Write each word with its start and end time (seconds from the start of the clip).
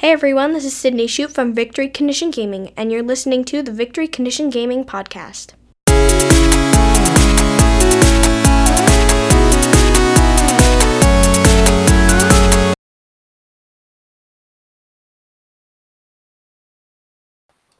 Hey 0.00 0.12
everyone, 0.12 0.52
this 0.52 0.64
is 0.64 0.76
Sydney 0.76 1.08
Shute 1.08 1.32
from 1.32 1.52
Victory 1.52 1.88
Condition 1.88 2.30
Gaming, 2.30 2.72
and 2.76 2.92
you're 2.92 3.02
listening 3.02 3.42
to 3.46 3.62
the 3.62 3.72
Victory 3.72 4.06
Condition 4.06 4.48
Gaming 4.48 4.84
Podcast. 4.84 5.54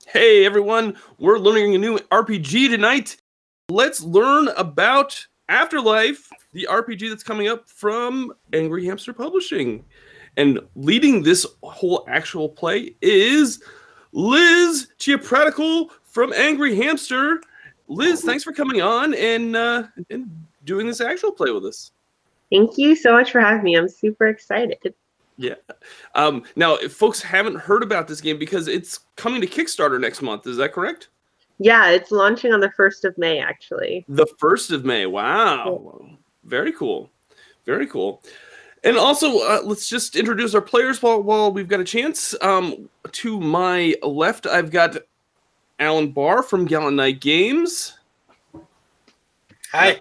Hey 0.09 0.45
everyone, 0.45 0.97
we're 1.21 1.39
learning 1.39 1.77
a 1.77 1.79
new 1.79 1.99
RPG 2.11 2.69
tonight. 2.69 3.17
Let's 3.69 4.03
learn 4.03 4.49
about 4.57 5.25
Afterlife, 5.49 6.29
the 6.53 6.67
RPG 6.69 7.11
that's 7.11 7.23
coming 7.23 7.47
up 7.47 7.69
from 7.69 8.33
Angry 8.53 8.87
Hamster 8.87 9.13
Publishing. 9.13 9.85
And 10.39 10.61
leading 10.77 11.25
this 11.25 11.45
whole 11.65 12.05
actual 12.09 12.49
play 12.49 12.95
is 13.03 13.61
Liz 14.13 14.87
Chaipraditkul 14.99 15.91
from 16.05 16.33
Angry 16.33 16.77
Hamster. 16.77 17.43
Liz, 17.89 18.23
thanks 18.23 18.45
for 18.45 18.53
coming 18.53 18.81
on 18.81 19.15
and 19.15 19.57
uh, 19.57 19.83
and 20.11 20.31
doing 20.65 20.87
this 20.87 21.01
actual 21.01 21.33
play 21.33 21.51
with 21.51 21.67
us. 21.67 21.91
Thank 22.53 22.79
you 22.79 22.95
so 22.95 23.13
much 23.13 23.33
for 23.33 23.41
having 23.41 23.65
me. 23.65 23.77
I'm 23.77 23.89
super 23.89 24.29
excited. 24.29 24.95
Yeah. 25.39 25.55
Um, 26.15 26.45
now, 26.55 26.77
if 26.77 26.93
folks 26.93 27.21
haven't 27.21 27.57
heard 27.57 27.83
about 27.83 28.07
this 28.07 28.21
game 28.21 28.39
because 28.39 28.69
it's 28.69 29.01
coming 29.17 29.41
to 29.41 29.47
Kickstarter 29.47 30.01
next 30.01 30.23
month, 30.23 30.47
is 30.47 30.57
that 30.59 30.73
correct? 30.73 31.09
Yeah, 31.59 31.91
it's 31.91 32.11
launching 32.13 32.53
on 32.53 32.61
the 32.61 32.73
1st 32.79 33.05
of 33.05 33.19
May, 33.19 33.41
actually. 33.41 34.05
The 34.09 34.27
1st 34.41 34.73
of 34.73 34.85
May. 34.85 35.07
Wow. 35.07 36.17
Very 36.45 36.73
cool. 36.73 37.11
Very 37.67 37.87
cool. 37.87 38.23
And 38.85 38.97
also, 38.97 39.39
uh, 39.41 39.61
let's 39.65 39.89
just 39.89 40.17
introduce 40.17 40.55
our 40.55 40.61
players 40.61 41.03
while, 41.03 41.23
while 41.23 41.53
we've 41.53 41.69
got 41.69 41.81
a 41.81 41.85
chance. 41.85 42.35
Um, 42.41 42.89
to 43.13 43.41
my 43.41 43.95
left, 44.03 44.47
I've 44.47 44.71
got 44.71 44.97
Alan 45.79 46.11
Bahr 46.13 46.43
from 46.43 46.65
Gallant 46.65 46.97
Knight 46.97 47.21
Games. 47.21 47.99
Hi. 49.73 50.01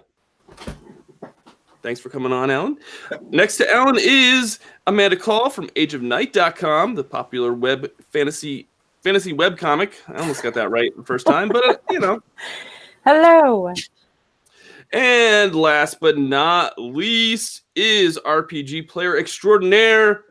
Thanks 1.82 2.00
for 2.00 2.08
coming 2.08 2.32
on, 2.32 2.50
Alan. 2.50 2.78
Next 3.30 3.56
to 3.58 3.72
Alan 3.72 3.96
is 3.98 4.58
Amanda 4.86 5.16
Kahl 5.16 5.50
from 5.50 5.68
AgeOfNight.com, 5.70 6.94
the 6.94 7.04
popular 7.04 7.52
web 7.52 7.90
fantasy 8.10 8.66
fantasy 9.02 9.32
web 9.32 9.56
comic. 9.56 9.94
I 10.08 10.20
almost 10.20 10.42
got 10.42 10.54
that 10.54 10.70
right 10.70 10.94
the 10.96 11.04
first 11.04 11.26
time, 11.26 11.48
but 11.48 11.68
uh, 11.68 11.76
you 11.90 12.00
know. 12.00 12.20
Hello. 13.04 13.72
And 14.92 15.54
last 15.54 16.00
but 16.00 16.16
not 16.16 16.78
least 16.78 17.62
is 17.74 18.18
RPG 18.24 18.88
player 18.88 19.18
extraordinaire 19.18 20.24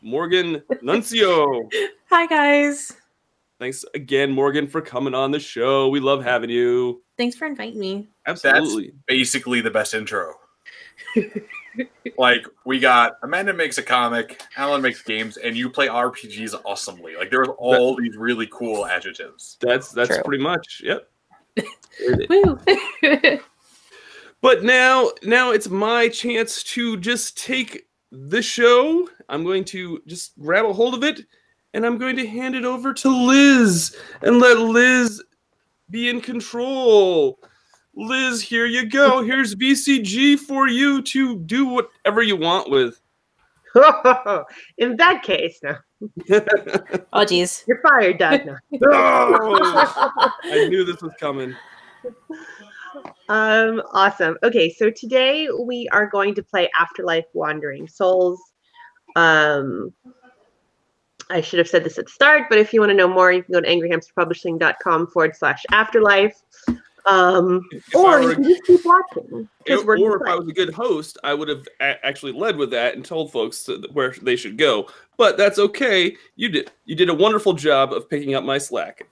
Morgan 0.00 0.62
Nuncio. 0.82 1.68
Hi 2.10 2.26
guys. 2.26 2.92
Thanks 3.60 3.84
again, 3.94 4.32
Morgan, 4.32 4.66
for 4.66 4.80
coming 4.80 5.14
on 5.14 5.30
the 5.30 5.38
show. 5.38 5.88
We 5.88 6.00
love 6.00 6.24
having 6.24 6.50
you. 6.50 7.00
Thanks 7.16 7.36
for 7.36 7.46
inviting 7.46 7.78
me. 7.78 8.08
Absolutely. 8.26 8.86
That's 8.86 8.96
basically 9.06 9.60
the 9.60 9.70
best 9.70 9.94
intro. 9.94 10.34
like 12.18 12.44
we 12.64 12.80
got 12.80 13.18
Amanda 13.22 13.52
makes 13.52 13.78
a 13.78 13.82
comic, 13.84 14.42
Alan 14.56 14.82
makes 14.82 15.02
games, 15.02 15.36
and 15.36 15.56
you 15.56 15.70
play 15.70 15.86
RPGs 15.86 16.60
awesomely. 16.64 17.14
Like 17.14 17.30
there's 17.30 17.48
all 17.56 17.94
these 17.94 18.16
really 18.16 18.48
cool 18.48 18.84
adjectives. 18.84 19.58
That's 19.60 19.92
that's 19.92 20.08
True. 20.08 20.22
pretty 20.24 20.42
much 20.42 20.82
yep. 20.84 21.08
Woo. 22.28 22.58
But 24.42 24.64
now, 24.64 25.12
now 25.22 25.52
it's 25.52 25.68
my 25.68 26.08
chance 26.08 26.64
to 26.64 26.98
just 26.98 27.42
take 27.42 27.86
the 28.10 28.42
show. 28.42 29.08
I'm 29.28 29.44
going 29.44 29.64
to 29.66 30.02
just 30.06 30.38
grab 30.38 30.66
a 30.66 30.72
hold 30.72 30.94
of 30.94 31.04
it, 31.04 31.20
and 31.72 31.86
I'm 31.86 31.96
going 31.96 32.16
to 32.16 32.26
hand 32.26 32.56
it 32.56 32.64
over 32.64 32.92
to 32.92 33.08
Liz 33.08 33.96
and 34.20 34.40
let 34.40 34.58
Liz 34.58 35.22
be 35.90 36.08
in 36.08 36.20
control. 36.20 37.38
Liz, 37.94 38.42
here 38.42 38.66
you 38.66 38.86
go. 38.86 39.22
Here's 39.24 39.54
VCG 39.54 40.40
for 40.40 40.66
you 40.66 41.02
to 41.02 41.38
do 41.38 41.66
whatever 41.66 42.22
you 42.22 42.36
want 42.36 42.68
with. 42.68 43.00
In 44.76 44.96
that 44.96 45.22
case, 45.22 45.60
no. 45.62 45.76
oh 47.12 47.24
geez. 47.24 47.64
You're 47.66 47.80
fired, 47.80 48.18
Doug. 48.18 48.40
No. 48.70 48.80
Oh, 48.90 50.30
I 50.44 50.68
knew 50.68 50.84
this 50.84 51.00
was 51.00 51.12
coming. 51.18 51.54
Um, 53.28 53.82
awesome. 53.92 54.36
Okay, 54.42 54.70
so 54.72 54.90
today 54.90 55.48
we 55.50 55.88
are 55.92 56.06
going 56.06 56.34
to 56.34 56.42
play 56.42 56.70
Afterlife 56.78 57.24
Wandering 57.32 57.88
Souls. 57.88 58.40
Um, 59.16 59.92
I 61.30 61.40
should 61.40 61.58
have 61.58 61.68
said 61.68 61.84
this 61.84 61.98
at 61.98 62.06
the 62.06 62.10
start, 62.12 62.44
but 62.50 62.58
if 62.58 62.72
you 62.72 62.80
want 62.80 62.90
to 62.90 62.96
know 62.96 63.08
more, 63.08 63.32
you 63.32 63.42
can 63.42 63.52
go 63.52 63.60
to 63.60 63.68
angryhamsterpublishing.com 63.68 65.06
forward 65.08 65.34
slash 65.36 65.64
afterlife. 65.70 66.34
Um, 67.06 67.62
If 67.72 67.94
or 67.94 68.20
were- 68.20 68.28
you 68.28 68.34
can 68.34 68.44
just 68.44 68.64
keep 68.64 68.80
watching. 68.84 69.48
we're 69.84 69.98
or 69.98 70.22
if 70.22 70.28
I 70.30 70.36
was 70.36 70.46
a 70.48 70.52
good 70.52 70.72
host, 70.72 71.18
I 71.24 71.34
would 71.34 71.48
have 71.48 71.66
a- 71.80 72.04
actually 72.06 72.32
led 72.32 72.56
with 72.56 72.70
that 72.70 72.94
and 72.94 73.04
told 73.04 73.32
folks 73.32 73.68
where 73.92 74.14
they 74.22 74.36
should 74.36 74.56
go. 74.56 74.88
But 75.16 75.36
that's 75.36 75.58
okay. 75.58 76.16
You 76.36 76.48
did 76.48 76.70
you 76.84 76.94
did 76.94 77.08
a 77.08 77.14
wonderful 77.14 77.54
job 77.54 77.92
of 77.92 78.08
picking 78.08 78.34
up 78.34 78.44
my 78.44 78.58
slack. 78.58 79.08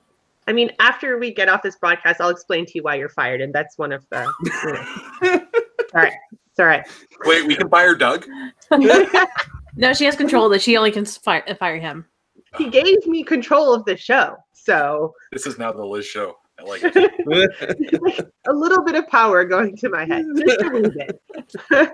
I 0.51 0.53
mean, 0.53 0.73
after 0.81 1.17
we 1.17 1.33
get 1.33 1.49
off 1.49 1.63
this 1.63 1.77
broadcast, 1.77 2.21
I'll 2.21 2.29
explain 2.29 2.67
to 2.67 2.73
you 2.75 2.83
why 2.83 2.97
you're 2.97 3.09
fired, 3.09 3.41
and 3.41 3.55
that's 3.55 3.79
one 3.79 3.93
of 3.93 4.05
the. 4.11 4.29
You 4.43 4.73
know. 4.73 5.47
all 5.95 6.03
right, 6.03 6.13
it's 6.51 6.59
all 6.59 6.67
right. 6.67 6.85
Wait, 7.25 7.47
we 7.47 7.55
can 7.55 7.69
fire 7.69 7.95
Doug. 7.95 8.27
No, 9.77 9.95
she 9.95 10.05
has 10.05 10.17
control 10.17 10.49
that 10.49 10.61
she 10.61 10.77
only 10.77 10.91
can 10.91 11.05
fire, 11.05 11.45
fire 11.55 11.79
him. 11.79 12.05
he 12.59 12.69
gave 12.69 13.07
me 13.07 13.23
control 13.23 13.73
of 13.73 13.85
the 13.85 13.97
show, 13.97 14.37
so 14.53 15.15
This 15.31 15.47
is 15.47 15.59
now 15.59 15.71
the 15.71 15.85
Liz 15.85 16.05
show. 16.05 16.35
I 16.59 16.65
like 16.65 16.81
it. 16.83 18.27
a 18.49 18.53
little 18.53 18.83
bit 18.83 18.97
of 18.97 19.07
power 19.07 19.45
going 19.45 19.77
to 19.77 19.89
my 19.89 20.05
head, 20.05 20.27
just 20.37 20.61
a 20.61 20.67
little 20.67 20.91
bit. 20.91 21.93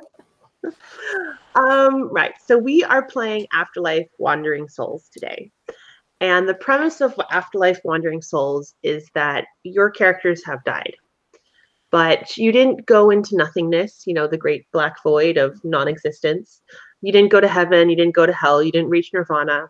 um, 1.54 2.08
right. 2.10 2.32
So 2.42 2.56
we 2.56 2.82
are 2.82 3.02
playing 3.04 3.46
Afterlife 3.52 4.08
Wandering 4.18 4.70
Souls 4.70 5.10
today. 5.12 5.52
And 6.20 6.48
the 6.48 6.54
premise 6.54 7.00
of 7.00 7.18
Afterlife 7.30 7.80
Wandering 7.84 8.22
Souls 8.22 8.74
is 8.82 9.08
that 9.14 9.46
your 9.64 9.90
characters 9.90 10.44
have 10.44 10.64
died. 10.64 10.94
But 11.90 12.36
you 12.36 12.52
didn't 12.52 12.86
go 12.86 13.10
into 13.10 13.36
nothingness, 13.36 14.04
you 14.06 14.14
know, 14.14 14.26
the 14.26 14.38
great 14.38 14.66
black 14.72 15.02
void 15.02 15.36
of 15.36 15.62
non 15.64 15.88
existence. 15.88 16.62
You 17.02 17.12
didn't 17.12 17.30
go 17.30 17.40
to 17.40 17.48
heaven, 17.48 17.90
you 17.90 17.96
didn't 17.96 18.14
go 18.14 18.26
to 18.26 18.32
hell, 18.32 18.62
you 18.62 18.72
didn't 18.72 18.90
reach 18.90 19.12
nirvana. 19.12 19.68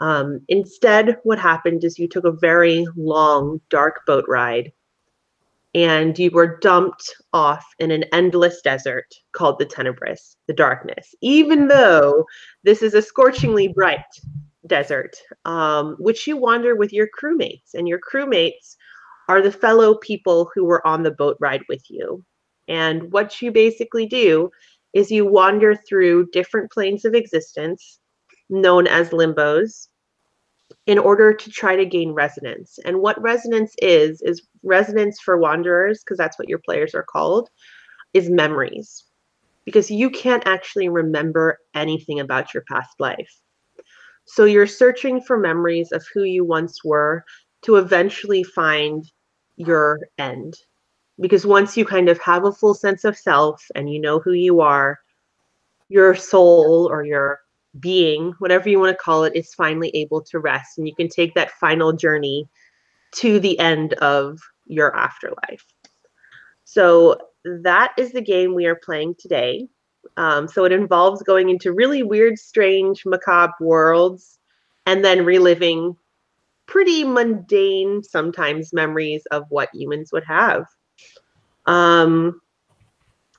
Um, 0.00 0.40
instead, 0.48 1.18
what 1.22 1.38
happened 1.38 1.84
is 1.84 1.98
you 1.98 2.08
took 2.08 2.24
a 2.24 2.32
very 2.32 2.86
long, 2.96 3.60
dark 3.70 4.04
boat 4.06 4.24
ride 4.28 4.72
and 5.74 6.18
you 6.18 6.30
were 6.30 6.58
dumped 6.58 7.14
off 7.32 7.64
in 7.78 7.90
an 7.90 8.04
endless 8.12 8.60
desert 8.60 9.14
called 9.32 9.58
the 9.58 9.64
Tenebris, 9.66 10.36
the 10.46 10.52
darkness, 10.52 11.14
even 11.22 11.66
though 11.68 12.26
this 12.62 12.82
is 12.82 12.94
a 12.94 13.02
scorchingly 13.02 13.68
bright 13.68 14.04
desert, 14.66 15.16
um, 15.44 15.96
which 15.98 16.26
you 16.26 16.36
wander 16.36 16.76
with 16.76 16.92
your 16.92 17.08
crewmates. 17.20 17.74
And 17.74 17.88
your 17.88 18.00
crewmates 18.00 18.76
are 19.28 19.42
the 19.42 19.52
fellow 19.52 19.96
people 19.96 20.50
who 20.54 20.64
were 20.64 20.86
on 20.86 21.02
the 21.02 21.10
boat 21.10 21.36
ride 21.40 21.62
with 21.68 21.82
you. 21.88 22.24
And 22.68 23.12
what 23.12 23.42
you 23.42 23.50
basically 23.50 24.06
do 24.06 24.50
is 24.92 25.10
you 25.10 25.26
wander 25.26 25.74
through 25.74 26.28
different 26.32 26.70
planes 26.70 27.04
of 27.04 27.14
existence 27.14 27.98
known 28.50 28.86
as 28.86 29.10
limbos 29.10 29.88
in 30.86 30.98
order 30.98 31.32
to 31.32 31.50
try 31.50 31.76
to 31.76 31.86
gain 31.86 32.12
resonance. 32.12 32.78
And 32.84 33.00
what 33.00 33.20
resonance 33.20 33.74
is, 33.80 34.20
is 34.22 34.46
resonance 34.62 35.20
for 35.20 35.38
wanderers, 35.38 36.02
because 36.02 36.18
that's 36.18 36.38
what 36.38 36.48
your 36.48 36.60
players 36.64 36.94
are 36.94 37.04
called, 37.04 37.48
is 38.14 38.28
memories. 38.28 39.04
Because 39.64 39.90
you 39.90 40.10
can't 40.10 40.46
actually 40.46 40.88
remember 40.88 41.58
anything 41.74 42.20
about 42.20 42.52
your 42.52 42.64
past 42.68 42.90
life. 42.98 43.32
So 44.24 44.44
you're 44.44 44.66
searching 44.66 45.20
for 45.20 45.38
memories 45.38 45.92
of 45.92 46.04
who 46.12 46.22
you 46.22 46.44
once 46.44 46.84
were 46.84 47.24
to 47.62 47.76
eventually 47.76 48.42
find 48.42 49.04
your 49.56 50.00
end. 50.18 50.54
Because 51.20 51.46
once 51.46 51.76
you 51.76 51.84
kind 51.84 52.08
of 52.08 52.18
have 52.20 52.44
a 52.44 52.52
full 52.52 52.74
sense 52.74 53.04
of 53.04 53.16
self 53.16 53.62
and 53.74 53.92
you 53.92 54.00
know 54.00 54.18
who 54.18 54.32
you 54.32 54.60
are, 54.60 54.98
your 55.88 56.14
soul 56.14 56.88
or 56.90 57.04
your 57.04 57.40
being, 57.78 58.32
whatever 58.38 58.68
you 58.68 58.78
want 58.80 58.96
to 58.96 59.02
call 59.02 59.24
it, 59.24 59.36
is 59.36 59.54
finally 59.54 59.90
able 59.94 60.22
to 60.22 60.38
rest. 60.38 60.78
And 60.78 60.86
you 60.86 60.94
can 60.94 61.08
take 61.08 61.34
that 61.34 61.52
final 61.52 61.92
journey 61.92 62.48
to 63.16 63.38
the 63.38 63.58
end 63.58 63.92
of 63.94 64.38
your 64.66 64.96
afterlife. 64.96 65.64
So 66.64 67.18
that 67.44 67.92
is 67.98 68.12
the 68.12 68.22
game 68.22 68.54
we 68.54 68.66
are 68.66 68.80
playing 68.82 69.16
today. 69.18 69.68
Um, 70.16 70.46
so 70.48 70.64
it 70.64 70.72
involves 70.72 71.22
going 71.22 71.48
into 71.48 71.72
really 71.72 72.02
weird, 72.02 72.38
strange, 72.38 73.04
macabre 73.06 73.54
worlds 73.60 74.38
and 74.86 75.04
then 75.04 75.24
reliving 75.24 75.96
pretty 76.66 77.04
mundane, 77.04 78.02
sometimes 78.02 78.72
memories 78.72 79.24
of 79.26 79.44
what 79.48 79.70
humans 79.72 80.10
would 80.12 80.24
have. 80.24 80.66
Um, 81.66 82.40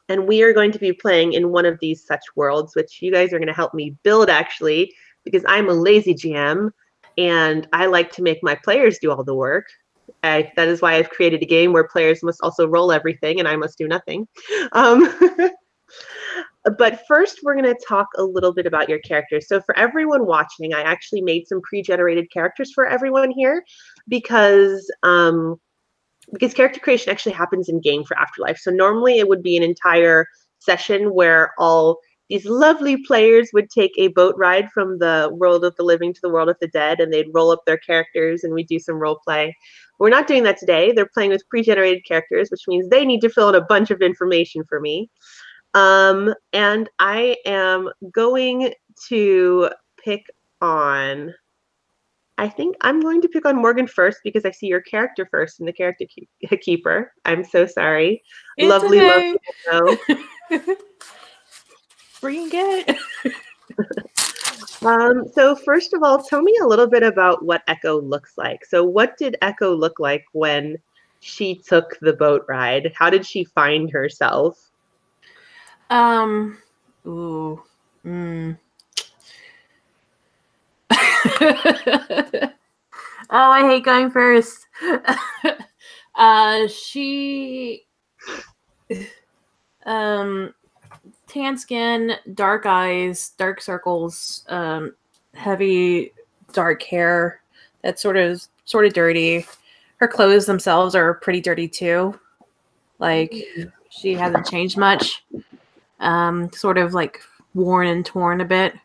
and 0.09 0.27
we 0.27 0.43
are 0.43 0.53
going 0.53 0.71
to 0.71 0.79
be 0.79 0.93
playing 0.93 1.33
in 1.33 1.51
one 1.51 1.65
of 1.65 1.79
these 1.79 2.05
such 2.05 2.23
worlds, 2.35 2.75
which 2.75 3.01
you 3.01 3.11
guys 3.11 3.33
are 3.33 3.39
going 3.39 3.47
to 3.47 3.53
help 3.53 3.73
me 3.73 3.95
build 4.03 4.29
actually 4.29 4.93
because 5.23 5.43
I'm 5.47 5.69
a 5.69 5.73
lazy 5.73 6.13
GM 6.13 6.71
and 7.17 7.67
I 7.71 7.85
like 7.85 8.11
to 8.13 8.21
make 8.21 8.43
my 8.43 8.55
players 8.55 8.99
do 8.99 9.11
all 9.11 9.23
the 9.23 9.35
work. 9.35 9.67
I, 10.21 10.51
that 10.55 10.67
is 10.67 10.81
why 10.81 10.95
I've 10.95 11.09
created 11.09 11.41
a 11.41 11.45
game 11.45 11.73
where 11.73 11.87
players 11.87 12.23
must 12.23 12.41
also 12.41 12.67
roll 12.67 12.91
everything 12.91 13.39
and 13.39 13.47
I 13.47 13.55
must 13.55 13.77
do 13.77 13.87
nothing. 13.87 14.27
Um, 14.73 15.13
but 16.77 17.01
first, 17.07 17.39
we're 17.43 17.55
going 17.55 17.73
to 17.73 17.85
talk 17.85 18.07
a 18.17 18.23
little 18.23 18.53
bit 18.53 18.65
about 18.65 18.89
your 18.89 18.99
characters. 18.99 19.47
So, 19.47 19.61
for 19.61 19.77
everyone 19.77 20.25
watching, 20.25 20.73
I 20.73 20.81
actually 20.81 21.21
made 21.21 21.47
some 21.47 21.61
pre-generated 21.61 22.31
characters 22.31 22.71
for 22.73 22.85
everyone 22.85 23.31
here 23.31 23.63
because 24.07 24.89
um, 25.03 25.59
because 26.31 26.53
character 26.53 26.79
creation 26.79 27.11
actually 27.11 27.33
happens 27.33 27.69
in 27.69 27.81
game 27.81 28.03
for 28.03 28.17
Afterlife. 28.17 28.57
So 28.57 28.71
normally 28.71 29.19
it 29.19 29.27
would 29.27 29.43
be 29.43 29.57
an 29.57 29.63
entire 29.63 30.27
session 30.59 31.13
where 31.13 31.51
all 31.57 31.99
these 32.29 32.45
lovely 32.45 32.97
players 33.03 33.49
would 33.53 33.69
take 33.69 33.91
a 33.97 34.07
boat 34.07 34.35
ride 34.37 34.71
from 34.71 34.97
the 34.99 35.29
world 35.33 35.65
of 35.65 35.75
the 35.75 35.83
living 35.83 36.13
to 36.13 36.21
the 36.23 36.29
world 36.29 36.49
of 36.49 36.55
the 36.61 36.69
dead 36.69 36.99
and 36.99 37.11
they'd 37.11 37.33
roll 37.33 37.51
up 37.51 37.63
their 37.65 37.77
characters 37.77 38.43
and 38.43 38.53
we'd 38.53 38.67
do 38.67 38.79
some 38.79 38.95
role 38.95 39.19
play. 39.23 39.55
We're 39.99 40.09
not 40.09 40.27
doing 40.27 40.43
that 40.43 40.57
today. 40.57 40.91
They're 40.91 41.09
playing 41.13 41.29
with 41.29 41.47
pre-generated 41.49 42.05
characters, 42.07 42.49
which 42.49 42.67
means 42.67 42.89
they 42.89 43.05
need 43.05 43.21
to 43.21 43.29
fill 43.29 43.49
in 43.49 43.55
a 43.55 43.61
bunch 43.61 43.91
of 43.91 44.01
information 44.01 44.63
for 44.67 44.79
me. 44.79 45.09
Um, 45.73 46.33
and 46.51 46.89
I 46.99 47.37
am 47.45 47.89
going 48.11 48.73
to 49.09 49.69
pick 49.97 50.25
on 50.61 51.33
I 52.39 52.49
think 52.49 52.75
I'm 52.81 52.99
going 52.99 53.21
to 53.21 53.27
pick 53.27 53.45
on 53.45 53.55
Morgan 53.55 53.85
first 53.85 54.19
because 54.23 54.43
I 54.43 54.51
see 54.51 54.65
your 54.65 54.81
character 54.81 55.27
first 55.29 55.59
in 55.59 55.67
the 55.67 55.73
character 55.73 56.05
keep- 56.09 56.29
keeper. 56.61 57.13
I'm 57.25 57.43
so 57.43 57.67
sorry. 57.67 58.23
It's 58.57 58.69
lovely, 58.69 58.99
okay. 59.01 59.35
lovely. 59.71 60.23
No. 60.49 60.75
Bring 62.21 62.49
it. 62.51 62.97
Um, 64.85 65.23
so 65.33 65.55
first 65.55 65.93
of 65.93 66.03
all, 66.03 66.21
tell 66.21 66.41
me 66.41 66.53
a 66.61 66.67
little 66.67 66.87
bit 66.87 67.03
about 67.03 67.45
what 67.45 67.63
Echo 67.69 68.01
looks 68.01 68.37
like. 68.37 68.65
So 68.65 68.83
what 68.83 69.15
did 69.17 69.37
Echo 69.41 69.73
look 69.73 69.97
like 69.97 70.25
when 70.33 70.77
she 71.21 71.55
took 71.55 71.97
the 72.01 72.11
boat 72.11 72.43
ride? 72.49 72.91
How 72.93 73.09
did 73.09 73.25
she 73.25 73.45
find 73.45 73.89
herself? 73.89 74.72
Um. 75.89 76.57
Ooh. 77.05 77.61
Mm. 78.05 78.57
oh, 81.41 82.51
I 83.29 83.61
hate 83.67 83.85
going 83.85 84.09
first. 84.11 84.67
uh, 86.15 86.67
she, 86.67 87.83
um, 89.85 90.53
tan 91.27 91.57
skin, 91.57 92.13
dark 92.33 92.65
eyes, 92.65 93.29
dark 93.37 93.61
circles, 93.61 94.45
um, 94.49 94.93
heavy 95.33 96.11
dark 96.51 96.83
hair. 96.83 97.41
That's 97.81 98.01
sort 98.01 98.17
of 98.17 98.45
sort 98.65 98.85
of 98.85 98.93
dirty. 98.93 99.45
Her 99.97 100.07
clothes 100.07 100.45
themselves 100.45 100.95
are 100.95 101.15
pretty 101.15 101.41
dirty 101.41 101.67
too. 101.67 102.19
Like 102.99 103.33
she 103.89 104.13
hasn't 104.13 104.47
changed 104.47 104.77
much. 104.77 105.23
Um, 106.03 106.51
sort 106.53 106.77
of 106.77 106.93
like 106.93 107.21
worn 107.55 107.87
and 107.87 108.05
torn 108.05 108.41
a 108.41 108.45
bit. 108.45 108.75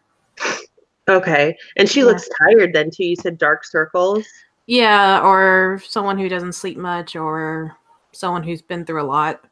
Okay. 1.09 1.57
And 1.77 1.89
she 1.89 2.01
Yeah. 2.01 2.07
looks 2.07 2.29
tired 2.41 2.73
then 2.73 2.91
too. 2.91 3.05
You 3.05 3.17
said 3.17 3.39
dark 3.39 3.65
circles. 3.65 4.27
Yeah, 4.67 5.21
or 5.23 5.81
someone 5.87 6.19
who 6.19 6.29
doesn't 6.29 6.53
sleep 6.53 6.77
much, 6.77 7.17
or 7.17 7.77
someone 8.13 8.43
who's 8.43 8.61
been 8.61 8.85
through 8.85 9.03
a 9.03 9.05
lot. 9.05 9.45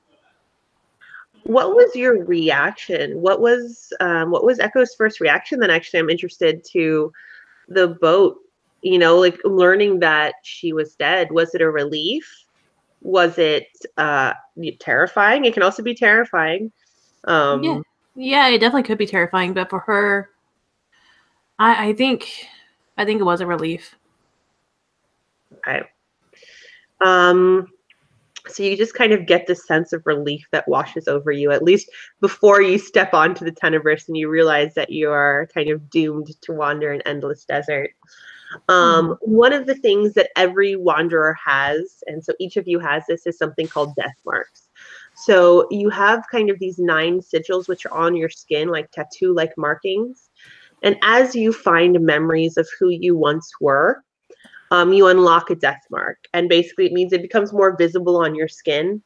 What 1.44 1.74
was 1.74 1.94
your 1.96 2.24
reaction? 2.24 3.20
What 3.20 3.40
was 3.40 3.92
um, 4.00 4.30
what 4.30 4.44
was 4.44 4.58
Echo's 4.58 4.94
first 4.94 5.20
reaction? 5.20 5.58
Then 5.60 5.70
actually, 5.70 6.00
I'm 6.00 6.10
interested 6.10 6.62
to 6.72 7.12
the 7.68 7.88
boat. 7.88 8.38
You 8.82 8.98
know, 8.98 9.16
like 9.18 9.40
learning 9.44 10.00
that 10.00 10.34
she 10.42 10.72
was 10.72 10.94
dead. 10.96 11.32
Was 11.32 11.54
it 11.54 11.62
a 11.62 11.70
relief? 11.70 12.44
Was 13.00 13.38
it 13.38 13.68
uh, 13.96 14.34
terrifying? 14.78 15.44
It 15.44 15.54
can 15.54 15.62
also 15.62 15.82
be 15.82 15.94
terrifying. 15.94 16.70
Um, 17.26 17.62
Yeah. 17.62 17.80
Yeah, 18.18 18.48
it 18.48 18.60
definitely 18.60 18.84
could 18.84 18.96
be 18.96 19.06
terrifying, 19.06 19.52
but 19.52 19.68
for 19.68 19.80
her, 19.80 20.30
I, 21.58 21.88
I 21.88 21.92
think, 21.92 22.46
I 22.96 23.04
think 23.04 23.20
it 23.20 23.24
was 23.24 23.42
a 23.42 23.46
relief. 23.46 23.94
Okay. 25.58 25.82
Um, 27.04 27.68
so 28.48 28.62
you 28.62 28.74
just 28.74 28.94
kind 28.94 29.12
of 29.12 29.26
get 29.26 29.46
this 29.46 29.66
sense 29.66 29.92
of 29.92 30.06
relief 30.06 30.46
that 30.52 30.66
washes 30.66 31.08
over 31.08 31.30
you, 31.30 31.50
at 31.50 31.62
least 31.62 31.90
before 32.20 32.62
you 32.62 32.78
step 32.78 33.12
onto 33.12 33.44
the 33.44 33.52
Tenebris 33.52 34.08
and 34.08 34.16
you 34.16 34.30
realize 34.30 34.72
that 34.74 34.90
you 34.90 35.10
are 35.10 35.48
kind 35.52 35.68
of 35.68 35.90
doomed 35.90 36.28
to 36.40 36.52
wander 36.52 36.92
an 36.92 37.02
endless 37.02 37.44
desert. 37.44 37.90
Um, 38.68 39.18
One 39.20 39.52
of 39.52 39.66
the 39.66 39.74
things 39.74 40.14
that 40.14 40.30
every 40.36 40.76
wanderer 40.76 41.36
has, 41.44 42.02
and 42.06 42.24
so 42.24 42.32
each 42.38 42.56
of 42.56 42.66
you 42.66 42.78
has 42.78 43.02
this, 43.06 43.26
is 43.26 43.36
something 43.36 43.68
called 43.68 43.94
death 43.96 44.16
marks. 44.24 44.65
So 45.16 45.66
you 45.70 45.88
have 45.88 46.24
kind 46.30 46.50
of 46.50 46.58
these 46.58 46.78
nine 46.78 47.20
sigils 47.20 47.68
which 47.68 47.86
are 47.86 47.92
on 47.92 48.14
your 48.14 48.28
skin, 48.28 48.68
like 48.68 48.90
tattoo 48.90 49.34
like 49.34 49.52
markings. 49.56 50.28
And 50.82 50.96
as 51.02 51.34
you 51.34 51.52
find 51.52 51.98
memories 52.00 52.58
of 52.58 52.68
who 52.78 52.90
you 52.90 53.16
once 53.16 53.50
were, 53.60 54.04
um, 54.70 54.92
you 54.92 55.06
unlock 55.06 55.48
a 55.50 55.54
death 55.54 55.82
mark. 55.90 56.18
And 56.34 56.50
basically, 56.50 56.86
it 56.86 56.92
means 56.92 57.12
it 57.12 57.22
becomes 57.22 57.52
more 57.52 57.76
visible 57.76 58.16
on 58.18 58.34
your 58.34 58.48
skin. 58.48 59.02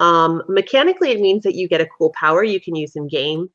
Um, 0.00 0.42
mechanically, 0.48 1.10
it 1.10 1.20
means 1.20 1.42
that 1.44 1.54
you 1.54 1.68
get 1.68 1.82
a 1.82 1.88
cool 1.98 2.12
power 2.18 2.42
you 2.42 2.60
can 2.60 2.74
use 2.74 2.96
in 2.96 3.06
game, 3.08 3.50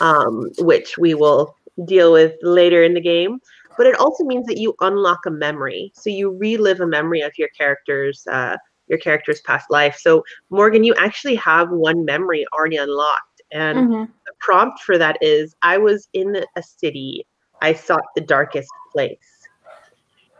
um, 0.00 0.50
which 0.58 0.98
we 0.98 1.14
will 1.14 1.56
deal 1.86 2.12
with 2.12 2.34
later 2.42 2.82
in 2.82 2.92
the 2.92 3.00
game. 3.00 3.40
But 3.78 3.86
it 3.86 3.98
also 3.98 4.22
means 4.24 4.46
that 4.46 4.58
you 4.58 4.74
unlock 4.80 5.20
a 5.26 5.30
memory. 5.30 5.92
So 5.94 6.10
you 6.10 6.36
relive 6.36 6.80
a 6.80 6.86
memory 6.86 7.22
of 7.22 7.32
your 7.38 7.48
character's 7.56 8.26
uh, 8.30 8.58
your 8.88 8.98
character's 8.98 9.40
past 9.42 9.66
life. 9.70 9.96
So 9.98 10.24
Morgan, 10.50 10.84
you 10.84 10.94
actually 10.94 11.36
have 11.36 11.70
one 11.70 12.04
memory 12.04 12.46
already 12.52 12.76
unlocked, 12.76 13.42
and 13.52 13.78
Mhm. 13.78 14.08
the 14.26 14.32
prompt 14.40 14.80
for 14.80 14.98
that 14.98 15.16
is 15.20 15.54
I 15.62 15.78
was 15.78 16.08
in 16.12 16.44
a 16.56 16.62
city, 16.62 17.26
I 17.62 17.72
sought 17.72 18.04
the 18.14 18.22
darkest 18.22 18.70
place. 18.92 19.48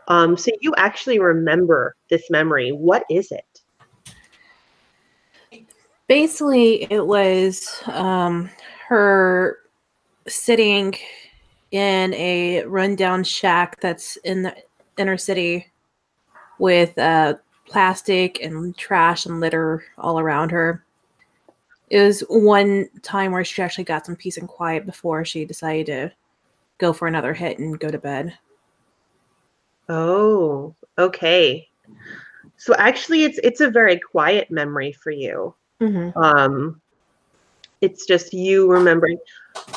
Um, 0.07 0.35
so 0.35 0.51
you 0.61 0.73
actually 0.77 1.19
remember 1.19 1.95
this 2.09 2.29
memory. 2.29 2.71
What 2.71 3.03
is 3.09 3.31
it? 3.31 3.45
Basically, 6.07 6.91
it 6.91 7.05
was 7.05 7.83
um, 7.85 8.49
her 8.87 9.59
sitting 10.27 10.95
in 11.71 12.13
a 12.15 12.63
rundown 12.65 13.23
shack 13.23 13.79
that's 13.79 14.15
in 14.17 14.41
the 14.41 14.55
inner 14.97 15.17
city 15.17 15.71
with 16.57 16.97
uh, 16.97 17.35
plastic 17.69 18.41
and 18.41 18.75
trash 18.75 19.25
and 19.25 19.39
litter 19.39 19.83
all 19.97 20.19
around 20.19 20.51
her. 20.51 20.83
It 21.89 22.01
was 22.01 22.21
one 22.29 22.89
time 23.01 23.31
where 23.31 23.43
she 23.43 23.61
actually 23.61 23.83
got 23.85 24.05
some 24.05 24.15
peace 24.15 24.37
and 24.37 24.47
quiet 24.47 24.85
before 24.85 25.25
she 25.25 25.45
decided 25.45 25.85
to 25.87 26.11
go 26.77 26.93
for 26.93 27.07
another 27.07 27.33
hit 27.33 27.59
and 27.59 27.79
go 27.79 27.89
to 27.89 27.97
bed. 27.97 28.37
Oh, 29.87 30.75
okay. 30.97 31.67
So 32.57 32.75
actually 32.75 33.23
it's 33.23 33.39
it's 33.43 33.61
a 33.61 33.69
very 33.69 33.97
quiet 33.99 34.51
memory 34.51 34.91
for 34.91 35.11
you. 35.11 35.55
Mm-hmm. 35.81 36.17
Um 36.17 36.81
it's 37.81 38.05
just 38.05 38.33
you 38.33 38.69
remembering 38.69 39.17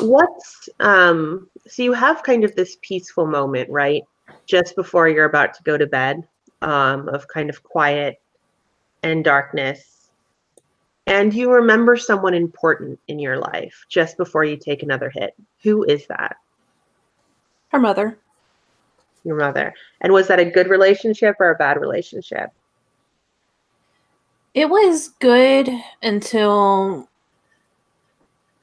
what's 0.00 0.68
um 0.80 1.48
so 1.66 1.82
you 1.82 1.92
have 1.92 2.22
kind 2.24 2.44
of 2.44 2.54
this 2.56 2.76
peaceful 2.82 3.26
moment, 3.26 3.70
right? 3.70 4.02
Just 4.46 4.76
before 4.76 5.08
you're 5.08 5.26
about 5.26 5.54
to 5.54 5.62
go 5.62 5.78
to 5.78 5.86
bed, 5.86 6.26
um, 6.62 7.08
of 7.08 7.28
kind 7.28 7.50
of 7.50 7.62
quiet 7.62 8.20
and 9.02 9.24
darkness. 9.24 10.10
And 11.06 11.34
you 11.34 11.50
remember 11.50 11.96
someone 11.96 12.34
important 12.34 12.98
in 13.08 13.18
your 13.18 13.36
life 13.36 13.84
just 13.88 14.16
before 14.16 14.44
you 14.44 14.56
take 14.56 14.82
another 14.82 15.10
hit. 15.10 15.34
Who 15.62 15.84
is 15.84 16.06
that? 16.06 16.36
Her 17.68 17.80
mother. 17.80 18.18
Your 19.24 19.36
mother. 19.36 19.74
And 20.00 20.12
was 20.12 20.28
that 20.28 20.38
a 20.38 20.44
good 20.44 20.68
relationship 20.68 21.36
or 21.40 21.50
a 21.50 21.56
bad 21.56 21.80
relationship? 21.80 22.50
It 24.54 24.68
was 24.68 25.08
good 25.20 25.70
until 26.02 27.08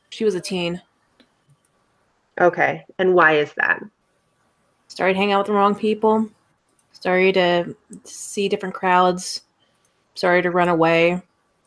she 0.09 0.23
was 0.23 0.35
a 0.35 0.41
teen. 0.41 0.81
Okay. 2.39 2.85
And 2.99 3.13
why 3.13 3.37
is 3.37 3.51
that? 3.57 3.83
Started 4.87 5.17
hanging 5.17 5.33
out 5.33 5.39
with 5.39 5.47
the 5.47 5.53
wrong 5.53 5.75
people. 5.75 6.29
Started 6.99 7.33
to 7.35 7.75
see 8.03 8.49
different 8.49 8.75
crowds. 8.75 9.41
Sorry 10.15 10.41
to 10.41 10.51
run 10.51 10.67
away. 10.67 11.21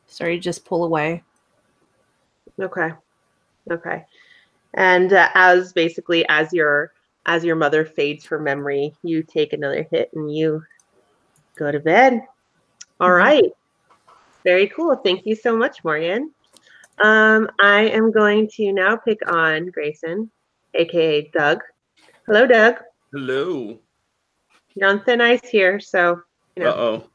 Sorry 0.06 0.36
to 0.36 0.42
just 0.42 0.64
pull 0.64 0.84
away. 0.84 1.22
Okay. 2.60 2.90
Okay. 3.70 4.04
And 4.74 5.12
uh, 5.12 5.30
as 5.34 5.72
basically 5.72 6.26
as 6.28 6.52
your 6.52 6.92
as 7.26 7.44
your 7.44 7.56
mother 7.56 7.84
fades 7.84 8.26
from 8.26 8.44
memory, 8.44 8.94
you 9.02 9.22
take 9.22 9.52
another 9.52 9.86
hit 9.90 10.10
and 10.14 10.34
you 10.34 10.62
go 11.56 11.70
to 11.70 11.78
bed. 11.80 12.20
All 13.00 13.08
Mhm. 13.08 13.18
right. 13.18 13.50
Very 14.44 14.66
cool. 14.68 14.96
Thank 14.96 15.24
you 15.24 15.34
so 15.36 15.56
much, 15.56 15.84
Morgan. 15.84 16.32
Um, 17.02 17.48
I 17.60 17.82
am 17.82 18.10
going 18.10 18.48
to 18.54 18.72
now 18.72 18.96
pick 18.96 19.18
on 19.30 19.70
Grayson, 19.70 20.30
aka 20.74 21.30
Doug. 21.32 21.62
Hello, 22.26 22.46
Doug. 22.46 22.76
Hello. 23.12 23.78
You're 24.74 24.88
on 24.88 25.02
thin 25.04 25.20
ice 25.20 25.46
here, 25.48 25.78
so 25.80 26.20
you 26.56 26.64
Uh 26.64 26.66
know. 26.66 26.74
oh. 26.74 27.08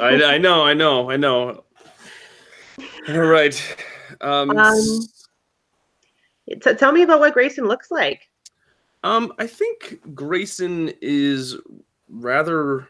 I, 0.00 0.34
I 0.34 0.38
know, 0.38 0.62
I 0.64 0.74
know, 0.74 1.10
I 1.10 1.16
know. 1.16 1.64
All 3.08 3.18
right. 3.20 3.76
Um, 4.20 4.50
Um, 4.50 5.00
T- 6.48 6.74
tell 6.74 6.92
me 6.92 7.02
about 7.02 7.20
what 7.20 7.32
Grayson 7.34 7.66
looks 7.66 7.90
like. 7.90 8.28
um, 9.02 9.32
I 9.38 9.46
think 9.46 10.00
Grayson 10.14 10.92
is 11.00 11.56
rather. 12.08 12.88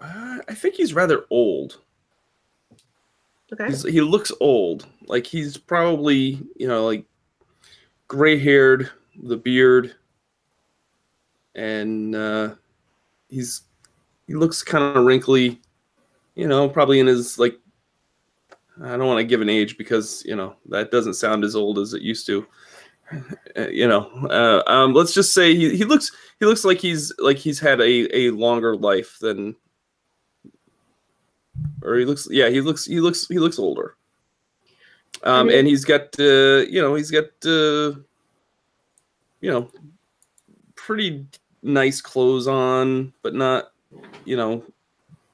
Uh, 0.00 0.38
I 0.48 0.54
think 0.54 0.74
he's 0.74 0.92
rather 0.94 1.24
old. 1.30 1.80
Okay. 3.52 3.66
He's, 3.68 3.82
he 3.84 4.00
looks 4.00 4.32
old. 4.40 4.86
Like 5.06 5.24
he's 5.26 5.56
probably, 5.56 6.40
you 6.56 6.66
know, 6.66 6.84
like 6.84 7.04
gray 8.08 8.38
haired, 8.38 8.90
the 9.22 9.36
beard, 9.36 9.94
and 11.56 12.14
uh, 12.14 12.54
he's 13.28 13.62
he 14.26 14.34
looks 14.34 14.62
kind 14.62 14.96
of 14.96 15.04
wrinkly. 15.04 15.60
You 16.36 16.46
know, 16.46 16.68
probably 16.68 17.00
in 17.00 17.06
his 17.06 17.38
like. 17.38 17.58
I 18.82 18.90
don't 18.98 19.06
want 19.06 19.18
to 19.18 19.24
give 19.24 19.40
an 19.40 19.48
age 19.48 19.78
because 19.78 20.22
you 20.26 20.36
know 20.36 20.54
that 20.68 20.90
doesn't 20.90 21.14
sound 21.14 21.44
as 21.44 21.56
old 21.56 21.78
as 21.78 21.94
it 21.94 22.02
used 22.02 22.26
to. 22.26 22.46
Uh, 23.56 23.68
you 23.68 23.88
know, 23.88 24.10
uh, 24.30 24.62
um, 24.70 24.92
let's 24.92 25.14
just 25.14 25.32
say 25.32 25.54
he, 25.54 25.74
he 25.76 25.84
looks 25.84 26.12
he 26.38 26.46
looks 26.46 26.64
like 26.64 26.78
he's 26.78 27.12
like 27.18 27.38
he's 27.38 27.58
had 27.58 27.80
a, 27.80 28.16
a 28.16 28.30
longer 28.30 28.76
life 28.76 29.16
than 29.20 29.56
or 31.82 31.96
he 31.96 32.04
looks 32.04 32.28
yeah 32.30 32.48
he 32.48 32.60
looks 32.60 32.84
he 32.84 33.00
looks 33.00 33.26
he 33.28 33.38
looks 33.38 33.58
older 33.58 33.96
um 35.22 35.46
mean- 35.46 35.58
and 35.58 35.68
he's 35.68 35.84
got 35.84 36.18
uh 36.18 36.64
you 36.68 36.80
know 36.80 36.94
he's 36.94 37.10
got 37.10 37.24
uh 37.44 37.96
you 39.40 39.50
know 39.50 39.70
pretty 40.74 41.26
nice 41.62 42.00
clothes 42.00 42.46
on 42.46 43.12
but 43.22 43.34
not 43.34 43.72
you 44.24 44.36
know 44.36 44.62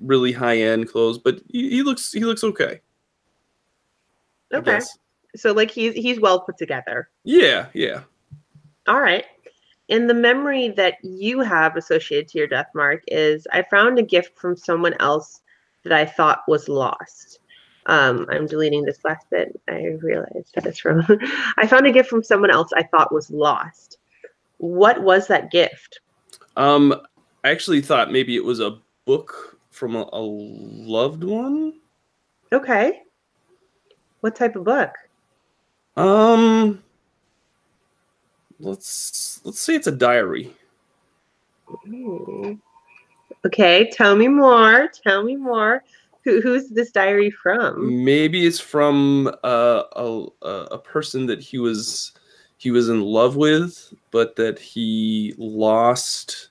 really 0.00 0.32
high 0.32 0.58
end 0.58 0.88
clothes 0.88 1.18
but 1.18 1.40
he, 1.48 1.70
he 1.70 1.82
looks 1.82 2.12
he 2.12 2.20
looks 2.20 2.42
okay 2.44 2.80
Okay. 4.52 4.80
So 5.34 5.52
like 5.52 5.70
he's 5.70 5.94
he's 5.94 6.20
well 6.20 6.40
put 6.40 6.58
together. 6.58 7.08
yeah 7.24 7.66
yeah 7.72 8.02
All 8.86 9.00
right. 9.00 9.24
And 9.88 10.08
the 10.08 10.14
memory 10.14 10.68
that 10.68 10.96
you 11.02 11.40
have 11.40 11.76
associated 11.76 12.28
to 12.28 12.38
your 12.38 12.46
death 12.46 12.68
mark 12.74 13.02
is 13.08 13.46
I 13.52 13.62
found 13.62 13.98
a 13.98 14.02
gift 14.02 14.38
from 14.38 14.56
someone 14.56 14.94
else 15.00 15.40
that 15.84 15.92
I 15.92 16.06
thought 16.06 16.42
was 16.48 16.68
lost. 16.68 17.40
Um, 17.86 18.26
I'm 18.30 18.46
deleting 18.46 18.84
this 18.84 19.04
last 19.04 19.28
bit. 19.30 19.58
I 19.68 19.96
realized 20.00 20.54
that 20.54 20.66
it's 20.66 20.78
from 20.78 21.04
I 21.56 21.66
found 21.66 21.86
a 21.86 21.92
gift 21.92 22.08
from 22.10 22.22
someone 22.22 22.50
else 22.50 22.70
I 22.74 22.84
thought 22.84 23.12
was 23.12 23.30
lost. 23.30 23.98
What 24.58 25.02
was 25.02 25.26
that 25.28 25.50
gift? 25.50 26.00
Um 26.56 26.94
i 27.44 27.50
actually 27.50 27.80
thought 27.80 28.12
maybe 28.12 28.36
it 28.36 28.44
was 28.44 28.60
a 28.60 28.78
book 29.04 29.58
from 29.70 29.96
a, 29.96 30.08
a 30.12 30.20
loved 30.20 31.24
one 31.24 31.72
Okay. 32.52 33.02
What 34.20 34.36
type 34.36 34.56
of 34.56 34.64
book? 34.64 34.90
Um, 35.96 36.82
let's 38.60 39.40
let's 39.44 39.60
say 39.60 39.74
it's 39.74 39.86
a 39.86 39.92
diary. 39.92 40.54
Hmm. 41.66 42.54
Okay, 43.46 43.90
tell 43.90 44.14
me 44.14 44.28
more. 44.28 44.88
Tell 45.02 45.24
me 45.24 45.36
more. 45.36 45.82
Who, 46.24 46.40
who's 46.40 46.68
this 46.68 46.92
diary 46.92 47.30
from? 47.30 48.04
Maybe 48.04 48.46
it's 48.46 48.60
from 48.60 49.28
uh, 49.42 49.82
a 49.92 50.26
a 50.42 50.50
a 50.72 50.78
person 50.78 51.26
that 51.26 51.40
he 51.40 51.58
was 51.58 52.12
he 52.62 52.70
was 52.70 52.88
in 52.88 53.00
love 53.00 53.34
with, 53.34 53.92
but 54.12 54.36
that 54.36 54.56
he 54.56 55.34
lost 55.36 56.50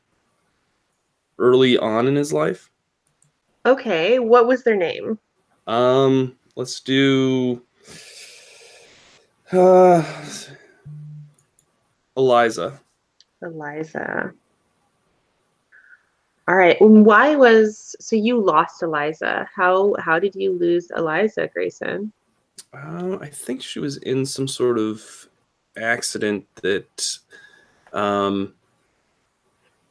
early 1.40 1.78
on 1.78 2.06
in 2.06 2.18
his 2.18 2.34
life. 2.34 2.70
Okay, 3.66 4.20
what 4.20 4.46
was 4.46 4.62
their 4.64 4.76
name? 4.76 5.18
Um, 5.68 6.36
let's 6.58 6.82
do 6.82 7.62
uh, 9.54 10.04
Eliza. 12.18 12.78
Eliza. 13.42 14.34
All 16.50 16.56
right. 16.58 16.76
Why 16.82 17.38
was 17.38 17.96
so 18.02 18.18
you 18.18 18.38
lost 18.38 18.84
Eliza? 18.84 19.48
How 19.56 19.96
how 20.00 20.20
did 20.20 20.36
you 20.36 20.60
lose 20.60 20.92
Eliza, 20.94 21.48
Grayson? 21.54 22.12
Uh, 22.74 23.18
I 23.22 23.30
think 23.30 23.62
she 23.62 23.80
was 23.80 23.96
in 23.96 24.26
some 24.26 24.50
sort 24.50 24.78
of 24.78 25.30
accident 25.78 26.46
that 26.62 27.18
um, 27.94 28.54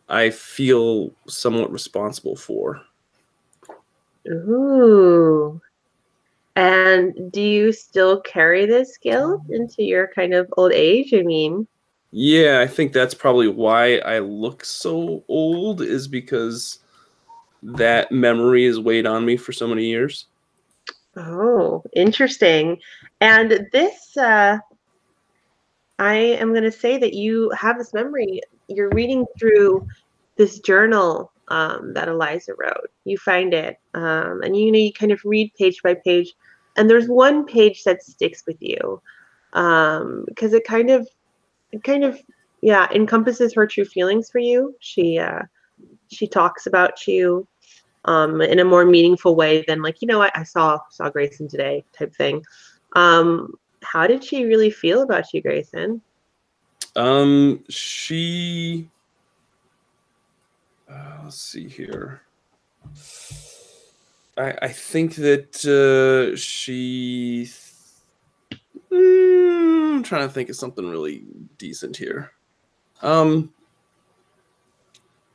I 0.09 0.31
feel 0.31 1.13
somewhat 1.27 1.73
responsible 1.73 2.37
for. 2.37 2.81
Ooh. 4.29 5.61
And 6.57 7.33
do 7.33 7.41
you 7.41 7.73
still 7.73 8.21
carry 8.21 8.67
this 8.67 8.99
guilt 8.99 9.43
into 9.49 9.83
your 9.83 10.09
kind 10.09 10.35
of 10.35 10.53
old 10.57 10.73
age? 10.73 11.15
I 11.15 11.23
mean, 11.23 11.67
Yeah, 12.11 12.61
I 12.61 12.67
think 12.67 12.93
that's 12.93 13.15
probably 13.15 13.49
why 13.49 13.99
I 13.99 14.19
look 14.19 14.65
so 14.65 15.25
old, 15.29 15.81
is 15.81 16.09
because 16.09 16.81
that 17.63 18.11
memory 18.11 18.67
has 18.67 18.81
weighed 18.81 19.07
on 19.07 19.25
me 19.25 19.37
for 19.37 19.53
so 19.53 19.69
many 19.69 19.87
years. 19.87 20.27
Oh, 21.17 21.83
interesting. 21.95 22.81
And 23.21 23.69
this, 23.73 24.17
uh, 24.17 24.59
I 26.01 26.15
am 26.15 26.53
going 26.53 26.65
to 26.65 26.73
say 26.73 26.97
that 26.97 27.13
you 27.13 27.51
have 27.51 27.77
this 27.77 27.93
memory. 27.93 28.41
You're 28.69 28.89
reading 28.89 29.27
through 29.39 29.87
this 30.37 30.59
journal 30.61 31.31
um, 31.49 31.93
that 31.93 32.09
Eliza 32.09 32.55
wrote. 32.59 32.91
You 33.05 33.19
find 33.19 33.53
it, 33.53 33.79
um, 33.93 34.41
and 34.43 34.57
you 34.57 34.73
know 34.73 34.79
you 34.79 34.95
kind 34.95 35.13
of 35.13 35.21
read 35.25 35.53
page 35.59 35.83
by 35.83 35.95
page. 35.95 36.33
And 36.77 36.89
there's 36.89 37.07
one 37.07 37.45
page 37.45 37.85
that 37.85 38.03
sticks 38.03 38.45
with 38.47 38.57
you 38.61 39.03
because 39.53 40.55
it 40.55 40.65
kind 40.65 40.91
of, 40.91 41.07
it 41.73 41.85
kind 41.85 42.05
of, 42.05 42.19
yeah, 42.63 42.89
encompasses 42.93 43.53
her 43.53 43.67
true 43.67 43.85
feelings 43.85 44.31
for 44.31 44.39
you. 44.39 44.75
She, 44.81 45.19
uh, 45.19 45.43
she 46.11 46.27
talks 46.27 46.67
about 46.67 47.07
you 47.07 47.47
um, 48.07 48.41
in 48.41 48.59
a 48.59 48.65
more 48.65 48.87
meaningful 48.87 49.37
way 49.37 49.65
than 49.69 49.83
like 49.83 50.01
you 50.01 50.09
know 50.09 50.19
what 50.19 50.35
I 50.35 50.45
saw 50.45 50.79
saw 50.91 51.11
Grayson 51.11 51.47
today 51.47 51.85
type 51.93 52.15
thing. 52.15 52.43
Um, 52.97 53.55
how 53.83 54.07
did 54.07 54.25
she 54.25 54.45
really 54.45 54.71
feel 54.71 55.03
about 55.03 55.33
you, 55.33 55.43
Grayson? 55.43 56.01
Um, 56.97 57.65
she. 57.69 58.89
Uh, 60.91 61.21
let's 61.25 61.41
see 61.41 61.69
here. 61.69 62.23
I 64.37 64.55
I 64.63 64.69
think 64.69 65.15
that 65.17 65.65
uh, 65.65 66.37
she. 66.37 67.49
Mm, 68.91 69.97
I'm 69.97 70.03
trying 70.03 70.27
to 70.27 70.33
think 70.33 70.49
of 70.49 70.57
something 70.57 70.89
really 70.89 71.25
decent 71.59 71.97
here. 71.97 72.33
Um, 73.03 73.53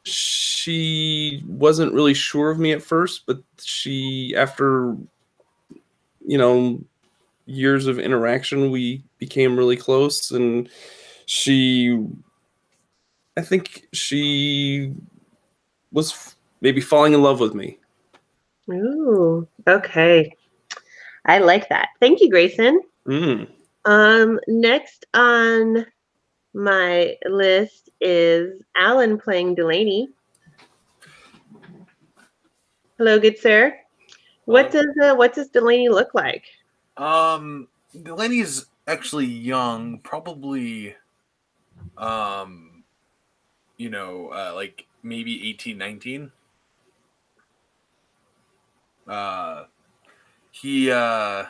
she 0.04 1.44
wasn't 1.48 1.94
really 1.94 2.14
sure 2.14 2.52
of 2.52 2.60
me 2.60 2.72
at 2.72 2.82
first, 2.82 3.25
but 3.25 3.42
she, 3.60 4.36
after, 4.38 4.96
you 6.25 6.38
know, 6.38 6.84
years 7.46 7.88
of 7.88 8.00
interaction, 8.00 8.72
we 8.72 9.04
became 9.18 9.58
really 9.58 9.78
close, 9.78 10.32
and 10.32 10.70
she, 11.25 11.98
I 13.38 13.42
think 13.42 13.88
she 13.94 14.94
was 15.92 16.36
maybe 16.62 16.82
falling 16.82 17.14
in 17.14 17.22
love 17.22 17.40
with 17.40 17.54
me. 17.54 17.78
Ooh, 18.70 19.48
okay. 19.68 20.36
I 21.25 21.40
like 21.40 21.70
that. 21.70 21.90
Thank 22.00 22.22
you, 22.22 22.30
Grayson. 22.30 22.82
Mm. 23.08 23.48
Um, 23.86 24.40
next 24.48 25.06
on 25.14 25.86
my 26.54 27.16
list 27.25 27.90
is 28.02 28.62
Alan 28.75 29.20
playing 29.20 29.56
Delaney. 29.56 30.10
Hello, 32.98 33.20
good 33.20 33.38
sir. 33.38 33.78
What 34.46 34.72
does 34.72 34.88
uh, 35.04 35.16
what 35.16 35.34
does 35.34 35.50
Delaney 35.50 35.90
look 35.90 36.14
like? 36.14 36.46
Um, 36.98 37.68
Delaney's 38.04 38.68
actually 38.88 39.25
young, 39.25 40.00
probably, 40.00 40.96
um, 41.98 42.84
you 43.78 43.90
know, 43.90 44.30
uh, 44.30 44.54
like 44.56 44.86
maybe 45.04 45.50
18, 45.50 45.78
19. 45.78 46.32
Uh, 49.08 49.66
he, 50.52 50.92
uh, 50.92 51.46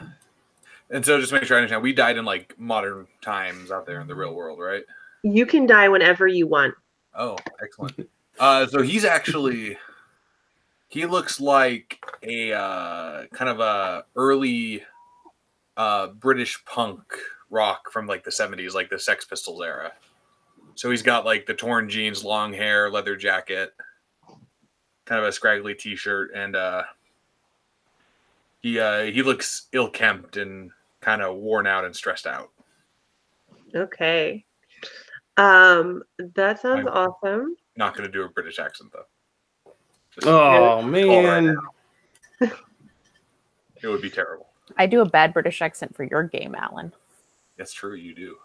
and 0.89 1.05
so 1.05 1.19
just 1.19 1.31
make 1.31 1.43
sure 1.43 1.57
I 1.57 1.61
understand, 1.61 1.83
we 1.83 1.93
died 1.93 2.17
in 2.17 2.25
like 2.25 2.55
modern 2.59 3.07
times 3.21 3.71
out 3.71 3.85
there 3.85 4.01
in 4.01 4.07
the 4.07 4.15
real 4.15 4.33
world, 4.33 4.59
right? 4.59 4.83
You 5.23 5.45
can 5.45 5.65
die 5.65 5.89
whenever 5.89 6.27
you 6.27 6.47
want. 6.47 6.75
Oh, 7.13 7.37
excellent. 7.61 8.09
uh, 8.39 8.67
so 8.67 8.81
he's 8.81 9.05
actually 9.05 9.77
he 10.89 11.05
looks 11.05 11.39
like 11.39 11.99
a 12.23 12.53
uh, 12.53 13.25
kind 13.33 13.49
of 13.49 13.59
a 13.59 14.05
early 14.15 14.83
uh, 15.77 16.07
British 16.07 16.63
punk 16.65 17.01
rock 17.49 17.91
from 17.91 18.07
like 18.07 18.23
the 18.23 18.31
seventies, 18.31 18.73
like 18.75 18.89
the 18.89 18.99
Sex 18.99 19.25
Pistols 19.25 19.61
era. 19.61 19.91
So 20.75 20.89
he's 20.91 21.01
got 21.03 21.25
like 21.25 21.45
the 21.45 21.53
torn 21.53 21.89
jeans, 21.89 22.23
long 22.23 22.53
hair, 22.53 22.89
leather 22.89 23.15
jacket, 23.15 23.73
kind 25.05 25.21
of 25.21 25.27
a 25.27 25.31
scraggly 25.31 25.73
t-shirt, 25.73 26.31
and 26.35 26.55
uh, 26.55 26.83
he 28.61 28.79
uh, 28.79 29.03
he 29.03 29.21
looks 29.23 29.67
ill 29.71 29.89
kempt 29.89 30.37
and 30.37 30.71
kind 31.01 31.21
of 31.21 31.37
worn 31.37 31.67
out 31.67 31.85
and 31.85 31.95
stressed 31.95 32.27
out. 32.27 32.49
Okay. 33.73 34.45
Um, 35.37 36.01
that 36.35 36.61
sounds 36.61 36.87
I'm- 36.87 37.07
awesome. 37.23 37.55
Not 37.77 37.93
going 37.95 38.09
to 38.09 38.11
do 38.11 38.23
a 38.23 38.29
British 38.29 38.57
accent 38.59 38.91
though. 38.93 39.73
Just- 40.13 40.27
Oh 40.27 40.81
man. 40.81 41.57
now. 42.41 42.51
It 43.83 43.87
would 43.87 44.01
be 44.01 44.09
terrible. 44.09 44.44
I 44.77 44.85
do 44.85 45.01
a 45.01 45.05
bad 45.05 45.33
British 45.33 45.61
accent 45.61 45.95
for 45.95 46.03
your 46.03 46.23
game, 46.23 46.55
Alan. 46.55 46.93
That's 47.57 47.73
true. 47.73 47.95
You 47.95 48.13
do. 48.15 48.37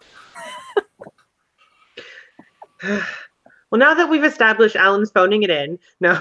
Well, 3.71 3.79
now 3.79 3.93
that 3.93 4.09
we've 4.09 4.25
established 4.25 4.75
Alan's 4.75 5.11
phoning 5.11 5.43
it 5.43 5.49
in, 5.49 5.79
no. 6.01 6.11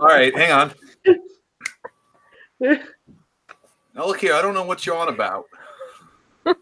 All 0.00 0.06
right, 0.06 0.32
hang 0.36 0.52
on. 0.52 0.72
Now 3.94 4.06
look 4.06 4.20
here. 4.20 4.32
I 4.34 4.40
don't 4.40 4.54
know 4.54 4.64
what 4.64 4.86
you're 4.86 4.96
on 4.96 5.08
about. 5.08 5.44
no, 6.46 6.54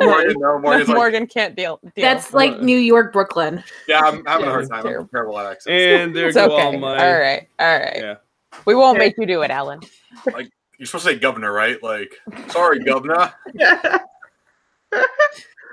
Morgan. 0.00 0.34
No, 0.38 0.58
Morgan's 0.58 0.88
like, 0.88 0.96
Morgan 0.96 1.26
can't 1.26 1.54
deal. 1.56 1.78
deal. 1.82 1.92
That's 1.96 2.34
like 2.34 2.60
New 2.60 2.76
York, 2.76 3.12
Brooklyn. 3.12 3.62
yeah, 3.88 4.00
I'm 4.00 4.24
having 4.26 4.46
a 4.46 4.50
hard 4.50 4.68
time. 4.68 4.78
I'm 4.80 4.84
terrible. 4.84 5.08
terrible 5.08 5.38
at 5.38 5.46
accents. 5.46 5.68
and 5.68 6.14
there 6.14 6.26
It's 6.26 6.34
go 6.36 6.46
okay. 6.52 6.62
all 6.62 6.76
my. 6.78 6.98
All 6.98 7.18
right, 7.18 7.48
all 7.58 7.78
right. 7.78 7.96
Yeah. 7.96 8.14
We 8.66 8.74
won't 8.74 8.98
make 8.98 9.14
you 9.18 9.26
do 9.26 9.42
it, 9.42 9.50
Alan. 9.50 9.80
Like 10.32 10.50
you're 10.78 10.86
supposed 10.86 11.06
to 11.06 11.12
say 11.12 11.18
governor, 11.18 11.52
right? 11.52 11.82
Like, 11.82 12.14
sorry, 12.48 12.80
governor. 12.80 13.32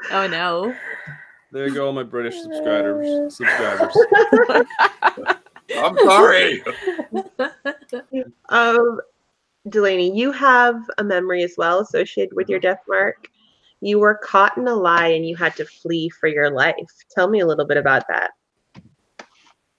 Oh 0.10 0.28
no. 0.28 0.76
There 1.52 1.68
you 1.68 1.74
go 1.74 1.88
all 1.88 1.94
my 1.94 2.04
British 2.04 2.42
subscribers. 2.42 3.38
Subscribers. 3.38 3.98
I'm 5.78 5.98
sorry. 6.00 6.64
um, 8.50 9.00
Delaney, 9.70 10.18
you 10.18 10.32
have 10.32 10.82
a 10.98 11.04
memory 11.04 11.44
as 11.44 11.56
well 11.58 11.80
associated 11.82 12.36
with 12.36 12.50
your 12.50 12.60
death 12.60 12.82
mark. 12.88 13.30
You 13.82 14.00
were 14.00 14.16
caught 14.16 14.58
in 14.58 14.68
a 14.68 14.76
lie 14.76 15.08
and 15.08 15.26
you 15.26 15.36
had 15.36 15.56
to 15.58 15.66
flee 15.66 16.10
for 16.10 16.28
your 16.28 16.50
life. 16.50 16.76
Tell 17.10 17.30
me 17.30 17.40
a 17.40 17.46
little 17.46 17.66
bit 17.66 17.78
about 17.78 18.06
that. 18.08 18.32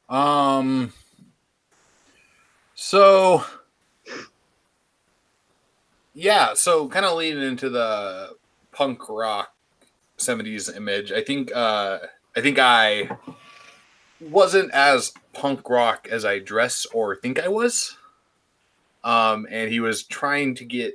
Um. 0.08 0.92
So. 2.84 3.44
Yeah, 6.14 6.52
so 6.54 6.88
kind 6.88 7.06
of 7.06 7.16
leading 7.16 7.40
into 7.44 7.70
the 7.70 8.34
punk 8.72 9.08
rock 9.08 9.54
70s 10.18 10.76
image. 10.76 11.12
I 11.12 11.22
think 11.22 11.54
uh 11.54 12.00
I 12.36 12.40
think 12.40 12.58
I 12.58 13.08
wasn't 14.20 14.72
as 14.72 15.12
punk 15.32 15.70
rock 15.70 16.08
as 16.10 16.24
I 16.24 16.40
dress 16.40 16.84
or 16.86 17.14
think 17.14 17.38
I 17.38 17.46
was. 17.46 17.96
Um 19.04 19.46
and 19.48 19.70
he 19.70 19.78
was 19.78 20.02
trying 20.02 20.56
to 20.56 20.64
get 20.64 20.94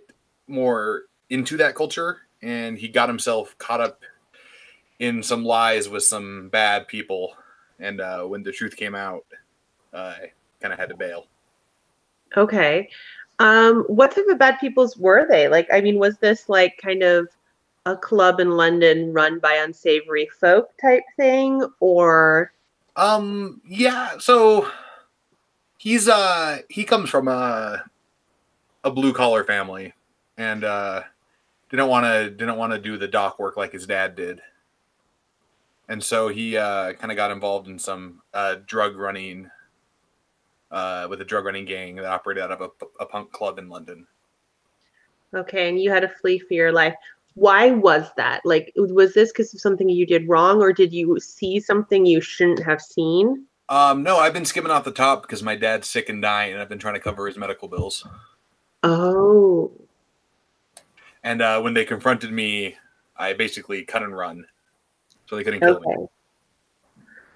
more 0.50 1.04
into 1.30 1.56
that 1.56 1.74
culture 1.74 2.18
and 2.42 2.78
he 2.78 2.90
got 2.90 3.08
himself 3.08 3.58
caught 3.60 3.80
up 3.80 4.02
in 5.00 5.24
some 5.24 5.46
lies 5.46 5.88
with 5.88 6.04
some 6.04 6.50
bad 6.50 6.86
people 6.90 7.34
and 7.80 8.02
uh 8.02 8.24
when 8.24 8.44
the 8.44 8.52
truth 8.52 8.76
came 8.76 8.94
out 8.94 9.26
I 9.94 10.34
kind 10.62 10.74
of 10.74 10.80
had 10.80 10.90
to 10.90 10.98
bail. 10.98 11.28
Okay. 12.36 12.90
Um, 13.40 13.84
what 13.88 14.12
type 14.12 14.26
of 14.30 14.40
bad 14.40 14.60
peoples 14.60 14.98
were 14.98 15.28
they? 15.30 15.48
Like, 15.48 15.68
I 15.72 15.82
mean, 15.82 16.00
was 16.00 16.18
this 16.18 16.50
like 16.50 16.78
kind 16.82 17.04
of 17.04 17.28
a 17.86 17.96
club 17.96 18.40
in 18.40 18.52
London 18.52 19.14
run 19.14 19.40
by 19.40 19.54
unsavory 19.54 20.28
folk 20.40 20.70
type 20.82 21.04
thing, 21.16 21.66
or 21.80 22.52
Um, 22.96 23.62
yeah. 23.68 24.18
So 24.20 24.70
he's 25.78 26.08
uh 26.10 26.60
he 26.70 26.84
comes 26.84 27.10
from 27.10 27.28
a 27.28 27.84
a 28.84 28.92
blue 28.92 29.14
collar 29.14 29.44
family, 29.44 29.94
and 30.38 30.64
uh 30.64 31.04
didn't 31.70 31.88
want 31.88 32.06
to 32.06 32.30
didn't 32.30 32.58
want 32.58 32.74
to 32.74 32.80
do 32.80 32.98
the 32.98 33.08
dock 33.08 33.40
work 33.40 33.56
like 33.56 33.72
his 33.72 33.86
dad 33.86 34.16
did, 34.16 34.42
and 35.88 36.04
so 36.04 36.28
he 36.28 36.58
uh 36.58 36.94
kind 36.94 37.12
of 37.12 37.16
got 37.16 37.32
involved 37.32 37.68
in 37.68 37.78
some 37.80 38.22
uh 38.34 38.56
drug 38.66 38.98
running. 38.98 39.50
Uh, 40.70 41.08
with 41.10 41.22
a 41.22 41.26
drug 41.26 41.46
running 41.46 41.64
gang 41.64 41.96
that 41.96 42.04
operated 42.04 42.44
out 42.44 42.52
of 42.52 42.60
a, 42.60 42.70
a 43.00 43.06
punk 43.06 43.32
club 43.32 43.58
in 43.58 43.70
London. 43.70 44.06
okay, 45.34 45.70
and 45.70 45.82
you 45.82 45.90
had 45.90 46.02
to 46.02 46.10
flee 46.10 46.40
for 46.40 46.56
your 46.56 46.74
life. 46.74 46.94
Why 47.36 47.72
was 47.72 48.10
that? 48.18 48.42
Like, 48.44 48.74
was 48.76 49.14
this 49.14 49.32
because 49.32 49.54
of 49.54 49.62
something 49.62 49.88
you 49.88 50.06
did 50.06 50.28
wrong, 50.28 50.62
or 50.62 50.74
did 50.74 50.92
you 50.92 51.18
see 51.22 51.62
something 51.62 52.06
you 52.06 52.20
shouldn't 52.20 52.62
have 52.64 52.82
seen? 52.82 53.46
Um, 53.70 54.04
no, 54.04 54.18
I've 54.18 54.34
been 54.34 54.44
skimming 54.44 54.72
off 54.72 54.84
the 54.84 54.92
top 54.92 55.22
because 55.22 55.42
my 55.42 55.56
dad's 55.56 55.90
sick 55.90 56.10
and 56.10 56.22
dying, 56.22 56.52
and 56.52 56.62
I've 56.62 56.68
been 56.68 56.80
trying 56.80 56.96
to 56.96 57.00
cover 57.00 57.28
his 57.28 57.38
medical 57.38 57.70
bills. 57.70 58.06
Oh, 58.84 59.72
And 61.24 61.42
uh, 61.42 61.62
when 61.62 61.74
they 61.74 61.86
confronted 61.86 62.34
me, 62.34 62.76
I 63.16 63.32
basically 63.32 63.84
cut 63.86 64.04
and 64.04 64.18
run, 64.18 64.46
so 65.28 65.38
they 65.38 65.46
couldn't 65.46 65.62
kill 65.62 65.80
me. 65.80 65.86
okay. 65.94 66.08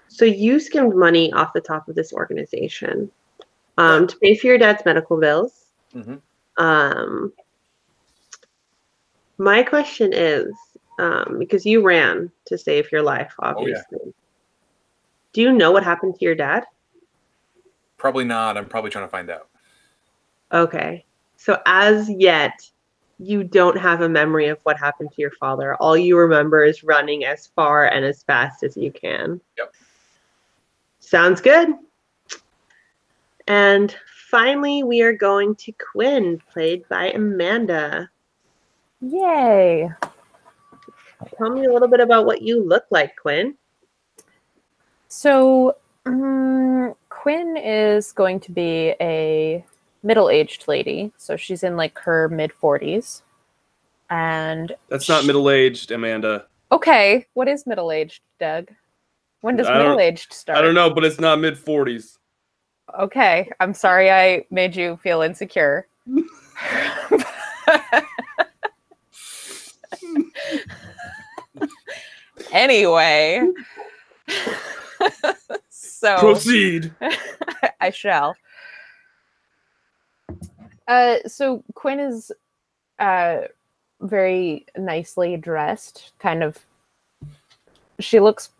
So 0.08 0.26
you 0.26 0.60
skimmed 0.60 0.94
money 0.94 1.32
off 1.32 1.54
the 1.54 1.62
top 1.62 1.88
of 1.88 1.94
this 1.94 2.12
organization 2.12 3.10
um, 3.78 4.06
to 4.06 4.16
pay 4.18 4.34
for 4.36 4.46
your 4.46 4.58
dad's 4.58 4.84
medical 4.84 5.18
bills. 5.18 5.66
Mhm. 5.94 6.20
Um, 6.58 7.32
my 9.38 9.62
question 9.62 10.12
is, 10.12 10.52
um, 10.98 11.36
because 11.38 11.64
you 11.66 11.82
ran 11.82 12.30
to 12.46 12.58
save 12.58 12.92
your 12.92 13.02
life, 13.02 13.34
Oh, 13.38 13.46
yeah. 13.46 13.50
obviously. 13.50 14.14
Do 15.32 15.40
you 15.40 15.52
know 15.52 15.72
what 15.72 15.82
happened 15.82 16.16
to 16.18 16.24
your 16.24 16.34
dad? 16.34 16.64
Probably 17.96 18.24
not. 18.24 18.56
I'm 18.56 18.66
probably 18.66 18.90
trying 18.90 19.06
to 19.06 19.10
find 19.10 19.30
out. 19.30 19.48
Okay. 20.52 21.04
So 21.36 21.60
as 21.64 22.10
yet, 22.10 22.68
you 23.18 23.42
don't 23.44 23.78
have 23.78 24.00
a 24.02 24.08
memory 24.08 24.48
of 24.48 24.60
what 24.64 24.78
happened 24.78 25.10
to 25.12 25.20
your 25.20 25.30
father. 25.30 25.74
All 25.76 25.96
you 25.96 26.18
remember 26.18 26.64
is 26.64 26.84
running 26.84 27.24
as 27.24 27.46
far 27.46 27.86
and 27.86 28.04
as 28.04 28.22
fast 28.22 28.62
as 28.62 28.76
you 28.76 28.92
can. 28.92 29.40
Yep. 29.56 29.72
Sounds 31.00 31.40
good. 31.40 31.68
And 33.46 33.94
finally, 34.30 34.82
we 34.82 35.02
are 35.02 35.12
going 35.12 35.54
to 35.56 35.72
Quinn, 35.72 36.40
played 36.52 36.88
by 36.88 37.10
Amanda. 37.10 38.10
Yay! 39.00 39.90
Tell 41.36 41.50
me 41.50 41.66
a 41.66 41.72
little 41.72 41.88
bit 41.88 42.00
about 42.00 42.26
what 42.26 42.42
you 42.42 42.62
look 42.62 42.84
like, 42.90 43.16
Quinn. 43.16 43.56
So 45.08 45.76
mm, 46.06 46.94
Quinn 47.08 47.56
is 47.56 48.12
going 48.12 48.40
to 48.40 48.52
be 48.52 48.94
a 49.00 49.64
middle-aged 50.02 50.66
lady, 50.66 51.12
so 51.16 51.36
she's 51.36 51.62
in 51.62 51.76
like 51.76 51.98
her 51.98 52.28
mid 52.28 52.52
forties, 52.52 53.22
and 54.10 54.74
That's 54.88 55.08
not 55.08 55.24
middle 55.24 55.50
aged, 55.50 55.90
Amanda. 55.92 56.46
okay, 56.72 57.26
what 57.34 57.46
is 57.46 57.66
middle-aged, 57.66 58.22
Doug? 58.40 58.70
When 59.42 59.56
does 59.56 59.68
middle-aged 59.68 60.32
start? 60.32 60.58
I 60.58 60.62
don't 60.62 60.74
know, 60.74 60.90
but 60.90 61.04
it's 61.04 61.20
not 61.20 61.38
mid 61.40 61.58
forties. 61.58 62.18
Okay, 62.98 63.50
I'm 63.60 63.74
sorry 63.74 64.10
I 64.10 64.44
made 64.50 64.76
you 64.76 64.98
feel 65.02 65.22
insecure. 65.22 65.86
anyway, 72.52 73.42
so 75.70 76.18
Proceed. 76.18 76.94
I 77.80 77.90
shall. 77.90 78.36
Uh, 80.86 81.16
so 81.26 81.62
Quinn 81.74 82.00
is 82.00 82.30
uh, 82.98 83.42
very 84.00 84.66
nicely 84.76 85.36
dressed, 85.36 86.12
kind 86.18 86.42
of. 86.42 86.58
She 88.00 88.20
looks 88.20 88.50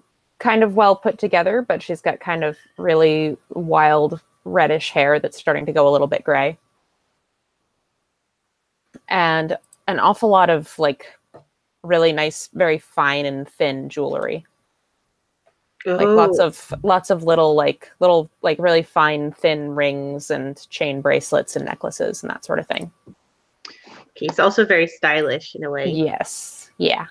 kind 0.42 0.64
of 0.64 0.74
well 0.74 0.96
put 0.96 1.18
together, 1.18 1.62
but 1.62 1.80
she's 1.80 2.00
got 2.00 2.18
kind 2.18 2.42
of 2.42 2.58
really 2.76 3.36
wild 3.50 4.20
reddish 4.44 4.90
hair 4.90 5.20
that's 5.20 5.38
starting 5.38 5.64
to 5.66 5.72
go 5.72 5.88
a 5.88 5.92
little 5.92 6.08
bit 6.08 6.24
gray. 6.24 6.58
And 9.08 9.56
an 9.86 10.00
awful 10.00 10.28
lot 10.28 10.50
of 10.50 10.76
like 10.80 11.06
really 11.84 12.12
nice, 12.12 12.48
very 12.54 12.78
fine 12.78 13.24
and 13.24 13.48
thin 13.48 13.88
jewelry 13.88 14.44
like 15.84 16.06
lots 16.06 16.38
of 16.38 16.72
lots 16.84 17.10
of 17.10 17.24
little 17.24 17.54
like 17.56 17.90
little 17.98 18.30
like 18.42 18.56
really 18.60 18.82
fine 18.82 19.32
thin 19.32 19.74
rings 19.74 20.30
and 20.30 20.68
chain 20.70 21.00
bracelets 21.00 21.56
and 21.56 21.64
necklaces 21.64 22.22
and 22.22 22.30
that 22.30 22.44
sort 22.44 22.58
of 22.60 22.66
thing 22.68 22.90
He's 24.14 24.38
also 24.38 24.64
very 24.64 24.86
stylish 24.86 25.54
in 25.56 25.64
a 25.64 25.70
way. 25.70 25.90
yes 25.90 26.70
yeah 26.78 27.06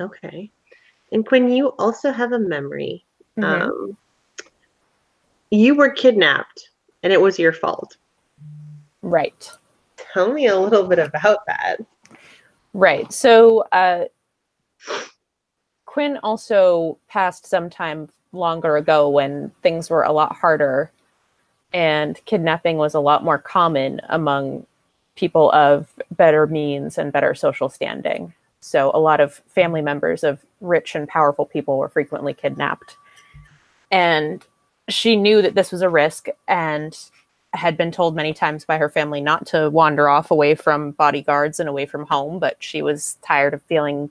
Okay. 0.00 0.48
And 1.12 1.26
Quinn, 1.26 1.48
you 1.48 1.68
also 1.78 2.10
have 2.12 2.32
a 2.32 2.38
memory. 2.38 3.04
Mhm. 3.36 3.62
Um, 3.62 3.96
you 5.50 5.74
were 5.74 5.90
kidnapped 5.90 6.70
and 7.02 7.12
it 7.12 7.20
was 7.20 7.38
your 7.38 7.52
fault. 7.52 7.96
right 9.02 9.50
Tell 10.12 10.32
me 10.32 10.46
a 10.48 10.58
little 10.58 10.84
bit 10.86 10.98
about 10.98 11.46
that. 11.46 11.78
right 12.74 13.10
so 13.12 13.60
uh 13.72 14.04
Quinn 15.86 16.18
also 16.22 16.98
passed 17.08 17.46
some 17.46 17.70
time 17.70 18.08
longer 18.32 18.76
ago 18.76 19.08
when 19.08 19.50
things 19.62 19.88
were 19.88 20.02
a 20.02 20.12
lot 20.12 20.34
harder 20.36 20.90
and 21.72 22.20
kidnapping 22.24 22.76
was 22.76 22.94
a 22.94 23.00
lot 23.00 23.24
more 23.24 23.38
common 23.38 24.00
among 24.08 24.66
people 25.16 25.50
of 25.52 25.92
better 26.12 26.46
means 26.46 26.98
and 26.98 27.12
better 27.12 27.34
social 27.34 27.68
standing. 27.68 28.32
So 28.60 28.90
a 28.92 28.98
lot 28.98 29.20
of 29.20 29.34
family 29.48 29.82
members 29.82 30.24
of 30.24 30.44
rich 30.60 30.94
and 30.94 31.08
powerful 31.08 31.46
people 31.46 31.78
were 31.78 31.88
frequently 31.88 32.34
kidnapped. 32.34 32.96
And 33.90 34.44
she 34.88 35.16
knew 35.16 35.42
that 35.42 35.54
this 35.54 35.70
was 35.70 35.82
a 35.82 35.88
risk 35.88 36.28
and 36.46 36.98
had 37.54 37.76
been 37.76 37.90
told 37.90 38.14
many 38.14 38.34
times 38.34 38.64
by 38.64 38.76
her 38.76 38.88
family 38.88 39.20
not 39.20 39.46
to 39.46 39.70
wander 39.70 40.08
off 40.08 40.30
away 40.30 40.54
from 40.54 40.92
bodyguards 40.92 41.58
and 41.58 41.68
away 41.68 41.86
from 41.86 42.06
home, 42.06 42.38
but 42.38 42.56
she 42.58 42.82
was 42.82 43.16
tired 43.22 43.54
of 43.54 43.62
feeling 43.62 44.10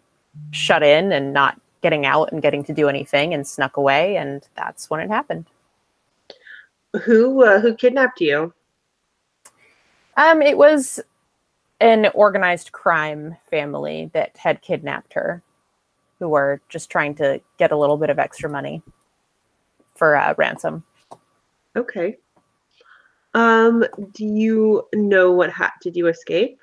shut 0.52 0.84
in 0.84 1.12
and 1.12 1.34
not 1.34 1.60
getting 1.82 2.06
out 2.06 2.32
and 2.32 2.42
getting 2.42 2.64
to 2.64 2.74
do 2.74 2.90
anything 2.90 3.34
and 3.34 3.48
snuck 3.48 3.78
away 3.78 4.18
and 4.18 4.48
that's 4.56 4.90
when 4.90 5.00
it 5.00 5.10
happened. 5.10 5.46
Who 7.04 7.44
uh, 7.44 7.60
who 7.60 7.76
kidnapped 7.76 8.22
you? 8.22 8.54
Um 10.16 10.42
it 10.42 10.58
was 10.58 11.00
an 11.80 12.08
organized 12.14 12.72
crime 12.72 13.38
family 13.50 14.10
that 14.14 14.36
had 14.38 14.62
kidnapped 14.62 15.14
her 15.14 15.44
who 16.20 16.30
were 16.30 16.62
just 16.70 16.90
trying 16.90 17.14
to 17.16 17.40
get 17.58 17.72
a 17.72 17.78
little 17.78 17.98
bit 17.98 18.10
of 18.10 18.20
extra 18.20 18.50
money 18.50 18.82
for 19.96 20.16
uh, 20.16 20.34
ransom. 20.38 20.84
Okay. 21.76 22.18
Um, 23.34 23.86
do 24.14 24.26
you 24.26 24.88
know 24.96 25.32
what 25.32 25.52
ha- 25.52 25.74
did 25.82 25.96
you 25.96 26.08
escape? 26.08 26.60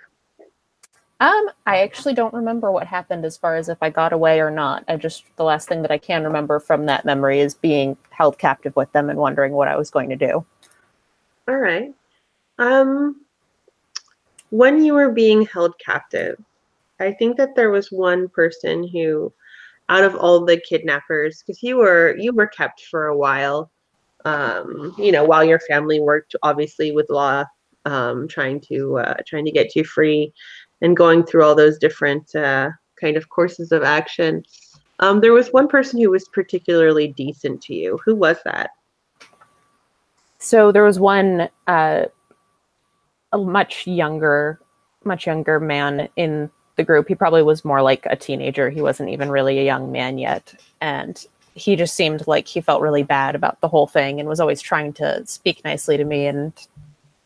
Um, 1.20 1.48
I 1.66 1.78
actually 1.78 2.14
don't 2.14 2.34
remember 2.34 2.72
what 2.72 2.86
happened 2.86 3.24
as 3.24 3.36
far 3.36 3.56
as 3.56 3.68
if 3.68 3.78
I 3.80 3.90
got 3.90 4.12
away 4.12 4.40
or 4.40 4.50
not. 4.50 4.84
I 4.88 4.96
just 4.96 5.24
the 5.36 5.44
last 5.44 5.68
thing 5.68 5.82
that 5.82 5.92
I 5.92 5.98
can 5.98 6.24
remember 6.24 6.58
from 6.58 6.86
that 6.86 7.04
memory 7.04 7.38
is 7.38 7.54
being 7.54 7.96
held 8.10 8.38
captive 8.38 8.74
with 8.74 8.90
them 8.92 9.08
and 9.08 9.18
wondering 9.18 9.52
what 9.52 9.68
I 9.68 9.76
was 9.76 9.90
going 9.90 10.10
to 10.10 10.16
do. 10.16 10.44
All 11.46 11.56
right. 11.56 11.94
Um, 12.58 13.23
when 14.54 14.84
you 14.84 14.94
were 14.94 15.10
being 15.10 15.44
held 15.46 15.74
captive, 15.84 16.36
I 17.00 17.10
think 17.12 17.36
that 17.38 17.56
there 17.56 17.72
was 17.72 17.90
one 17.90 18.28
person 18.28 18.86
who, 18.86 19.32
out 19.88 20.04
of 20.04 20.14
all 20.14 20.44
the 20.44 20.60
kidnappers, 20.60 21.42
because 21.42 21.60
you 21.60 21.76
were 21.76 22.14
you 22.16 22.32
were 22.32 22.46
kept 22.46 22.82
for 22.82 23.08
a 23.08 23.16
while, 23.16 23.72
um, 24.24 24.94
you 24.96 25.10
know, 25.10 25.24
while 25.24 25.42
your 25.42 25.58
family 25.58 25.98
worked 25.98 26.36
obviously 26.44 26.92
with 26.92 27.10
law, 27.10 27.44
um, 27.84 28.28
trying 28.28 28.60
to 28.68 28.98
uh, 28.98 29.16
trying 29.26 29.44
to 29.44 29.50
get 29.50 29.74
you 29.74 29.82
free, 29.82 30.32
and 30.82 30.96
going 30.96 31.24
through 31.24 31.42
all 31.42 31.56
those 31.56 31.76
different 31.76 32.32
uh, 32.36 32.70
kind 33.00 33.16
of 33.16 33.28
courses 33.30 33.72
of 33.72 33.82
action. 33.82 34.44
Um, 35.00 35.20
there 35.20 35.32
was 35.32 35.48
one 35.48 35.66
person 35.66 36.00
who 36.00 36.12
was 36.12 36.28
particularly 36.28 37.08
decent 37.08 37.60
to 37.62 37.74
you. 37.74 37.98
Who 38.04 38.14
was 38.14 38.36
that? 38.44 38.70
So 40.38 40.70
there 40.70 40.84
was 40.84 41.00
one 41.00 41.48
uh, 41.66 42.04
a 43.34 43.38
much 43.38 43.86
younger, 43.86 44.60
much 45.04 45.26
younger 45.26 45.58
man 45.58 46.08
in 46.16 46.50
the 46.76 46.84
group. 46.84 47.08
He 47.08 47.16
probably 47.16 47.42
was 47.42 47.64
more 47.64 47.82
like 47.82 48.06
a 48.06 48.16
teenager. 48.16 48.70
He 48.70 48.80
wasn't 48.80 49.10
even 49.10 49.28
really 49.28 49.58
a 49.58 49.64
young 49.64 49.92
man 49.92 50.18
yet, 50.18 50.54
and 50.80 51.22
he 51.54 51.76
just 51.76 51.94
seemed 51.94 52.26
like 52.26 52.46
he 52.46 52.60
felt 52.60 52.80
really 52.80 53.02
bad 53.02 53.34
about 53.34 53.60
the 53.60 53.68
whole 53.68 53.86
thing 53.86 54.18
and 54.18 54.28
was 54.28 54.40
always 54.40 54.62
trying 54.62 54.92
to 54.94 55.24
speak 55.26 55.62
nicely 55.64 55.96
to 55.96 56.04
me 56.04 56.26
and 56.26 56.52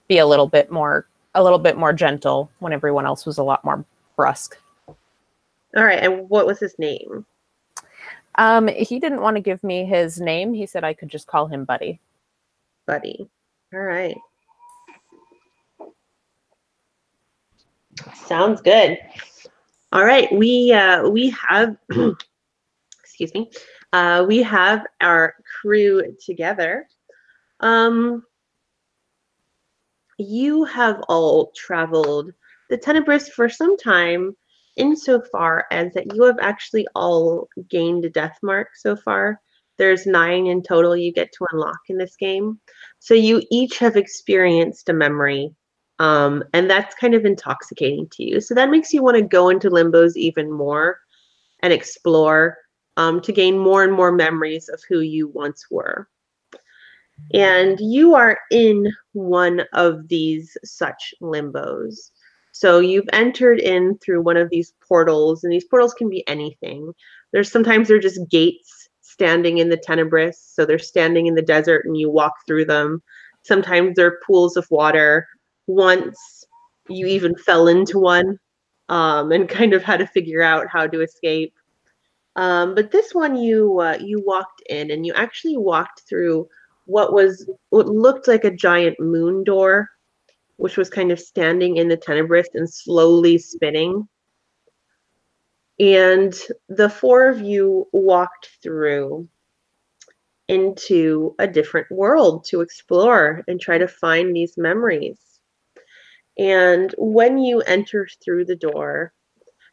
be 0.08 0.18
a 0.18 0.26
little 0.26 0.48
bit 0.48 0.70
more 0.70 1.06
a 1.34 1.42
little 1.42 1.58
bit 1.58 1.76
more 1.76 1.92
gentle 1.92 2.50
when 2.58 2.72
everyone 2.72 3.06
else 3.06 3.26
was 3.26 3.38
a 3.38 3.42
lot 3.42 3.64
more 3.64 3.84
brusque. 4.16 4.58
All 5.76 5.84
right, 5.84 6.02
and 6.02 6.28
what 6.30 6.46
was 6.46 6.58
his 6.58 6.78
name? 6.78 7.26
Um, 8.36 8.68
he 8.68 8.98
didn't 8.98 9.20
want 9.20 9.36
to 9.36 9.42
give 9.42 9.62
me 9.62 9.84
his 9.84 10.20
name. 10.20 10.54
He 10.54 10.64
said 10.64 10.84
I 10.84 10.94
could 10.94 11.10
just 11.10 11.26
call 11.26 11.48
him 11.48 11.64
Buddy. 11.64 12.00
Buddy. 12.86 13.28
All 13.74 13.80
right. 13.80 14.16
Sounds 18.26 18.60
good. 18.60 18.98
All 19.92 20.04
right, 20.04 20.30
we 20.32 20.72
uh, 20.72 21.08
we 21.08 21.30
have 21.30 21.76
excuse 23.00 23.32
me. 23.34 23.50
Uh, 23.92 24.24
we 24.28 24.42
have 24.42 24.84
our 25.00 25.34
crew 25.60 26.14
together. 26.24 26.86
Um, 27.60 28.22
you 30.18 30.64
have 30.64 31.00
all 31.08 31.52
traveled 31.56 32.32
the 32.68 32.76
Tenebris 32.76 33.30
for 33.30 33.48
some 33.48 33.76
time, 33.76 34.36
insofar 34.76 35.66
as 35.70 35.94
that 35.94 36.14
you 36.14 36.24
have 36.24 36.38
actually 36.40 36.86
all 36.94 37.48
gained 37.68 38.04
a 38.04 38.10
death 38.10 38.36
mark 38.42 38.68
so 38.74 38.94
far. 38.94 39.40
There's 39.78 40.06
nine 40.06 40.46
in 40.46 40.62
total 40.62 40.96
you 40.96 41.12
get 41.12 41.32
to 41.32 41.46
unlock 41.52 41.78
in 41.88 41.98
this 41.98 42.16
game. 42.16 42.60
So 42.98 43.14
you 43.14 43.42
each 43.50 43.78
have 43.78 43.96
experienced 43.96 44.88
a 44.88 44.92
memory, 44.92 45.54
um, 45.98 46.44
and 46.52 46.70
that's 46.70 46.94
kind 46.94 47.14
of 47.14 47.24
intoxicating 47.24 48.08
to 48.10 48.24
you. 48.24 48.40
So 48.40 48.54
that 48.54 48.70
makes 48.70 48.92
you 48.92 49.02
want 49.02 49.16
to 49.16 49.22
go 49.22 49.48
into 49.48 49.70
limbos 49.70 50.16
even 50.16 50.50
more 50.50 51.00
and 51.60 51.72
explore 51.72 52.56
um, 52.96 53.20
to 53.22 53.32
gain 53.32 53.58
more 53.58 53.84
and 53.84 53.92
more 53.92 54.12
memories 54.12 54.68
of 54.68 54.82
who 54.88 55.00
you 55.00 55.28
once 55.28 55.66
were. 55.70 56.08
And 57.34 57.78
you 57.80 58.14
are 58.14 58.38
in 58.50 58.92
one 59.12 59.62
of 59.72 60.08
these 60.08 60.56
such 60.64 61.14
limbos. 61.20 62.10
So 62.52 62.80
you've 62.80 63.08
entered 63.12 63.60
in 63.60 63.98
through 63.98 64.22
one 64.22 64.36
of 64.36 64.50
these 64.50 64.72
portals, 64.86 65.44
and 65.44 65.52
these 65.52 65.64
portals 65.64 65.94
can 65.94 66.08
be 66.08 66.26
anything. 66.28 66.92
There's 67.32 67.50
sometimes 67.50 67.88
they're 67.88 67.98
just 67.98 68.28
gates 68.30 68.88
standing 69.00 69.58
in 69.58 69.68
the 69.68 69.76
Tenebris. 69.76 70.36
So 70.36 70.64
they're 70.64 70.78
standing 70.78 71.26
in 71.26 71.34
the 71.34 71.42
desert 71.42 71.84
and 71.84 71.96
you 71.96 72.08
walk 72.08 72.34
through 72.46 72.66
them. 72.66 73.02
Sometimes 73.42 73.94
they're 73.96 74.20
pools 74.24 74.56
of 74.56 74.66
water. 74.70 75.26
Once 75.68 76.44
you 76.88 77.06
even 77.06 77.36
fell 77.36 77.68
into 77.68 78.00
one 78.00 78.38
um, 78.88 79.30
and 79.30 79.48
kind 79.60 79.72
of 79.74 79.84
had 79.84 79.98
to 79.98 80.06
figure 80.06 80.42
out 80.42 80.66
how 80.68 80.86
to 80.86 81.02
escape. 81.02 81.54
Um, 82.36 82.74
but 82.74 82.90
this 82.90 83.14
one 83.14 83.36
you 83.36 83.80
uh, 83.80 83.98
you 84.00 84.22
walked 84.24 84.62
in 84.68 84.90
and 84.90 85.04
you 85.04 85.12
actually 85.14 85.56
walked 85.56 86.02
through 86.08 86.48
what 86.86 87.12
was 87.12 87.48
what 87.70 87.86
looked 87.88 88.28
like 88.28 88.44
a 88.44 88.50
giant 88.50 88.98
moon 88.98 89.44
door, 89.44 89.88
which 90.56 90.76
was 90.76 90.88
kind 90.88 91.12
of 91.12 91.20
standing 91.20 91.76
in 91.76 91.88
the 91.88 91.96
Tenebris 91.96 92.54
and 92.54 92.68
slowly 92.68 93.38
spinning. 93.38 94.08
And 95.80 96.36
the 96.68 96.88
four 96.88 97.28
of 97.28 97.40
you 97.40 97.86
walked 97.92 98.50
through 98.62 99.28
into 100.48 101.34
a 101.38 101.46
different 101.46 101.90
world 101.90 102.44
to 102.46 102.62
explore 102.62 103.44
and 103.46 103.60
try 103.60 103.78
to 103.78 103.86
find 103.86 104.34
these 104.34 104.56
memories. 104.56 105.27
And 106.38 106.94
when 106.98 107.38
you 107.38 107.60
enter 107.62 108.08
through 108.24 108.44
the 108.44 108.56
door, 108.56 109.12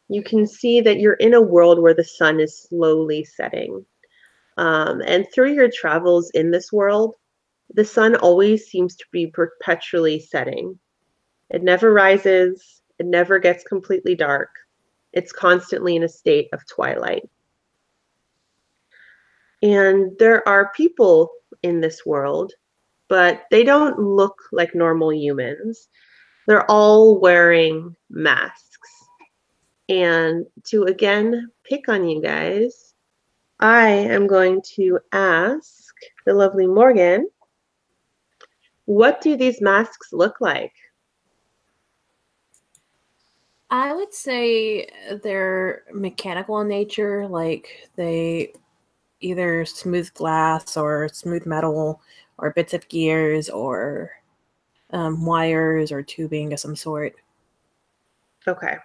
you 0.08 0.22
can 0.22 0.46
see 0.46 0.80
that 0.80 0.98
you're 0.98 1.14
in 1.14 1.34
a 1.34 1.40
world 1.40 1.80
where 1.80 1.94
the 1.94 2.04
sun 2.04 2.40
is 2.40 2.62
slowly 2.62 3.24
setting. 3.24 3.84
Um, 4.56 5.02
and 5.06 5.26
through 5.32 5.52
your 5.52 5.70
travels 5.70 6.30
in 6.30 6.50
this 6.50 6.72
world, 6.72 7.14
the 7.74 7.84
sun 7.84 8.16
always 8.16 8.66
seems 8.66 8.96
to 8.96 9.04
be 9.12 9.26
perpetually 9.26 10.20
setting. 10.20 10.78
It 11.50 11.62
never 11.62 11.92
rises, 11.92 12.82
it 12.98 13.06
never 13.06 13.38
gets 13.38 13.64
completely 13.64 14.14
dark. 14.14 14.50
It's 15.12 15.32
constantly 15.32 15.96
in 15.96 16.02
a 16.02 16.08
state 16.08 16.48
of 16.52 16.66
twilight. 16.66 17.28
And 19.62 20.16
there 20.18 20.46
are 20.48 20.72
people 20.76 21.30
in 21.62 21.80
this 21.80 22.04
world, 22.04 22.52
but 23.08 23.44
they 23.50 23.64
don't 23.64 23.98
look 23.98 24.36
like 24.52 24.74
normal 24.74 25.12
humans. 25.12 25.88
They're 26.46 26.70
all 26.70 27.18
wearing 27.18 27.94
masks. 28.08 29.08
And 29.88 30.46
to 30.64 30.84
again 30.84 31.50
pick 31.64 31.88
on 31.88 32.08
you 32.08 32.20
guys, 32.20 32.94
I 33.60 33.88
am 33.88 34.26
going 34.26 34.62
to 34.74 34.98
ask 35.12 35.94
the 36.24 36.34
lovely 36.34 36.66
Morgan, 36.66 37.28
what 38.84 39.20
do 39.20 39.36
these 39.36 39.60
masks 39.60 40.12
look 40.12 40.40
like? 40.40 40.72
I 43.70 43.92
would 43.94 44.14
say 44.14 44.88
they're 45.22 45.82
mechanical 45.92 46.60
in 46.60 46.68
nature, 46.68 47.26
like 47.26 47.90
they 47.96 48.52
either 49.20 49.64
smooth 49.64 50.12
glass 50.14 50.76
or 50.76 51.08
smooth 51.08 51.46
metal 51.46 52.00
or 52.38 52.52
bits 52.52 52.74
of 52.74 52.88
gears 52.88 53.48
or 53.48 54.12
um, 54.90 55.24
wires 55.24 55.92
or 55.92 56.02
tubing 56.02 56.52
of 56.52 56.60
some 56.60 56.76
sort. 56.76 57.14
Okay. 58.46 58.76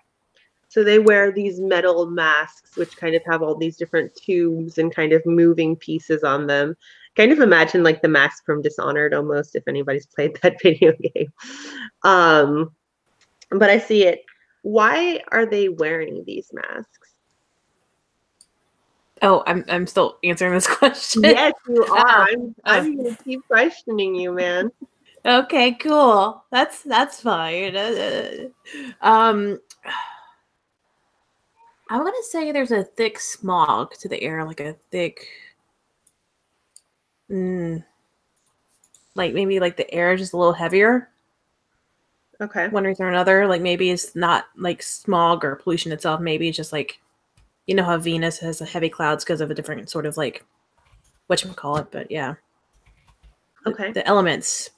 So 0.68 0.84
they 0.84 1.00
wear 1.00 1.32
these 1.32 1.60
metal 1.60 2.06
masks, 2.06 2.78
which 2.78 2.96
kind 2.96 3.14
of 3.14 3.22
have 3.26 3.42
all 3.42 3.56
these 3.56 3.76
different 3.76 4.16
tubes 4.16 4.78
and 4.78 4.94
kind 4.96 5.12
of 5.12 5.26
moving 5.26 5.76
pieces 5.76 6.24
on 6.24 6.48
them. 6.48 6.76
Kind 7.18 7.34
of 7.34 7.40
imagine 7.40 7.84
like 7.84 8.02
the 8.02 8.08
mask 8.08 8.46
from 8.46 8.62
Dishonored 8.62 9.14
almost, 9.14 9.56
if 9.56 9.68
anybody's 9.68 10.06
played 10.16 10.40
that 10.42 10.56
video 10.64 10.94
game. 10.94 11.34
Um, 12.04 12.72
but 13.50 13.70
I 13.70 13.80
see 13.80 14.06
it. 14.06 14.24
Why 14.62 15.22
are 15.32 15.46
they 15.46 15.70
wearing 15.70 16.24
these 16.26 16.50
masks? 16.54 17.16
Oh, 19.22 19.44
I'm 19.46 19.64
I'm 19.68 19.86
still 19.88 20.18
answering 20.24 20.54
this 20.54 20.68
question. 20.78 21.24
yes, 21.24 21.54
you 21.68 21.84
are. 21.84 22.28
I'm, 22.30 22.56
I'm 22.64 22.96
going 22.96 23.16
to 23.16 23.24
keep 23.24 23.46
questioning 23.48 24.16
you, 24.16 24.32
man. 24.32 24.72
Okay, 25.26 25.74
cool. 25.74 26.44
That's 26.52 26.82
that's 26.82 27.22
fine. 27.22 27.76
Uh, 27.76 28.48
um, 29.02 29.60
I 31.90 31.98
want 32.00 32.16
to 32.16 32.24
say 32.30 32.52
there's 32.52 32.72
a 32.72 32.84
thick 32.84 33.20
smog 33.20 33.94
to 34.00 34.08
the 34.08 34.22
air, 34.22 34.44
like 34.46 34.60
a 34.62 34.76
thick, 34.92 35.28
mm, 37.30 37.84
like 39.16 39.34
maybe 39.34 39.60
like 39.60 39.78
the 39.78 39.92
air 39.94 40.14
is 40.14 40.22
just 40.22 40.34
a 40.34 40.38
little 40.38 40.54
heavier. 40.54 41.10
Okay. 42.40 42.70
One 42.70 42.86
reason 42.86 43.06
or 43.06 43.10
another, 43.10 43.46
like 43.46 43.62
maybe 43.62 43.92
it's 43.92 44.16
not 44.16 44.46
like 44.58 44.82
smog 44.82 45.46
or 45.46 45.58
pollution 45.58 45.92
itself. 45.92 46.20
Maybe 46.22 46.48
it's 46.48 46.58
just 46.58 46.74
like, 46.74 47.00
you 47.68 47.76
know 47.76 47.84
how 47.84 47.98
Venus 48.00 48.40
has 48.40 48.60
heavy 48.60 48.90
clouds 48.90 49.24
because 49.24 49.42
of 49.42 49.52
a 49.52 49.54
different 49.54 49.90
sort 49.90 50.08
of 50.08 50.18
like, 50.18 50.44
what 51.28 51.44
you 51.44 51.52
call 51.54 51.78
it. 51.78 51.88
But 51.92 52.10
yeah, 52.10 52.36
the- 53.66 53.72
Okay. 53.72 53.92
the 53.92 54.08
elements. 54.08 54.72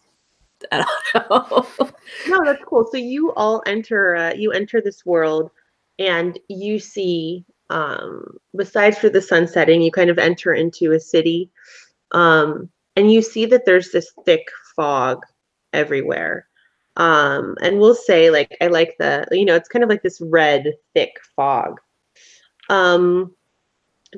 I 0.72 0.86
don't 1.14 1.30
know. 1.32 1.90
No, 2.28 2.44
that's 2.46 2.64
cool. 2.66 2.88
So 2.92 2.98
you 2.98 3.34
all 3.34 3.62
enter 3.66 4.16
uh, 4.16 4.34
you 4.34 4.52
enter 4.52 4.82
this 4.82 5.06
world 5.06 5.52
and 6.00 6.40
you 6.48 6.80
see 6.80 7.46
um 7.70 8.38
besides 8.56 8.98
for 8.98 9.10
the 9.10 9.22
sun 9.22 9.48
setting, 9.48 9.82
you 9.82 9.92
kind 9.92 10.10
of 10.10 10.18
enter 10.20 10.54
into 10.54 10.92
a 10.94 11.00
city. 11.00 11.50
Um 12.12 12.70
and 12.96 13.12
you 13.12 13.22
see 13.22 13.46
that 13.48 13.66
there's 13.66 13.92
this 13.92 14.14
thick 14.26 14.46
fog 14.76 15.24
everywhere. 15.74 16.48
Um 16.98 17.56
and 17.62 17.80
we'll 17.80 17.96
say 17.96 18.30
like 18.30 18.56
I 18.62 18.68
like 18.68 18.96
the 19.00 19.28
you 19.32 19.46
know, 19.46 19.56
it's 19.56 19.70
kind 19.70 19.84
of 19.84 19.90
like 19.90 20.04
this 20.04 20.22
red 20.22 20.74
thick 20.94 21.14
fog. 21.36 21.80
Um 22.70 23.36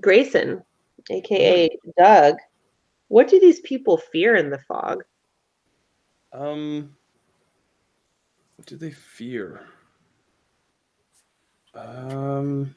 Grayson, 0.02 0.62
aka 1.10 1.70
Doug, 1.98 2.36
what 3.08 3.28
do 3.30 3.40
these 3.40 3.62
people 3.62 3.98
fear 3.98 4.36
in 4.36 4.50
the 4.50 4.60
fog? 4.68 5.04
Um, 6.38 6.94
what 8.58 8.68
do 8.68 8.76
they 8.76 8.92
fear? 8.92 9.68
Um, 11.74 12.76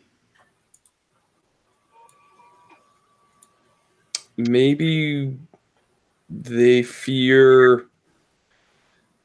maybe 4.37 5.37
they 6.31 6.85
fear. 6.85 7.87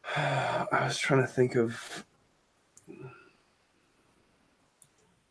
I 0.16 0.66
was 0.72 0.98
trying 0.98 1.22
to 1.22 1.28
think 1.28 1.56
of. 1.56 2.04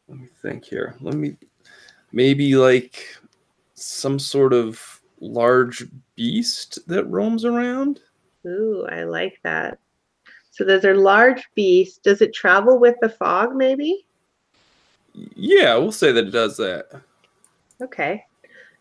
Let 0.07 0.19
me 0.19 0.29
think 0.41 0.65
here. 0.65 0.95
Let 1.01 1.15
me. 1.15 1.37
Maybe 2.13 2.55
like 2.55 3.17
some 3.75 4.21
sort 4.21 4.53
of 4.53 5.01
large 5.19 5.87
beast 6.15 6.79
that 6.87 7.05
roams 7.07 7.45
around. 7.45 7.99
Ooh, 8.47 8.87
I 8.91 9.05
like 9.05 9.39
that. 9.45 9.79
So 10.51 10.65
those 10.65 10.85
are 10.85 10.97
large 10.97 11.49
beasts. 11.55 11.99
Does 11.99 12.21
it 12.21 12.35
travel 12.35 12.79
with 12.79 12.97
the 13.01 13.09
fog, 13.09 13.55
maybe? 13.55 14.07
Yeah, 15.15 15.77
we'll 15.77 15.93
say 15.93 16.13
that 16.13 16.29
it 16.29 16.31
does 16.31 16.57
that. 16.59 16.91
Okay. 17.81 18.25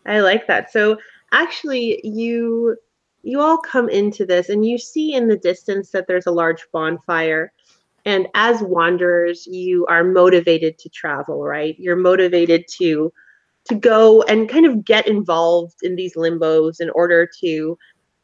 I 0.06 0.20
like 0.20 0.46
that. 0.46 0.72
So 0.72 0.98
actually 1.32 2.06
you 2.06 2.76
you 3.22 3.40
all 3.40 3.58
come 3.58 3.88
into 3.88 4.26
this 4.26 4.48
and 4.48 4.66
you 4.66 4.78
see 4.78 5.14
in 5.14 5.28
the 5.28 5.36
distance 5.36 5.90
that 5.90 6.06
there's 6.08 6.26
a 6.26 6.32
large 6.32 6.66
bonfire. 6.72 7.52
And 8.04 8.26
as 8.34 8.60
wanderers, 8.62 9.46
you 9.46 9.86
are 9.86 10.02
motivated 10.02 10.76
to 10.78 10.88
travel, 10.88 11.42
right? 11.42 11.78
You're 11.78 11.96
motivated 11.96 12.66
to 12.78 13.12
to 13.64 13.74
go 13.76 14.22
and 14.22 14.48
kind 14.48 14.66
of 14.66 14.84
get 14.84 15.06
involved 15.06 15.76
in 15.82 15.94
these 15.94 16.16
limbos 16.16 16.80
in 16.80 16.90
order 16.90 17.30
to 17.40 17.78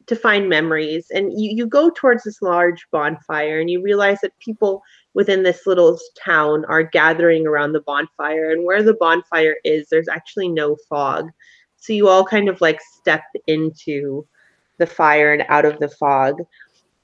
to 0.09 0.16
find 0.16 0.49
memories. 0.49 1.11
And 1.11 1.33
you, 1.33 1.51
you 1.55 1.66
go 1.66 1.90
towards 1.90 2.25
this 2.25 2.42
large 2.42 2.87
bonfire 2.90 3.61
and 3.61 3.71
you 3.71 3.83
realize 3.83 4.21
that 4.23 4.38
people 4.38 4.83
within 5.14 5.42
this 5.42 5.66
little 5.66 5.99
town 6.23 6.64
are 6.66 6.83
gathering 6.83 7.47
around 7.47 7.73
the 7.73 7.81
bonfire. 7.81 8.51
And 8.51 8.64
where 8.64 8.83
the 8.83 8.94
bonfire 8.94 9.57
is 9.64 9.88
there's 9.88 10.09
actually 10.09 10.49
no 10.49 10.77
fog. 10.88 11.31
So 11.77 11.92
you 11.92 12.09
all 12.09 12.25
kind 12.25 12.49
of 12.49 12.61
like 12.61 12.81
step 12.81 13.23
into 13.47 14.27
the 14.79 14.87
fire 14.87 15.33
and 15.33 15.44
out 15.49 15.64
of 15.64 15.79
the 15.79 15.88
fog. 15.88 16.40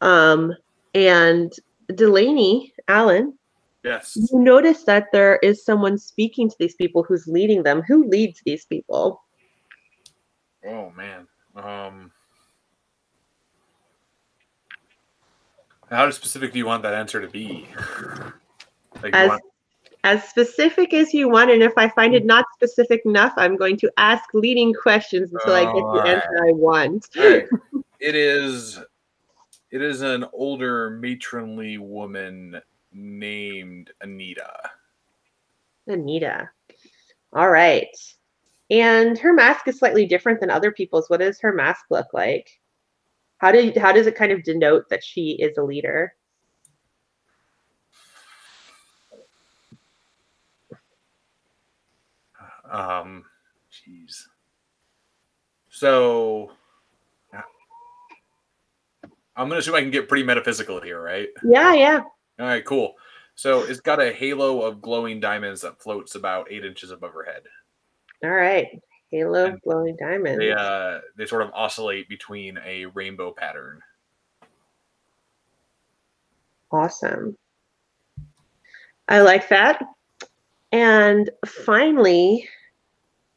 Um, 0.00 0.54
and 0.94 1.52
delaney 1.94 2.72
alan 2.88 3.36
Yes. 3.84 4.16
you 4.16 4.38
notice 4.40 4.84
that 4.84 5.08
there 5.12 5.36
is 5.42 5.62
someone 5.62 5.98
speaking 5.98 6.48
to 6.48 6.56
these 6.58 6.74
people 6.74 7.02
who's 7.02 7.26
leading 7.26 7.62
them. 7.62 7.82
Who 7.82 8.08
leads 8.08 8.40
these 8.46 8.64
people? 8.64 9.22
Oh 10.66 10.90
man. 10.90 11.28
Um 11.54 12.10
how 15.94 16.10
specific 16.10 16.52
do 16.52 16.58
you 16.58 16.66
want 16.66 16.82
that 16.82 16.94
answer 16.94 17.20
to 17.20 17.28
be? 17.28 17.66
Like 19.02 19.12
as 19.12 19.28
want, 19.28 19.42
as 20.04 20.22
specific 20.28 20.92
as 20.92 21.12
you 21.12 21.28
want 21.28 21.50
and 21.50 21.62
if 21.62 21.72
i 21.76 21.88
find 21.88 22.14
it 22.14 22.24
not 22.24 22.44
specific 22.54 23.00
enough 23.04 23.32
i'm 23.36 23.56
going 23.56 23.76
to 23.78 23.90
ask 23.96 24.24
leading 24.34 24.72
questions 24.72 25.32
until 25.32 25.54
i 25.54 25.64
get 25.64 25.82
the 25.82 26.02
answer 26.06 26.46
i 26.46 26.52
want 26.52 27.08
Alright. 27.16 27.48
it 28.00 28.14
is 28.14 28.80
it 29.70 29.82
is 29.82 30.02
an 30.02 30.24
older 30.32 30.90
matronly 30.90 31.78
woman 31.78 32.60
named 32.92 33.90
Anita. 34.02 34.70
anita 35.88 36.48
all 37.32 37.50
right 37.50 37.96
and 38.70 39.18
her 39.18 39.32
mask 39.32 39.66
is 39.66 39.78
slightly 39.78 40.06
different 40.06 40.38
than 40.38 40.50
other 40.50 40.70
people's 40.70 41.08
what 41.08 41.20
does 41.20 41.40
her 41.40 41.52
mask 41.52 41.86
look 41.90 42.12
like 42.12 42.60
how 43.44 43.52
do 43.52 43.70
how 43.78 43.92
does 43.92 44.06
it 44.06 44.14
kind 44.14 44.32
of 44.32 44.42
denote 44.42 44.88
that 44.88 45.04
she 45.04 45.32
is 45.32 45.58
a 45.58 45.62
leader 45.62 46.14
Um 52.70 53.26
jeez. 53.70 54.22
So 55.68 56.52
I'm 59.36 59.48
gonna 59.48 59.58
assume 59.58 59.74
I 59.74 59.82
can 59.82 59.90
get 59.90 60.08
pretty 60.08 60.24
metaphysical 60.24 60.80
here, 60.80 61.02
right? 61.02 61.28
yeah 61.44 61.74
yeah 61.74 62.00
All 62.40 62.46
right, 62.46 62.64
cool. 62.64 62.94
So 63.34 63.64
it's 63.64 63.80
got 63.80 64.00
a 64.00 64.10
halo 64.10 64.62
of 64.62 64.80
glowing 64.80 65.20
diamonds 65.20 65.60
that 65.60 65.82
floats 65.82 66.14
about 66.14 66.50
eight 66.50 66.64
inches 66.64 66.92
above 66.92 67.12
her 67.12 67.24
head. 67.24 67.42
all 68.22 68.30
right 68.30 68.80
halo 69.10 69.46
And 69.46 69.54
of 69.54 69.62
glowing 69.62 69.96
diamonds 69.96 70.40
They 70.40 70.52
uh 70.52 71.00
they 71.16 71.26
sort 71.26 71.42
of 71.42 71.50
oscillate 71.54 72.08
between 72.08 72.58
a 72.64 72.86
rainbow 72.86 73.32
pattern. 73.32 73.80
Awesome. 76.70 77.36
I 79.08 79.20
like 79.20 79.48
that. 79.50 79.82
And 80.72 81.30
finally, 81.46 82.48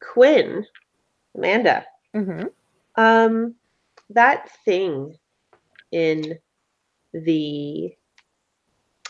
Quinn, 0.00 0.66
Amanda, 1.36 1.84
hmm 2.14 2.44
um, 2.96 3.54
that 4.10 4.50
thing 4.64 5.16
in 5.92 6.38
the 7.12 7.94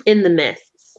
in 0.06 0.22
the 0.22 0.30
mists, 0.30 0.96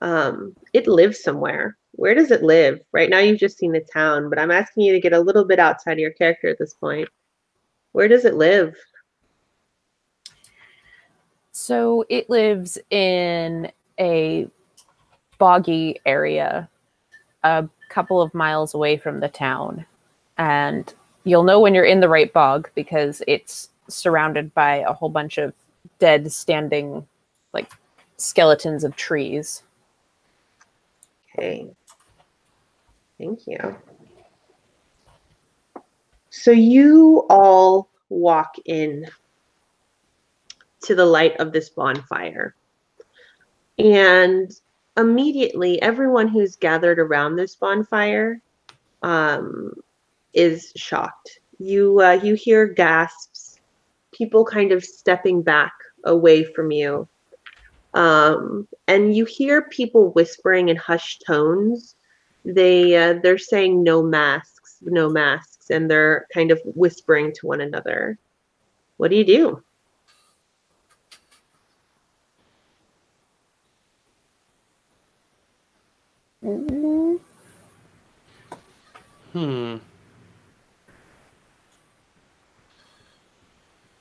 um, 0.00 0.54
it 0.72 0.86
lives 0.86 1.22
somewhere. 1.22 1.76
Where 2.00 2.14
does 2.14 2.30
it 2.30 2.42
live? 2.42 2.80
Right 2.92 3.10
now, 3.10 3.18
you've 3.18 3.38
just 3.38 3.58
seen 3.58 3.72
the 3.72 3.80
town, 3.80 4.30
but 4.30 4.38
I'm 4.38 4.50
asking 4.50 4.84
you 4.84 4.94
to 4.94 5.00
get 5.00 5.12
a 5.12 5.20
little 5.20 5.44
bit 5.44 5.58
outside 5.58 5.92
of 5.92 5.98
your 5.98 6.12
character 6.12 6.48
at 6.48 6.58
this 6.58 6.72
point. 6.72 7.06
Where 7.92 8.08
does 8.08 8.24
it 8.24 8.36
live? 8.36 8.74
So 11.52 12.06
it 12.08 12.30
lives 12.30 12.78
in 12.88 13.70
a 13.98 14.48
boggy 15.36 16.00
area 16.06 16.70
a 17.42 17.68
couple 17.90 18.22
of 18.22 18.32
miles 18.32 18.72
away 18.72 18.96
from 18.96 19.20
the 19.20 19.28
town. 19.28 19.84
And 20.38 20.90
you'll 21.24 21.42
know 21.42 21.60
when 21.60 21.74
you're 21.74 21.84
in 21.84 22.00
the 22.00 22.08
right 22.08 22.32
bog 22.32 22.70
because 22.74 23.22
it's 23.28 23.68
surrounded 23.88 24.54
by 24.54 24.76
a 24.76 24.94
whole 24.94 25.10
bunch 25.10 25.36
of 25.36 25.52
dead 25.98 26.32
standing 26.32 27.06
like 27.52 27.70
skeletons 28.16 28.84
of 28.84 28.96
trees. 28.96 29.64
Okay. 31.36 31.68
Thank 33.20 33.46
you. 33.46 33.76
So 36.30 36.52
you 36.52 37.26
all 37.28 37.90
walk 38.08 38.54
in 38.64 39.06
to 40.84 40.94
the 40.94 41.04
light 41.04 41.38
of 41.38 41.52
this 41.52 41.68
bonfire. 41.68 42.54
And 43.78 44.50
immediately, 44.96 45.82
everyone 45.82 46.28
who's 46.28 46.56
gathered 46.56 46.98
around 46.98 47.36
this 47.36 47.56
bonfire 47.56 48.40
um, 49.02 49.74
is 50.32 50.72
shocked. 50.76 51.40
You 51.58 52.00
uh, 52.00 52.20
you 52.22 52.34
hear 52.34 52.66
gasps, 52.66 53.60
people 54.12 54.46
kind 54.46 54.72
of 54.72 54.82
stepping 54.82 55.42
back 55.42 55.74
away 56.04 56.44
from 56.44 56.70
you, 56.70 57.06
um, 57.92 58.66
and 58.88 59.14
you 59.14 59.26
hear 59.26 59.60
people 59.60 60.10
whispering 60.12 60.70
in 60.70 60.76
hushed 60.76 61.22
tones 61.26 61.96
they 62.44 62.96
uh, 62.96 63.14
they're 63.22 63.38
saying 63.38 63.82
no 63.82 64.02
masks, 64.02 64.76
no 64.82 65.08
masks, 65.08 65.70
and 65.70 65.90
they're 65.90 66.26
kind 66.32 66.50
of 66.50 66.60
whispering 66.64 67.32
to 67.34 67.46
one 67.46 67.60
another. 67.60 68.18
What 68.96 69.10
do 69.10 69.16
you 69.16 69.24
do? 69.24 69.62
Hmm. 79.32 79.76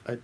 I. 0.08 0.18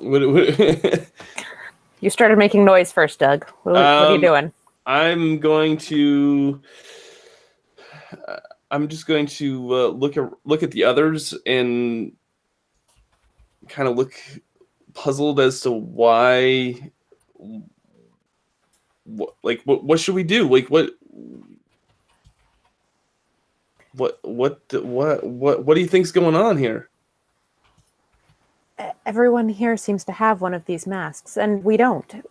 What, 0.00 0.28
what, 0.32 1.08
You 2.00 2.10
started 2.10 2.36
making 2.38 2.64
noise 2.64 2.90
first, 2.90 3.20
Doug. 3.20 3.46
What, 3.62 3.74
what 3.74 3.82
are 3.82 4.08
you 4.10 4.14
Um, 4.16 4.20
doing? 4.20 4.52
I'm 4.86 5.38
going 5.38 5.76
to. 5.78 6.60
uh, 8.26 8.40
I'm 8.70 8.88
just 8.88 9.06
going 9.06 9.26
to 9.26 9.74
uh, 9.74 9.88
look 9.88 10.16
at 10.16 10.30
look 10.44 10.62
at 10.62 10.70
the 10.70 10.84
others 10.84 11.34
and 11.46 12.12
kind 13.68 13.88
of 13.88 13.96
look 13.96 14.14
puzzled 14.94 15.40
as 15.40 15.60
to 15.60 15.70
why. 15.70 16.90
What, 19.04 19.34
like 19.42 19.62
what? 19.64 19.84
What 19.84 20.00
should 20.00 20.14
we 20.14 20.22
do? 20.22 20.48
Like 20.48 20.68
what? 20.68 20.90
What? 23.92 24.18
What? 24.22 24.60
What? 24.72 25.24
What? 25.24 25.64
What 25.64 25.74
do 25.74 25.80
you 25.80 25.86
think's 25.86 26.12
going 26.12 26.34
on 26.34 26.56
here? 26.56 26.88
Everyone 29.04 29.48
here 29.48 29.76
seems 29.76 30.02
to 30.04 30.12
have 30.12 30.40
one 30.40 30.54
of 30.54 30.64
these 30.64 30.86
masks, 30.86 31.36
and 31.36 31.62
we 31.62 31.76
don't. 31.76 32.24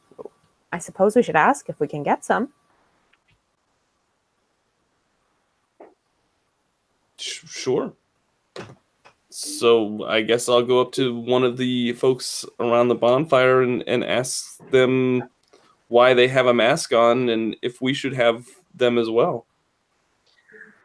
I 0.71 0.79
suppose 0.79 1.15
we 1.15 1.23
should 1.23 1.35
ask 1.35 1.69
if 1.69 1.79
we 1.79 1.87
can 1.87 2.03
get 2.03 2.23
some. 2.23 2.49
Sure. 7.17 7.93
So 9.29 10.05
I 10.05 10.21
guess 10.21 10.49
I'll 10.49 10.63
go 10.63 10.81
up 10.81 10.91
to 10.93 11.17
one 11.17 11.43
of 11.43 11.57
the 11.57 11.93
folks 11.93 12.45
around 12.59 12.87
the 12.87 12.95
bonfire 12.95 13.61
and, 13.61 13.83
and 13.87 14.03
ask 14.03 14.57
them 14.71 15.29
why 15.87 16.13
they 16.13 16.27
have 16.27 16.47
a 16.47 16.53
mask 16.53 16.93
on 16.93 17.29
and 17.29 17.55
if 17.61 17.81
we 17.81 17.93
should 17.93 18.13
have 18.13 18.45
them 18.73 18.97
as 18.97 19.09
well. 19.09 19.45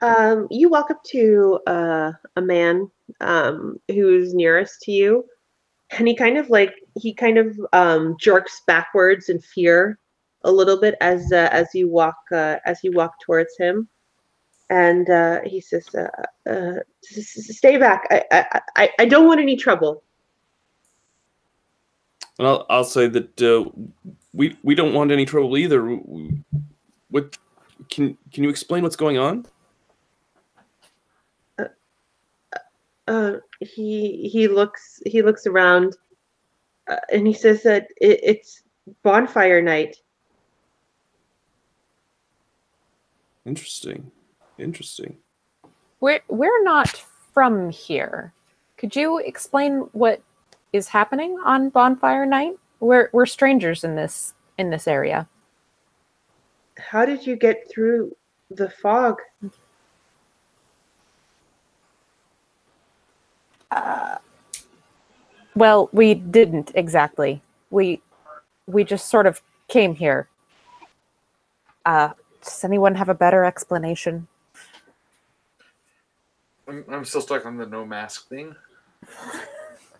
Um, 0.03 0.46
you 0.51 0.68
walk 0.68 0.90
up 0.90 1.03
to 1.05 1.59
uh, 1.66 2.12
a 2.37 2.42
man 2.42 2.90
um, 3.20 3.81
who's 3.88 4.35
nearest 4.35 4.83
to 4.83 4.92
you, 4.92 5.25
and 5.90 6.09
he 6.09 6.14
kind 6.14 6.37
of 6.37 6.51
like 6.51 6.75
he 6.94 7.12
kind 7.12 7.38
of 7.38 7.59
um, 7.72 8.16
jerks 8.18 8.62
backwards 8.66 9.29
in 9.29 9.40
fear 9.40 9.99
a 10.42 10.51
little 10.51 10.79
bit 10.81 10.94
as 11.01 11.33
uh, 11.33 11.49
as 11.53 11.75
you 11.75 11.88
walk 11.88 12.16
uh, 12.33 12.57
as 12.64 12.83
you 12.83 12.92
walk 12.92 13.20
towards 13.20 13.57
him, 13.59 13.88
and 14.70 15.09
uh, 15.11 15.40
he 15.44 15.61
says, 15.61 15.88
uh, 15.94 16.51
uh, 16.51 16.81
"Stay 17.03 17.77
back! 17.77 18.07
I, 18.11 18.25
I 18.31 18.61
I 18.77 18.90
I 19.01 19.05
don't 19.07 19.27
want 19.27 19.40
any 19.40 19.57
trouble." 19.57 20.03
And 22.38 22.46
I'll, 22.46 22.66
I'll 22.68 22.85
say 22.85 23.07
that 23.09 23.42
uh, 23.42 23.70
we 24.33 24.57
we 24.62 24.75
don't 24.75 24.94
want 24.94 25.11
any 25.11 25.25
trouble 25.25 25.57
either. 25.57 25.85
What 27.11 27.38
can 27.90 28.16
can 28.33 28.44
you 28.44 28.51
explain 28.51 28.83
what's 28.83 28.96
going 28.96 29.18
on? 29.18 29.46
Uh, 33.06 33.34
he 33.60 34.28
he 34.28 34.48
looks 34.48 35.00
he 35.06 35.22
looks 35.22 35.46
around 35.46 35.96
uh, 36.88 36.96
and 37.12 37.26
he 37.26 37.32
says 37.32 37.62
that 37.62 37.88
it, 38.00 38.20
it's 38.22 38.62
bonfire 39.02 39.62
night 39.62 39.96
Interesting. 43.46 44.10
Interesting. 44.58 45.18
We're 46.00 46.20
we're 46.28 46.64
not 46.64 47.04
from 47.32 47.70
here. 47.70 48.32
Could 48.76 48.96
you 48.96 49.18
explain 49.18 49.88
what 49.92 50.20
is 50.72 50.88
happening 50.88 51.38
on 51.44 51.70
bonfire 51.70 52.26
night? 52.26 52.54
We're 52.80 53.08
we're 53.12 53.26
strangers 53.26 53.84
in 53.84 53.94
this 53.94 54.34
in 54.58 54.70
this 54.70 54.88
area. 54.88 55.28
how 56.76 57.06
did 57.06 57.26
you 57.26 57.36
get 57.36 57.70
through 57.70 58.14
the 58.50 58.68
fog 58.68 59.16
Well, 65.57 65.88
we 65.92 66.12
didn't 66.14 66.70
exactly. 66.74 67.40
We 67.70 68.02
we 68.66 68.85
just 68.85 69.09
sort 69.09 69.26
of 69.26 69.40
came 69.68 69.94
here. 69.94 70.29
Uh, 71.87 72.11
does 72.42 72.62
anyone 72.62 72.94
have 72.94 73.09
a 73.09 73.14
better 73.14 73.44
explanation? 73.44 74.29
I'm, 76.68 76.85
I'm 76.90 77.05
still 77.05 77.22
stuck 77.22 77.46
on 77.46 77.57
the 77.57 77.66
no 77.66 77.87
mask 77.87 78.29
thing. 78.29 78.55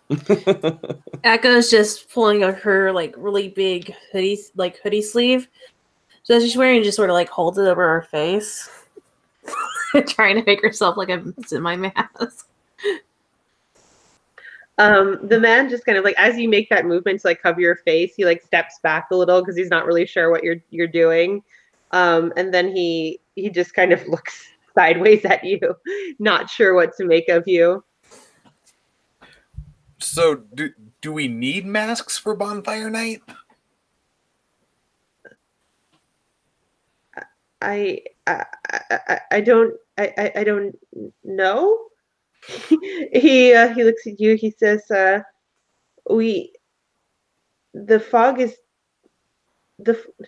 Echo's 1.23 1.71
just 1.71 2.11
pulling 2.11 2.43
a, 2.43 2.51
her 2.51 2.91
like 2.91 3.15
really 3.17 3.49
big 3.49 3.93
hoodie, 4.11 4.39
like 4.55 4.79
hoodie 4.81 5.01
sleeve. 5.01 5.47
So 6.23 6.33
that 6.33 6.41
she's 6.41 6.57
wearing 6.57 6.83
just 6.83 6.97
sort 6.97 7.09
of 7.09 7.13
like 7.13 7.29
holds 7.29 7.57
it 7.57 7.67
over 7.67 7.87
her 7.87 8.01
face, 8.11 8.69
trying 10.07 10.35
to 10.35 10.43
make 10.45 10.61
herself 10.61 10.97
like 10.97 11.09
a 11.09 11.23
semi 11.45 11.77
mask. 11.77 12.47
Um 14.77 15.19
the 15.23 15.39
man 15.39 15.69
just 15.69 15.85
kind 15.85 15.97
of 15.97 16.03
like 16.03 16.15
as 16.17 16.37
you 16.37 16.47
make 16.47 16.69
that 16.69 16.85
movement 16.85 17.19
to 17.19 17.27
like 17.27 17.41
cover 17.41 17.59
your 17.59 17.75
face 17.77 18.13
he 18.15 18.25
like 18.25 18.41
steps 18.43 18.79
back 18.83 19.07
a 19.11 19.15
little 19.15 19.41
because 19.41 19.55
he's 19.55 19.69
not 19.69 19.85
really 19.85 20.05
sure 20.05 20.29
what 20.29 20.43
you're 20.43 20.61
you're 20.69 20.87
doing 20.87 21.41
um 21.91 22.31
and 22.37 22.53
then 22.53 22.73
he 22.75 23.19
he 23.35 23.49
just 23.49 23.73
kind 23.73 23.91
of 23.91 24.05
looks 24.07 24.47
sideways 24.75 25.25
at 25.25 25.43
you 25.43 25.59
not 26.19 26.49
sure 26.49 26.75
what 26.75 26.95
to 26.95 27.05
make 27.05 27.27
of 27.29 27.47
you 27.47 27.83
So 29.99 30.35
do 30.53 30.71
do 31.01 31.11
we 31.11 31.27
need 31.27 31.65
masks 31.65 32.17
for 32.17 32.35
bonfire 32.35 32.89
night? 32.89 33.21
I 37.61 38.01
I 38.25 38.45
I, 38.69 38.99
I- 39.07 39.21
I 39.31 39.41
don't 39.41 39.73
I, 39.97 40.13
I 40.17 40.31
I 40.37 40.43
don't 40.43 40.77
know. 41.23 41.87
he 43.13 43.53
uh, 43.53 43.73
he 43.73 43.83
looks 43.83 44.07
at 44.07 44.19
you. 44.19 44.35
He 44.35 44.51
says, 44.51 44.89
uh, 44.91 45.19
"We 46.09 46.53
the 47.73 47.99
fog 47.99 48.39
is 48.39 48.55
the. 49.79 49.93
f- 49.93 50.27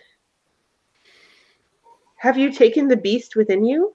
Have 2.16 2.36
you 2.36 2.52
taken 2.52 2.88
the 2.88 2.96
beast 2.96 3.36
within 3.36 3.64
you? 3.64 3.94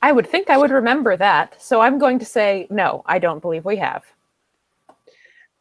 I 0.00 0.10
would 0.10 0.26
think 0.26 0.50
I 0.50 0.56
would 0.56 0.70
remember 0.72 1.16
that. 1.16 1.60
So 1.62 1.80
I'm 1.80 1.98
going 1.98 2.18
to 2.18 2.24
say 2.24 2.66
no. 2.70 3.02
I 3.06 3.18
don't 3.18 3.40
believe 3.40 3.64
we 3.64 3.76
have. 3.76 4.02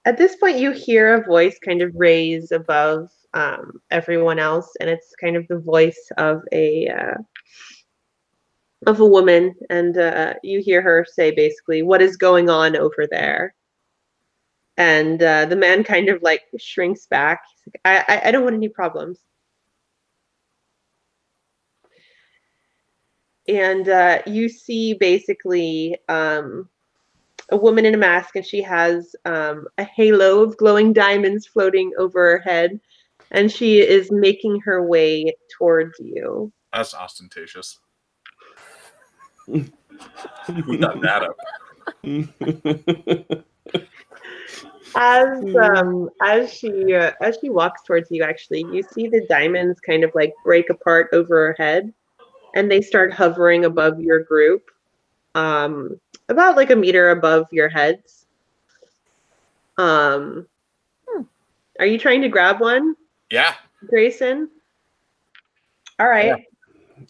At 0.05 0.17
this 0.17 0.35
point, 0.35 0.57
you 0.57 0.71
hear 0.71 1.13
a 1.13 1.23
voice 1.23 1.59
kind 1.59 1.81
of 1.81 1.91
raise 1.95 2.51
above 2.51 3.11
um, 3.35 3.79
everyone 3.91 4.39
else, 4.39 4.73
and 4.79 4.89
it's 4.89 5.13
kind 5.21 5.35
of 5.35 5.47
the 5.47 5.59
voice 5.59 6.09
of 6.17 6.41
a 6.51 6.87
uh, 6.87 7.17
of 8.87 8.99
a 8.99 9.05
woman, 9.05 9.55
and 9.69 9.97
uh, 9.97 10.33
you 10.43 10.61
hear 10.61 10.81
her 10.81 11.05
say 11.09 11.31
basically, 11.31 11.83
"What 11.83 12.01
is 12.01 12.17
going 12.17 12.49
on 12.49 12.75
over 12.75 13.07
there?" 13.09 13.53
And 14.77 15.21
uh, 15.21 15.45
the 15.45 15.55
man 15.55 15.83
kind 15.93 16.09
of 16.09 16.21
like 16.21 16.43
shrinks 16.57 17.05
back. 17.07 17.43
Like, 17.67 17.81
I, 17.85 18.15
I, 18.15 18.27
I 18.27 18.31
don't 18.31 18.43
want 18.43 18.55
any 18.55 18.69
problems. 18.69 19.19
And 23.47 23.89
uh, 23.89 24.21
you 24.25 24.47
see 24.49 24.93
basically 24.93 25.97
um, 26.07 26.69
a 27.49 27.57
woman 27.57 27.85
in 27.85 27.93
a 27.93 27.97
mask, 27.97 28.35
and 28.35 28.45
she 28.45 28.61
has 28.61 29.15
um, 29.25 29.67
a 29.77 29.83
halo 29.83 30.41
of 30.41 30.57
glowing 30.57 30.93
diamonds 30.93 31.47
floating 31.47 31.91
over 31.97 32.31
her 32.31 32.39
head, 32.39 32.79
and 33.31 33.51
she 33.51 33.79
is 33.79 34.11
making 34.11 34.61
her 34.61 34.85
way 34.85 35.35
towards 35.57 35.99
you. 35.99 36.51
That's 36.71 36.93
ostentatious. 36.93 37.79
Who 39.47 40.77
thought 40.77 41.01
that 41.01 41.23
up? 41.23 41.37
As 44.95 45.43
um 45.55 46.09
as 46.21 46.53
she 46.53 46.93
uh, 46.93 47.11
as 47.21 47.37
she 47.39 47.49
walks 47.49 47.81
towards 47.83 48.11
you, 48.11 48.23
actually, 48.23 48.63
you 48.71 48.83
see 48.83 49.07
the 49.07 49.25
diamonds 49.29 49.79
kind 49.79 50.03
of 50.03 50.11
like 50.13 50.33
break 50.43 50.69
apart 50.69 51.09
over 51.13 51.47
her 51.47 51.55
head, 51.57 51.93
and 52.55 52.69
they 52.69 52.81
start 52.81 53.13
hovering 53.13 53.63
above 53.65 54.01
your 54.01 54.19
group, 54.23 54.69
um, 55.35 55.99
about 56.29 56.57
like 56.57 56.71
a 56.71 56.75
meter 56.75 57.11
above 57.11 57.47
your 57.51 57.69
heads. 57.69 58.25
Um, 59.77 60.45
Hmm. 61.07 61.23
are 61.79 61.85
you 61.85 61.97
trying 61.97 62.21
to 62.21 62.29
grab 62.29 62.59
one, 62.59 62.95
Yeah. 63.29 63.53
Grayson? 63.87 64.49
All 65.99 66.07
right. 66.07 66.45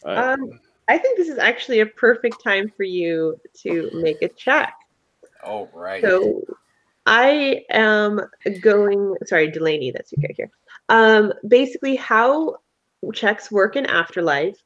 I- 0.05 0.33
Um, 0.33 0.59
I 0.91 0.97
think 0.97 1.17
this 1.17 1.29
is 1.29 1.37
actually 1.37 1.79
a 1.79 1.85
perfect 1.85 2.43
time 2.43 2.67
for 2.67 2.83
you 2.83 3.39
to 3.63 3.89
make 3.93 4.21
a 4.21 4.27
check. 4.27 4.73
Oh 5.41 5.69
right. 5.73 6.01
So 6.01 6.43
I 7.05 7.63
am 7.69 8.19
going. 8.59 9.15
Sorry, 9.25 9.49
Delaney. 9.49 9.91
That's 9.91 10.11
your 10.11 10.21
character. 10.21 10.51
Um, 10.89 11.31
basically, 11.47 11.95
how 11.95 12.57
checks 13.13 13.49
work 13.49 13.77
in 13.77 13.85
Afterlife 13.85 14.57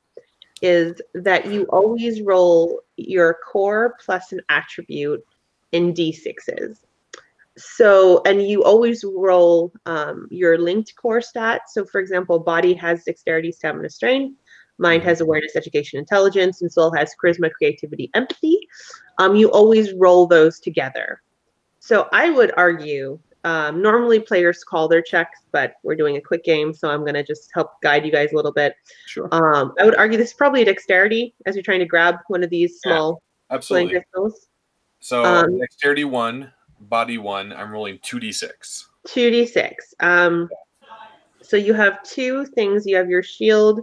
is 0.63 0.99
that 1.13 1.45
you 1.45 1.65
always 1.65 2.21
roll 2.21 2.81
your 2.97 3.37
core 3.45 3.95
plus 4.03 4.31
an 4.31 4.41
attribute 4.49 5.23
in 5.73 5.93
d6s. 5.93 6.79
So, 7.55 8.23
and 8.25 8.41
you 8.41 8.63
always 8.63 9.03
roll 9.03 9.71
um, 9.85 10.27
your 10.31 10.57
linked 10.57 10.95
core 10.95 11.21
stats. 11.21 11.67
So, 11.69 11.85
for 11.85 12.01
example, 12.01 12.39
body 12.39 12.73
has 12.73 13.03
dexterity, 13.03 13.51
stamina, 13.51 13.91
strength. 13.91 14.39
Mind 14.77 15.03
has 15.03 15.21
awareness, 15.21 15.55
education, 15.55 15.99
intelligence, 15.99 16.61
and 16.61 16.71
soul 16.71 16.93
has 16.95 17.13
charisma, 17.21 17.51
creativity, 17.51 18.09
empathy. 18.13 18.59
Um, 19.19 19.35
you 19.35 19.49
always 19.51 19.93
roll 19.93 20.27
those 20.27 20.59
together. 20.59 21.21
So 21.79 22.09
I 22.11 22.29
would 22.29 22.51
argue 22.57 23.19
um, 23.45 23.81
normally 23.81 24.19
players 24.19 24.63
call 24.63 24.87
their 24.87 25.03
checks, 25.03 25.41
but 25.51 25.75
we're 25.83 25.95
doing 25.95 26.17
a 26.17 26.21
quick 26.21 26.43
game, 26.43 26.73
so 26.73 26.89
I'm 26.89 27.01
going 27.01 27.13
to 27.13 27.23
just 27.23 27.51
help 27.53 27.79
guide 27.81 28.03
you 28.03 28.11
guys 28.11 28.33
a 28.33 28.35
little 28.35 28.51
bit. 28.51 28.75
Sure. 29.05 29.29
Um, 29.31 29.73
I 29.79 29.85
would 29.85 29.95
argue 29.95 30.17
this 30.17 30.29
is 30.29 30.33
probably 30.33 30.63
a 30.63 30.65
dexterity 30.65 31.35
as 31.45 31.55
you're 31.55 31.63
trying 31.63 31.79
to 31.79 31.85
grab 31.85 32.15
one 32.27 32.43
of 32.43 32.49
these 32.49 32.81
Yeah, 32.83 32.91
small 32.91 33.11
flying 33.11 33.51
Absolutely. 33.51 33.93
crystals. 33.93 34.47
So 34.99 35.23
Um, 35.23 35.59
dexterity 35.59 36.05
one, 36.05 36.51
body 36.81 37.19
one. 37.19 37.53
I'm 37.53 37.71
rolling 37.71 37.99
two 38.01 38.19
d 38.19 38.31
six. 38.31 38.89
2d6. 39.07 39.93
Um, 39.99 40.49
so 41.43 41.55
you 41.55 41.75
have 41.75 42.01
two 42.01 42.45
things. 42.47 42.87
You 42.87 42.95
have 42.95 43.07
your 43.07 43.21
shield 43.21 43.81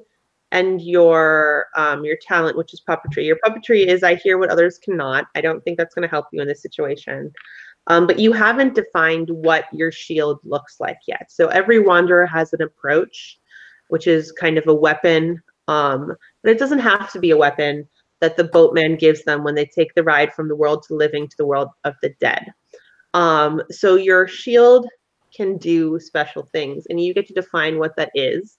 and 0.52 0.82
your 0.82 1.66
um, 1.74 2.04
your 2.04 2.16
talent, 2.20 2.56
which 2.56 2.72
is 2.72 2.82
puppetry. 2.88 3.24
Your 3.24 3.38
puppetry 3.44 3.86
is 3.86 4.02
I 4.02 4.14
hear 4.14 4.38
what 4.38 4.50
others 4.50 4.78
cannot. 4.78 5.26
I 5.34 5.40
don't 5.40 5.64
think 5.64 5.78
that's 5.78 5.94
going 5.94 6.06
to 6.06 6.10
help 6.10 6.26
you 6.30 6.40
in 6.40 6.46
this 6.46 6.62
situation. 6.62 7.32
Um, 7.88 8.06
but 8.06 8.20
you 8.20 8.32
haven't 8.32 8.76
defined 8.76 9.28
what 9.30 9.64
your 9.72 9.90
shield 9.90 10.38
looks 10.44 10.78
like 10.78 10.98
yet. 11.08 11.32
So 11.32 11.48
every 11.48 11.80
wanderer 11.80 12.26
has 12.26 12.52
an 12.52 12.62
approach, 12.62 13.40
which 13.88 14.06
is 14.06 14.30
kind 14.30 14.56
of 14.56 14.68
a 14.68 14.74
weapon. 14.74 15.42
Um, 15.66 16.14
but 16.42 16.52
it 16.52 16.58
doesn't 16.58 16.78
have 16.78 17.10
to 17.12 17.18
be 17.18 17.30
a 17.30 17.36
weapon 17.36 17.88
that 18.20 18.36
the 18.36 18.44
boatman 18.44 18.96
gives 18.96 19.24
them 19.24 19.42
when 19.42 19.56
they 19.56 19.66
take 19.66 19.92
the 19.94 20.04
ride 20.04 20.32
from 20.32 20.46
the 20.46 20.54
world 20.54 20.84
to 20.84 20.94
living 20.94 21.26
to 21.26 21.36
the 21.38 21.46
world 21.46 21.70
of 21.82 21.94
the 22.02 22.14
dead. 22.20 22.52
Um, 23.14 23.62
so 23.70 23.96
your 23.96 24.28
shield 24.28 24.86
can 25.34 25.56
do 25.56 25.98
special 25.98 26.48
things, 26.52 26.86
and 26.88 27.00
you 27.00 27.14
get 27.14 27.26
to 27.26 27.34
define 27.34 27.78
what 27.78 27.96
that 27.96 28.10
is. 28.14 28.58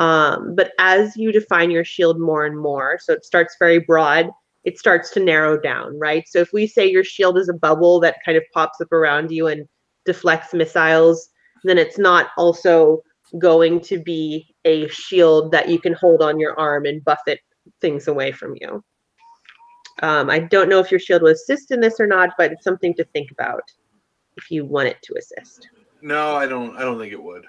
Um, 0.00 0.54
but 0.54 0.72
as 0.78 1.14
you 1.14 1.30
define 1.30 1.70
your 1.70 1.84
shield 1.84 2.18
more 2.18 2.46
and 2.46 2.58
more, 2.58 2.98
so 2.98 3.12
it 3.12 3.24
starts 3.24 3.56
very 3.58 3.78
broad, 3.78 4.30
it 4.64 4.78
starts 4.78 5.10
to 5.10 5.20
narrow 5.20 5.60
down, 5.60 5.98
right? 5.98 6.24
So 6.26 6.38
if 6.38 6.54
we 6.54 6.66
say 6.66 6.90
your 6.90 7.04
shield 7.04 7.36
is 7.36 7.50
a 7.50 7.54
bubble 7.54 8.00
that 8.00 8.16
kind 8.24 8.38
of 8.38 8.42
pops 8.54 8.80
up 8.80 8.92
around 8.92 9.30
you 9.30 9.46
and 9.48 9.68
deflects 10.06 10.54
missiles, 10.54 11.28
then 11.64 11.76
it's 11.76 11.98
not 11.98 12.28
also 12.38 13.02
going 13.38 13.78
to 13.80 13.98
be 14.02 14.54
a 14.64 14.88
shield 14.88 15.52
that 15.52 15.68
you 15.68 15.78
can 15.78 15.92
hold 15.92 16.22
on 16.22 16.40
your 16.40 16.58
arm 16.58 16.86
and 16.86 17.04
buffet 17.04 17.40
things 17.82 18.08
away 18.08 18.32
from 18.32 18.54
you. 18.58 18.82
Um, 20.02 20.30
I 20.30 20.38
don't 20.38 20.70
know 20.70 20.80
if 20.80 20.90
your 20.90 20.98
shield 20.98 21.20
will 21.20 21.32
assist 21.32 21.72
in 21.72 21.80
this 21.80 22.00
or 22.00 22.06
not, 22.06 22.30
but 22.38 22.52
it's 22.52 22.64
something 22.64 22.94
to 22.94 23.04
think 23.04 23.30
about 23.32 23.64
if 24.38 24.50
you 24.50 24.64
want 24.64 24.88
it 24.88 25.02
to 25.02 25.14
assist. 25.18 25.68
No, 26.00 26.36
I 26.36 26.46
don't. 26.46 26.74
I 26.78 26.80
don't 26.80 26.98
think 26.98 27.12
it 27.12 27.22
would. 27.22 27.44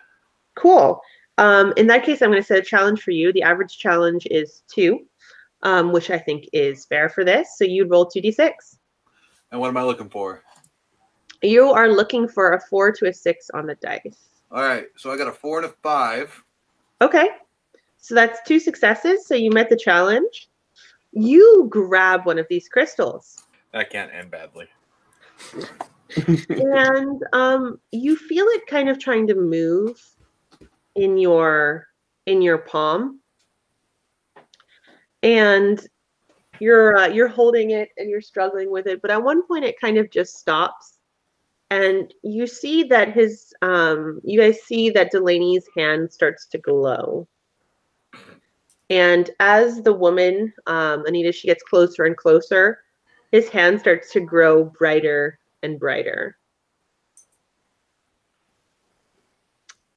Cool. 0.55 0.99
Um, 1.41 1.73
in 1.75 1.87
that 1.87 2.03
case, 2.03 2.21
I'm 2.21 2.29
going 2.29 2.39
to 2.39 2.45
set 2.45 2.59
a 2.59 2.61
challenge 2.61 3.01
for 3.01 3.09
you. 3.09 3.33
The 3.33 3.41
average 3.41 3.79
challenge 3.79 4.27
is 4.29 4.61
two, 4.71 5.07
um, 5.63 5.91
which 5.91 6.11
I 6.11 6.19
think 6.19 6.47
is 6.53 6.85
fair 6.85 7.09
for 7.09 7.25
this. 7.25 7.57
So 7.57 7.65
you'd 7.65 7.89
roll 7.89 8.05
2d6. 8.05 8.51
And 9.51 9.59
what 9.59 9.69
am 9.69 9.77
I 9.77 9.81
looking 9.81 10.07
for? 10.07 10.43
You 11.41 11.71
are 11.71 11.89
looking 11.91 12.27
for 12.27 12.51
a 12.51 12.61
four 12.61 12.91
to 12.91 13.07
a 13.07 13.13
six 13.13 13.49
on 13.55 13.65
the 13.65 13.73
dice. 13.73 14.29
All 14.51 14.61
right. 14.61 14.85
So 14.95 15.09
I 15.09 15.17
got 15.17 15.27
a 15.27 15.31
four 15.31 15.57
and 15.57 15.65
a 15.65 15.73
five. 15.81 16.43
Okay. 17.01 17.29
So 17.97 18.13
that's 18.13 18.47
two 18.47 18.59
successes. 18.59 19.25
So 19.25 19.33
you 19.33 19.49
met 19.49 19.67
the 19.67 19.75
challenge. 19.75 20.47
You 21.11 21.65
grab 21.71 22.27
one 22.27 22.37
of 22.37 22.45
these 22.51 22.69
crystals. 22.69 23.45
That 23.73 23.89
can't 23.89 24.13
end 24.13 24.29
badly. 24.29 24.67
and 26.49 27.23
um, 27.33 27.79
you 27.91 28.15
feel 28.15 28.45
it 28.49 28.67
kind 28.67 28.89
of 28.89 28.99
trying 28.99 29.25
to 29.25 29.33
move 29.33 29.99
in 30.95 31.17
your 31.17 31.87
in 32.25 32.41
your 32.41 32.59
palm. 32.59 33.19
And 35.23 35.85
you're 36.59 36.95
uh, 36.97 37.07
you're 37.07 37.27
holding 37.27 37.71
it 37.71 37.89
and 37.97 38.09
you're 38.09 38.21
struggling 38.21 38.69
with 38.69 38.85
it 38.85 39.01
but 39.01 39.09
at 39.09 39.23
one 39.23 39.45
point 39.47 39.65
it 39.65 39.79
kind 39.79 39.97
of 39.97 40.09
just 40.11 40.37
stops. 40.37 40.97
And 41.69 42.13
you 42.21 42.47
see 42.47 42.83
that 42.83 43.13
his 43.13 43.53
um 43.61 44.21
you 44.23 44.39
guys 44.39 44.61
see 44.61 44.89
that 44.91 45.11
delaney's 45.11 45.67
hand 45.75 46.11
starts 46.11 46.45
to 46.47 46.57
glow. 46.57 47.27
And 48.89 49.29
as 49.39 49.81
the 49.81 49.93
woman 49.93 50.53
um 50.67 51.05
anita 51.05 51.31
she 51.31 51.47
gets 51.47 51.63
closer 51.63 52.03
and 52.05 52.17
closer 52.17 52.79
his 53.31 53.47
hand 53.47 53.79
starts 53.79 54.11
to 54.11 54.19
grow 54.19 54.65
brighter 54.65 55.39
and 55.63 55.79
brighter. 55.79 56.37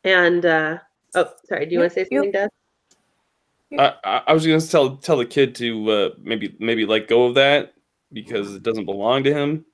And 0.04 0.44
uh, 0.44 0.78
oh, 1.14 1.30
sorry. 1.48 1.66
Do 1.66 1.72
you 1.72 1.78
Yeah, 1.78 1.82
want 1.84 1.92
to 1.92 1.94
say 1.94 2.08
you- 2.10 2.18
something, 2.18 2.32
Deb? 2.32 2.50
I, 3.78 3.94
I- 4.04 4.22
I 4.28 4.32
was 4.32 4.46
gonna 4.46 4.60
tell 4.60 4.96
tell 4.96 5.16
the 5.16 5.26
kid 5.26 5.54
to 5.56 5.90
uh, 5.90 6.10
maybe 6.22 6.54
maybe 6.60 6.86
let 6.86 7.08
go 7.08 7.24
of 7.24 7.34
that 7.34 7.74
because 8.12 8.54
it 8.54 8.62
doesn't 8.62 8.84
belong 8.84 9.24
to 9.24 9.32
him. 9.34 9.64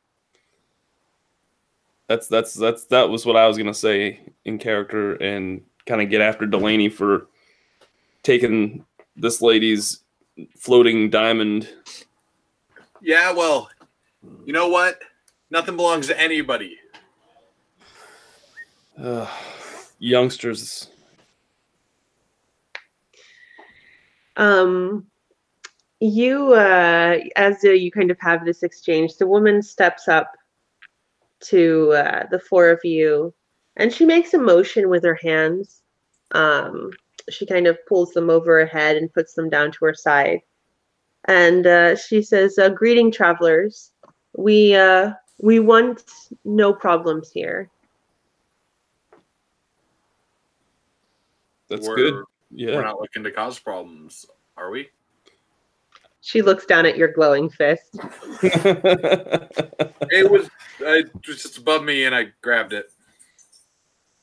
That's 2.07 2.27
that's 2.29 2.55
that's 2.55 2.85
that 2.87 3.09
was 3.11 3.27
what 3.27 3.37
I 3.37 3.47
was 3.47 3.59
gonna 3.59 3.75
say 3.75 4.21
in 4.45 4.59
character 4.59 5.15
and 5.17 5.63
kind 5.87 6.01
of 6.01 6.09
get 6.09 6.21
after 6.21 6.47
Delaney 6.47 6.89
for 6.89 7.27
taking 8.23 8.85
this 9.17 9.43
lady's 9.43 10.01
floating 10.57 11.11
diamond. 11.11 11.69
Yeah. 13.03 13.33
Well, 13.33 13.69
you 14.47 14.53
know 14.53 14.69
what? 14.69 15.01
Nothing 15.51 15.77
belongs 15.77 16.07
to 16.07 16.19
anybody. 16.19 16.79
Uh, 18.99 19.27
youngsters. 20.01 20.89
Um, 24.37 25.07
you, 26.01 26.55
uh, 26.55 27.19
as 27.37 27.63
uh, 27.65 27.71
you 27.71 27.93
kind 27.93 28.11
of 28.11 28.19
have 28.21 28.45
this 28.45 28.63
exchange, 28.63 29.17
the 29.17 29.27
woman 29.27 29.63
steps 29.63 30.09
up 30.09 30.33
to 31.41 31.93
uh, 31.93 32.27
the 32.31 32.41
four 32.41 32.71
of 32.71 32.81
you, 32.83 33.33
and 33.77 33.93
she 33.93 34.05
makes 34.05 34.35
a 34.35 34.39
motion 34.39 34.89
with 34.89 35.05
her 35.05 35.19
hands. 35.23 35.83
Um, 36.33 36.91
she 37.29 37.47
kind 37.47 37.67
of 37.67 37.79
pulls 37.87 38.13
them 38.13 38.31
over 38.31 38.61
her 38.61 38.67
head 38.67 38.97
and 38.97 39.13
puts 39.13 39.35
them 39.35 39.51
down 39.51 39.73
to 39.73 39.85
her 39.85 39.95
side, 39.95 40.41
and 41.27 41.67
uh, 41.67 41.97
she 41.97 42.23
says, 42.23 42.59
uh, 42.59 42.71
"Greeting, 42.71 43.13
travelers. 43.13 43.91
We 44.37 44.75
uh, 44.75 45.13
we 45.39 45.61
want 45.61 46.03
no 46.45 46.73
problems 46.73 47.31
here." 47.31 47.69
That's 51.71 51.89
We're- 51.89 52.11
good. 52.11 52.25
We're 52.53 52.83
not 52.83 53.01
looking 53.01 53.23
to 53.25 53.31
cause 53.31 53.59
problems, 53.61 54.27
are 54.57 54.71
we? 54.71 54.89
She 56.21 56.43
looks 56.43 56.67
down 56.67 56.85
at 56.85 56.97
your 56.99 57.09
glowing 57.13 57.49
fist. 57.49 57.97
It 60.13 60.29
was, 60.29 60.47
uh, 60.81 60.87
it 60.99 61.11
was 61.27 61.41
just 61.43 61.57
above 61.59 61.85
me, 61.85 62.05
and 62.05 62.15
I 62.15 62.33
grabbed 62.43 62.73
it. 62.73 62.87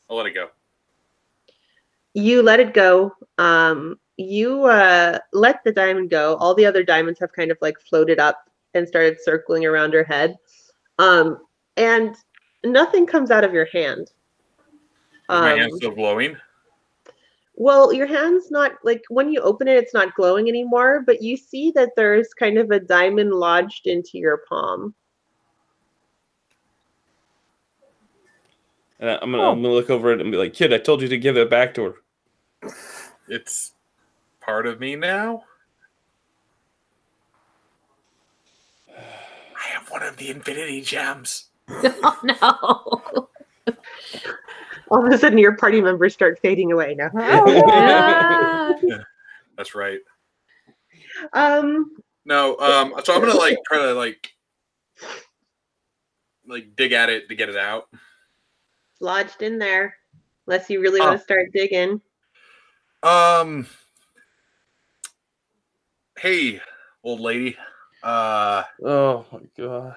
I'll 0.10 0.18
let 0.18 0.26
it 0.26 0.34
go. 0.34 0.50
you 2.14 2.42
let 2.42 2.60
it 2.60 2.74
go 2.74 3.14
um 3.38 3.98
you 4.18 4.64
uh 4.66 5.20
let 5.34 5.64
the 5.64 5.72
diamond 5.72 6.10
go 6.10 6.36
all 6.38 6.56
the 6.56 6.66
other 6.66 6.84
diamonds 6.84 7.20
have 7.20 7.32
kind 7.34 7.52
of 7.52 7.58
like 7.62 7.80
floated 7.80 8.20
up 8.20 8.50
and 8.74 8.88
started 8.88 9.18
circling 9.22 9.66
around 9.66 9.94
her 9.94 10.04
head 10.04 10.36
um 10.98 11.38
and 11.78 12.16
nothing 12.64 13.06
comes 13.06 13.30
out 13.32 13.44
of 13.44 13.54
your 13.54 13.68
hand 13.72 14.02
Is 14.10 14.12
my 15.30 15.50
hand 15.50 15.72
Um, 15.72 15.78
still 15.78 15.92
glowing? 15.92 16.36
Well 17.58 17.92
your 17.92 18.08
hand's 18.08 18.50
not 18.50 18.74
like 18.84 19.04
when 19.10 19.32
you 19.32 19.42
open 19.42 19.68
it 19.68 19.78
it's 19.78 19.94
not 19.94 20.16
glowing 20.16 20.48
anymore 20.48 21.04
but 21.06 21.22
you 21.22 21.36
see 21.36 21.72
that 21.72 21.90
there's 21.96 22.34
kind 22.34 22.58
of 22.58 22.72
a 22.72 22.80
diamond 22.80 23.32
lodged 23.32 23.88
into 23.88 24.18
your 24.18 24.42
palm 24.48 24.94
And 29.00 29.10
I'm 29.10 29.32
gonna 29.32 29.44
oh. 29.44 29.52
I'm 29.52 29.62
gonna 29.62 29.74
look 29.74 29.90
over 29.90 30.12
it 30.12 30.22
and 30.22 30.32
be 30.32 30.38
like, 30.38 30.54
"Kid, 30.54 30.74
I 30.74 30.80
told 30.80 31.02
you 31.02 31.08
to 31.08 31.18
give 31.18 31.38
it 31.38 31.50
back 31.50 31.74
to 31.76 31.84
her." 31.84 32.72
It's 33.28 33.74
part 34.40 34.66
of 34.66 34.80
me 34.80 34.96
now. 34.96 35.44
I 38.98 39.68
have 39.74 39.90
one 39.92 40.04
of 40.04 40.18
the 40.18 40.30
infinity 40.30 40.82
gems. 40.82 41.50
oh 41.70 42.20
no. 42.24 43.30
all 44.92 45.06
of 45.06 45.12
a 45.12 45.18
sudden 45.18 45.38
your 45.38 45.56
party 45.58 45.82
members 45.82 46.14
start 46.14 46.40
fading 46.40 46.72
away 46.72 46.96
now 46.96 47.10
Ah. 47.16 48.74
That's 49.58 49.74
right. 49.76 50.00
um 51.34 51.96
No, 52.26 52.58
um, 52.60 52.94
so 53.04 53.14
I'm 53.16 53.22
gonna 53.22 53.34
like 53.34 53.58
try 53.68 53.80
to 53.80 53.94
like 53.94 54.30
like 56.48 56.76
dig 56.76 56.92
at 56.92 57.10
it 57.10 57.28
to 57.30 57.36
get 57.36 57.50
it 57.50 57.58
out. 57.58 57.88
Lodged 59.00 59.42
in 59.42 59.58
there. 59.60 59.96
Unless 60.48 60.70
you 60.70 60.80
really 60.80 61.00
Oh. 61.02 61.06
want 61.08 61.18
to 61.18 61.24
start 61.24 61.52
digging. 61.54 62.02
Um. 63.04 63.68
Hey, 66.18 66.62
old 67.04 67.20
lady. 67.20 67.58
Uh. 68.02 68.64
Oh 68.84 69.26
my 69.32 69.40
god. 69.58 69.96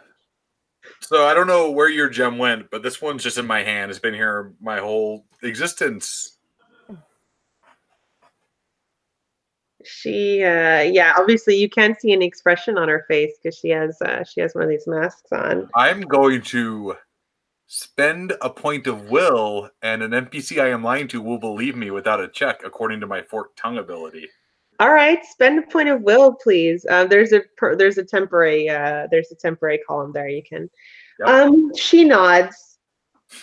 So 1.00 1.26
I 1.26 1.34
don't 1.34 1.46
know 1.46 1.70
where 1.70 1.88
your 1.88 2.08
gem 2.08 2.38
went, 2.38 2.70
but 2.70 2.82
this 2.82 3.00
one's 3.00 3.22
just 3.22 3.38
in 3.38 3.46
my 3.46 3.62
hand. 3.62 3.90
It's 3.90 4.00
been 4.00 4.14
here 4.14 4.52
my 4.60 4.78
whole 4.78 5.24
existence. 5.42 6.36
She 9.84 10.42
uh 10.42 10.82
yeah, 10.82 11.14
obviously 11.16 11.56
you 11.56 11.68
can't 11.68 11.98
see 11.98 12.12
any 12.12 12.26
expression 12.26 12.76
on 12.76 12.88
her 12.88 13.04
face 13.08 13.32
because 13.42 13.56
she 13.56 13.70
has 13.70 14.00
uh 14.02 14.24
she 14.24 14.40
has 14.40 14.54
one 14.54 14.64
of 14.64 14.70
these 14.70 14.86
masks 14.86 15.32
on. 15.32 15.68
I'm 15.74 16.02
going 16.02 16.42
to 16.42 16.96
spend 17.66 18.32
a 18.42 18.50
point 18.50 18.88
of 18.88 19.08
will, 19.10 19.70
and 19.80 20.02
an 20.02 20.10
NPC 20.10 20.60
I 20.60 20.70
am 20.70 20.82
lying 20.82 21.06
to 21.08 21.22
will 21.22 21.38
believe 21.38 21.76
me 21.76 21.90
without 21.90 22.20
a 22.20 22.28
check, 22.28 22.62
according 22.64 23.00
to 23.00 23.06
my 23.06 23.22
forked 23.22 23.56
tongue 23.56 23.78
ability. 23.78 24.28
All 24.80 24.90
right, 24.92 25.22
spend 25.26 25.58
a 25.58 25.62
point 25.70 25.90
of 25.90 26.00
will, 26.00 26.34
please. 26.34 26.86
Uh, 26.88 27.04
there's 27.04 27.32
a 27.32 27.42
per, 27.58 27.76
there's 27.76 27.98
a 27.98 28.04
temporary 28.04 28.66
uh, 28.70 29.08
there's 29.10 29.30
a 29.30 29.34
temporary 29.34 29.78
column 29.86 30.10
there. 30.12 30.28
You 30.28 30.42
can. 30.42 30.70
Yep. 31.18 31.28
Um, 31.28 31.70
she 31.76 32.02
nods, 32.02 32.78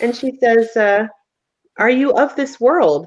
and 0.00 0.16
she 0.16 0.36
says, 0.38 0.76
uh, 0.76 1.06
"Are 1.78 1.90
you 1.90 2.12
of 2.12 2.34
this 2.34 2.58
world?" 2.58 3.06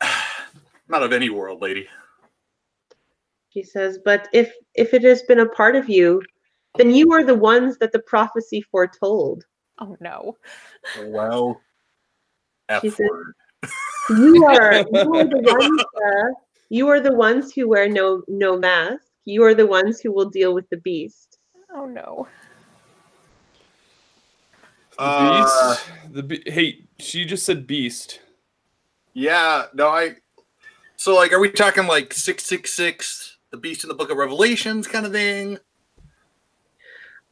Not 0.88 1.02
of 1.02 1.12
any 1.12 1.28
world, 1.28 1.60
lady. 1.60 1.86
She 3.50 3.62
says, 3.62 3.98
"But 4.02 4.28
if 4.32 4.50
if 4.74 4.94
it 4.94 5.02
has 5.02 5.22
been 5.24 5.40
a 5.40 5.48
part 5.50 5.76
of 5.76 5.90
you, 5.90 6.22
then 6.78 6.90
you 6.90 7.12
are 7.12 7.22
the 7.22 7.34
ones 7.34 7.76
that 7.78 7.92
the 7.92 7.98
prophecy 7.98 8.62
foretold. 8.62 9.44
Oh 9.78 9.94
no. 10.00 10.38
Well, 11.04 11.60
F 12.70 12.80
She 12.80 12.88
said- 12.88 13.08
word. 13.10 13.34
You 14.16 14.44
are 14.48 14.84
you 14.92 15.14
are 15.14 15.24
the 15.28 15.40
ones 15.42 15.80
uh, 15.96 16.28
you 16.68 16.88
are 16.88 17.00
the 17.00 17.14
ones 17.14 17.52
who 17.52 17.68
wear 17.68 17.88
no 17.88 18.22
no 18.28 18.58
mask. 18.58 19.04
You 19.24 19.44
are 19.44 19.54
the 19.54 19.66
ones 19.66 20.00
who 20.00 20.12
will 20.12 20.30
deal 20.30 20.54
with 20.54 20.68
the 20.70 20.78
beast." 20.78 21.38
Oh 21.74 21.86
no. 21.86 22.28
The 24.98 25.04
Uh, 25.04 25.30
beast. 25.30 25.90
The 26.12 26.22
be- 26.22 26.42
hey, 26.46 26.84
she 26.98 27.24
just 27.24 27.44
said 27.46 27.66
beast. 27.66 28.20
Yeah, 29.14 29.66
no, 29.74 29.88
I. 29.88 30.16
So, 30.96 31.14
like, 31.14 31.32
are 31.32 31.40
we 31.40 31.50
talking 31.50 31.86
like 31.86 32.14
six 32.14 32.44
six 32.44 32.72
six, 32.72 33.36
the 33.50 33.56
Beast 33.56 33.84
in 33.84 33.88
the 33.88 33.94
Book 33.94 34.10
of 34.10 34.16
Revelations, 34.16 34.86
kind 34.86 35.04
of 35.04 35.12
thing? 35.12 35.58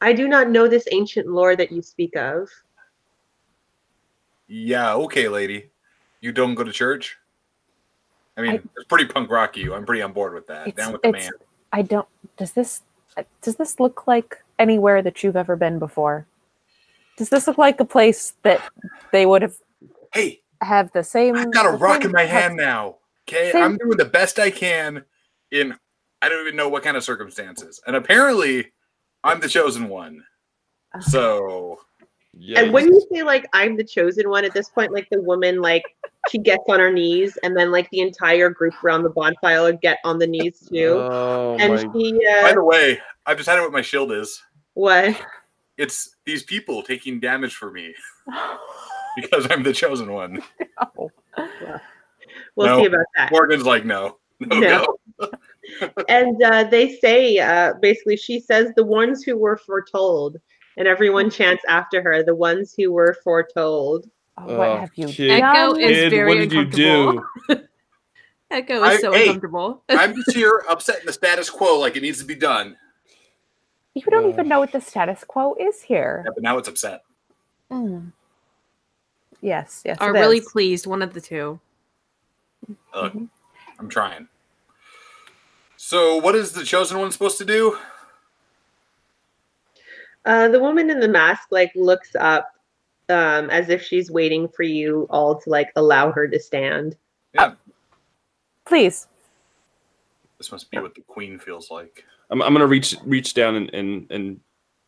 I 0.01 0.13
do 0.13 0.27
not 0.27 0.49
know 0.49 0.67
this 0.67 0.87
ancient 0.91 1.27
lore 1.27 1.55
that 1.55 1.71
you 1.71 1.81
speak 1.81 2.15
of. 2.15 2.49
Yeah, 4.47 4.95
okay, 4.95 5.27
lady. 5.29 5.70
You 6.21 6.31
don't 6.31 6.55
go 6.55 6.63
to 6.63 6.71
church. 6.71 7.17
I 8.37 8.41
mean, 8.41 8.51
I- 8.51 8.55
it's 8.77 8.85
pretty 8.87 9.05
punk 9.05 9.29
rocky. 9.29 9.61
You. 9.61 9.73
I'm 9.73 9.85
pretty 9.85 10.01
on 10.01 10.13
board 10.13 10.33
with 10.33 10.47
that. 10.47 10.73
Down 10.75 10.93
with 10.93 11.01
the 11.01 11.11
man. 11.11 11.31
I 11.73 11.81
don't. 11.81 12.07
Does 12.37 12.53
this? 12.53 12.81
uh, 13.17 13.23
Does 13.41 13.55
this 13.57 13.79
look 13.79 14.07
like 14.07 14.41
anywhere 14.59 15.01
that 15.01 15.23
you've 15.23 15.35
ever 15.35 15.55
been 15.55 15.79
before? 15.79 16.25
Does 17.17 17.29
this 17.29 17.47
look 17.47 17.57
like 17.57 17.79
a 17.79 17.85
place 17.85 18.33
that 18.43 18.61
they 19.11 19.25
would 19.25 19.41
have 19.41 19.55
Hey, 20.13 20.41
have 20.61 20.91
the 20.93 21.03
same? 21.03 21.35
I've 21.35 21.51
got 21.51 21.65
a 21.65 21.71
rock 21.77 22.05
in 22.05 22.11
my 22.11 22.21
type- 22.23 22.29
hand 22.29 22.57
now. 22.57 22.97
Okay, 23.27 23.51
Same- 23.51 23.63
I'm 23.63 23.77
doing 23.77 23.97
the 23.97 24.05
best 24.05 24.39
I 24.39 24.49
can 24.51 25.03
in 25.51 25.75
I 26.21 26.29
don't 26.29 26.41
even 26.41 26.55
know 26.55 26.69
what 26.69 26.83
kind 26.83 26.95
of 26.97 27.03
circumstances, 27.03 27.81
and 27.87 27.95
apparently, 27.95 28.71
I'm 29.23 29.39
the 29.39 29.49
chosen 29.49 29.89
one. 29.89 30.23
So 31.01 31.81
Yeah. 32.37 32.61
And 32.61 32.73
when 32.73 32.85
you 32.87 33.05
say 33.11 33.23
like 33.23 33.45
I'm 33.53 33.75
the 33.75 33.83
chosen 33.83 34.29
one 34.29 34.45
at 34.45 34.53
this 34.53 34.69
point, 34.69 34.91
like 34.93 35.09
the 35.09 35.21
woman 35.21 35.61
like 35.61 35.83
she 36.29 36.37
gets 36.37 36.63
on 36.69 36.79
her 36.79 36.91
knees 36.91 37.37
and 37.43 37.55
then 37.57 37.71
like 37.71 37.89
the 37.89 37.99
entire 37.99 38.49
group 38.49 38.73
around 38.83 39.03
the 39.03 39.09
bonfire 39.09 39.71
get 39.73 39.99
on 40.03 40.19
the 40.19 40.27
knees 40.27 40.59
too. 40.71 41.01
Oh 41.11 41.57
and 41.59 41.73
my. 41.73 41.77
she 41.93 42.19
by 42.41 42.51
uh 42.51 42.53
the 42.53 42.63
way, 42.63 42.99
I've 43.25 43.37
decided 43.37 43.61
what 43.61 43.71
my 43.71 43.81
shield 43.81 44.11
is. 44.11 44.41
what? 44.73 45.19
It's 45.77 46.15
these 46.25 46.43
people 46.43 46.83
taking 46.83 47.19
damage 47.19 47.55
for 47.55 47.71
me 47.71 47.93
because 49.15 49.47
I'm 49.49 49.63
the 49.63 49.73
chosen 49.73 50.11
one. 50.11 50.41
Oh. 50.97 51.11
We'll 52.55 52.67
No. 52.67 52.79
see 52.79 52.85
about 52.85 53.05
that. 53.17 53.31
Morgan's 53.31 53.65
like, 53.65 53.85
no, 53.85 54.17
no, 54.39 54.59
No. 54.59 54.97
no. 55.19 55.29
And 56.09 56.41
uh 56.43 56.63
they 56.65 56.95
say 56.97 57.37
uh 57.39 57.73
basically 57.81 58.17
she 58.17 58.39
says 58.39 58.71
the 58.75 58.83
ones 58.85 59.23
who 59.23 59.37
were 59.37 59.57
foretold 59.57 60.37
and 60.77 60.87
everyone 60.87 61.29
chants 61.29 61.63
after 61.67 62.01
her, 62.01 62.23
the 62.23 62.35
ones 62.35 62.73
who 62.77 62.91
were 62.91 63.15
foretold. 63.23 64.09
Oh, 64.37 64.45
what 64.57 64.69
Oh, 64.69 64.77
have 64.77 64.91
you 64.95 65.07
kid. 65.07 65.31
Echo 65.31 65.75
is 65.75 65.87
Kid, 65.87 66.09
very 66.11 66.27
what 66.29 66.35
did 66.41 66.53
you 66.53 66.65
do? 66.65 67.09
uncomfortable. 67.09 67.67
Echo 68.51 68.81
I- 68.81 68.93
is 68.93 69.01
so 69.01 69.11
hey. 69.11 69.27
uncomfortable. 69.27 69.83
I'm 69.89 70.15
just 70.15 70.33
here 70.33 70.63
upsetting 70.69 71.05
the 71.05 71.13
status 71.13 71.49
quo 71.49 71.79
like 71.79 71.95
it 71.95 72.01
needs 72.01 72.19
to 72.19 72.25
be 72.25 72.35
done. 72.35 72.75
You 73.93 74.01
don't 74.03 74.25
Uh. 74.25 74.29
even 74.29 74.47
know 74.47 74.59
what 74.59 74.71
the 74.71 74.81
status 74.81 75.23
quo 75.25 75.55
is 75.59 75.81
here. 75.81 76.23
Yeah, 76.25 76.31
but 76.33 76.43
now 76.43 76.57
it's 76.57 76.67
upset. 76.69 77.03
Mm. 77.71 78.11
Yes, 79.41 79.81
yes. 79.85 79.97
Are 79.99 80.15
it 80.15 80.19
really 80.19 80.37
is. 80.37 80.49
pleased, 80.51 80.85
one 80.87 81.01
of 81.01 81.13
the 81.13 81.21
two. 81.21 81.59
Look, 82.95 83.13
Mhm. 83.13 83.29
I'm 83.79 83.89
trying. 83.89 84.27
So, 85.77 86.17
what 86.17 86.35
is 86.35 86.51
the 86.53 86.63
chosen 86.63 86.99
one 86.99 87.11
supposed 87.11 87.37
to 87.39 87.45
do? 87.45 87.77
Uh 90.25 90.47
the 90.49 90.59
woman 90.59 90.89
in 90.89 90.99
the 90.99 91.07
mask 91.07 91.47
like 91.51 91.71
looks 91.75 92.15
up 92.15 92.53
um 93.11 93.49
as 93.49 93.69
if 93.69 93.83
she's 93.83 94.09
waiting 94.09 94.47
for 94.47 94.63
you 94.63 95.07
all 95.09 95.39
to 95.39 95.49
like 95.49 95.71
allow 95.75 96.11
her 96.11 96.27
to 96.27 96.39
stand. 96.39 96.95
Yeah. 97.33 97.53
Please. 98.65 99.07
This 100.37 100.51
must 100.51 100.71
be 100.71 100.79
what 100.79 100.95
the 100.95 101.01
queen 101.01 101.37
feels 101.37 101.69
like. 101.69 102.03
I'm, 102.31 102.41
I'm 102.41 102.53
gonna 102.53 102.65
reach 102.65 102.95
reach 103.05 103.33
down 103.33 103.55
and 103.55 103.73
and 103.73 104.11
and 104.11 104.39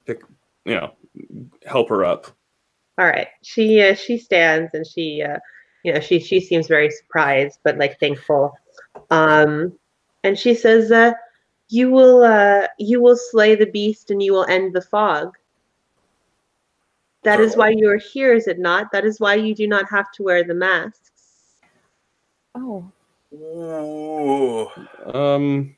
pick, 0.05 0.21
you 0.65 0.75
know, 0.75 0.93
help 1.65 1.89
her 1.89 2.03
up. 2.03 2.27
All 2.97 3.05
right. 3.05 3.27
She 3.43 3.81
uh, 3.81 3.95
she 3.95 4.17
stands 4.17 4.73
and 4.73 4.85
she 4.87 5.21
uh, 5.21 5.37
you 5.83 5.93
know 5.93 5.99
she 5.99 6.19
she 6.19 6.39
seems 6.39 6.67
very 6.67 6.89
surprised 6.89 7.59
but 7.63 7.77
like 7.77 7.99
thankful. 7.99 8.53
Um, 9.09 9.77
and 10.23 10.39
she 10.39 10.55
says, 10.55 10.91
uh, 10.91 11.13
"You 11.69 11.91
will 11.91 12.23
uh, 12.23 12.67
you 12.79 13.01
will 13.01 13.17
slay 13.17 13.55
the 13.55 13.65
beast 13.65 14.09
and 14.09 14.23
you 14.23 14.33
will 14.33 14.45
end 14.45 14.73
the 14.73 14.81
fog." 14.81 15.35
That 17.23 17.39
is 17.39 17.55
why 17.55 17.69
you 17.69 17.89
are 17.89 17.97
here, 17.97 18.33
is 18.33 18.47
it 18.47 18.59
not? 18.59 18.91
That 18.91 19.05
is 19.05 19.19
why 19.19 19.35
you 19.35 19.55
do 19.55 19.67
not 19.67 19.89
have 19.89 20.11
to 20.13 20.23
wear 20.23 20.43
the 20.43 20.53
masks. 20.53 21.11
Oh. 22.55 22.91
Ooh. 23.33 24.67
Um, 25.13 25.75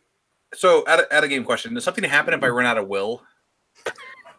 So, 0.53 0.85
at 0.87 0.99
a, 0.99 1.13
at 1.13 1.23
a 1.23 1.27
game 1.27 1.43
question, 1.43 1.73
does 1.73 1.83
something 1.83 2.03
happen 2.03 2.33
if 2.33 2.43
I 2.43 2.49
run 2.49 2.65
out 2.65 2.77
of 2.77 2.87
will? 2.87 3.21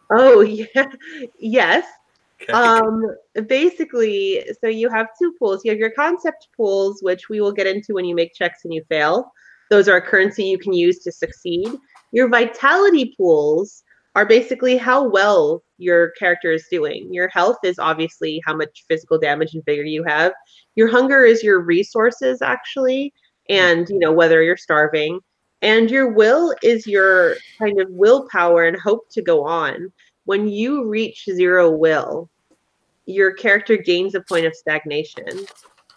Oh 0.09 0.41
yeah, 0.41 0.85
yes. 1.39 1.85
Okay. 2.41 2.53
Um, 2.53 3.03
basically, 3.47 4.45
so 4.61 4.67
you 4.67 4.89
have 4.89 5.07
two 5.19 5.33
pools. 5.39 5.65
You 5.65 5.71
have 5.71 5.79
your 5.79 5.91
concept 5.91 6.49
pools, 6.55 7.01
which 7.01 7.29
we 7.29 7.41
will 7.41 7.51
get 7.51 7.67
into 7.67 7.93
when 7.93 8.05
you 8.05 8.15
make 8.15 8.33
checks 8.33 8.63
and 8.63 8.73
you 8.73 8.83
fail. 8.89 9.31
Those 9.69 9.87
are 9.87 9.97
a 9.97 10.01
currency 10.01 10.45
you 10.45 10.59
can 10.59 10.73
use 10.73 10.99
to 10.99 11.11
succeed. 11.11 11.67
Your 12.11 12.29
vitality 12.29 13.15
pools 13.17 13.83
are 14.17 14.25
basically 14.25 14.77
how 14.77 15.07
well 15.07 15.61
your 15.77 16.09
character 16.11 16.51
is 16.51 16.65
doing. 16.71 17.13
Your 17.13 17.27
health 17.27 17.57
is 17.63 17.77
obviously 17.77 18.41
how 18.47 18.55
much 18.55 18.83
physical 18.87 19.19
damage 19.19 19.53
and 19.53 19.63
vigor 19.63 19.83
you 19.83 20.03
have. 20.05 20.33
Your 20.73 20.87
hunger 20.87 21.23
is 21.23 21.43
your 21.43 21.59
resources, 21.59 22.41
actually, 22.41 23.13
and 23.47 23.87
you 23.87 23.99
know 23.99 24.11
whether 24.11 24.41
you're 24.41 24.57
starving. 24.57 25.19
And 25.61 25.91
your 25.91 26.11
will 26.13 26.55
is 26.63 26.87
your 26.87 27.35
kind 27.59 27.79
of 27.79 27.91
willpower 27.91 28.65
and 28.65 28.75
hope 28.75 29.07
to 29.11 29.21
go 29.21 29.45
on 29.45 29.93
when 30.25 30.49
you 30.49 30.87
reach 30.87 31.25
zero 31.31 31.69
will, 31.69 32.27
your 33.05 33.33
character 33.33 33.77
gains 33.77 34.15
a 34.15 34.21
point 34.21 34.47
of 34.47 34.55
stagnation. 34.55 35.45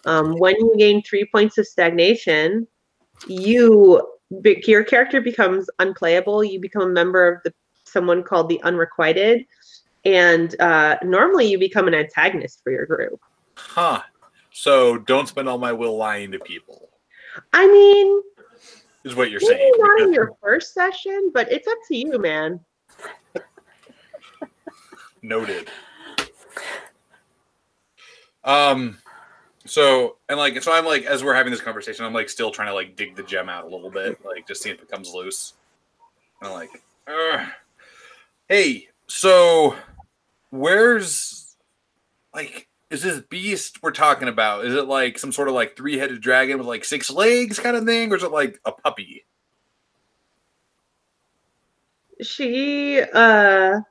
Um, 0.05 0.35
when 0.35 0.57
you 0.57 0.75
gain 0.77 1.03
three 1.03 1.25
points 1.25 1.57
of 1.57 1.67
stagnation, 1.67 2.69
you 3.27 4.07
your 4.45 4.85
character 4.85 5.23
becomes 5.23 5.71
unplayable. 5.79 6.45
You 6.45 6.61
become 6.61 6.83
a 6.83 6.93
member 6.93 7.27
of 7.33 7.43
the 7.45 7.55
someone 7.91 8.23
called 8.23 8.49
the 8.49 8.63
unrequited, 8.63 9.47
and 10.05 10.59
uh, 10.61 10.97
normally 11.03 11.47
you 11.47 11.59
become 11.59 11.89
an 11.89 11.95
antagonist 11.95 12.61
for 12.63 12.73
your 12.73 12.87
group. 12.87 13.21
huh. 13.55 14.03
So, 14.53 14.99
don't 14.99 15.29
spend 15.29 15.49
all 15.49 15.59
my 15.59 15.73
will 15.73 15.97
lying 15.97 16.33
to 16.33 16.39
people, 16.41 16.91
I 17.53 17.67
mean, 17.67 18.21
is 19.05 19.15
what 19.15 19.31
you're 19.31 19.41
maybe 19.41 19.55
saying. 19.59 19.73
not 19.79 20.01
in 20.01 20.13
your 20.13 20.33
first 20.43 20.75
session, 20.75 21.31
but 21.33 21.51
it's 21.51 21.67
up 21.69 21.79
to 21.89 21.97
you, 21.97 22.19
man. 22.19 22.61
Noted. 25.23 25.69
Um 28.43 28.97
so 29.67 30.17
and 30.31 30.39
like 30.39 30.63
so 30.63 30.73
I'm 30.73 30.87
like 30.87 31.05
as 31.05 31.23
we're 31.23 31.35
having 31.35 31.51
this 31.53 31.61
conversation, 31.61 32.07
I'm 32.07 32.15
like 32.15 32.31
still 32.31 32.51
trying 32.51 32.69
to 32.69 32.75
like 32.75 32.97
dig 32.97 33.17
the 33.17 33.23
gem 33.23 33.51
out 33.51 33.65
a 33.65 33.69
little 33.69 33.91
bit, 33.91 34.25
like 34.25 34.49
just 34.49 34.63
see 34.63 34.71
if 34.71 34.81
it 34.81 34.91
comes 34.91 35.13
loose. 35.13 35.55
And 36.41 36.49
I'm 36.49 36.55
like, 36.55 36.71
Ugh. 37.07 37.49
Hey, 38.51 38.89
so 39.07 39.77
where's 40.51 41.57
like 42.35 42.67
is 42.91 43.01
this 43.01 43.21
beast 43.31 43.81
we're 43.81 43.93
talking 43.93 44.27
about? 44.27 44.65
Is 44.65 44.75
it 44.75 44.87
like 44.87 45.21
some 45.21 45.31
sort 45.31 45.47
of 45.47 45.55
like 45.55 45.77
three-headed 45.77 46.21
dragon 46.21 46.59
with 46.59 46.67
like 46.67 46.85
six 46.85 47.13
legs 47.13 47.61
kind 47.61 47.77
of 47.77 47.85
thing, 47.85 48.13
or 48.13 48.17
is 48.17 48.25
it 48.25 48.33
like 48.33 48.59
a 48.65 48.73
puppy? 48.73 49.25
She 52.23 53.01
uh 53.15 53.83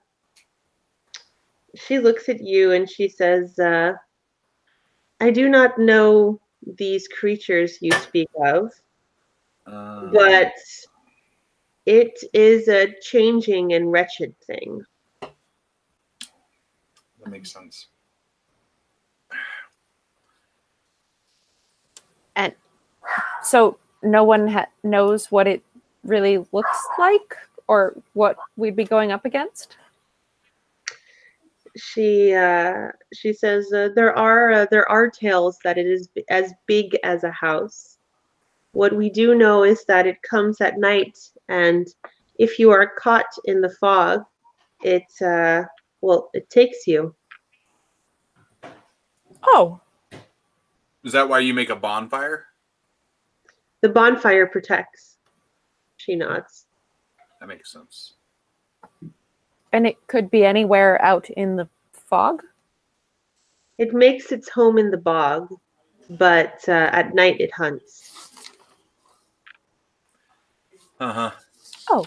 she 1.75 1.99
looks 1.99 2.27
at 2.27 2.41
you 2.41 2.73
and 2.73 2.89
she 2.89 3.07
says, 3.07 3.57
uh, 3.59 3.93
I 5.21 5.31
do 5.31 5.47
not 5.47 5.79
know 5.79 6.41
these 6.77 7.07
creatures 7.07 7.77
you 7.79 7.93
speak 7.93 8.27
of, 8.43 8.73
Uh, 9.65 10.07
but 10.11 10.51
it 11.89 12.23
is 12.33 12.67
a 12.67 12.93
changing 13.01 13.73
and 13.73 13.91
wretched 13.91 14.39
thing. 14.41 14.85
that 15.21 17.31
makes 17.31 17.51
sense. 17.51 17.87
And 22.35 22.53
so 23.41 23.79
no 24.03 24.23
one 24.23 24.47
ha- 24.47 24.67
knows 24.83 25.31
what 25.31 25.47
it 25.47 25.63
really 26.03 26.45
looks 26.51 26.87
like 26.99 27.35
or 27.67 27.95
what 28.13 28.37
we'd 28.55 28.75
be 28.75 28.85
going 28.85 29.11
up 29.11 29.25
against. 29.25 29.75
She 31.75 32.33
uh, 32.33 32.89
she 33.13 33.33
says 33.33 33.73
uh, 33.73 33.89
there 33.95 34.15
are 34.15 34.51
uh, 34.51 34.65
there 34.69 34.89
are 34.91 35.09
tales 35.09 35.57
that 35.63 35.79
it 35.79 35.87
is 35.87 36.07
b- 36.07 36.23
as 36.29 36.53
big 36.67 36.95
as 37.03 37.23
a 37.23 37.31
house. 37.31 37.97
What 38.73 38.95
we 38.95 39.09
do 39.09 39.35
know 39.35 39.63
is 39.63 39.83
that 39.85 40.05
it 40.07 40.21
comes 40.21 40.61
at 40.61 40.77
night, 40.77 41.17
and 41.47 41.87
if 42.37 42.59
you 42.59 42.71
are 42.71 42.87
caught 42.97 43.25
in 43.45 43.61
the 43.61 43.69
fog, 43.69 44.23
it 44.83 45.03
uh, 45.21 45.63
well 46.01 46.29
it 46.33 46.49
takes 46.49 46.85
you. 46.87 47.15
Oh, 49.43 49.79
Is 51.03 51.13
that 51.13 51.27
why 51.27 51.39
you 51.39 51.53
make 51.53 51.69
a 51.69 51.75
bonfire? 51.75 52.45
The 53.81 53.89
bonfire 53.89 54.45
protects. 54.47 55.17
She 55.97 56.15
nods. 56.15 56.65
That 57.39 57.47
makes 57.47 57.71
sense. 57.71 58.13
and 59.71 59.87
it 59.87 59.95
could 60.07 60.29
be 60.29 60.43
anywhere 60.45 61.01
out 61.01 61.29
in 61.31 61.55
the 61.55 61.67
fog. 61.93 62.43
It 63.77 63.93
makes 63.93 64.31
its 64.31 64.49
home 64.49 64.77
in 64.77 64.91
the 64.91 64.97
bog, 64.97 65.47
but 66.09 66.59
uh, 66.67 66.89
at 66.91 67.13
night 67.13 67.39
it 67.39 67.53
hunts. 67.53 68.18
Uh 70.99 71.13
huh. 71.13 71.31
Oh, 71.89 72.05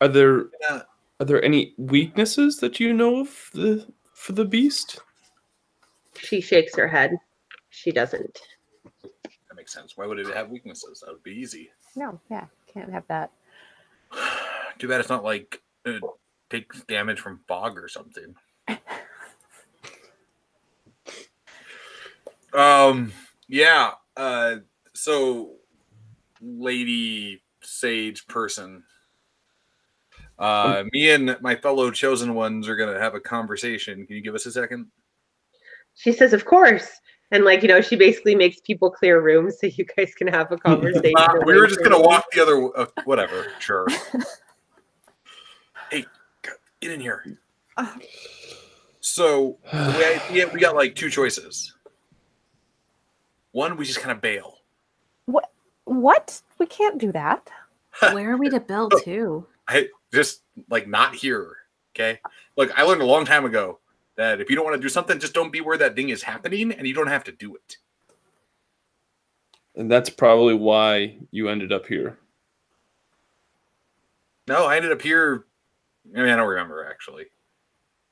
Are 0.00 0.08
there 0.08 0.46
Yeah. 0.60 0.82
are 1.20 1.26
there 1.26 1.42
any 1.44 1.74
weaknesses 1.78 2.58
that 2.58 2.78
you 2.80 2.92
know 2.92 3.20
of 3.20 3.50
the 3.52 3.86
for 4.12 4.32
the 4.32 4.44
beast? 4.44 5.00
She 6.18 6.40
shakes 6.40 6.76
her 6.76 6.88
head. 6.88 7.16
She 7.70 7.90
doesn't. 7.90 8.38
That 9.02 9.56
makes 9.56 9.72
sense. 9.72 9.96
Why 9.96 10.06
would 10.06 10.18
it 10.18 10.34
have 10.34 10.50
weaknesses? 10.50 11.00
That 11.00 11.12
would 11.12 11.22
be 11.22 11.32
easy. 11.32 11.70
no, 11.96 12.20
yeah, 12.30 12.46
can't 12.72 12.90
have 12.92 13.06
that. 13.08 13.30
Too 14.78 14.88
bad 14.88 15.00
it's 15.00 15.08
not 15.08 15.24
like 15.24 15.60
it 15.84 16.02
takes 16.50 16.82
damage 16.84 17.20
from 17.20 17.40
fog 17.48 17.76
or 17.78 17.88
something. 17.88 18.34
um. 22.52 23.12
Yeah. 23.48 23.92
Uh. 24.16 24.56
So, 24.94 25.56
lady 26.44 27.42
sage 27.62 28.26
person. 28.26 28.84
Uh, 30.38 30.84
me 30.92 31.10
and 31.10 31.36
my 31.40 31.54
fellow 31.54 31.90
chosen 31.90 32.34
ones 32.34 32.68
are 32.68 32.76
gonna 32.76 32.98
have 32.98 33.14
a 33.14 33.20
conversation. 33.20 34.06
Can 34.06 34.16
you 34.16 34.22
give 34.22 34.34
us 34.34 34.46
a 34.46 34.52
second? 34.52 34.86
She 35.94 36.12
says, 36.12 36.32
"Of 36.32 36.44
course." 36.44 37.00
And 37.30 37.44
like 37.44 37.62
you 37.62 37.68
know, 37.68 37.80
she 37.80 37.96
basically 37.96 38.34
makes 38.34 38.60
people 38.60 38.90
clear 38.90 39.20
rooms 39.20 39.58
so 39.60 39.68
you 39.68 39.86
guys 39.96 40.14
can 40.14 40.26
have 40.26 40.50
a 40.52 40.56
conversation. 40.58 41.14
Uh, 41.16 41.36
we 41.44 41.56
were 41.56 41.66
just 41.66 41.82
gonna 41.82 42.00
walk 42.00 42.26
the 42.32 42.42
other. 42.42 42.70
Uh, 42.76 42.86
whatever. 43.04 43.46
Sure. 43.60 43.86
hey, 45.90 46.04
get 46.80 46.90
in 46.90 47.00
here. 47.00 47.38
So 49.00 49.58
the 49.70 49.96
way 49.98 50.14
I 50.14 50.18
see 50.28 50.40
it, 50.40 50.52
we 50.52 50.60
got 50.60 50.74
like 50.74 50.94
two 50.94 51.10
choices. 51.10 51.74
One, 53.52 53.76
we 53.76 53.84
just 53.84 54.00
kind 54.00 54.10
of 54.10 54.20
bail. 54.20 54.58
What? 55.84 56.40
We 56.58 56.66
can't 56.66 56.98
do 56.98 57.12
that. 57.12 57.50
Where 58.00 58.32
are 58.32 58.36
we 58.36 58.48
to 58.50 58.60
build 58.60 58.94
to? 59.04 59.46
I 59.68 59.88
just 60.12 60.42
like 60.68 60.88
not 60.88 61.14
here. 61.14 61.56
Okay. 61.94 62.20
Look, 62.56 62.76
I 62.76 62.82
learned 62.82 63.02
a 63.02 63.06
long 63.06 63.24
time 63.24 63.44
ago 63.44 63.78
that 64.16 64.40
if 64.40 64.50
you 64.50 64.56
don't 64.56 64.64
want 64.64 64.76
to 64.76 64.82
do 64.82 64.88
something, 64.88 65.18
just 65.18 65.34
don't 65.34 65.52
be 65.52 65.60
where 65.60 65.78
that 65.78 65.96
thing 65.96 66.08
is 66.08 66.22
happening, 66.22 66.72
and 66.72 66.86
you 66.86 66.94
don't 66.94 67.08
have 67.08 67.24
to 67.24 67.32
do 67.32 67.54
it. 67.54 67.76
And 69.76 69.90
that's 69.90 70.10
probably 70.10 70.54
why 70.54 71.18
you 71.30 71.48
ended 71.48 71.72
up 71.72 71.86
here. 71.86 72.18
No, 74.46 74.66
I 74.66 74.76
ended 74.76 74.92
up 74.92 75.02
here. 75.02 75.46
I 76.14 76.20
mean, 76.20 76.28
I 76.28 76.36
don't 76.36 76.48
remember 76.48 76.86
actually. 76.88 77.26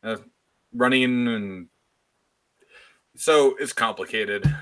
Uh, 0.03 0.17
running 0.75 1.29
and 1.29 1.69
so 3.15 3.55
it's 3.61 3.73
complicated. 3.73 4.53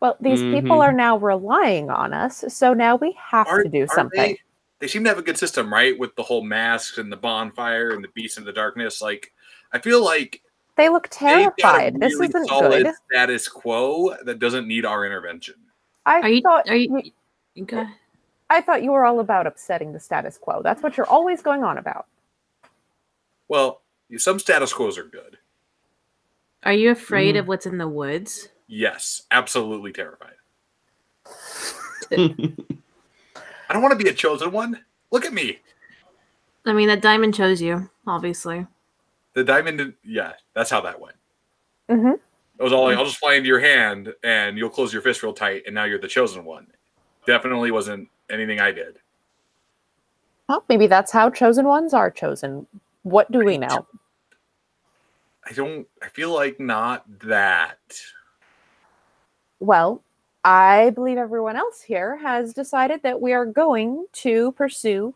Well, 0.00 0.16
these 0.20 0.40
people 0.40 0.78
Mhm. 0.78 0.88
are 0.88 0.92
now 0.92 1.18
relying 1.18 1.90
on 1.90 2.12
us, 2.14 2.44
so 2.48 2.72
now 2.72 2.96
we 2.96 3.12
have 3.18 3.46
to 3.46 3.52
Aren't- 3.52 3.70
do 3.72 3.86
something. 3.86 4.18
They, 4.18 4.40
they 4.78 4.88
seem 4.88 5.04
to 5.04 5.10
have 5.10 5.18
a 5.18 5.22
good 5.22 5.36
system, 5.38 5.70
right? 5.72 5.98
With 5.98 6.14
the 6.16 6.22
whole 6.22 6.42
masks 6.42 6.96
and 6.98 7.12
the 7.12 7.16
bonfire 7.18 7.90
and 7.90 8.02
the 8.02 8.08
beast 8.08 8.38
in 8.38 8.44
the 8.44 8.52
darkness. 8.52 9.02
Like, 9.02 9.32
I 9.72 9.78
feel 9.78 10.02
like 10.02 10.40
They 10.76 10.88
look 10.88 11.10
they've 11.10 11.48
a 11.48 11.50
terrified. 11.52 12.00
This 12.00 12.14
isn't 12.14 12.48
solid 12.48 12.84
good. 12.86 12.94
status 13.10 13.46
quo 13.46 14.16
that 14.24 14.38
doesn't 14.38 14.66
need 14.66 14.86
our 14.86 15.04
intervention. 15.04 15.56
I 16.06 16.20
Are 16.20 16.28
you? 16.28 16.40
thought 16.40 16.68
Are 16.70 16.76
you? 16.76 16.92
we- 16.92 17.14
you 17.54 17.64
go 17.66 17.80
ahead. 17.80 17.94
I 18.48 18.62
thought 18.62 18.82
you 18.82 18.92
were 18.92 19.04
all 19.04 19.20
about 19.20 19.46
upsetting 19.46 19.92
the 19.92 20.00
status 20.00 20.38
quo. 20.38 20.62
That's 20.62 20.82
what 20.82 20.96
you're 20.96 21.06
always 21.06 21.42
going 21.42 21.62
on 21.62 21.76
about. 21.76 22.06
Well, 23.48 23.82
some 24.16 24.38
status 24.38 24.72
quos 24.72 24.96
are 24.96 25.04
good. 25.04 25.38
Are 26.64 26.72
you 26.72 26.90
afraid 26.90 27.34
Mm. 27.36 27.40
of 27.40 27.48
what's 27.48 27.66
in 27.66 27.78
the 27.78 27.86
woods? 27.88 28.48
Yes, 28.72 29.22
absolutely 29.32 29.92
terrified. 29.92 30.36
I 32.12 33.72
don't 33.72 33.82
want 33.82 33.98
to 33.98 34.02
be 34.02 34.08
a 34.08 34.14
chosen 34.14 34.52
one. 34.52 34.78
Look 35.10 35.24
at 35.24 35.32
me. 35.32 35.58
I 36.64 36.72
mean, 36.72 36.86
that 36.86 37.02
diamond 37.02 37.34
chose 37.34 37.60
you, 37.60 37.90
obviously. 38.06 38.64
The 39.34 39.42
diamond. 39.42 39.94
Yeah, 40.04 40.34
that's 40.54 40.70
how 40.70 40.80
that 40.82 41.00
went. 41.00 41.16
Mm-hmm. 41.88 42.12
It 42.12 42.62
was 42.62 42.72
all 42.72 42.84
like, 42.84 42.96
I'll 42.96 43.04
just 43.04 43.18
fly 43.18 43.34
into 43.34 43.48
your 43.48 43.58
hand 43.58 44.14
and 44.22 44.56
you'll 44.56 44.70
close 44.70 44.92
your 44.92 45.02
fist 45.02 45.24
real 45.24 45.32
tight, 45.32 45.64
and 45.66 45.74
now 45.74 45.84
you're 45.84 45.98
the 45.98 46.06
chosen 46.06 46.44
one. 46.44 46.68
Definitely 47.26 47.72
wasn't 47.72 48.08
anything 48.30 48.60
I 48.60 48.70
did. 48.70 49.00
Well, 50.48 50.64
maybe 50.68 50.86
that's 50.86 51.10
how 51.10 51.28
chosen 51.28 51.66
ones 51.66 51.92
are 51.92 52.08
chosen. 52.08 52.68
What 53.02 53.32
do 53.32 53.40
we 53.40 53.58
know? 53.58 53.84
I 55.44 55.52
don't. 55.54 55.88
I 56.00 56.08
feel 56.08 56.32
like 56.32 56.60
not 56.60 57.04
that. 57.22 57.80
Well, 59.60 60.02
I 60.42 60.90
believe 60.90 61.18
everyone 61.18 61.56
else 61.56 61.80
here 61.82 62.16
has 62.16 62.54
decided 62.54 63.02
that 63.02 63.20
we 63.20 63.32
are 63.32 63.46
going 63.46 64.06
to 64.14 64.52
pursue 64.52 65.14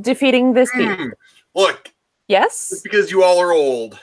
defeating 0.00 0.52
this 0.52 0.70
beast. 0.72 0.98
Hmm. 0.98 1.08
Look, 1.54 1.92
Yes, 2.28 2.72
it's 2.72 2.82
because 2.82 3.10
you 3.10 3.22
all 3.22 3.38
are 3.38 3.52
old. 3.52 3.98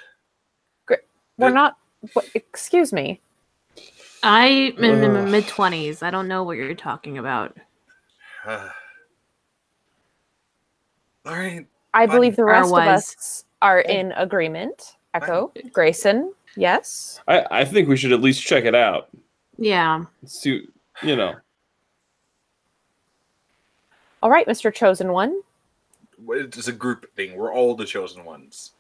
we're 0.89 0.97
that- 1.38 1.53
not. 1.53 1.78
What, 2.14 2.28
excuse 2.34 2.91
me. 2.91 3.22
I 4.24 4.74
am 4.78 4.84
in 4.84 5.14
my 5.14 5.26
mid 5.26 5.47
twenties. 5.47 6.03
I 6.03 6.11
don't 6.11 6.28
know 6.28 6.43
what 6.43 6.57
you're 6.57 6.76
talking 6.76 7.18
about. 7.18 7.57
all 8.47 8.70
right. 11.26 11.66
I 11.93 12.05
believe 12.05 12.36
the 12.36 12.45
rest 12.45 12.72
of 12.72 12.80
us 12.80 13.45
are 13.61 13.82
in 13.82 14.11
agreement. 14.14 14.95
Echo, 15.14 15.53
Grayson, 15.72 16.34
yes. 16.57 17.22
I, 17.28 17.45
I 17.51 17.66
think 17.66 17.88
we 17.88 17.95
should 17.97 18.11
at 18.11 18.22
least 18.22 18.41
check 18.41 18.66
it 18.66 18.74
out. 18.74 19.09
Yeah. 19.58 20.06
See, 20.26 20.68
you 21.01 21.16
know. 21.16 21.36
All 24.22 24.30
right, 24.30 24.47
Mr. 24.47 24.74
Chosen 24.74 25.12
One. 25.12 25.41
It's 26.30 26.68
a 26.68 26.72
group 26.74 27.14
thing. 27.16 27.36
We're 27.36 27.54
all 27.54 27.76
the 27.76 27.86
chosen 27.86 28.24
ones. 28.24 28.72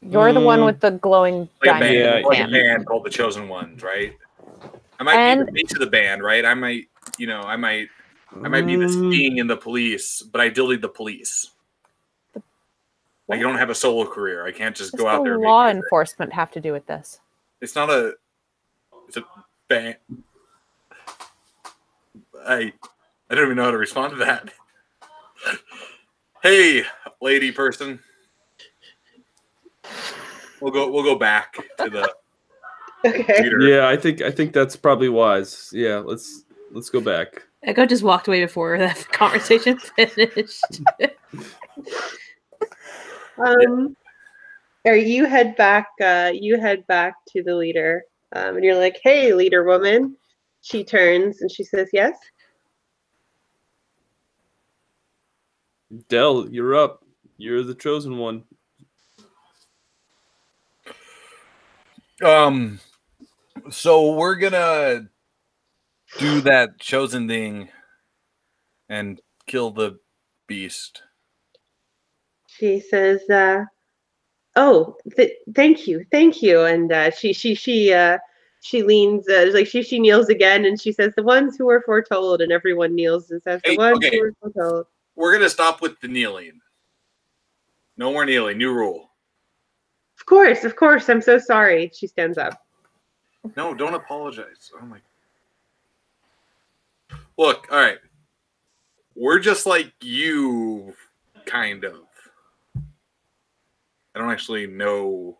You're 0.00 0.32
the 0.32 0.40
one 0.40 0.60
Mm. 0.60 0.66
with 0.66 0.80
the 0.80 0.92
glowing 0.92 1.40
Like 1.40 1.48
a 1.62 1.64
diamond 1.66 1.80
band, 1.80 2.20
Yeah, 2.22 2.26
like 2.28 2.38
a 2.48 2.50
band 2.50 2.86
called 2.86 3.04
the 3.04 3.10
Chosen 3.10 3.48
Ones, 3.48 3.82
right? 3.82 4.16
I 5.00 5.02
might 5.02 5.16
And- 5.16 5.52
be 5.52 5.62
into 5.62 5.78
the 5.78 5.86
band, 5.86 6.22
right? 6.22 6.44
I 6.44 6.54
might, 6.54 6.88
you 7.18 7.26
know, 7.26 7.40
I 7.40 7.56
might, 7.56 7.88
I 8.44 8.48
might 8.48 8.66
be 8.66 8.76
the 8.76 8.84
Mm, 8.86 9.12
sting 9.12 9.38
in 9.38 9.46
the 9.48 9.56
police, 9.56 10.22
but 10.22 10.40
I 10.40 10.52
still 10.52 10.66
lead 10.66 10.82
the 10.82 10.88
police. 10.88 11.50
Like, 13.26 13.40
I 13.40 13.42
don't 13.42 13.56
have 13.58 13.70
a 13.70 13.74
solo 13.74 14.08
career. 14.08 14.46
I 14.46 14.52
can't 14.52 14.76
just 14.76 14.92
What's 14.92 15.02
go 15.02 15.08
out 15.08 15.18
the 15.18 15.24
there. 15.24 15.34
and 15.34 15.42
law 15.42 15.64
music. 15.64 15.82
enforcement 15.84 16.32
have 16.34 16.52
to 16.52 16.60
do 16.60 16.72
with 16.72 16.86
this? 16.86 17.18
It's 17.60 17.74
not 17.74 17.90
a. 17.90 18.14
It's 19.08 19.16
a 19.16 19.24
band. 19.68 19.96
I, 22.44 22.72
I 23.30 23.34
don't 23.34 23.44
even 23.44 23.56
know 23.56 23.64
how 23.64 23.70
to 23.70 23.78
respond 23.78 24.12
to 24.12 24.16
that. 24.18 24.52
Hey, 26.42 26.84
lady 27.20 27.52
person. 27.52 28.00
We'll 30.60 30.72
go. 30.72 30.90
We'll 30.90 31.02
go 31.02 31.16
back 31.16 31.54
to 31.78 31.90
the 31.90 32.08
Okay. 33.04 33.42
leader. 33.42 33.60
Yeah, 33.60 33.88
I 33.88 33.96
think 33.96 34.22
I 34.22 34.30
think 34.30 34.52
that's 34.52 34.76
probably 34.76 35.08
wise. 35.08 35.70
Yeah, 35.72 35.96
let's 35.98 36.44
let's 36.72 36.88
go 36.88 37.00
back. 37.00 37.42
Echo 37.62 37.84
just 37.84 38.02
walked 38.02 38.28
away 38.28 38.42
before 38.44 38.78
that 38.78 39.06
conversation 39.12 39.78
finished. 39.96 40.80
Um, 43.38 43.96
or 44.84 44.94
you 44.94 45.26
head 45.26 45.56
back. 45.56 45.88
Uh, 46.00 46.30
you 46.32 46.58
head 46.58 46.86
back 46.86 47.14
to 47.28 47.42
the 47.42 47.54
leader, 47.54 48.04
um, 48.36 48.56
and 48.56 48.64
you're 48.64 48.76
like, 48.78 49.00
"Hey, 49.02 49.32
leader 49.32 49.64
woman." 49.64 50.16
She 50.62 50.84
turns 50.84 51.40
and 51.40 51.50
she 51.50 51.64
says, 51.64 51.88
"Yes." 51.92 52.16
Dell, 56.08 56.48
you're 56.50 56.74
up. 56.74 57.04
You're 57.38 57.62
the 57.62 57.74
chosen 57.74 58.18
one. 58.18 58.44
Um. 62.22 62.80
So 63.70 64.14
we're 64.14 64.36
gonna 64.36 65.08
do 66.18 66.40
that 66.42 66.78
chosen 66.78 67.28
thing 67.28 67.68
and 68.88 69.20
kill 69.46 69.70
the 69.70 69.98
beast. 70.46 71.02
She 72.48 72.80
says, 72.80 73.28
uh, 73.28 73.64
"Oh, 74.56 74.96
th- 75.16 75.32
thank 75.54 75.86
you, 75.86 76.04
thank 76.10 76.42
you." 76.42 76.62
And 76.62 76.90
uh, 76.92 77.10
she 77.10 77.32
she 77.32 77.54
she 77.54 77.92
uh, 77.92 78.18
she 78.60 78.82
leans 78.82 79.28
uh, 79.28 79.50
like 79.52 79.66
she 79.66 79.82
she 79.82 79.98
kneels 79.98 80.28
again, 80.28 80.64
and 80.64 80.80
she 80.80 80.92
says, 80.92 81.14
"The 81.14 81.22
ones 81.22 81.56
who 81.56 81.66
were 81.66 81.82
foretold," 81.82 82.40
and 82.40 82.50
everyone 82.50 82.94
kneels 82.94 83.30
and 83.30 83.42
says, 83.42 83.60
"The 83.64 83.72
Hey, 83.72 83.76
ones 83.76 83.98
okay. 83.98 84.16
who 84.16 84.22
were 84.22 84.34
foretold." 84.40 84.86
We're 85.14 85.32
gonna 85.32 85.48
stop 85.48 85.80
with 85.80 86.00
the 86.00 86.08
kneeling. 86.08 86.60
No 87.96 88.12
more 88.12 88.26
kneeling. 88.26 88.58
New 88.58 88.72
rule. 88.72 89.10
Of 90.18 90.26
course, 90.26 90.64
of 90.64 90.76
course. 90.76 91.08
I'm 91.08 91.22
so 91.22 91.38
sorry. 91.38 91.90
She 91.94 92.06
stands 92.06 92.38
up. 92.38 92.62
No, 93.56 93.74
don't 93.74 93.94
apologize. 93.94 94.72
Oh 94.80 94.84
my. 94.84 94.98
Look, 97.38 97.68
all 97.70 97.78
right. 97.78 97.98
We're 99.14 99.38
just 99.38 99.66
like 99.66 99.92
you, 100.02 100.94
kind 101.44 101.84
of. 101.84 102.05
I 104.16 104.18
don't 104.18 104.30
actually 104.30 104.66
know 104.66 105.36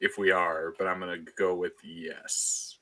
if 0.00 0.16
we 0.16 0.30
are, 0.30 0.72
but 0.78 0.86
I'm 0.86 0.98
gonna 1.00 1.18
go 1.36 1.54
with 1.54 1.74
yes. 1.84 2.78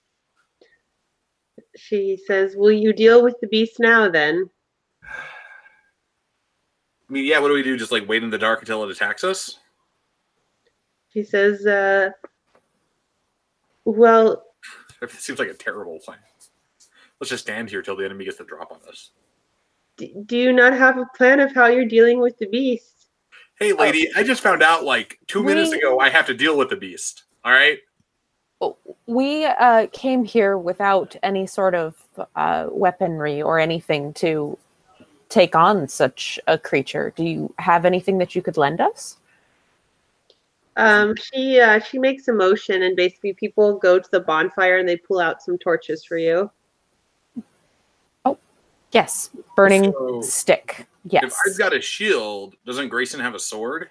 She 1.74 2.16
says, 2.24 2.54
"Will 2.54 2.70
you 2.70 2.92
deal 2.92 3.24
with 3.24 3.34
the 3.40 3.48
beast 3.48 3.80
now, 3.80 4.08
then?" 4.08 4.48
I 5.02 5.16
mean, 7.08 7.24
yeah. 7.24 7.40
What 7.40 7.48
do 7.48 7.54
we 7.54 7.64
do? 7.64 7.76
Just 7.76 7.90
like 7.90 8.06
wait 8.08 8.22
in 8.22 8.30
the 8.30 8.38
dark 8.38 8.60
until 8.60 8.84
it 8.84 8.90
attacks 8.92 9.24
us? 9.24 9.58
She 11.12 11.24
says, 11.24 11.66
uh, 11.66 12.10
"Well, 13.84 14.44
It 15.02 15.10
seems 15.10 15.40
like 15.40 15.48
a 15.48 15.54
terrible 15.54 15.98
plan. 15.98 16.18
Let's 17.18 17.30
just 17.30 17.42
stand 17.42 17.70
here 17.70 17.82
till 17.82 17.96
the 17.96 18.04
enemy 18.04 18.24
gets 18.24 18.36
the 18.36 18.44
drop 18.44 18.70
on 18.70 18.78
us. 18.88 19.10
d- 19.96 20.14
do 20.26 20.36
you 20.38 20.52
not 20.52 20.74
have 20.74 20.96
a 20.96 21.06
plan 21.16 21.40
of 21.40 21.52
how 21.52 21.66
you're 21.66 21.86
dealing 21.86 22.20
with 22.20 22.38
the 22.38 22.46
beast?" 22.46 22.95
Hey, 23.58 23.72
lady, 23.72 24.08
I 24.14 24.22
just 24.22 24.42
found 24.42 24.62
out 24.62 24.84
like 24.84 25.18
two 25.26 25.42
minutes 25.42 25.72
ago 25.72 25.98
I 25.98 26.10
have 26.10 26.26
to 26.26 26.34
deal 26.34 26.58
with 26.58 26.68
the 26.68 26.76
beast. 26.76 27.24
All 27.44 27.52
right. 27.52 27.78
We 29.06 29.44
uh, 29.46 29.86
came 29.92 30.24
here 30.24 30.58
without 30.58 31.16
any 31.22 31.46
sort 31.46 31.74
of 31.74 31.94
uh, 32.36 32.66
weaponry 32.70 33.40
or 33.40 33.58
anything 33.58 34.12
to 34.14 34.58
take 35.28 35.54
on 35.54 35.88
such 35.88 36.38
a 36.46 36.58
creature. 36.58 37.12
Do 37.16 37.24
you 37.24 37.54
have 37.58 37.84
anything 37.84 38.18
that 38.18 38.34
you 38.34 38.42
could 38.42 38.56
lend 38.56 38.80
us? 38.80 39.16
Um, 40.76 41.14
she 41.16 41.58
uh, 41.58 41.80
she 41.80 41.98
makes 41.98 42.28
a 42.28 42.34
motion, 42.34 42.82
and 42.82 42.94
basically 42.94 43.32
people 43.32 43.78
go 43.78 43.98
to 43.98 44.10
the 44.10 44.20
bonfire 44.20 44.76
and 44.76 44.86
they 44.86 44.98
pull 44.98 45.20
out 45.20 45.42
some 45.42 45.56
torches 45.56 46.04
for 46.04 46.18
you. 46.18 46.50
Oh, 48.26 48.36
yes, 48.92 49.30
burning 49.56 49.92
So- 49.92 50.20
stick. 50.20 50.86
If 51.06 51.12
Yes. 51.12 51.36
I've 51.46 51.58
got 51.58 51.72
a 51.72 51.80
shield, 51.80 52.56
doesn't 52.66 52.88
Grayson 52.88 53.20
have 53.20 53.34
a 53.34 53.38
sword? 53.38 53.90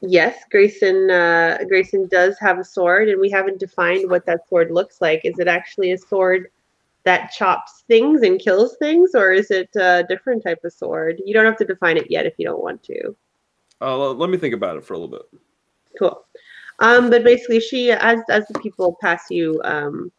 Yes, 0.00 0.44
Grayson. 0.50 1.10
Uh, 1.10 1.58
Grayson 1.68 2.08
does 2.08 2.38
have 2.40 2.58
a 2.58 2.64
sword, 2.64 3.08
and 3.08 3.20
we 3.20 3.30
haven't 3.30 3.58
defined 3.58 4.10
what 4.10 4.26
that 4.26 4.48
sword 4.48 4.70
looks 4.70 5.00
like. 5.00 5.20
Is 5.24 5.38
it 5.38 5.48
actually 5.48 5.92
a 5.92 5.98
sword 5.98 6.50
that 7.04 7.32
chops 7.32 7.84
things 7.86 8.22
and 8.22 8.40
kills 8.40 8.76
things, 8.78 9.14
or 9.14 9.32
is 9.32 9.50
it 9.50 9.68
a 9.76 10.04
different 10.08 10.42
type 10.42 10.64
of 10.64 10.72
sword? 10.72 11.20
You 11.24 11.34
don't 11.34 11.44
have 11.44 11.58
to 11.58 11.64
define 11.64 11.96
it 11.96 12.10
yet 12.10 12.26
if 12.26 12.34
you 12.38 12.46
don't 12.46 12.62
want 12.62 12.82
to. 12.84 13.14
Uh, 13.80 13.96
let 14.12 14.30
me 14.30 14.38
think 14.38 14.54
about 14.54 14.76
it 14.76 14.84
for 14.84 14.94
a 14.94 14.98
little 14.98 15.18
bit. 15.18 15.40
Cool. 15.98 16.24
Um, 16.78 17.10
but 17.10 17.24
basically, 17.24 17.60
she 17.60 17.92
as 17.92 18.20
as 18.30 18.46
the 18.48 18.58
people 18.58 18.96
pass 19.00 19.30
you 19.30 19.60
um, 19.64 20.10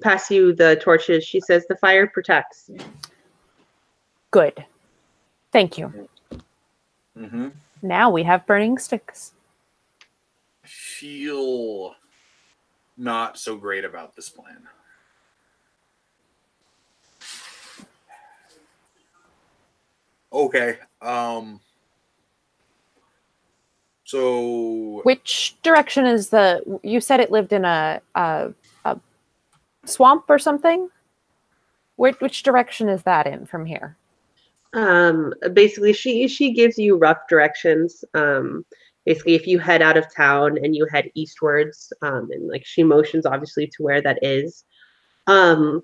pass 0.00 0.30
you 0.30 0.54
the 0.54 0.76
torches, 0.76 1.24
she 1.24 1.40
says 1.40 1.66
the 1.68 1.76
fire 1.76 2.06
protects. 2.06 2.70
Good. 4.30 4.64
Thank 5.58 5.76
you. 5.76 6.08
Mm-hmm. 7.18 7.48
Now 7.82 8.10
we 8.10 8.22
have 8.22 8.46
burning 8.46 8.78
sticks. 8.78 9.32
Feel 10.62 11.96
not 12.96 13.40
so 13.40 13.56
great 13.56 13.84
about 13.84 14.14
this 14.14 14.28
plan. 14.28 14.68
Okay. 20.32 20.78
Um. 21.02 21.58
So 24.04 25.00
Which 25.02 25.56
direction 25.64 26.06
is 26.06 26.28
the? 26.28 26.80
You 26.84 27.00
said 27.00 27.18
it 27.18 27.32
lived 27.32 27.52
in 27.52 27.64
a 27.64 28.00
a, 28.14 28.54
a 28.84 29.00
swamp 29.86 30.26
or 30.28 30.38
something. 30.38 30.88
Which 31.96 32.20
which 32.20 32.44
direction 32.44 32.88
is 32.88 33.02
that 33.02 33.26
in 33.26 33.44
from 33.44 33.66
here? 33.66 33.96
Um 34.74 35.32
basically 35.54 35.92
she 35.92 36.28
she 36.28 36.52
gives 36.52 36.78
you 36.78 36.96
rough 36.96 37.26
directions 37.28 38.04
um 38.14 38.64
basically 39.06 39.34
if 39.34 39.46
you 39.46 39.58
head 39.58 39.80
out 39.80 39.96
of 39.96 40.14
town 40.14 40.58
and 40.62 40.76
you 40.76 40.86
head 40.90 41.10
eastwards 41.14 41.92
um 42.02 42.28
and 42.30 42.48
like 42.48 42.64
she 42.66 42.82
motions 42.82 43.24
obviously 43.24 43.66
to 43.66 43.82
where 43.82 44.02
that 44.02 44.18
is 44.22 44.64
um 45.26 45.82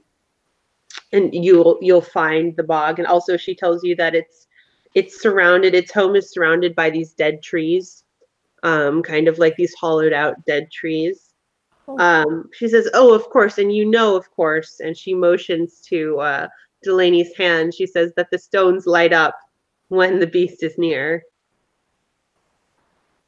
and 1.12 1.35
you'll 1.35 1.78
you'll 1.80 2.03
find 2.03 2.55
the 2.57 2.62
bog 2.62 2.99
and 2.99 3.09
also 3.09 3.37
she 3.37 3.55
tells 3.55 3.82
you 3.82 3.97
that 3.97 4.14
it's 4.14 4.47
it's 4.95 5.20
surrounded 5.20 5.74
its 5.74 5.93
home 5.93 6.14
is 6.14 6.30
surrounded 6.30 6.74
by 6.74 6.91
these 6.91 7.14
dead 7.14 7.43
trees 7.43 8.05
um 8.64 9.03
kind 9.03 9.28
of 9.28 9.39
like 9.39 9.57
these 9.57 9.74
hollowed 9.74 10.12
out 10.12 10.45
dead 10.45 10.70
trees 10.70 11.30
Oh. 11.87 11.99
um 11.99 12.49
she 12.55 12.66
says 12.66 12.89
oh 12.95 13.12
of 13.12 13.28
course 13.28 13.59
and 13.59 13.74
you 13.74 13.85
know 13.85 14.16
of 14.16 14.30
course 14.30 14.80
and 14.80 14.97
she 14.97 15.12
motions 15.12 15.80
to 15.82 16.18
uh 16.18 16.49
Delaney's 16.85 17.35
hand, 17.37 17.74
she 17.74 17.87
says 17.87 18.12
that 18.16 18.30
the 18.30 18.39
stones 18.39 18.87
light 18.87 19.12
up 19.12 19.37
when 19.89 20.18
the 20.18 20.26
beast 20.26 20.62
is 20.62 20.76
near. 20.78 21.22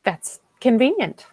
That's 0.04 0.40
convenient. 0.61 1.26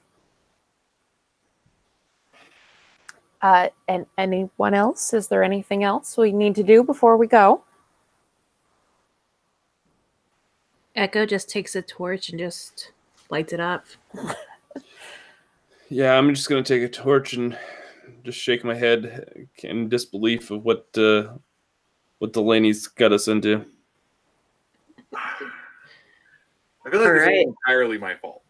Uh, 3.42 3.70
and 3.88 4.06
anyone 4.18 4.74
else? 4.74 5.14
Is 5.14 5.28
there 5.28 5.44
anything 5.44 5.84
else 5.84 6.18
we 6.18 6.32
need 6.32 6.56
to 6.56 6.64
do 6.64 6.84
before 6.84 7.18
we 7.18 7.28
go? 7.28 7.64
Echo 10.96 11.26
just 11.26 11.50
takes 11.50 11.76
a 11.76 11.82
torch 11.82 12.30
and 12.30 12.40
just 12.40 12.92
lights 13.30 13.52
it 13.52 13.60
up. 13.60 13.86
Yeah, 15.94 16.18
I'm 16.18 16.34
just 16.34 16.50
gonna 16.50 16.64
take 16.64 16.82
a 16.82 16.90
torch 16.90 17.34
and 17.34 17.56
just 18.24 18.40
shake 18.40 18.64
my 18.64 18.74
head 18.74 19.48
in 19.62 19.90
disbelief 19.90 20.50
of 20.50 20.64
what 20.64 20.88
uh, 20.98 21.34
what 22.24 22.32
Delaney's 22.32 22.88
got 22.88 23.12
us 23.12 23.28
into. 23.28 23.66
I 25.14 25.30
feel 25.40 25.50
like 26.86 26.94
this 26.94 27.02
Alright. 27.02 27.36
is 27.36 27.46
entirely 27.68 27.98
my 27.98 28.16
fault. 28.16 28.44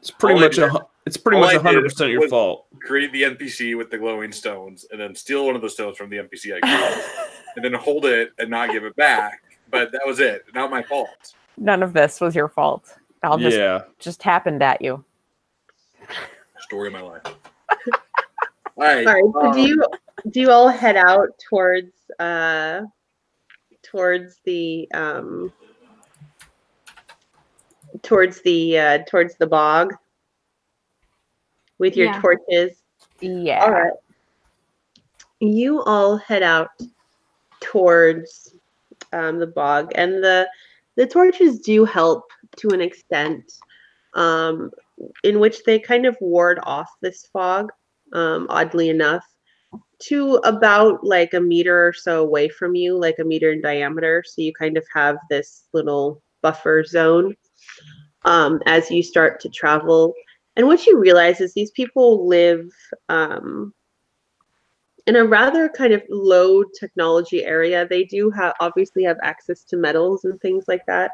It's 0.00 0.10
pretty 0.10 0.34
All 0.34 0.40
much 0.40 0.56
did- 0.56 0.64
a 0.64 0.80
it's 1.06 1.16
pretty 1.16 1.40
much 1.40 1.56
hundred 1.62 1.82
percent 1.82 2.10
your 2.10 2.28
fault. 2.28 2.66
Create 2.80 3.10
the 3.12 3.22
NPC 3.22 3.74
with 3.76 3.90
the 3.90 3.96
glowing 3.96 4.32
stones, 4.32 4.84
and 4.90 5.00
then 5.00 5.14
steal 5.14 5.46
one 5.46 5.56
of 5.56 5.62
the 5.62 5.70
stones 5.70 5.96
from 5.96 6.10
the 6.10 6.16
NPC 6.18 6.56
I 6.56 6.60
created, 6.60 7.04
and 7.56 7.64
then 7.64 7.72
hold 7.72 8.04
it 8.04 8.32
and 8.38 8.50
not 8.50 8.70
give 8.70 8.84
it 8.84 8.94
back. 8.96 9.40
But 9.70 9.90
that 9.92 10.02
was 10.04 10.20
it. 10.20 10.44
Not 10.54 10.70
my 10.70 10.82
fault. 10.82 11.32
None 11.56 11.82
of 11.82 11.94
this 11.94 12.20
was 12.20 12.34
your 12.34 12.48
fault. 12.48 12.98
I'll 13.22 13.38
just 13.38 13.56
yeah, 13.56 13.84
just 13.98 14.22
happened 14.22 14.62
at 14.62 14.82
you. 14.82 15.02
Story 16.58 16.88
of 16.88 16.92
my 16.92 17.00
life. 17.00 17.22
All 18.76 18.84
right. 18.84 19.06
All 19.06 19.14
right, 19.14 19.24
so 19.34 19.46
um, 19.48 19.52
do 19.54 19.60
you 19.68 19.84
do 20.30 20.40
you 20.40 20.50
all 20.50 20.68
head 20.68 20.96
out 20.96 21.28
towards 21.48 21.92
uh 22.18 22.82
towards 23.82 24.40
the 24.44 24.90
um 24.92 25.52
towards 28.02 28.40
the 28.42 28.78
uh 28.78 28.98
towards 29.06 29.36
the 29.36 29.46
bog 29.46 29.94
with 31.78 31.96
your 31.96 32.08
Yeah. 32.08 32.20
torches? 32.20 32.82
Yeah. 33.20 33.62
All 33.64 33.70
right. 33.70 33.92
You 35.40 35.82
all 35.82 36.16
head 36.16 36.42
out 36.42 36.70
towards 37.60 38.54
um, 39.12 39.38
the 39.38 39.46
bog, 39.46 39.92
and 39.94 40.22
the 40.22 40.48
the 40.96 41.06
torches 41.06 41.60
do 41.60 41.84
help 41.84 42.24
to 42.56 42.70
an 42.70 42.80
extent, 42.80 43.52
um, 44.14 44.70
in 45.22 45.40
which 45.40 45.64
they 45.64 45.78
kind 45.78 46.06
of 46.06 46.16
ward 46.20 46.58
off 46.62 46.90
this 47.00 47.26
fog. 47.32 47.70
Um, 48.14 48.46
oddly 48.48 48.88
enough, 48.90 49.24
to 50.02 50.36
about 50.44 51.04
like 51.04 51.34
a 51.34 51.40
meter 51.40 51.88
or 51.88 51.92
so 51.92 52.22
away 52.22 52.48
from 52.48 52.74
you, 52.74 52.96
like 52.96 53.18
a 53.18 53.24
meter 53.24 53.52
in 53.52 53.60
diameter. 53.60 54.22
So 54.26 54.42
you 54.42 54.52
kind 54.52 54.76
of 54.76 54.84
have 54.94 55.16
this 55.30 55.64
little 55.72 56.22
buffer 56.42 56.84
zone 56.84 57.34
um, 58.24 58.60
as 58.66 58.90
you 58.90 59.02
start 59.02 59.40
to 59.40 59.48
travel. 59.48 60.14
And 60.56 60.66
what 60.66 60.86
you 60.86 60.98
realize 60.98 61.40
is 61.40 61.52
these 61.52 61.72
people 61.72 62.28
live 62.28 62.70
um, 63.08 63.74
in 65.06 65.16
a 65.16 65.24
rather 65.24 65.68
kind 65.68 65.92
of 65.92 66.02
low 66.08 66.62
technology 66.62 67.44
area. 67.44 67.86
They 67.86 68.04
do 68.04 68.30
have 68.30 68.54
obviously 68.60 69.04
have 69.04 69.18
access 69.22 69.64
to 69.64 69.76
metals 69.76 70.24
and 70.24 70.40
things 70.40 70.64
like 70.68 70.86
that, 70.86 71.12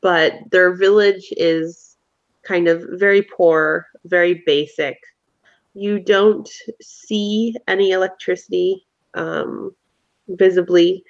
but 0.00 0.34
their 0.50 0.74
village 0.74 1.32
is 1.36 1.96
kind 2.42 2.68
of 2.68 2.84
very 2.92 3.22
poor, 3.22 3.86
very 4.04 4.42
basic. 4.46 4.98
You 5.76 6.00
don't 6.00 6.48
see 6.80 7.54
any 7.68 7.90
electricity 7.90 8.86
um, 9.12 9.76
visibly, 10.26 11.04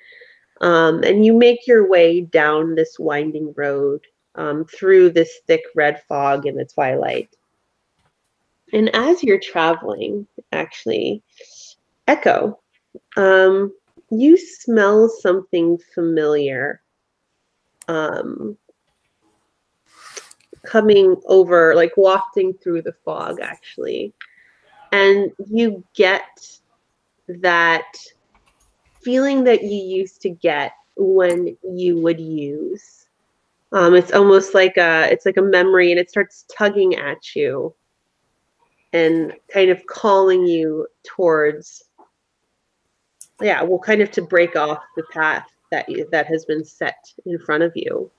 um, 0.60 1.04
and 1.04 1.24
you 1.24 1.32
make 1.34 1.68
your 1.68 1.88
way 1.88 2.22
down 2.22 2.74
this 2.74 2.98
winding 2.98 3.54
road 3.56 4.00
um, 4.34 4.64
through 4.64 5.10
this 5.10 5.38
thick 5.46 5.62
red 5.76 6.02
fog 6.08 6.46
in 6.46 6.56
the 6.56 6.64
twilight. 6.64 7.28
And 8.72 8.90
as 8.92 9.22
you're 9.22 9.38
traveling, 9.38 10.26
actually, 10.50 11.22
Echo, 12.08 12.58
um, 13.16 13.72
you 14.10 14.36
smell 14.36 15.08
something 15.08 15.78
familiar 15.94 16.82
um, 17.86 18.56
coming 20.64 21.14
over, 21.26 21.76
like 21.76 21.92
wafting 21.96 22.52
through 22.54 22.82
the 22.82 22.96
fog, 23.04 23.38
actually. 23.40 24.12
And 24.93 25.32
you 25.49 25.84
get 25.95 26.59
that 27.28 27.97
feeling 29.03 29.45
that 29.45 29.62
you 29.62 29.76
used 29.76 30.20
to 30.22 30.30
get 30.30 30.72
when 30.97 31.57
you 31.62 31.99
would 32.01 32.20
use. 32.20 33.07
Um, 33.72 33.95
it's 33.95 34.12
almost 34.12 34.55
like 34.55 34.76
a 34.76 35.09
it's 35.11 35.26
like 35.26 35.37
a 35.37 35.43
memory, 35.43 35.91
and 35.91 36.01
it 36.01 36.09
starts 36.09 36.45
tugging 36.57 36.95
at 36.95 37.34
you 37.34 37.74
and 38.93 39.34
kind 39.53 39.70
of 39.70 39.84
calling 39.87 40.47
you 40.47 40.87
towards 41.03 41.84
yeah 43.43 43.62
well 43.62 43.78
kind 43.78 44.01
of 44.01 44.11
to 44.11 44.22
break 44.22 44.57
off 44.57 44.82
the 44.97 45.03
path 45.12 45.47
that 45.70 45.89
you, 45.89 46.09
that 46.11 46.26
has 46.26 46.45
been 46.45 46.64
set 46.64 46.97
in 47.26 47.39
front 47.39 47.62
of 47.62 47.72
you 47.74 48.11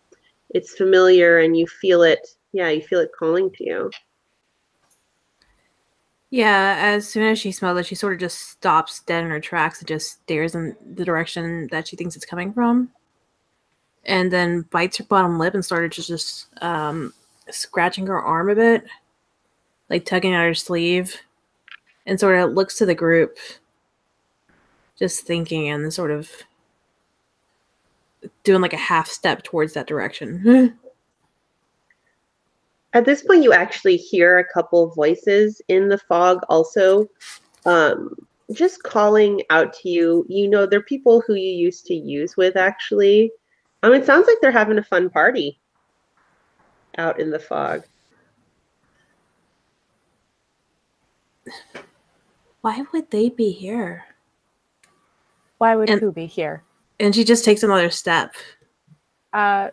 it's 0.52 0.76
familiar 0.76 1.40
and 1.40 1.58
you 1.58 1.66
feel 1.66 2.04
it 2.04 2.28
yeah 2.52 2.70
you 2.70 2.82
feel 2.82 3.00
it 3.00 3.10
calling 3.18 3.50
to 3.50 3.64
you 3.64 3.92
Yeah, 6.30 6.76
as 6.80 7.08
soon 7.08 7.24
as 7.24 7.40
she 7.40 7.52
smells 7.52 7.80
it, 7.80 7.86
she 7.86 7.96
sort 7.96 8.14
of 8.14 8.20
just 8.20 8.50
stops 8.50 9.00
dead 9.02 9.24
in 9.24 9.30
her 9.30 9.40
tracks 9.40 9.80
and 9.80 9.88
just 9.88 10.12
stares 10.24 10.56
in 10.56 10.76
the 10.94 11.06
direction 11.06 11.68
that 11.72 11.88
she 11.88 11.96
thinks 11.96 12.16
it's 12.16 12.26
coming 12.26 12.54
from. 12.54 12.90
And 14.06 14.32
then 14.32 14.64
bites 14.64 14.98
her 14.98 15.06
bottom 15.06 15.40
lip 15.40 15.54
and 15.54 15.64
started 15.64 15.92
just, 15.92 16.10
just 16.10 16.48
um, 16.62 17.14
scratching 17.50 18.08
her 18.08 18.22
arm 18.22 18.50
a 18.50 18.56
bit, 18.56 18.84
like 19.90 20.06
tugging 20.06 20.34
at 20.34 20.46
her 20.46 20.54
sleeve, 20.54 21.16
and 22.06 22.20
sort 22.20 22.38
of 22.38 22.54
looks 22.54 22.78
to 22.78 22.86
the 22.86 22.96
group, 22.96 23.38
just 25.00 25.26
thinking 25.26 25.70
and 25.70 25.94
sort 25.94 26.12
of 26.12 26.30
doing 28.44 28.62
like 28.62 28.74
a 28.74 28.78
half 28.78 29.08
step 29.08 29.44
towards 29.44 29.74
that 29.74 29.88
direction. 29.88 30.78
at 32.98 33.06
this 33.06 33.22
point 33.24 33.44
you 33.44 33.54
actually 33.54 33.96
hear 33.96 34.40
a 34.40 34.54
couple 34.54 34.84
of 34.84 34.96
voices 34.96 35.62
in 35.68 35.88
the 35.88 36.00
fog 36.00 36.40
also 36.50 37.06
um, 37.68 38.16
just 38.52 38.82
calling 38.82 39.42
out 39.52 39.72
to 39.74 39.88
you 39.90 40.26
you 40.28 40.48
know 40.48 40.66
they're 40.66 40.82
people 40.82 41.22
who 41.28 41.36
you 41.36 41.52
used 41.52 41.86
to 41.86 41.94
use 41.94 42.36
with 42.36 42.56
actually 42.58 43.32
um, 43.84 43.94
it 43.94 44.04
sounds 44.06 44.26
like 44.26 44.38
they're 44.42 44.52
having 44.52 44.80
a 44.80 44.84
fun 44.84 45.10
party 45.12 45.60
out 46.98 47.20
in 47.20 47.30
the 47.30 47.40
fog 47.40 47.84
Why 52.62 52.84
would 52.92 53.12
they 53.12 53.30
be 53.30 53.52
here? 53.52 54.04
Why 55.60 55.76
would 55.76 55.90
And- 55.90 56.02
who 56.02 56.12
be 56.12 56.26
here? 56.26 56.64
And 57.00 57.16
she 57.16 57.24
just 57.24 57.46
takes 57.46 57.64
another 57.64 57.90
step 57.90 58.34
Uh, 59.32 59.70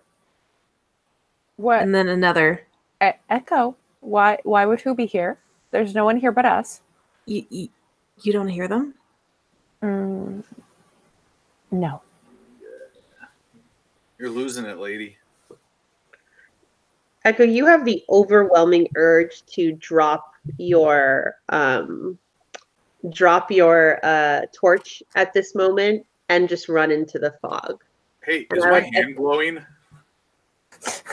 what? 1.56 1.82
and 1.82 1.92
then 1.94 2.06
another. 2.08 2.66
E- 3.02 3.10
Echo. 3.30 3.76
Why? 4.00 4.38
Why 4.44 4.66
would 4.66 4.80
who 4.80 4.94
be 4.94 5.06
here? 5.06 5.38
There's 5.70 5.94
no 5.94 6.04
one 6.04 6.16
here 6.16 6.32
but 6.32 6.44
us. 6.44 6.82
You, 7.26 7.44
you, 7.48 7.68
you 8.22 8.32
don't 8.32 8.48
hear 8.48 8.68
them? 8.68 8.94
Mm, 9.82 10.44
no. 11.70 12.02
You're 14.18 14.30
losing 14.30 14.64
it, 14.66 14.78
lady. 14.78 15.16
echo 17.24 17.42
you 17.42 17.66
have 17.66 17.84
the 17.84 18.04
overwhelming 18.10 18.86
urge 18.96 19.44
to 19.46 19.72
drop 19.72 20.32
your 20.58 21.34
um, 21.48 22.18
drop 23.10 23.50
your 23.50 23.98
uh, 24.04 24.42
torch 24.54 25.02
at 25.16 25.32
this 25.32 25.54
moment 25.54 26.06
and 26.28 26.48
just 26.48 26.68
run 26.68 26.90
into 26.90 27.18
the 27.18 27.32
fog 27.42 27.82
Hey, 28.22 28.46
is 28.50 28.64
I 28.64 28.70
my 28.70 28.80
hand 28.80 29.16
glowing? 29.16 29.58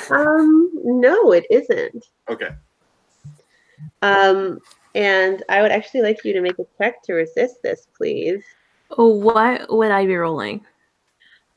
um 0.09 0.70
no 0.83 1.31
it 1.31 1.45
isn't 1.49 2.05
Okay. 2.29 2.49
Um, 4.01 4.59
and 4.95 5.43
I 5.49 5.61
would 5.61 5.71
actually 5.71 6.01
like 6.01 6.23
you 6.23 6.33
to 6.33 6.41
make 6.41 6.59
a 6.59 6.65
check 6.77 7.01
to 7.03 7.13
resist 7.13 7.61
this, 7.63 7.87
please. 7.95 8.43
Oh, 8.97 9.07
what 9.07 9.71
would 9.73 9.91
I 9.91 10.05
be 10.05 10.15
rolling? 10.15 10.65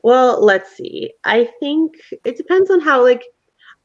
Well, 0.03 0.43
let's 0.43 0.75
see. 0.75 1.13
I 1.23 1.49
think 1.59 1.95
it 2.23 2.37
depends 2.37 2.69
on 2.69 2.79
how, 2.79 3.03
like, 3.03 3.23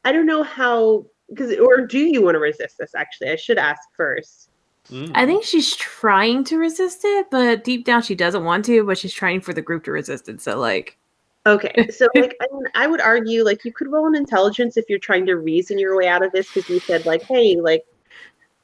I 0.04 0.12
don't 0.12 0.26
know 0.26 0.42
how, 0.42 1.06
because, 1.28 1.56
or 1.58 1.86
do 1.86 1.98
you 1.98 2.22
want 2.22 2.34
to 2.34 2.40
resist 2.40 2.76
this, 2.78 2.94
actually? 2.94 3.30
I 3.30 3.36
should 3.36 3.58
ask 3.58 3.80
first. 3.96 4.50
Mm. 4.90 5.10
I 5.14 5.26
think 5.26 5.44
she's 5.44 5.74
trying 5.76 6.44
to 6.44 6.58
resist 6.58 7.00
it, 7.04 7.26
but 7.30 7.64
deep 7.64 7.84
down 7.84 8.02
she 8.02 8.14
doesn't 8.14 8.44
want 8.44 8.64
to, 8.66 8.84
but 8.84 8.98
she's 8.98 9.12
trying 9.12 9.40
for 9.40 9.52
the 9.52 9.62
group 9.62 9.84
to 9.84 9.92
resist 9.92 10.28
it. 10.28 10.40
So, 10.40 10.58
like, 10.58 10.98
Okay, 11.46 11.88
so, 11.90 12.06
like, 12.14 12.36
I, 12.40 12.46
mean, 12.52 12.64
I 12.74 12.86
would 12.86 13.00
argue, 13.00 13.44
like, 13.44 13.64
you 13.64 13.72
could 13.72 13.90
roll 13.90 14.06
an 14.06 14.14
intelligence 14.14 14.76
if 14.76 14.84
you're 14.88 14.98
trying 14.98 15.24
to 15.26 15.36
reason 15.36 15.78
your 15.78 15.96
way 15.96 16.06
out 16.06 16.24
of 16.24 16.32
this, 16.32 16.46
because 16.52 16.68
you 16.68 16.80
said, 16.80 17.06
like, 17.06 17.22
hey, 17.22 17.56
like, 17.56 17.84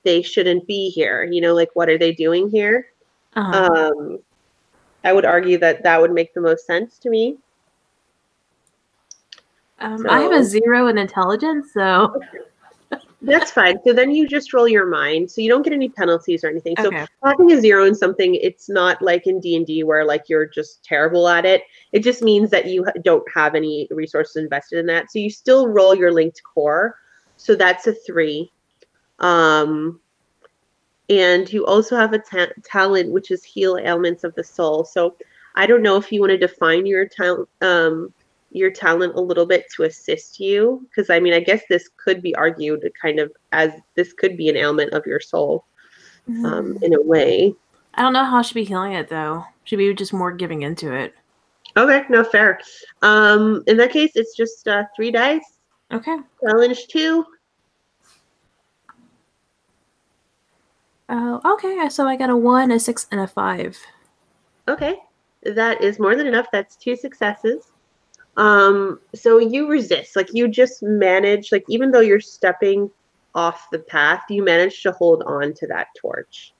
they 0.02 0.20
shouldn't 0.20 0.66
be 0.66 0.90
here. 0.90 1.24
You 1.24 1.40
know, 1.40 1.54
like, 1.54 1.70
what 1.74 1.88
are 1.88 1.96
they 1.96 2.12
doing 2.12 2.50
here? 2.50 2.88
uh, 3.34 3.90
Um, 3.94 4.18
I 5.04 5.12
would 5.12 5.24
argue 5.24 5.56
that 5.58 5.84
that 5.84 6.00
would 6.00 6.12
make 6.12 6.34
the 6.34 6.40
most 6.40 6.66
sense 6.66 6.98
to 6.98 7.10
me. 7.10 7.38
um, 9.78 10.06
I 10.08 10.20
have 10.20 10.32
a 10.32 10.44
zero 10.44 10.88
in 10.88 10.98
intelligence, 10.98 11.72
so 11.72 12.20
That's 13.22 13.50
fine. 13.50 13.78
So 13.84 13.92
then 13.92 14.10
you 14.10 14.28
just 14.28 14.52
roll 14.52 14.68
your 14.68 14.86
mind. 14.86 15.30
So 15.30 15.40
you 15.40 15.48
don't 15.48 15.62
get 15.62 15.72
any 15.72 15.88
penalties 15.88 16.44
or 16.44 16.48
anything. 16.48 16.74
So 16.78 16.88
okay. 16.88 17.06
having 17.24 17.50
a 17.52 17.60
zero 17.60 17.86
in 17.86 17.94
something, 17.94 18.34
it's 18.34 18.68
not 18.68 19.00
like 19.00 19.26
in 19.26 19.40
D 19.40 19.56
and 19.56 19.66
D 19.66 19.82
where 19.84 20.04
like 20.04 20.24
you're 20.28 20.46
just 20.46 20.84
terrible 20.84 21.26
at 21.26 21.46
it. 21.46 21.62
It 21.92 22.00
just 22.00 22.22
means 22.22 22.50
that 22.50 22.66
you 22.66 22.86
don't 23.02 23.24
have 23.32 23.54
any 23.54 23.88
resources 23.90 24.36
invested 24.36 24.78
in 24.78 24.86
that. 24.86 25.10
So 25.10 25.18
you 25.18 25.30
still 25.30 25.68
roll 25.68 25.94
your 25.94 26.12
linked 26.12 26.42
core. 26.42 26.96
So 27.36 27.54
that's 27.54 27.86
a 27.86 27.94
three. 27.94 28.52
Um, 29.18 30.00
and 31.08 31.50
you 31.50 31.64
also 31.64 31.96
have 31.96 32.12
a 32.12 32.18
ta- 32.18 32.52
talent 32.64 33.12
which 33.12 33.30
is 33.30 33.44
heal 33.44 33.78
ailments 33.78 34.24
of 34.24 34.34
the 34.34 34.44
soul. 34.44 34.84
So 34.84 35.16
I 35.54 35.66
don't 35.66 35.82
know 35.82 35.96
if 35.96 36.12
you 36.12 36.20
want 36.20 36.30
to 36.30 36.38
define 36.38 36.84
your 36.84 37.06
talent. 37.06 37.48
Um, 37.62 38.12
your 38.56 38.70
talent 38.70 39.14
a 39.14 39.20
little 39.20 39.46
bit 39.46 39.66
to 39.76 39.84
assist 39.84 40.40
you 40.40 40.86
because 40.88 41.10
i 41.10 41.20
mean 41.20 41.32
i 41.34 41.40
guess 41.40 41.62
this 41.68 41.88
could 42.02 42.22
be 42.22 42.34
argued 42.36 42.82
kind 43.00 43.18
of 43.20 43.30
as 43.52 43.70
this 43.94 44.12
could 44.14 44.36
be 44.36 44.48
an 44.48 44.56
ailment 44.56 44.92
of 44.92 45.04
your 45.06 45.20
soul 45.20 45.64
um, 46.44 46.76
in 46.82 46.94
a 46.94 47.00
way 47.02 47.54
I 47.94 48.02
don't 48.02 48.12
know 48.12 48.24
how 48.24 48.42
she'd 48.42 48.52
be 48.54 48.64
healing 48.64 48.92
it 48.92 49.08
though. 49.08 49.42
She'd 49.64 49.76
be 49.76 49.94
just 49.94 50.12
more 50.12 50.30
giving 50.32 50.62
into 50.62 50.92
it. 50.92 51.14
okay 51.76 52.04
no 52.10 52.22
fair 52.24 52.58
um 53.02 53.62
in 53.66 53.76
that 53.78 53.90
case 53.92 54.12
it's 54.14 54.36
just 54.36 54.66
uh 54.68 54.84
three 54.94 55.10
dice 55.10 55.58
Okay. 55.92 56.16
challenge 56.42 56.86
two 56.88 57.24
Uh, 61.08 61.38
okay. 61.44 61.88
So 61.88 62.06
I 62.08 62.16
got 62.16 62.30
a 62.30 62.36
one, 62.36 62.72
a 62.72 62.80
six, 62.80 63.06
and 63.12 63.20
a 63.20 63.26
five. 63.28 63.78
okay 64.68 64.96
that 65.44 65.80
is 65.80 66.00
more 66.00 66.16
than 66.16 66.26
enough 66.26 66.46
that's 66.52 66.74
two 66.74 66.96
successes 66.96 67.70
um 68.36 69.00
so 69.14 69.38
you 69.38 69.68
resist 69.68 70.14
like 70.16 70.28
you 70.32 70.46
just 70.48 70.82
manage 70.82 71.52
like 71.52 71.64
even 71.68 71.90
though 71.90 72.00
you're 72.00 72.20
stepping 72.20 72.90
off 73.34 73.68
the 73.72 73.78
path 73.78 74.22
you 74.28 74.44
manage 74.44 74.82
to 74.82 74.92
hold 74.92 75.22
on 75.24 75.54
to 75.54 75.66
that 75.66 75.88
torch 76.00 76.52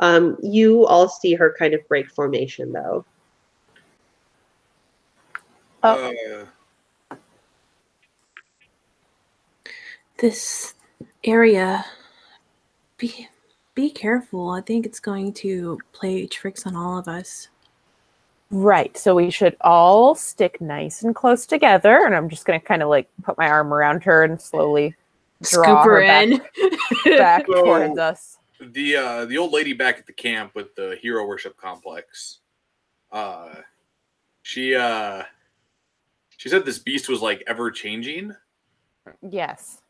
um 0.00 0.36
you 0.42 0.86
all 0.86 1.08
see 1.08 1.34
her 1.34 1.54
kind 1.58 1.74
of 1.74 1.80
break 1.88 2.10
formation 2.10 2.72
though 2.72 3.04
Oh. 5.82 6.12
Uh, 6.40 6.46
This 10.18 10.74
area, 11.22 11.84
be 12.96 13.28
be 13.74 13.90
careful. 13.90 14.50
I 14.50 14.62
think 14.62 14.86
it's 14.86 14.98
going 14.98 15.34
to 15.34 15.78
play 15.92 16.26
tricks 16.26 16.66
on 16.66 16.74
all 16.74 16.98
of 16.98 17.06
us. 17.06 17.48
Right. 18.50 18.96
So 18.96 19.14
we 19.14 19.30
should 19.30 19.56
all 19.60 20.14
stick 20.14 20.60
nice 20.60 21.02
and 21.02 21.14
close 21.14 21.46
together. 21.46 22.04
And 22.06 22.14
I'm 22.14 22.28
just 22.28 22.44
going 22.46 22.60
to 22.60 22.64
kind 22.64 22.82
of 22.82 22.88
like 22.88 23.08
put 23.22 23.36
my 23.36 23.48
arm 23.48 23.74
around 23.74 24.04
her 24.04 24.22
and 24.22 24.40
slowly 24.40 24.94
draw 25.42 25.62
Scoop 25.64 25.84
her 25.84 26.00
back, 26.00 26.28
in. 26.28 26.40
back 27.18 27.46
So- 27.46 27.64
towards 27.64 27.98
us. 27.98 28.38
the 28.60 28.96
uh 28.96 29.24
the 29.26 29.36
old 29.36 29.52
lady 29.52 29.72
back 29.74 29.98
at 29.98 30.06
the 30.06 30.12
camp 30.12 30.54
with 30.54 30.74
the 30.76 30.96
hero 31.02 31.26
worship 31.26 31.54
complex 31.58 32.38
uh 33.12 33.56
she 34.42 34.74
uh 34.74 35.22
she 36.38 36.48
said 36.48 36.64
this 36.64 36.78
beast 36.78 37.06
was 37.06 37.20
like 37.20 37.44
ever 37.46 37.70
changing 37.70 38.34
Yes. 39.20 39.82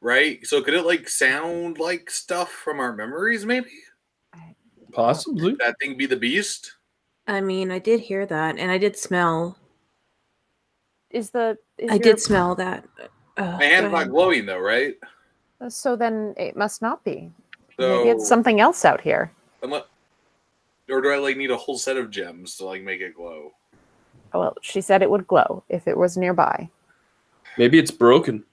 right 0.00 0.46
so 0.46 0.62
could 0.62 0.74
it 0.74 0.86
like 0.86 1.08
sound 1.08 1.78
like 1.78 2.08
stuff 2.10 2.52
from 2.52 2.78
our 2.78 2.92
memories 2.94 3.44
maybe 3.44 3.70
Possibly. 4.92 5.56
that 5.58 5.74
thing 5.80 5.96
be 5.96 6.06
the 6.06 6.16
beast 6.16 6.74
I 7.30 7.40
mean, 7.40 7.70
I 7.70 7.78
did 7.78 8.00
hear 8.00 8.26
that, 8.26 8.58
and 8.58 8.70
I 8.70 8.78
did 8.78 8.96
smell. 8.98 9.56
Is 11.10 11.30
the 11.30 11.56
is 11.78 11.90
I 11.90 11.94
your- 11.94 12.02
did 12.02 12.20
smell 12.20 12.54
that. 12.56 12.84
Uh, 13.36 13.56
my 13.58 13.64
hand's 13.64 13.90
go 13.90 13.96
not 13.98 14.10
glowing 14.10 14.44
though 14.46 14.58
right 14.58 14.96
So 15.68 15.96
then 15.96 16.34
it 16.36 16.56
must 16.56 16.82
not 16.82 17.02
be. 17.04 17.30
so 17.78 17.98
Maybe 17.98 18.10
it's 18.10 18.28
something 18.28 18.60
else 18.60 18.84
out 18.84 19.00
here. 19.00 19.32
unle- 19.62 19.84
or 20.90 21.00
do 21.00 21.10
i 21.10 21.18
like 21.18 21.36
need 21.36 21.50
a 21.52 21.56
whole 21.56 21.78
set 21.78 21.96
of 21.96 22.10
gems 22.10 22.56
to 22.56 22.64
like 22.66 22.82
make 22.82 23.00
it 23.00 23.14
glow 23.14 23.52
Well, 24.34 24.56
she 24.60 24.80
said 24.80 25.02
it 25.02 25.10
would 25.10 25.26
glow 25.28 25.62
if 25.68 25.86
it 25.88 25.96
was 25.96 26.16
nearby. 26.16 26.68
Maybe 27.56 27.78
it's 27.78 27.90
broken. 27.92 28.44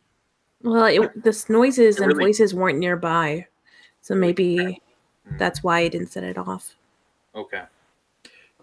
Well, 0.64 0.86
it, 0.86 1.24
this 1.24 1.50
noises 1.50 1.98
It 2.00 2.04
and 2.04 2.16
voices 2.16 2.54
weren't 2.54 2.78
nearby, 2.80 3.48
so 4.02 4.14
maybe 4.16 4.82
Hmm. 5.28 5.38
that's 5.38 5.64
why 5.64 5.80
I 5.80 5.88
didn't 5.90 6.12
set 6.12 6.24
it 6.24 6.38
off. 6.38 6.76
okay 7.36 7.64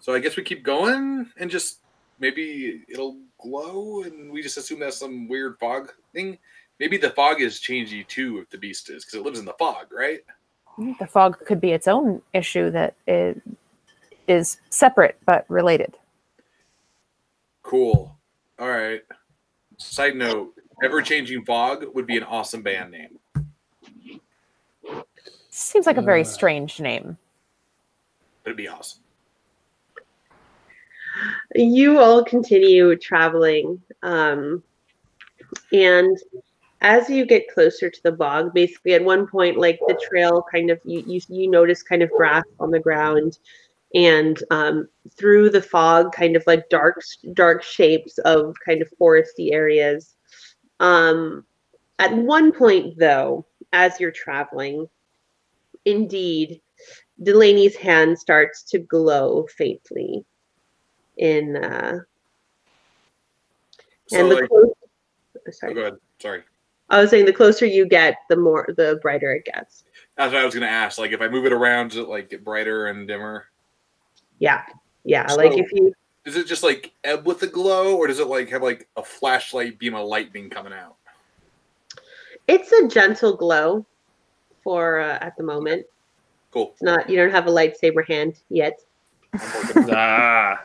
so 0.05 0.13
i 0.13 0.19
guess 0.19 0.37
we 0.37 0.43
keep 0.43 0.61
going 0.63 1.25
and 1.37 1.49
just 1.49 1.79
maybe 2.19 2.83
it'll 2.87 3.17
glow 3.41 4.03
and 4.03 4.31
we 4.31 4.43
just 4.43 4.55
assume 4.57 4.79
that's 4.79 4.97
some 4.97 5.27
weird 5.27 5.57
fog 5.59 5.91
thing 6.13 6.37
maybe 6.79 6.95
the 6.95 7.09
fog 7.09 7.41
is 7.41 7.59
changey 7.59 8.07
too 8.07 8.37
if 8.37 8.47
the 8.51 8.57
beast 8.59 8.91
is 8.91 9.03
because 9.03 9.19
it 9.19 9.23
lives 9.25 9.39
in 9.39 9.45
the 9.45 9.53
fog 9.57 9.87
right 9.91 10.21
The 10.99 11.07
fog 11.07 11.43
could 11.47 11.59
be 11.59 11.71
its 11.71 11.87
own 11.87 12.21
issue 12.33 12.69
that 12.69 12.93
is, 13.07 13.37
is 14.27 14.57
separate 14.69 15.17
but 15.25 15.43
related. 15.49 15.97
cool 17.63 18.15
all 18.59 18.69
right 18.69 19.01
side 19.77 20.15
note 20.15 20.53
ever 20.83 21.01
changing 21.01 21.43
fog 21.45 21.83
would 21.95 22.05
be 22.05 22.17
an 22.17 22.23
awesome 22.23 22.61
band 22.61 22.91
name 22.91 23.17
Seems 25.49 25.85
like 25.87 25.97
a 25.97 26.01
very 26.01 26.21
Uh. 26.21 26.25
strange 26.25 26.79
name. 26.79 27.17
but 28.43 28.49
it'd 28.51 28.57
be 28.57 28.67
awesome 28.67 29.01
you 31.55 31.99
all 31.99 32.23
continue 32.23 32.95
traveling 32.95 33.81
um, 34.03 34.61
and 35.71 36.17
as 36.81 37.09
you 37.09 37.25
get 37.25 37.51
closer 37.53 37.89
to 37.89 38.03
the 38.03 38.11
bog 38.11 38.53
basically 38.53 38.93
at 38.93 39.03
one 39.03 39.27
point 39.27 39.57
like 39.57 39.79
the 39.87 39.99
trail 40.07 40.43
kind 40.51 40.69
of 40.69 40.79
you 40.85 41.03
you, 41.07 41.21
you 41.29 41.49
notice 41.49 41.81
kind 41.81 42.03
of 42.03 42.09
grass 42.11 42.43
on 42.59 42.71
the 42.71 42.79
ground 42.79 43.39
and 43.95 44.43
um, 44.51 44.87
through 45.17 45.49
the 45.49 45.61
fog 45.61 46.11
kind 46.11 46.35
of 46.35 46.43
like 46.45 46.67
dark 46.69 47.01
dark 47.33 47.63
shapes 47.63 48.17
of 48.19 48.53
kind 48.65 48.81
of 48.81 48.91
foresty 48.99 49.53
areas. 49.53 50.15
Um, 50.81 51.45
at 51.97 52.13
one 52.15 52.51
point 52.51 52.99
though 52.99 53.45
as 53.71 53.99
you're 53.99 54.11
traveling 54.11 54.87
indeed 55.85 56.61
delaney's 57.23 57.75
hand 57.77 58.19
starts 58.19 58.63
to 58.63 58.79
glow 58.79 59.47
faintly 59.57 60.25
in 61.17 61.55
uh 61.57 61.99
so 64.07 64.19
and 64.19 64.31
the 64.31 64.35
like 64.35 64.47
clo- 64.49 64.73
oh, 65.35 65.51
sorry. 65.51 65.73
go 65.73 65.81
ahead. 65.81 65.93
Sorry. 66.19 66.43
I 66.89 67.01
was 67.01 67.09
saying 67.09 67.25
the 67.25 67.33
closer 67.33 67.65
you 67.65 67.87
get 67.87 68.17
the 68.29 68.35
more 68.35 68.67
the 68.77 68.99
brighter 69.01 69.33
it 69.33 69.45
gets. 69.45 69.83
That's 70.17 70.31
what 70.33 70.41
i 70.41 70.45
was 70.45 70.53
gonna 70.53 70.67
ask 70.67 70.97
like 70.97 71.11
if 71.11 71.21
i 71.21 71.27
move 71.27 71.45
it 71.45 71.53
around 71.53 71.89
does 71.89 71.99
it 71.99 72.07
like 72.07 72.29
get 72.29 72.43
brighter 72.43 72.87
and 72.87 73.07
dimmer? 73.07 73.45
Yeah. 74.39 74.63
Yeah 75.03 75.31
like 75.33 75.57
if 75.57 75.71
you 75.71 75.93
does 76.25 76.35
it 76.35 76.47
just 76.47 76.63
like 76.63 76.91
ebb 77.03 77.25
with 77.25 77.39
the 77.39 77.47
glow 77.47 77.95
or 77.95 78.07
does 78.07 78.19
it 78.19 78.27
like 78.27 78.49
have 78.49 78.63
like 78.63 78.87
a 78.97 79.03
flashlight 79.03 79.77
beam 79.77 79.93
of 79.93 80.07
lightning 80.07 80.49
coming 80.49 80.73
out? 80.73 80.95
It's 82.47 82.71
a 82.71 82.87
gentle 82.87 83.35
glow 83.35 83.85
for 84.63 84.99
uh, 84.99 85.19
at 85.21 85.37
the 85.37 85.43
moment. 85.43 85.85
Cool. 86.51 86.71
It's 86.73 86.81
not 86.81 87.09
you 87.09 87.15
don't 87.15 87.31
have 87.31 87.47
a 87.47 87.51
lightsaber 87.51 88.07
hand 88.07 88.39
yet. 88.49 88.79
I'm 89.33 89.89
Ah. 89.91 90.63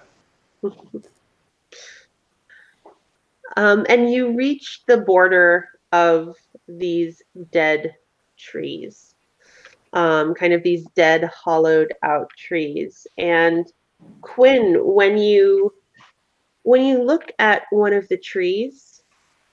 Um 3.57 3.87
and 3.89 4.13
you 4.13 4.35
reach 4.37 4.83
the 4.87 4.99
border 4.99 5.69
of 5.93 6.37
these 6.69 7.23
dead 7.51 7.95
trees 8.37 9.15
um 9.93 10.35
kind 10.35 10.53
of 10.53 10.63
these 10.63 10.87
dead 10.95 11.25
hollowed 11.25 11.93
out 12.03 12.31
trees. 12.37 13.07
And 13.19 13.67
quinn 14.23 14.79
when 14.83 15.19
you 15.19 15.73
when 16.63 16.85
you 16.85 17.03
look 17.03 17.33
at 17.39 17.63
one 17.71 17.93
of 17.93 18.09
the 18.09 18.17
trees 18.17 19.03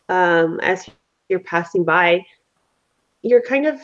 um 0.10 0.60
as 0.62 0.89
you're 1.30 1.39
passing 1.39 1.84
by 1.84 2.26
you're 3.22 3.41
kind 3.41 3.66
of 3.66 3.82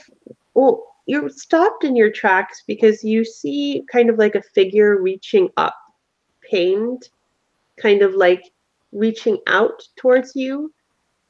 well 0.54 0.86
you're 1.06 1.30
stopped 1.30 1.84
in 1.84 1.96
your 1.96 2.12
tracks 2.12 2.64
because 2.66 3.04
you 3.04 3.26
see 3.26 3.84
kind 3.92 4.10
of 4.10 4.18
like 4.18 4.36
a 4.36 4.42
figure 4.42 5.02
reaching 5.02 5.50
up 5.58 5.76
pained 6.54 7.10
kind 7.82 8.02
of 8.02 8.14
like 8.14 8.44
reaching 8.92 9.38
out 9.48 9.82
towards 9.96 10.36
you 10.36 10.72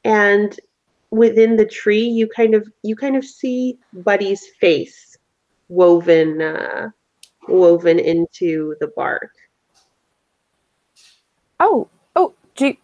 and 0.04 0.60
within 1.10 1.56
the 1.56 1.66
tree 1.66 2.06
you 2.18 2.26
kind 2.28 2.54
of 2.54 2.68
you 2.82 2.94
kind 2.94 3.16
of 3.16 3.24
see 3.24 3.78
buddy's 3.92 4.44
face 4.60 5.16
woven 5.68 6.42
uh, 6.42 6.88
woven 7.48 7.98
into 7.98 8.74
the 8.80 8.88
bark 8.96 9.30
Oh, 11.60 11.88
oh, 12.16 12.34
do 12.56 12.66
you, 12.66 12.76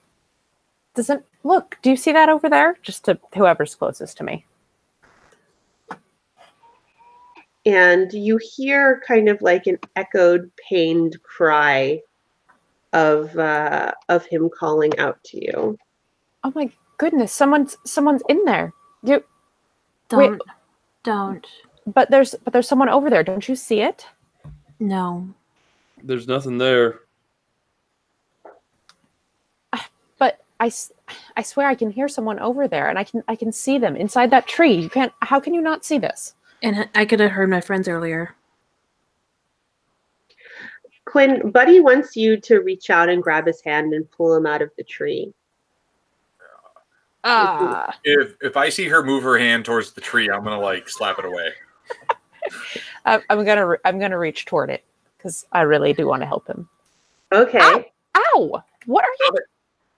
doesn't 0.94 1.24
look? 1.42 1.76
Do 1.82 1.90
you 1.90 1.96
see 1.96 2.12
that 2.12 2.28
over 2.28 2.48
there? 2.48 2.78
Just 2.82 3.04
to 3.06 3.18
whoever's 3.34 3.74
closest 3.74 4.16
to 4.18 4.24
me. 4.24 4.46
and 7.66 8.12
you 8.12 8.38
hear 8.42 9.02
kind 9.06 9.28
of 9.28 9.42
like 9.42 9.66
an 9.66 9.78
echoed 9.96 10.50
pained 10.68 11.22
cry 11.22 12.00
of 12.92 13.36
uh 13.38 13.92
of 14.08 14.26
him 14.26 14.48
calling 14.58 14.96
out 14.98 15.22
to 15.24 15.44
you 15.44 15.78
Oh 16.42 16.52
my 16.54 16.70
goodness, 16.98 17.32
someone's 17.32 17.76
someone's 17.84 18.22
in 18.28 18.44
there. 18.44 18.72
You, 19.02 19.22
Don't, 20.08 20.40
don't. 21.02 21.46
but 21.86 22.10
there's 22.10 22.34
but 22.44 22.52
there's 22.52 22.68
someone 22.68 22.88
over 22.88 23.10
there. 23.10 23.22
Don't 23.22 23.48
you 23.48 23.56
see 23.56 23.80
it? 23.80 24.06
No. 24.78 25.28
There's 26.02 26.26
nothing 26.26 26.58
there. 26.58 27.00
But 30.18 30.40
I, 30.58 30.72
I 31.36 31.42
swear 31.42 31.68
I 31.68 31.74
can 31.74 31.90
hear 31.90 32.08
someone 32.08 32.38
over 32.38 32.66
there, 32.68 32.88
and 32.88 32.98
I 32.98 33.04
can 33.04 33.22
I 33.28 33.36
can 33.36 33.52
see 33.52 33.78
them 33.78 33.96
inside 33.96 34.30
that 34.30 34.46
tree. 34.46 34.74
You 34.74 34.90
can't. 34.90 35.12
How 35.20 35.40
can 35.40 35.54
you 35.54 35.60
not 35.60 35.84
see 35.84 35.98
this? 35.98 36.34
And 36.62 36.88
I 36.94 37.04
could 37.06 37.20
have 37.20 37.32
heard 37.32 37.50
my 37.50 37.60
friends 37.60 37.88
earlier. 37.88 38.34
Quinn 41.10 41.50
buddy 41.50 41.80
wants 41.80 42.14
you 42.16 42.36
to 42.40 42.58
reach 42.60 42.88
out 42.90 43.08
and 43.08 43.22
grab 43.22 43.46
his 43.46 43.60
hand 43.62 43.92
and 43.92 44.08
pull 44.12 44.34
him 44.34 44.46
out 44.46 44.62
of 44.62 44.70
the 44.76 44.84
tree 44.84 45.32
Ah, 47.22 47.94
if 48.02 48.34
if 48.40 48.56
i 48.56 48.70
see 48.70 48.88
her 48.88 49.02
move 49.02 49.22
her 49.24 49.36
hand 49.38 49.64
towards 49.66 49.92
the 49.92 50.00
tree 50.00 50.30
i'm 50.30 50.42
gonna 50.42 50.58
like 50.60 50.88
slap 50.88 51.18
it 51.18 51.24
away 51.26 51.50
I, 53.04 53.20
I'm 53.28 53.44
gonna 53.44 53.66
re- 53.66 53.78
I'm 53.84 53.98
gonna 53.98 54.18
reach 54.18 54.46
toward 54.46 54.70
it 54.70 54.82
because 55.18 55.44
I 55.52 55.62
really 55.62 55.92
do 55.92 56.06
want 56.06 56.22
to 56.22 56.26
help 56.26 56.46
him. 56.46 56.66
okay 57.32 57.58
Ow! 57.60 57.84
Ow! 58.16 58.64
What 58.86 59.04
are 59.04 59.14
you 59.20 59.30
it. 59.34 59.42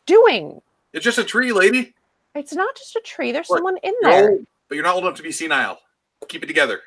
doing? 0.06 0.60
it's 0.92 1.04
just 1.04 1.18
a 1.18 1.24
tree 1.24 1.52
lady 1.52 1.94
It's 2.34 2.52
not 2.54 2.74
just 2.74 2.96
a 2.96 3.00
tree. 3.04 3.30
There's 3.30 3.46
What? 3.48 3.58
someone 3.58 3.76
in 3.84 3.94
there. 4.02 4.30
no 4.32 4.44
but 4.68 4.74
you're 4.74 4.84
not 4.84 4.94
old 4.96 5.04
enough 5.04 5.16
to 5.18 5.22
be 5.22 5.30
senile 5.32 5.78
keep 6.28 6.42
it 6.42 6.46
together 6.46 6.80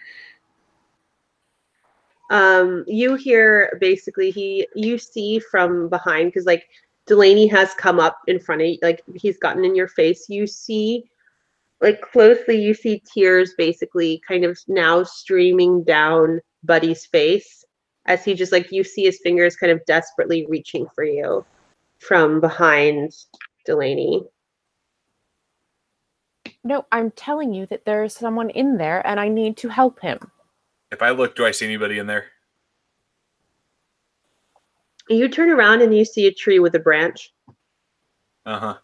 um 2.30 2.84
you 2.88 3.16
hear 3.16 3.78
basically 3.80 4.32
he 4.32 4.68
you 4.76 4.98
see 4.98 5.40
from 5.40 5.90
behind 5.90 6.28
because 6.28 6.46
like 6.46 6.68
delaney 7.06 7.48
has 7.48 7.74
come 7.76 8.00
up 8.00 8.18
in 8.28 8.40
front 8.40 8.62
of 8.62 8.68
you 8.68 8.78
like 8.82 9.04
he's 9.16 9.38
gotten 9.38 9.64
in 9.64 9.76
your 9.76 9.88
face 9.88 10.28
you 10.28 10.48
see 10.48 11.04
like 11.82 12.02
closely 12.02 12.60
you 12.60 12.74
see 12.74 13.02
tears 13.14 13.54
basically 13.58 14.22
kind 14.28 14.44
of 14.44 14.58
now 14.68 15.04
streaming 15.04 15.84
down 15.84 16.40
buddy's 16.64 17.06
face 17.06 17.64
as 18.06 18.24
he 18.24 18.34
just 18.34 18.52
like 18.52 18.72
you 18.72 18.84
see 18.84 19.04
his 19.04 19.20
fingers 19.24 19.56
kind 19.56 19.72
of 19.72 19.84
desperately 19.86 20.46
reaching 20.48 20.88
for 20.96 21.04
you 21.04 21.46
from 22.00 22.40
behind 22.40 23.12
Delaney. 23.66 24.24
No, 26.64 26.86
I'm 26.92 27.12
telling 27.12 27.54
you 27.54 27.66
that 27.68 27.86
there 27.86 28.04
is 28.04 28.14
someone 28.14 28.50
in 28.50 28.78
there 28.78 29.06
and 29.06 29.20
I 29.20 29.28
need 29.28 29.58
to 29.58 29.70
help 29.70 30.02
him. 30.02 30.32
If 30.92 31.02
I 31.02 31.12
look, 31.12 31.36
do 31.36 31.46
I 31.46 31.52
see 31.52 31.66
anybody 31.66 32.00
in 32.00 32.08
there? 32.08 32.26
You 35.10 35.28
turn 35.28 35.50
around 35.50 35.82
and 35.82 35.96
you 35.96 36.06
see 36.06 36.28
a 36.28 36.34
tree 36.34 36.60
with 36.60 36.76
a 36.76 36.80
branch. 36.80 37.32
Uh 38.46 38.60
huh. 38.60 38.78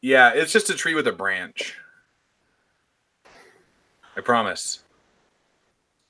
Yeah, 0.00 0.32
it's 0.34 0.52
just 0.52 0.70
a 0.70 0.74
tree 0.74 0.94
with 0.94 1.06
a 1.06 1.12
branch. 1.12 1.76
I 4.16 4.20
promise. 4.20 4.82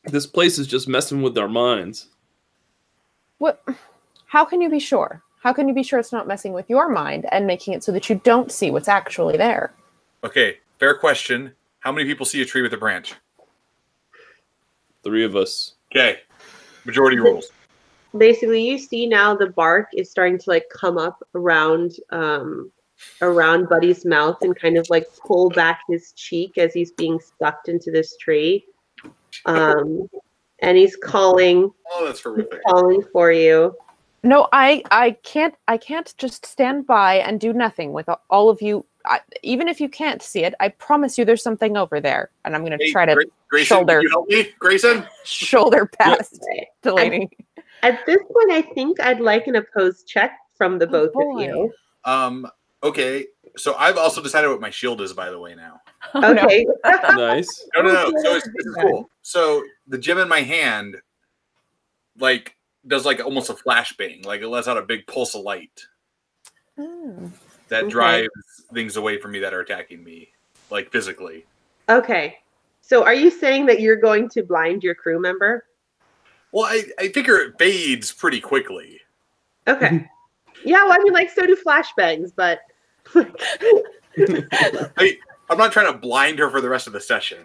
This 0.05 0.27
place 0.27 0.59
is 0.59 0.66
just 0.66 0.89
messing 0.89 1.23
with 1.23 1.39
our 1.39 1.49
minds. 1.49 2.09
What? 3.39 3.64
How 4.27 4.45
can 4.45 4.61
you 4.61 4.68
be 4.68 4.81
sure? 4.81 5.23
How 5.43 5.53
can 5.53 5.68
you 5.68 5.75
be 5.75 5.83
sure 5.83 5.99
it's 5.99 6.12
not 6.12 6.27
messing 6.27 6.53
with 6.53 6.70
your 6.70 6.89
mind 6.89 7.27
and 7.31 7.47
making 7.47 7.75
it 7.75 7.85
so 7.85 7.93
that 7.93 8.09
you 8.09 8.20
don't 8.25 8.51
see 8.51 8.70
what's 8.70 8.89
actually 8.89 9.37
there? 9.37 9.73
Okay, 10.25 10.59
fair 10.79 10.97
question. 10.97 11.53
How 11.81 11.93
many 11.93 12.09
people 12.09 12.25
see 12.25 12.41
a 12.43 12.47
tree 12.47 12.62
with 12.62 12.73
a 12.73 12.77
branch? 12.77 13.14
Three 15.05 15.24
of 15.24 15.36
us. 15.36 15.74
Okay, 15.94 16.18
majority 16.84 17.18
rules. 17.18 17.50
Basically, 18.16 18.62
you 18.68 18.78
see 18.78 19.07
now 19.07 19.34
the 19.34 19.48
bark 19.48 19.88
is 19.94 20.11
starting 20.11 20.38
to 20.38 20.50
like 20.50 20.66
come 20.72 20.98
up 20.98 21.22
around 21.34 21.92
um 22.11 22.70
around 23.20 23.68
Buddy's 23.68 24.05
mouth 24.05 24.36
and 24.42 24.55
kind 24.55 24.76
of 24.76 24.88
like 24.90 25.07
pull 25.26 25.50
back 25.50 25.80
his 25.88 26.12
cheek 26.12 26.57
as 26.59 26.72
he's 26.72 26.92
being 26.92 27.18
sucked 27.38 27.68
into 27.68 27.90
this 27.90 28.16
tree. 28.18 28.64
Um 29.46 30.09
and 30.61 30.76
he's 30.78 30.94
calling 30.96 31.70
Oh, 31.90 32.07
that's 32.07 32.20
horrific. 32.20 32.62
calling 32.64 33.03
for 33.12 33.32
you. 33.32 33.74
No, 34.22 34.48
I 34.53 34.82
I 34.90 35.12
can't 35.24 35.55
I 35.66 35.78
can't 35.78 36.14
just 36.16 36.46
stand 36.46 36.86
by 36.86 37.16
and 37.16 37.40
do 37.40 37.53
nothing 37.53 37.92
with 37.92 38.09
all 38.30 38.50
of 38.50 38.62
you. 38.62 38.86
I, 39.05 39.20
even 39.42 39.68
if 39.68 39.80
you 39.80 39.88
can't 39.88 40.22
see 40.22 40.44
it, 40.44 40.55
I 40.61 40.68
promise 40.68 41.18
you 41.18 41.24
there's 41.24 41.42
something 41.42 41.76
over 41.76 42.00
there, 42.00 42.30
and 42.44 42.55
I'm 42.55 42.62
gonna 42.64 42.76
Hey, 42.80 42.92
try 42.92 43.05
to 43.07 43.14
Gra- 43.14 43.24
Grayson, 43.48 43.66
shoulder. 43.78 43.94
can 43.94 44.03
you 44.03 44.09
help 44.11 44.28
me, 44.28 44.48
Grayson? 44.59 45.05
shoulder 45.24 45.86
past 45.86 46.40
Right. 46.48 46.66
Delaney. 46.82 47.30
At 47.82 48.05
this 48.07 48.18
point, 48.18 48.53
I 48.53 48.62
think 48.74 49.00
I'd 49.00 49.20
like 49.20 49.46
an 49.48 49.57
opposed 49.57 50.07
check 50.07 50.38
from 50.57 50.78
the 50.78 50.86
Oh, 50.86 50.90
both 50.90 51.12
boy. 51.12 51.34
of 51.34 51.40
you. 51.40 51.72
Um. 52.05 52.46
Okay. 52.82 53.26
So 53.57 53.74
I've 53.74 53.98
also 53.98 54.22
decided 54.22 54.48
what 54.48 54.61
my 54.61 54.70
shield 54.70 55.00
is, 55.03 55.12
by 55.12 55.30
the 55.30 55.38
way. 55.38 55.55
Now. 55.55 55.80
Oh. 56.14 56.32
Okay. 56.32 56.66
Nice. 56.84 57.68
No, 57.76 57.82
no, 57.82 57.92
no. 57.92 58.22
So 58.22 58.34
it's, 58.36 58.46
this 58.46 58.66
is 58.66 58.76
cool. 58.80 59.09
So 59.22 59.62
the 59.86 59.98
gem 59.98 60.18
in 60.18 60.28
my 60.28 60.40
hand, 60.40 60.96
like, 62.18 62.57
does 62.86 63.05
like 63.07 63.20
almost 63.20 63.50
a 63.50 63.55
flashbang. 63.55 64.24
Like 64.26 64.40
it 64.42 64.48
lets 64.48 64.66
out 64.68 64.78
a 64.78 64.82
big 64.82 65.07
pulse 65.07 65.34
of 65.34 65.42
light 65.42 65.86
Hmm. 66.78 67.26
That 67.73 67.85
Okay. 67.85 67.91
drives 67.91 68.29
things 68.73 68.97
away 68.97 69.18
from 69.18 69.33
me 69.33 69.39
that 69.41 69.53
are 69.55 69.61
attacking 69.61 70.05
me, 70.05 70.29
like 70.70 70.91
physically. 70.93 71.45
okay. 71.89 72.39
So 72.85 73.05
are 73.05 73.14
you 73.14 73.31
saying 73.31 73.66
that 73.66 73.81
you're 73.81 73.97
going 73.97 74.29
to 74.31 74.43
blind 74.43 74.83
your 74.83 74.95
crew 74.95 75.18
member? 75.20 75.64
Well, 76.51 76.64
I, 76.64 76.83
I 76.99 77.09
figure 77.09 77.37
it 77.39 77.55
fades 77.59 78.12
pretty 78.12 78.41
quickly. 78.41 79.01
Okay. 79.66 80.09
yeah, 80.64 80.85
well, 80.85 80.93
I 80.93 80.99
mean, 80.99 81.12
like, 81.14 81.31
so 81.31 81.47
do 81.47 81.57
flashbangs, 81.57 82.33
but 82.37 82.61
I, 84.99 85.16
I'm 85.49 85.59
not 85.59 85.73
trying 85.73 85.91
to 85.93 85.99
blind 85.99 86.39
her 86.41 86.51
for 86.51 86.61
the 86.61 86.68
rest 86.68 86.87
of 86.87 86.93
the 86.93 87.01
session. 87.01 87.39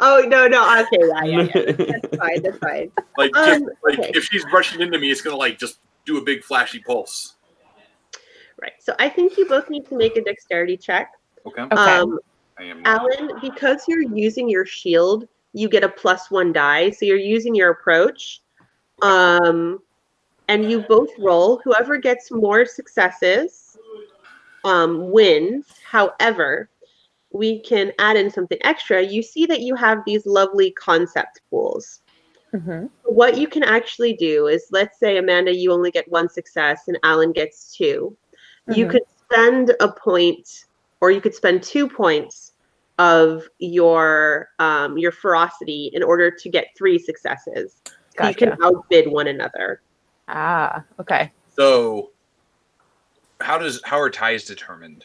oh 0.00 0.22
no, 0.28 0.46
no, 0.46 0.62
okay, 0.82 0.98
yeah, 1.08 1.24
yeah, 1.24 1.48
yeah. 1.54 1.72
That's 1.72 2.16
fine, 2.16 2.42
that's 2.42 2.58
fine. 2.58 2.92
Like, 3.18 3.34
Um, 3.36 3.44
just, 3.46 3.64
like 3.82 3.98
okay. 3.98 4.12
if 4.14 4.24
she's 4.24 4.44
rushing 4.52 4.80
into 4.80 4.98
me, 4.98 5.10
it's 5.10 5.22
gonna 5.22 5.36
like 5.36 5.58
just 5.58 5.78
do 6.04 6.18
a 6.18 6.22
big 6.22 6.44
flashy 6.44 6.78
pulse. 6.80 7.33
Right. 8.60 8.72
So 8.78 8.94
I 8.98 9.08
think 9.08 9.36
you 9.36 9.46
both 9.46 9.68
need 9.70 9.86
to 9.88 9.96
make 9.96 10.16
a 10.16 10.22
dexterity 10.22 10.76
check. 10.76 11.12
Okay. 11.46 11.62
Okay. 11.62 11.74
Um, 11.74 12.18
I 12.58 12.72
Alan, 12.84 13.32
because 13.40 13.84
you're 13.88 14.02
using 14.02 14.48
your 14.48 14.64
shield, 14.64 15.26
you 15.52 15.68
get 15.68 15.84
a 15.84 15.88
plus 15.88 16.30
one 16.30 16.52
die. 16.52 16.90
So 16.90 17.04
you're 17.04 17.16
using 17.16 17.54
your 17.54 17.70
approach. 17.70 18.40
Um, 19.02 19.80
and 20.48 20.70
you 20.70 20.80
both 20.88 21.10
roll. 21.18 21.60
Whoever 21.64 21.98
gets 21.98 22.30
more 22.30 22.64
successes 22.64 23.76
um, 24.64 25.10
wins. 25.10 25.66
However, 25.84 26.68
we 27.32 27.60
can 27.60 27.92
add 27.98 28.16
in 28.16 28.30
something 28.30 28.58
extra. 28.62 29.02
You 29.02 29.22
see 29.22 29.46
that 29.46 29.60
you 29.60 29.74
have 29.74 30.02
these 30.06 30.26
lovely 30.26 30.70
concept 30.72 31.40
pools. 31.50 32.02
Mhm. 32.52 32.88
What 33.02 33.36
you 33.36 33.48
can 33.48 33.64
actually 33.64 34.14
do 34.14 34.46
is, 34.46 34.68
let's 34.70 34.98
say, 34.98 35.16
Amanda, 35.16 35.54
you 35.54 35.72
only 35.72 35.90
get 35.90 36.08
one 36.08 36.28
success 36.28 36.86
and 36.86 36.98
Alan 37.02 37.32
gets 37.32 37.76
2 38.72 38.80
You 38.80 38.88
could 38.88 39.02
spend 39.16 39.74
a 39.80 39.90
point, 39.92 40.66
or 41.00 41.10
you 41.10 41.20
could 41.20 41.34
spend 41.34 41.62
two 41.62 41.88
points 41.88 42.52
of 42.98 43.42
your 43.58 44.48
um, 44.58 44.96
your 44.96 45.12
ferocity 45.12 45.90
in 45.92 46.02
order 46.02 46.30
to 46.30 46.48
get 46.48 46.68
three 46.76 46.98
successes. 46.98 47.80
So 48.16 48.28
You 48.28 48.34
can 48.34 48.56
outbid 48.62 49.10
one 49.10 49.26
another. 49.26 49.80
Ah, 50.28 50.84
okay. 51.00 51.32
So, 51.56 52.10
how 53.40 53.58
does 53.58 53.80
how 53.84 54.00
are 54.00 54.10
ties 54.10 54.44
determined? 54.44 55.04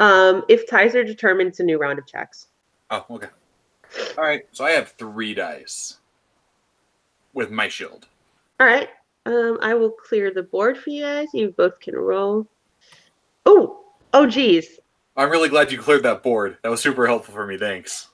Um, 0.00 0.44
if 0.48 0.68
ties 0.68 0.94
are 0.94 1.04
determined, 1.04 1.50
it's 1.50 1.60
a 1.60 1.64
new 1.64 1.78
round 1.78 1.98
of 1.98 2.06
checks. 2.06 2.48
Oh, 2.90 3.04
okay. 3.10 3.28
All 4.18 4.24
right. 4.24 4.42
So 4.52 4.64
I 4.64 4.72
have 4.72 4.90
three 4.92 5.34
dice 5.34 5.98
with 7.32 7.50
my 7.50 7.68
shield. 7.68 8.06
All 8.60 8.66
right. 8.66 8.88
Um, 9.26 9.58
I 9.62 9.74
will 9.74 9.90
clear 9.90 10.32
the 10.32 10.42
board 10.42 10.76
for 10.78 10.90
you 10.90 11.02
guys. 11.02 11.28
You 11.32 11.54
both 11.56 11.78
can 11.80 11.94
roll. 11.94 12.46
Oh, 13.46 13.84
oh, 14.12 14.26
geez. 14.26 14.78
I'm 15.16 15.30
really 15.30 15.48
glad 15.48 15.70
you 15.70 15.78
cleared 15.78 16.02
that 16.04 16.22
board. 16.22 16.56
That 16.62 16.70
was 16.70 16.80
super 16.80 17.06
helpful 17.06 17.34
for 17.34 17.46
me. 17.46 17.56
Thanks. 17.58 18.08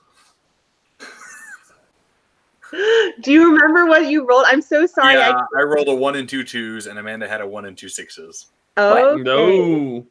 Do 3.23 3.31
you 3.31 3.51
remember 3.53 3.87
what 3.87 4.07
you 4.07 4.27
rolled? 4.27 4.45
I'm 4.47 4.61
so 4.61 4.85
sorry. 4.85 5.15
yeah, 5.15 5.41
I, 5.55 5.59
I 5.61 5.63
rolled 5.63 5.87
a 5.87 5.95
one 5.95 6.15
and 6.15 6.29
two 6.29 6.43
twos, 6.43 6.85
and 6.87 6.99
Amanda 6.99 7.27
had 7.27 7.41
a 7.41 7.47
one 7.47 7.65
and 7.65 7.75
two 7.77 7.89
sixes. 7.89 8.47
okay. 8.77 9.21
No. 9.23 10.05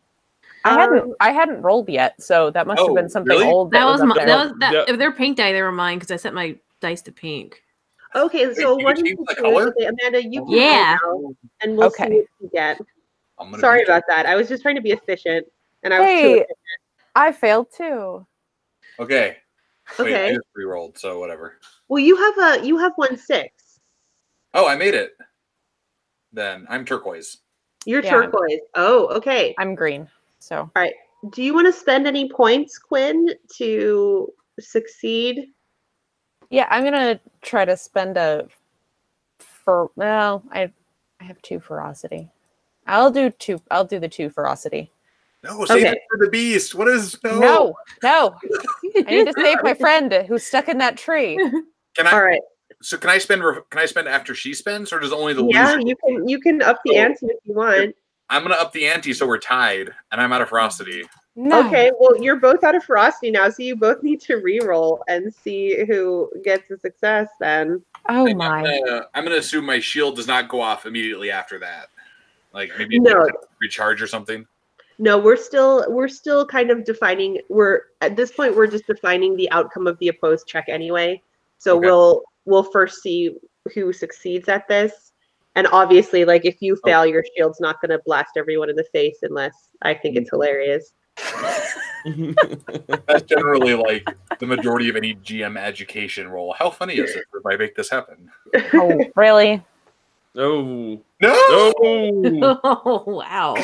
I 0.64 0.72
Um, 0.72 0.78
hadn't 0.80 1.14
I 1.20 1.30
hadn't 1.30 1.62
rolled 1.62 1.88
yet, 1.88 2.20
so 2.20 2.50
that 2.50 2.66
must 2.66 2.80
Oh, 2.80 2.88
have 2.88 2.96
been 2.96 3.08
something 3.08 3.30
really? 3.30 3.46
old. 3.46 3.70
That 3.70 3.84
was 3.86 4.00
up 4.00 4.08
my, 4.08 4.14
that 4.24 4.48
was 4.50 4.58
that. 4.58 4.72
Yeah. 4.72 4.84
If 4.88 4.98
they're 4.98 5.12
pink 5.12 5.36
die, 5.36 5.52
they 5.52 5.62
were 5.62 5.70
mine 5.70 5.98
because 5.98 6.10
I 6.10 6.16
set 6.16 6.34
my 6.34 6.56
dice 6.80 7.00
to 7.02 7.12
pink. 7.12 7.62
Okay, 8.14 8.54
so 8.54 8.78
you 8.78 8.84
what 8.84 8.98
you 8.98 9.16
the 9.28 9.34
color? 9.36 9.68
okay, 9.68 9.86
Amanda, 9.86 10.22
you 10.24 10.44
can 10.44 10.54
Yeah. 10.54 10.98
now, 11.02 11.34
and 11.60 11.76
we'll 11.76 11.90
see 11.90 12.02
Okay. 12.04 12.16
what 12.16 12.26
you 12.40 12.50
get. 12.52 12.80
I'm 13.38 13.54
Sorry 13.60 13.82
about 13.82 14.02
that. 14.08 14.26
I 14.26 14.34
was 14.34 14.48
just 14.48 14.62
trying 14.62 14.74
to 14.76 14.80
be 14.80 14.92
efficient, 14.92 15.46
and 15.82 15.94
I 15.94 16.00
was 16.00 16.08
too 16.08 16.28
efficient. 16.34 16.58
I 17.14 17.32
failed 17.32 17.68
too. 17.76 18.26
Okay. 18.98 19.36
Wait, 19.98 20.14
I 20.14 20.18
Okay. 20.18 20.34
just 20.34 20.46
re-rolled, 20.54 20.98
so 20.98 21.18
whatever. 21.18 21.58
Well, 21.88 22.00
you 22.02 22.16
have 22.16 22.38
a 22.62 22.66
you 22.66 22.78
have 22.78 22.92
one 22.96 23.16
six. 23.16 23.80
Oh, 24.54 24.66
I 24.66 24.76
made 24.76 24.94
it. 24.94 25.12
Then 26.32 26.66
I'm 26.68 26.84
turquoise. 26.84 27.38
You're 27.84 28.02
Yeah. 28.02 28.10
turquoise. 28.10 28.60
Oh, 28.74 29.06
okay. 29.16 29.54
I'm 29.58 29.74
green. 29.74 30.08
So 30.40 30.56
all 30.58 30.70
right. 30.76 30.94
Do 31.30 31.42
you 31.42 31.54
want 31.54 31.66
to 31.66 31.72
spend 31.72 32.06
any 32.06 32.30
points, 32.30 32.78
Quinn, 32.78 33.28
to 33.56 34.32
succeed? 34.60 35.52
Yeah, 36.50 36.66
I'm 36.70 36.84
gonna 36.84 37.20
try 37.42 37.64
to 37.64 37.76
spend 37.76 38.16
a 38.16 38.46
for 39.38 39.90
well, 39.96 40.42
I 40.52 40.72
I 41.20 41.24
have 41.24 41.40
two 41.42 41.60
ferocity. 41.60 42.30
I'll 42.86 43.10
do 43.10 43.30
two 43.30 43.60
I'll 43.70 43.84
do 43.84 43.98
the 43.98 44.08
two 44.08 44.30
ferocity. 44.30 44.90
No, 45.44 45.64
save 45.66 45.82
Okay. 45.84 45.92
it 45.92 46.02
for 46.10 46.18
the 46.24 46.30
beast. 46.30 46.74
What 46.74 46.88
is 46.88 47.16
no? 47.22 47.38
No, 47.38 47.74
no. 48.02 48.34
I 49.06 49.10
need 49.10 49.26
to 49.26 49.34
save 49.40 49.62
my 49.62 49.74
friend 49.74 50.12
who's 50.26 50.42
stuck 50.44 50.68
in 50.68 50.78
that 50.78 50.96
tree. 50.96 51.38
Can 51.94 52.06
I? 52.06 52.12
All 52.12 52.24
right. 52.24 52.40
So 52.82 52.96
can 52.96 53.10
I 53.10 53.18
spend? 53.18 53.42
Can 53.70 53.80
I 53.80 53.86
spend 53.86 54.08
after 54.08 54.34
she 54.34 54.54
spends, 54.54 54.92
or 54.92 54.98
does 55.00 55.12
only 55.12 55.34
the 55.34 55.44
Yeah, 55.44 55.74
loser? 55.74 55.80
you 55.80 55.96
can 55.96 56.28
you 56.28 56.40
can 56.40 56.62
up 56.62 56.80
the 56.84 56.92
Oh. 56.96 57.00
ante 57.02 57.26
if 57.26 57.38
you 57.44 57.54
want. 57.54 57.94
I'm 58.30 58.42
gonna 58.42 58.56
up 58.56 58.72
the 58.72 58.86
ante 58.86 59.12
so 59.14 59.26
we're 59.26 59.38
tied, 59.38 59.90
and 60.12 60.20
I'm 60.20 60.32
out 60.32 60.42
of 60.42 60.48
ferocity. 60.48 61.04
No. 61.40 61.64
Okay, 61.68 61.92
well 62.00 62.20
you're 62.20 62.40
both 62.40 62.64
out 62.64 62.74
of 62.74 62.82
ferocity 62.82 63.30
now, 63.30 63.48
so 63.48 63.62
you 63.62 63.76
both 63.76 64.02
need 64.02 64.20
to 64.22 64.38
re-roll 64.38 65.04
and 65.06 65.32
see 65.32 65.84
who 65.86 66.28
gets 66.42 66.68
a 66.72 66.76
success. 66.76 67.28
Then 67.38 67.80
Oh 68.08 68.26
I'm, 68.28 68.36
my. 68.36 68.62
gonna, 68.64 69.06
I'm 69.14 69.22
gonna 69.22 69.36
assume 69.36 69.64
my 69.64 69.78
shield 69.78 70.16
does 70.16 70.26
not 70.26 70.48
go 70.48 70.60
off 70.60 70.84
immediately 70.84 71.30
after 71.30 71.60
that. 71.60 71.90
Like 72.52 72.72
maybe 72.76 72.98
No. 72.98 73.24
recharge 73.60 74.02
or 74.02 74.08
something. 74.08 74.44
no, 74.98 75.16
we're 75.16 75.36
still 75.36 75.84
we're 75.88 76.08
still 76.08 76.44
kind 76.44 76.72
of 76.72 76.84
defining. 76.84 77.40
We're 77.48 77.82
at 78.00 78.16
this 78.16 78.32
point 78.32 78.56
we're 78.56 78.66
just 78.66 78.88
defining 78.88 79.36
the 79.36 79.48
outcome 79.52 79.86
of 79.86 79.96
the 80.00 80.08
opposed 80.08 80.48
check 80.48 80.64
anyway. 80.68 81.22
So 81.58 81.76
Okay. 81.76 81.86
we'll 81.86 82.22
we'll 82.46 82.64
first 82.64 83.00
see 83.00 83.36
who 83.74 83.92
succeeds 83.92 84.48
at 84.48 84.66
this. 84.66 85.12
And 85.54 85.68
obviously, 85.68 86.24
like 86.24 86.44
if 86.44 86.56
you 86.60 86.74
Oh. 86.74 86.80
fail, 86.88 87.06
your 87.06 87.24
shield's 87.36 87.60
not 87.60 87.80
going 87.80 87.90
to 87.90 88.00
blast 88.04 88.36
everyone 88.36 88.70
in 88.70 88.76
the 88.76 88.84
face 88.92 89.18
unless 89.22 89.68
I 89.82 89.94
think 89.94 90.16
it's 90.16 90.30
mm-hmm. 90.30 90.36
hilarious. 90.36 90.94
That's 93.06 93.22
generally 93.24 93.74
like 93.74 94.06
the 94.38 94.46
majority 94.46 94.88
of 94.88 94.96
any 94.96 95.14
GM 95.16 95.58
education 95.58 96.28
role. 96.28 96.54
How 96.58 96.70
funny 96.70 96.94
is 96.94 97.10
it 97.14 97.24
if 97.34 97.44
I 97.46 97.56
make 97.56 97.74
this 97.74 97.90
happen? 97.90 98.30
Oh, 98.74 98.98
really? 99.16 99.62
No. 100.34 101.02
No. 101.20 101.72
No. 102.20 102.60
Oh 102.64 103.02
wow. 103.06 103.54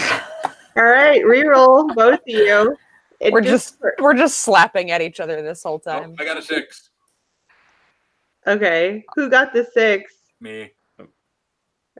All 0.76 0.82
right, 0.84 1.22
reroll 1.22 1.94
both 1.94 2.14
of 2.14 2.20
you. 2.26 2.76
It 3.20 3.32
We're 3.32 3.40
just 3.40 3.76
we're 4.00 4.14
just 4.14 4.38
slapping 4.40 4.90
at 4.90 5.00
each 5.00 5.20
other 5.20 5.40
this 5.40 5.62
whole 5.62 5.80
Oh, 5.86 5.90
time. 5.90 6.16
I 6.18 6.24
got 6.24 6.36
a 6.36 6.42
six. 6.42 6.90
okay. 8.46 9.04
Who 9.14 9.30
got 9.30 9.52
the 9.52 9.64
six? 9.72 10.12
Me. 10.40 10.72
All 10.98 11.06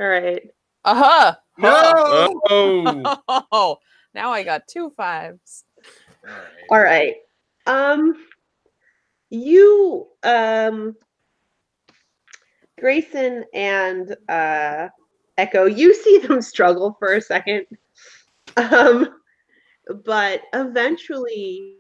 right. 0.09 0.43
Uh 0.85 1.35
No. 1.57 2.41
Oh. 3.31 3.79
Huh. 4.15 4.21
Now 4.21 4.33
I 4.33 4.43
got 4.43 4.69
two 4.69 4.93
fives. 4.97 5.65
All 6.71 6.81
right. 6.81 7.15
Um, 7.67 8.15
you, 9.31 10.09
um, 10.23 10.97
Grayson 12.79 13.45
and 13.55 14.17
uh, 14.29 14.89
Echo, 15.37 15.65
you 15.67 15.95
see 15.95 16.19
them 16.19 16.43
struggle 16.43 16.97
for 16.99 17.15
a 17.15 17.21
second. 17.21 17.67
Um, 18.57 19.09
but 20.05 20.43
eventually, 20.53 21.77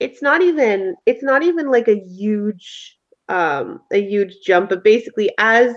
it's 0.00 0.22
not 0.22 0.42
even 0.42 0.94
it's 1.06 1.22
not 1.22 1.42
even 1.42 1.70
like 1.70 1.88
a 1.88 1.98
huge 1.98 2.98
um 3.28 3.80
a 3.92 4.00
huge 4.00 4.36
jump. 4.44 4.68
But 4.68 4.84
basically, 4.84 5.30
as 5.38 5.74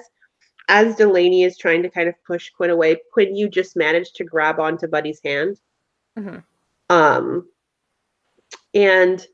as 0.67 0.95
Delaney 0.95 1.43
is 1.43 1.57
trying 1.57 1.83
to 1.83 1.89
kind 1.89 2.07
of 2.07 2.15
push 2.25 2.49
Quinn 2.49 2.69
away, 2.69 2.97
Quinn, 3.13 3.35
you 3.35 3.49
just 3.49 3.75
managed 3.75 4.15
to 4.15 4.23
grab 4.23 4.59
onto 4.59 4.87
Buddy's 4.87 5.21
hand. 5.23 5.57
Mhm. 6.17 6.43
Um, 6.89 7.49
and 8.73 9.25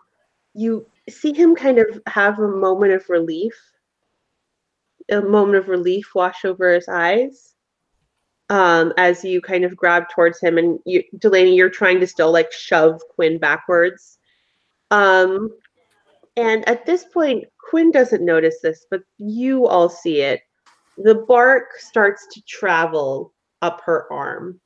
you 0.54 0.88
see 1.10 1.34
him 1.34 1.56
kind 1.56 1.80
of 1.80 2.02
have 2.08 2.40
a 2.40 2.48
moment 2.48 2.94
of 2.94 3.10
relief 3.10 3.54
a 5.10 5.22
moment 5.22 5.58
of 5.58 5.70
relief 5.70 6.14
wash 6.16 6.44
over 6.44 6.74
his 6.74 6.88
eyes 6.90 7.54
um, 8.50 8.94
as 8.98 9.24
you 9.24 9.42
kind 9.42 9.64
of 9.64 9.76
grab 9.76 10.10
towards 10.10 10.40
him 10.40 10.58
and 10.58 10.80
you 10.86 11.04
delaney 11.18 11.56
you're 11.56 11.70
trying 11.70 12.00
to 12.00 12.08
still 12.08 12.32
like 12.32 12.52
shove 12.52 13.02
quinn 13.10 13.38
backwards. 13.38 14.20
Um, 14.92 15.50
and 16.36 16.68
at 16.68 16.86
this 16.86 17.06
point 17.06 17.46
quinn 17.70 17.92
doesn't 17.92 18.24
notice 18.24 18.60
this 18.62 18.86
but 18.90 19.02
you 19.18 19.68
all 19.68 19.90
see 19.90 20.22
it. 20.22 20.42
The 20.98 21.16
bark 21.16 21.72
starts 21.78 22.28
to 22.34 22.42
travel 22.42 23.34
up 23.62 23.82
her 23.86 24.12
arm. 24.12 24.60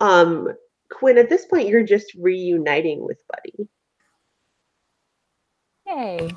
Um 0.00 0.54
quinn 0.92 1.18
at 1.18 1.28
this 1.28 1.46
point 1.46 1.68
you're 1.68 1.82
just 1.82 2.14
reuniting 2.14 3.04
with 3.04 3.18
buddy 3.28 3.68
Yay. 5.86 6.30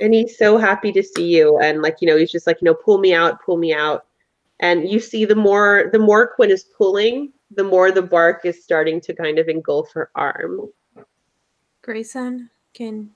and 0.00 0.14
he's 0.14 0.38
so 0.38 0.56
happy 0.58 0.92
to 0.92 1.02
see 1.02 1.28
you 1.36 1.58
and 1.58 1.82
like 1.82 1.96
you 2.00 2.06
know 2.08 2.16
he's 2.16 2.32
just 2.32 2.46
like 2.46 2.58
you 2.60 2.66
know 2.66 2.74
pull 2.74 2.98
me 2.98 3.14
out 3.14 3.42
pull 3.44 3.56
me 3.56 3.72
out 3.74 4.06
and 4.60 4.88
you 4.88 5.00
see 5.00 5.24
the 5.24 5.34
more 5.34 5.90
the 5.92 5.98
more 5.98 6.26
quinn 6.34 6.50
is 6.50 6.64
pulling 6.76 7.32
the 7.54 7.64
more 7.64 7.90
the 7.90 8.02
bark 8.02 8.44
is 8.44 8.62
starting 8.62 9.00
to 9.00 9.14
kind 9.14 9.38
of 9.38 9.48
engulf 9.48 9.92
her 9.92 10.10
arm 10.14 10.68
Grayson, 11.82 12.48
can 12.74 13.10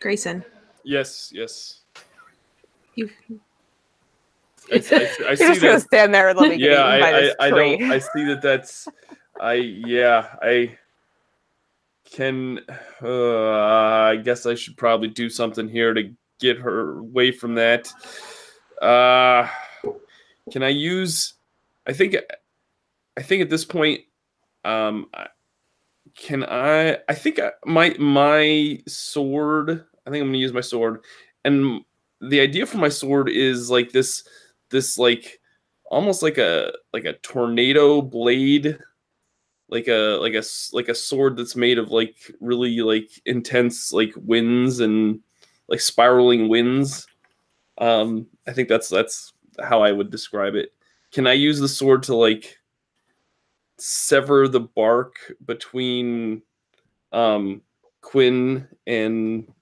Grayson, 0.00 0.44
Yes. 0.84 1.32
Yes. 1.34 1.80
you 2.94 3.08
I, 4.70 4.74
I, 4.74 4.78
I 4.78 4.80
You're 4.90 5.36
see 5.36 5.46
just 5.46 5.60
gonna 5.62 5.78
that. 5.78 5.80
stand 5.80 6.14
there 6.14 6.28
and 6.28 6.38
let 6.38 6.50
me 6.50 6.58
get 6.58 6.70
Yeah. 6.70 6.86
eaten 6.86 7.00
by 7.00 7.12
I, 7.12 7.18
I, 7.18 7.22
this 7.22 7.34
I 7.40 7.50
tree. 7.50 7.76
don't. 7.78 7.92
I 7.92 7.98
see 7.98 8.24
that. 8.24 8.42
That's. 8.42 8.88
I. 9.40 9.54
Yeah. 9.54 10.36
I. 10.42 10.78
Can. 12.10 12.60
Uh, 13.02 13.50
I 13.50 14.16
guess 14.16 14.46
I 14.46 14.54
should 14.54 14.76
probably 14.76 15.08
do 15.08 15.28
something 15.28 15.68
here 15.68 15.94
to 15.94 16.12
get 16.40 16.58
her 16.58 16.98
away 16.98 17.32
from 17.32 17.54
that. 17.54 17.92
Uh. 18.80 19.48
Can 20.52 20.62
I 20.62 20.68
use? 20.68 21.34
I 21.86 21.92
think. 21.92 22.16
I 23.16 23.22
think 23.22 23.42
at 23.42 23.50
this 23.50 23.64
point. 23.64 24.02
Um. 24.64 25.06
Can 26.16 26.44
I? 26.44 26.98
I 27.08 27.14
think 27.14 27.40
I, 27.40 27.52
my 27.64 27.94
my 27.98 28.82
sword. 28.86 29.84
I 30.06 30.10
think 30.10 30.22
I'm 30.22 30.28
gonna 30.28 30.38
use 30.38 30.52
my 30.52 30.60
sword, 30.60 31.00
and 31.44 31.80
the 32.20 32.40
idea 32.40 32.66
for 32.66 32.78
my 32.78 32.88
sword 32.88 33.28
is 33.28 33.70
like 33.70 33.90
this. 33.90 34.22
This 34.70 34.98
like 34.98 35.40
almost 35.90 36.22
like 36.22 36.38
a 36.38 36.72
like 36.92 37.04
a 37.04 37.14
tornado 37.14 38.02
blade 38.02 38.78
like 39.74 39.88
a 39.88 40.18
like 40.20 40.34
a 40.34 40.42
like 40.72 40.88
a 40.88 40.94
sword 40.94 41.36
that's 41.36 41.56
made 41.56 41.78
of 41.78 41.90
like 41.90 42.16
really 42.40 42.78
like 42.80 43.10
intense 43.26 43.92
like 43.92 44.14
winds 44.16 44.78
and 44.78 45.20
like 45.68 45.80
spiraling 45.80 46.48
winds. 46.48 47.06
Um 47.78 48.28
i 48.46 48.52
think 48.52 48.68
that's 48.68 48.88
that's 48.88 49.32
how 49.60 49.82
i 49.82 49.90
would 49.90 50.10
describe 50.10 50.54
it. 50.54 50.72
Can 51.12 51.26
i 51.26 51.32
use 51.32 51.58
the 51.58 51.68
sword 51.68 52.04
to 52.04 52.14
like 52.14 52.56
sever 53.78 54.46
the 54.46 54.60
bark 54.60 55.16
between 55.44 56.40
um 57.10 57.60
quinn 58.00 58.68
and 58.86 59.52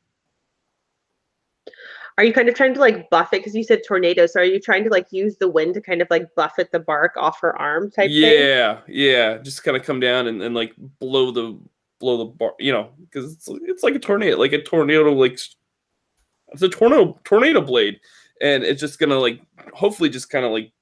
are 2.19 2.25
you 2.25 2.33
kind 2.33 2.49
of 2.49 2.55
trying 2.55 2.75
to 2.75 2.81
like 2.81 3.09
buff 3.11 3.33
it 3.33 3.41
because 3.41 3.55
you 3.55 3.65
said 3.65 3.83
tornado 3.87 4.27
so 4.27 4.41
are 4.41 4.45
you 4.45 4.61
trying 4.61 4.85
to 4.85 4.91
like 4.91 5.07
use 5.11 5.37
the 5.39 5.49
wind 5.49 5.75
to 5.75 5.81
kind 5.81 6.03
of 6.03 6.09
like 6.11 6.27
buffet 6.35 6.71
the 6.73 6.79
bark 6.79 7.13
off 7.17 7.41
her 7.41 7.59
arm 7.61 7.91
type 7.91 8.11
thing 8.11 8.21
yeah 8.21 8.81
yeah 8.89 9.39
just 9.39 9.65
kind 9.65 9.77
of 9.77 9.83
come 9.83 10.01
down 10.01 10.27
and, 10.27 10.43
and 10.43 10.55
like 10.55 10.73
blow 10.99 11.31
the 11.31 11.59
blow 12.01 12.19
the 12.19 12.25
bar 12.25 12.53
you 12.59 12.73
know 12.73 12.91
because 13.01 13.33
it's, 13.33 13.49
it's 13.65 13.83
like 13.83 13.95
a 13.95 13.99
tornado 13.99 14.37
like 14.37 14.53
a 14.53 14.63
tornado 14.63 15.13
like 15.13 15.33
it's 15.33 16.63
a 16.63 16.69
tornado 16.69 17.19
tornado 17.25 17.61
blade 17.61 17.99
and 18.41 18.65
it's 18.65 18.81
just 18.81 18.99
gonna 18.99 19.19
like 19.19 19.41
hopefully 19.73 20.09
just 20.09 20.31
kind 20.31 20.45
of 20.45 20.53
like 20.53 20.73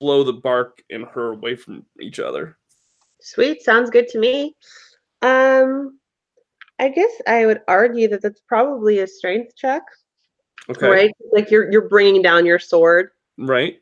blow 0.00 0.24
the 0.24 0.32
bark 0.32 0.82
and 0.90 1.04
her 1.06 1.32
away 1.32 1.54
from 1.54 1.84
each 2.00 2.18
other 2.18 2.56
Sweet, 3.22 3.62
sounds 3.62 3.88
good 3.88 4.08
to 4.08 4.18
me. 4.18 4.56
Um, 5.22 5.98
I 6.82 6.88
guess 6.88 7.12
I 7.28 7.46
would 7.46 7.60
argue 7.68 8.08
that 8.08 8.22
that's 8.22 8.40
probably 8.40 8.98
a 8.98 9.06
strength 9.06 9.54
check, 9.54 9.84
okay 10.68 10.88
right? 10.88 11.12
Like 11.32 11.48
you're 11.48 11.70
you're 11.70 11.88
bringing 11.88 12.22
down 12.22 12.44
your 12.44 12.58
sword. 12.58 13.10
right 13.38 13.80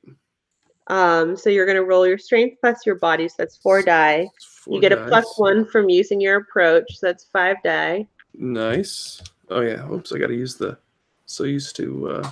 Um, 0.89 1.35
so 1.35 1.49
you're 1.49 1.65
gonna 1.65 1.83
roll 1.83 2.07
your 2.07 2.19
strength 2.19 2.59
plus 2.61 2.85
your 2.85 2.97
body, 2.97 3.27
so 3.27 3.37
that's 3.39 3.57
four 3.57 3.81
die. 3.81 4.29
Four 4.65 4.75
you 4.75 4.81
get 4.83 4.93
a 4.93 4.99
plus 5.09 5.39
one 5.39 5.65
from 5.65 5.89
using 5.89 6.21
your 6.21 6.37
approach, 6.37 6.99
so 6.99 7.07
that's 7.07 7.25
five 7.25 7.57
die. 7.65 8.07
nice 8.35 9.23
oh 9.49 9.63
yeah 9.63 9.89
oops 9.91 10.13
i 10.13 10.19
gotta 10.19 10.35
use 10.35 10.55
the 10.57 10.79
so 11.27 11.43
used 11.45 11.75
to 11.75 12.09
uh 12.09 12.31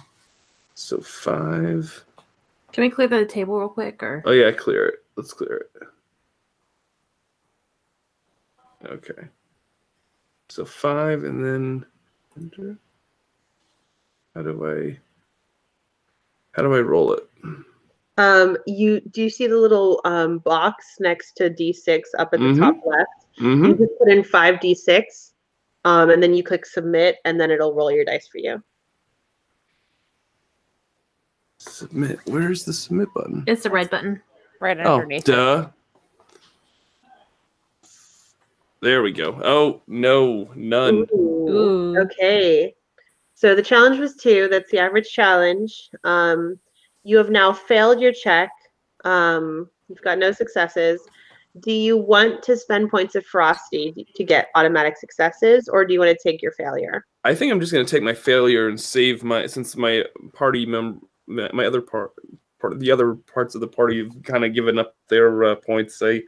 so 0.74 1.01
five 1.01 2.05
can 2.73 2.82
we 2.85 2.90
clear 2.90 3.09
the 3.09 3.24
table 3.27 3.59
real 3.59 3.69
quick 3.69 4.03
or 4.03 4.23
Oh 4.27 4.31
yeah, 4.32 4.53
clear 4.53 4.86
it. 4.86 5.03
Let's 5.16 5.32
clear 5.32 5.66
it. 5.74 5.82
Okay. 8.86 9.28
So 10.49 10.65
five 10.65 11.25
and 11.25 11.45
then 11.45 11.87
enter. 12.37 12.79
How 14.35 14.43
do 14.43 14.66
I 14.66 14.99
how 16.53 16.62
do 16.62 16.75
I 16.75 16.81
roll 16.81 17.12
it? 17.12 17.29
Um, 18.16 18.57
you 18.66 19.01
do 19.01 19.23
you 19.23 19.31
see 19.31 19.47
the 19.47 19.57
little 19.57 20.01
um 20.05 20.39
box 20.39 20.97
next 21.01 21.35
to 21.37 21.51
D6 21.51 22.01
up 22.19 22.31
at 22.33 22.41
the 22.41 22.47
Mhm. 22.47 22.59
top 22.59 22.77
left? 22.87 23.11
Mm-hmm. 23.41 23.65
You 23.66 23.75
just 23.77 23.99
put 23.99 24.09
in 24.09 24.25
five 24.25 24.57
D6, 24.57 25.33
um, 25.85 26.11
and 26.11 26.20
then 26.23 26.35
you 26.35 26.43
click 26.43 26.66
submit, 26.66 27.16
and 27.25 27.41
then 27.41 27.51
it'll 27.51 27.75
roll 27.75 27.91
your 27.93 28.05
dice 28.05 28.27
for 28.27 28.39
you. 28.39 28.62
Submit. 31.59 32.19
Where's 32.27 32.65
the 32.65 32.73
submit 32.73 33.09
button? 33.15 33.45
it's 33.47 33.62
the 33.62 33.70
red 33.70 33.91
button? 33.91 34.20
right 34.61 34.77
Oh, 34.85 34.95
underneath. 34.97 35.29
it. 35.29 35.33
duh. 35.33 35.69
There 38.80 39.02
we 39.02 39.12
go. 39.12 39.40
Oh 39.42 39.82
no, 39.86 40.50
none. 40.55 41.06
Ooh. 41.12 41.48
Ooh. 41.48 41.98
Okay. 41.98 42.74
So 43.34 43.55
the 43.55 43.62
challenge 43.62 43.98
was 43.98 44.16
two. 44.16 44.48
That's 44.48 44.70
the 44.70 44.78
average 44.78 45.10
challenge. 45.10 45.90
Um, 46.05 46.59
you 47.05 47.16
have 47.16 47.30
now 47.30 47.52
failed 47.52 48.00
your 48.00 48.12
check. 48.12 48.50
Um, 49.05 49.68
you've 49.88 50.02
got 50.02 50.18
no 50.18 50.32
successes. 50.32 51.00
Do 51.60 51.72
you 51.72 51.96
want 51.96 52.42
to 52.44 52.56
spend 52.56 52.90
points 52.90 53.14
of 53.14 53.24
ferocity 53.26 54.06
to 54.14 54.24
get 54.24 54.48
automatic 54.55 54.96
successes, 54.96 55.68
or 55.68 55.84
do 55.84 55.92
you 55.92 56.00
want 56.00 56.16
to 56.16 56.28
take 56.28 56.42
your 56.42 56.52
failure? 56.52 57.05
I 57.24 57.34
think 57.34 57.50
I'm 57.50 57.60
just 57.60 57.72
gonna 57.72 57.84
take 57.84 58.02
my 58.02 58.14
failure 58.14 58.68
and 58.68 58.80
save 58.80 59.24
my 59.24 59.46
since 59.46 59.76
my 59.76 60.05
party 60.34 60.66
member, 60.66 61.00
my 61.26 61.50
my 61.52 61.66
other 61.66 61.80
part, 61.80 62.12
part 62.60 62.72
of 62.72 62.80
the 62.80 62.90
other 62.90 63.14
parts 63.14 63.55
of 63.55 63.60
the 63.60 63.68
party 63.68 64.05
have 64.05 64.22
kind 64.22 64.44
of 64.44 64.55
given 64.55 64.78
up 64.78 64.94
their 65.09 65.44
uh, 65.44 65.55
points. 65.56 66.00
I, 66.02 66.22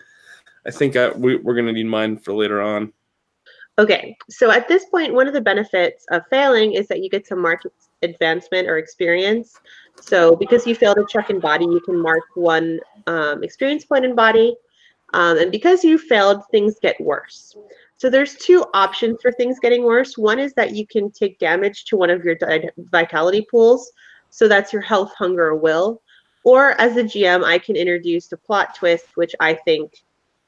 I 0.66 0.70
think 0.70 0.96
I, 0.96 1.10
we, 1.10 1.36
we're 1.36 1.54
gonna 1.54 1.72
need 1.72 1.86
mine 1.86 2.18
for 2.18 2.32
later 2.32 2.60
on. 2.60 2.92
Okay, 3.78 4.16
so 4.28 4.50
at 4.50 4.68
this 4.68 4.84
point, 4.86 5.14
one 5.14 5.26
of 5.26 5.32
the 5.32 5.40
benefits 5.40 6.04
of 6.10 6.22
failing 6.28 6.74
is 6.74 6.86
that 6.88 7.02
you 7.02 7.08
get 7.08 7.26
some 7.26 7.40
mark 7.40 7.62
advancement 8.02 8.68
or 8.68 8.76
experience. 8.76 9.58
So 10.00 10.36
because 10.36 10.66
you 10.66 10.74
failed 10.74 10.98
a 10.98 11.06
check 11.08 11.30
in 11.30 11.40
body, 11.40 11.64
you 11.64 11.80
can 11.80 12.00
mark 12.00 12.24
one 12.34 12.80
um, 13.06 13.42
experience 13.42 13.84
point 13.84 14.04
in 14.04 14.14
body. 14.14 14.54
Um, 15.14 15.38
and 15.38 15.50
because 15.50 15.82
you 15.82 15.98
failed, 15.98 16.42
things 16.50 16.76
get 16.80 17.00
worse. 17.00 17.56
So 17.96 18.08
there's 18.08 18.36
two 18.36 18.64
options 18.74 19.18
for 19.20 19.32
things 19.32 19.58
getting 19.58 19.82
worse. 19.82 20.16
One 20.16 20.38
is 20.38 20.52
that 20.54 20.74
you 20.74 20.86
can 20.86 21.10
take 21.10 21.38
damage 21.38 21.84
to 21.86 21.96
one 21.96 22.10
of 22.10 22.24
your 22.24 22.36
vitality 22.76 23.46
pools, 23.50 23.92
So 24.30 24.46
that's 24.46 24.72
your 24.72 24.82
health, 24.82 25.12
hunger, 25.16 25.48
or 25.48 25.56
will. 25.56 26.02
Or 26.44 26.80
as 26.80 26.96
a 26.96 27.04
GM, 27.04 27.44
I 27.44 27.58
can 27.58 27.76
introduce 27.76 28.32
a 28.32 28.36
plot 28.36 28.74
twist, 28.74 29.06
which 29.16 29.34
I 29.40 29.54
think 29.54 30.02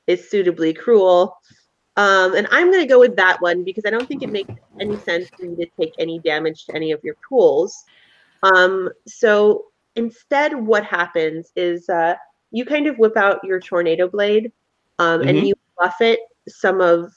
is 0.07 0.31
suitably 0.31 0.73
cruel. 0.73 1.37
Um, 1.97 2.35
and 2.35 2.49
I'm 2.51 2.71
going 2.71 2.83
to 2.83 2.89
go 2.89 2.99
with 3.01 3.17
that 3.17 3.41
one 3.41 3.65
because 3.65 3.85
I 3.87 3.91
don't 3.91 4.07
think 4.07 4.23
it 4.23 4.33
makes 4.33 4.53
any 4.81 4.99
sense 4.99 5.29
for 5.37 5.45
you 5.45 5.57
to 5.57 5.67
take 5.79 5.93
any 5.99 6.19
damage 6.21 6.65
to 6.67 6.75
any 6.75 6.93
of 6.93 7.01
your 7.05 7.17
tools. 7.29 7.85
Um, 8.43 8.89
so 9.07 9.67
instead, 9.97 10.55
what 10.55 10.85
happens 10.85 11.53
is 11.55 11.89
uh, 11.89 12.15
you 12.51 12.65
kind 12.65 12.87
of 12.87 12.99
whip 12.99 13.17
out 13.17 13.45
your 13.45 13.61
tornado 13.61 14.09
blade 14.09 14.53
um, 14.99 15.21
and 15.23 15.39
Mhm. 15.39 15.49
you 15.49 15.55
buffet 15.79 16.19
some 16.49 16.81
of 16.81 17.13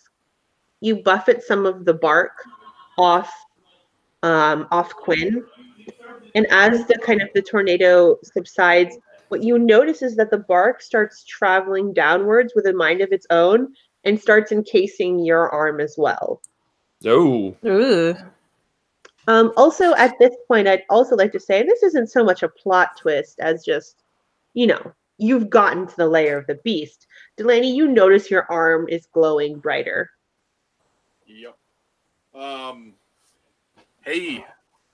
you 0.82 1.02
buffet 1.02 1.42
some 1.42 1.66
of 1.66 1.86
the 1.86 1.94
bark 1.94 2.34
off 2.98 3.34
um, 4.24 4.68
off 4.72 4.94
Quinn. 4.96 5.44
And 6.36 6.46
as 6.52 6.86
the 6.86 6.98
kind 7.00 7.22
of 7.22 7.30
the 7.34 7.42
tornado 7.42 8.18
subsides, 8.24 8.98
what 9.30 9.44
you 9.44 9.58
notice 9.58 10.02
is 10.02 10.16
that 10.16 10.30
the 10.32 10.38
bark 10.38 10.82
starts 10.82 11.24
traveling 11.24 11.94
downwards 11.94 12.54
with 12.56 12.66
a 12.68 12.74
mind 12.74 13.02
of 13.02 13.12
its 13.12 13.28
own 13.30 13.74
and 14.04 14.20
starts 14.20 14.52
encasing 14.52 15.20
your 15.20 15.50
arm 15.50 15.80
as 15.80 15.96
well. 15.98 16.42
Oh. 17.06 17.56
Ooh. 17.66 18.16
Um, 19.28 19.52
also, 19.58 19.96
at 19.96 20.18
this 20.20 20.36
point, 20.48 20.68
I'd 20.68 20.84
also 20.90 21.16
like 21.16 21.32
to 21.32 21.40
say 21.40 21.64
this 21.64 21.84
isn't 21.84 22.12
so 22.12 22.24
much 22.24 22.44
a 22.44 22.50
plot 22.50 22.98
twist 22.98 23.40
as 23.40 23.66
just, 23.66 24.04
you 24.54 24.68
know, 24.68 24.94
you've 25.18 25.50
gotten 25.50 25.88
to 25.88 25.96
the 25.96 26.08
layer 26.08 26.38
of 26.38 26.48
the 26.48 26.60
beast. 26.64 27.08
Delaney, 27.38 27.76
you 27.76 27.88
notice 27.88 28.30
your 28.30 28.46
arm 28.52 28.88
is 28.88 29.08
glowing 29.12 29.58
brighter. 29.58 30.12
Yep. 31.26 31.58
Um. 32.36 32.94
Hey, 34.02 34.46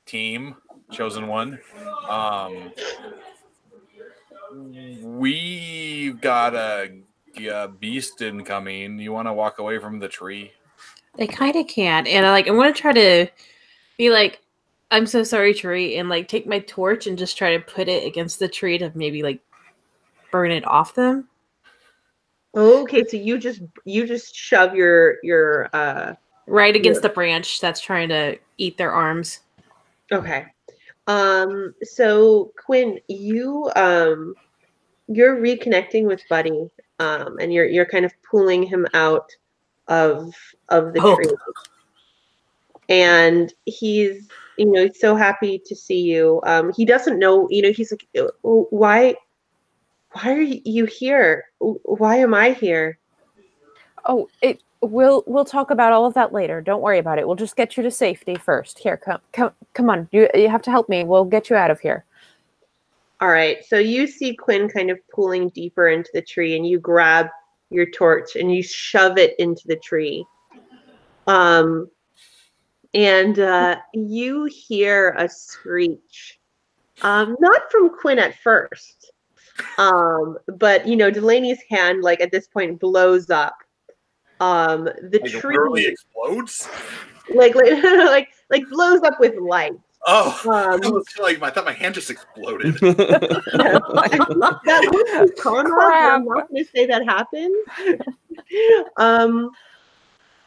team, 0.05 0.55
chosen 0.91 1.27
one. 1.27 1.59
Um. 2.07 2.71
We've 5.01 6.19
got 6.19 6.55
a, 6.55 6.91
a 7.49 7.67
beast 7.67 8.21
incoming. 8.21 8.99
You 8.99 9.11
want 9.11 9.27
to 9.27 9.33
walk 9.33 9.59
away 9.59 9.79
from 9.79 9.99
the 9.99 10.07
tree? 10.07 10.51
They 11.17 11.27
kind 11.27 11.55
of 11.55 11.67
can't. 11.67 12.07
And 12.07 12.25
I 12.25 12.31
like 12.31 12.47
I'm 12.47 12.55
gonna 12.55 12.73
try 12.73 12.93
to 12.93 13.27
be 13.97 14.09
like, 14.09 14.41
I'm 14.89 15.05
so 15.05 15.23
sorry, 15.23 15.53
tree, 15.53 15.97
and 15.97 16.09
like 16.09 16.27
take 16.27 16.47
my 16.47 16.59
torch 16.59 17.07
and 17.07 17.17
just 17.17 17.37
try 17.37 17.55
to 17.55 17.63
put 17.63 17.87
it 17.87 18.05
against 18.05 18.39
the 18.39 18.47
tree 18.47 18.77
to 18.77 18.91
maybe 18.95 19.23
like 19.23 19.39
burn 20.31 20.51
it 20.51 20.65
off 20.65 20.95
them. 20.95 21.27
Okay, 22.55 23.05
so 23.07 23.17
you 23.17 23.37
just 23.37 23.61
you 23.85 24.05
just 24.05 24.35
shove 24.35 24.75
your 24.75 25.17
your 25.23 25.69
uh 25.73 26.15
Right 26.47 26.75
against 26.75 27.01
the 27.01 27.09
branch 27.09 27.61
that's 27.61 27.79
trying 27.79 28.09
to 28.09 28.37
eat 28.57 28.77
their 28.77 28.91
arms. 28.91 29.39
Okay. 30.11 30.47
Um, 31.11 31.73
so 31.83 32.53
Quinn, 32.65 32.99
you 33.07 33.69
um 33.75 34.35
you're 35.07 35.37
reconnecting 35.37 36.05
with 36.05 36.21
Buddy, 36.29 36.69
um, 36.99 37.37
and 37.39 37.53
you're 37.53 37.65
you're 37.65 37.85
kind 37.85 38.05
of 38.05 38.13
pulling 38.29 38.63
him 38.63 38.87
out 38.93 39.29
of 39.87 40.33
of 40.69 40.93
the 40.93 41.01
Oh. 41.01 41.15
tree. 41.15 41.27
And 42.89 43.53
he's 43.65 44.29
you 44.57 44.71
know, 44.71 44.83
he's 44.85 44.99
so 44.99 45.15
happy 45.15 45.61
to 45.65 45.75
see 45.75 46.01
you. 46.01 46.41
Um, 46.45 46.71
he 46.75 46.85
doesn't 46.85 47.19
know, 47.19 47.47
you 47.49 47.61
know, 47.63 47.71
he's 47.71 47.91
like, 47.91 48.07
"Uh, 48.17 48.31
why 48.43 49.15
why 50.13 50.33
are 50.33 50.41
you 50.41 50.85
here? 50.85 51.45
Why 51.59 52.17
am 52.17 52.33
I 52.33 52.51
here? 52.51 52.99
Oh, 54.05 54.29
it 54.41 54.61
we'll 54.81 55.23
we'll 55.27 55.45
talk 55.45 55.71
about 55.71 55.93
all 55.93 56.05
of 56.05 56.13
that 56.15 56.33
later. 56.33 56.61
Don't 56.61 56.81
worry 56.81 56.99
about 56.99 57.19
it. 57.19 57.27
We'll 57.27 57.35
just 57.35 57.55
get 57.55 57.77
you 57.77 57.83
to 57.83 57.91
safety 57.91 58.35
first. 58.35 58.79
Here, 58.79 58.97
come 58.97 59.19
come 59.31 59.51
come 59.73 59.89
on. 59.89 60.07
You 60.11 60.29
you 60.33 60.49
have 60.49 60.61
to 60.63 60.71
help 60.71 60.89
me. 60.89 61.03
We'll 61.03 61.25
get 61.25 61.49
you 61.49 61.55
out 61.55 61.71
of 61.71 61.79
here. 61.79 62.05
All 63.19 63.29
right. 63.29 63.63
So 63.65 63.77
you 63.77 64.07
see 64.07 64.35
Quinn 64.35 64.67
kind 64.67 64.89
of 64.89 64.99
pulling 65.13 65.49
deeper 65.49 65.87
into 65.87 66.09
the 66.13 66.21
tree, 66.21 66.55
and 66.55 66.67
you 66.67 66.79
grab 66.79 67.27
your 67.69 67.89
torch 67.89 68.35
and 68.35 68.53
you 68.53 68.61
shove 68.61 69.17
it 69.17 69.35
into 69.39 69.67
the 69.67 69.77
tree. 69.77 70.25
Um, 71.27 71.89
and 72.93 73.39
uh, 73.39 73.77
you 73.93 74.45
hear 74.45 75.15
a 75.17 75.29
screech. 75.29 76.39
Um, 77.03 77.35
not 77.39 77.71
from 77.71 77.97
Quinn 77.97 78.19
at 78.19 78.37
first, 78.39 79.11
um, 79.77 80.37
but 80.57 80.87
you 80.87 80.95
know 80.95 81.09
Delaney's 81.09 81.61
hand, 81.69 82.03
like 82.03 82.21
at 82.21 82.31
this 82.31 82.47
point, 82.47 82.79
blows 82.79 83.29
up. 83.29 83.55
Um, 84.41 84.85
the 84.85 85.19
Like 85.21 85.31
tree, 85.31 85.55
literally 85.55 85.85
explodes. 85.85 86.67
like, 87.33 87.55
like 87.55 87.71
like 87.83 88.29
like 88.49 88.67
blows 88.69 89.01
up 89.03 89.19
with 89.19 89.35
light. 89.37 89.73
Oh, 90.07 90.39
Um, 90.45 90.51
I 90.83 90.89
was 90.89 91.05
like, 91.21 91.41
I 91.43 91.49
thought 91.51 91.65
my 91.65 91.73
hand 91.73 91.93
just 91.95 92.09
exploded. 92.09 92.73
that 92.81 93.81
was 94.91 95.31
Conrad, 95.39 95.73
but 95.77 95.85
I'm 95.85 96.25
not 96.25 96.49
going 96.49 96.65
to 96.65 96.71
say 96.75 96.85
that 96.87 97.03
happened. 97.05 97.55
um, 98.97 99.51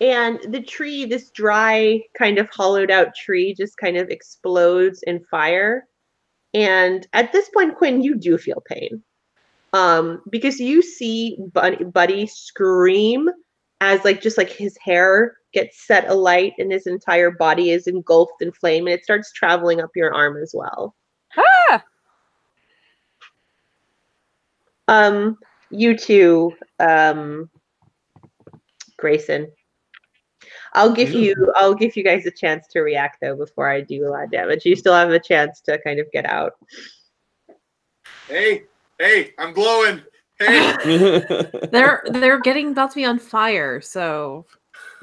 and 0.00 0.40
the 0.52 0.60
tree, 0.60 1.04
this 1.04 1.30
dry, 1.30 2.00
kind 2.18 2.38
of 2.38 2.48
hollowed 2.50 2.90
out 2.90 3.14
tree, 3.14 3.54
just 3.54 3.76
kind 3.76 3.96
of 3.96 4.08
explodes 4.10 5.02
in 5.04 5.24
fire. 5.30 5.86
And 6.52 7.06
at 7.12 7.30
this 7.32 7.48
point, 7.50 7.76
Quinn, 7.76 8.02
you 8.02 8.16
do 8.16 8.36
feel 8.38 8.60
pain, 8.66 9.02
um, 9.72 10.20
because 10.30 10.58
you 10.58 10.82
see 10.82 11.38
Buddy, 11.52 11.84
Buddy 11.84 12.26
scream 12.26 13.28
as 13.80 14.04
like 14.04 14.20
just 14.20 14.38
like 14.38 14.50
his 14.50 14.76
hair 14.78 15.36
gets 15.52 15.86
set 15.86 16.08
alight 16.08 16.52
and 16.58 16.72
his 16.72 16.86
entire 16.86 17.30
body 17.30 17.70
is 17.70 17.86
engulfed 17.86 18.40
in 18.40 18.52
flame, 18.52 18.86
and 18.86 18.94
it 18.94 19.04
starts 19.04 19.32
traveling 19.32 19.80
up 19.80 19.90
your 19.94 20.12
arm 20.14 20.36
as 20.42 20.52
well. 20.54 20.94
Ah! 21.36 21.84
Um, 24.88 25.38
you 25.70 25.96
two, 25.96 26.52
um, 26.78 27.50
Grayson. 28.98 29.50
I'll 30.74 30.92
give 30.92 31.12
you. 31.12 31.52
I'll 31.54 31.74
give 31.74 31.96
you 31.96 32.02
guys 32.02 32.26
a 32.26 32.30
chance 32.30 32.66
to 32.68 32.80
react 32.80 33.18
though 33.20 33.36
before 33.36 33.68
I 33.68 33.80
do 33.80 34.06
a 34.06 34.10
lot 34.10 34.24
of 34.24 34.30
damage. 34.30 34.64
You 34.64 34.76
still 34.76 34.94
have 34.94 35.10
a 35.10 35.20
chance 35.20 35.60
to 35.62 35.78
kind 35.78 36.00
of 36.00 36.10
get 36.12 36.26
out. 36.26 36.54
hey, 38.28 38.64
hey, 38.98 39.32
I'm 39.38 39.52
glowing. 39.52 40.02
Hey. 40.38 41.46
They're 41.70 42.04
they're 42.10 42.40
getting 42.40 42.70
about 42.70 42.90
to 42.90 42.96
be 42.96 43.04
on 43.04 43.18
fire, 43.18 43.80
so 43.80 44.46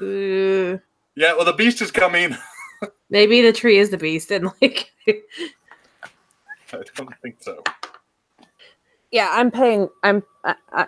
uh, 0.00 0.78
yeah, 1.14 1.34
well, 1.34 1.44
the 1.44 1.54
beast 1.56 1.80
is 1.80 1.90
coming. 1.90 2.36
maybe 3.10 3.40
the 3.40 3.52
tree 3.52 3.78
is 3.78 3.90
the 3.90 3.98
beast, 3.98 4.30
and 4.30 4.50
like 4.60 4.90
I 5.08 6.82
don't 6.96 7.14
think 7.22 7.36
so. 7.40 7.62
Yeah, 9.10 9.28
I'm 9.30 9.50
paying. 9.50 9.88
I'm 10.02 10.22
I, 10.44 10.54
I, 10.72 10.86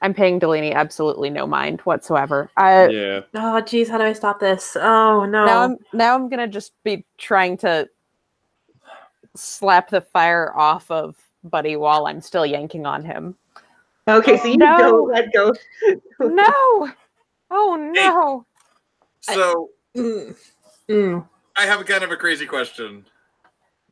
I'm 0.00 0.14
paying 0.14 0.38
Delaney 0.38 0.72
absolutely 0.72 1.30
no 1.30 1.46
mind 1.46 1.80
whatsoever. 1.82 2.50
I 2.56 2.88
yeah. 2.88 3.20
oh 3.34 3.60
geez, 3.60 3.88
how 3.88 3.98
do 3.98 4.04
I 4.04 4.12
stop 4.12 4.40
this? 4.40 4.76
Oh 4.76 5.24
no! 5.24 5.46
now 5.46 5.62
I'm 5.62 5.78
now 5.92 6.14
I'm 6.14 6.28
gonna 6.28 6.48
just 6.48 6.72
be 6.84 7.04
trying 7.18 7.56
to 7.58 7.88
slap 9.34 9.90
the 9.90 10.00
fire 10.00 10.52
off 10.54 10.90
of 10.90 11.16
Buddy 11.42 11.76
while 11.76 12.06
I'm 12.06 12.20
still 12.20 12.46
yanking 12.46 12.86
on 12.86 13.04
him. 13.04 13.36
Okay, 14.06 14.36
so 14.38 14.48
you 14.48 14.56
No. 14.58 14.76
don't 14.78 15.10
let 15.12 15.32
go. 15.32 15.52
No! 16.20 16.90
Oh 17.50 17.76
no! 17.94 18.46
So 19.20 19.70
Mm. 19.96 20.36
Mm. 20.88 21.28
I 21.56 21.66
have 21.66 21.80
a 21.80 21.84
kind 21.84 22.02
of 22.04 22.10
a 22.10 22.16
crazy 22.16 22.46
question. 22.46 23.06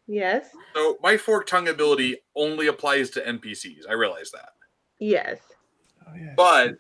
Yes. 0.09 0.51
So 0.75 0.99
my 1.03 1.17
fork 1.17 1.47
tongue 1.47 1.69
ability 1.69 2.19
only 2.35 2.67
applies 2.67 3.09
to 3.11 3.21
NPCs. 3.27 3.89
I 3.89 3.93
realize 3.93 4.31
that. 4.33 4.51
Yes. 4.99 5.39
Oh, 6.07 6.13
yeah. 6.17 6.35
But- 6.37 6.75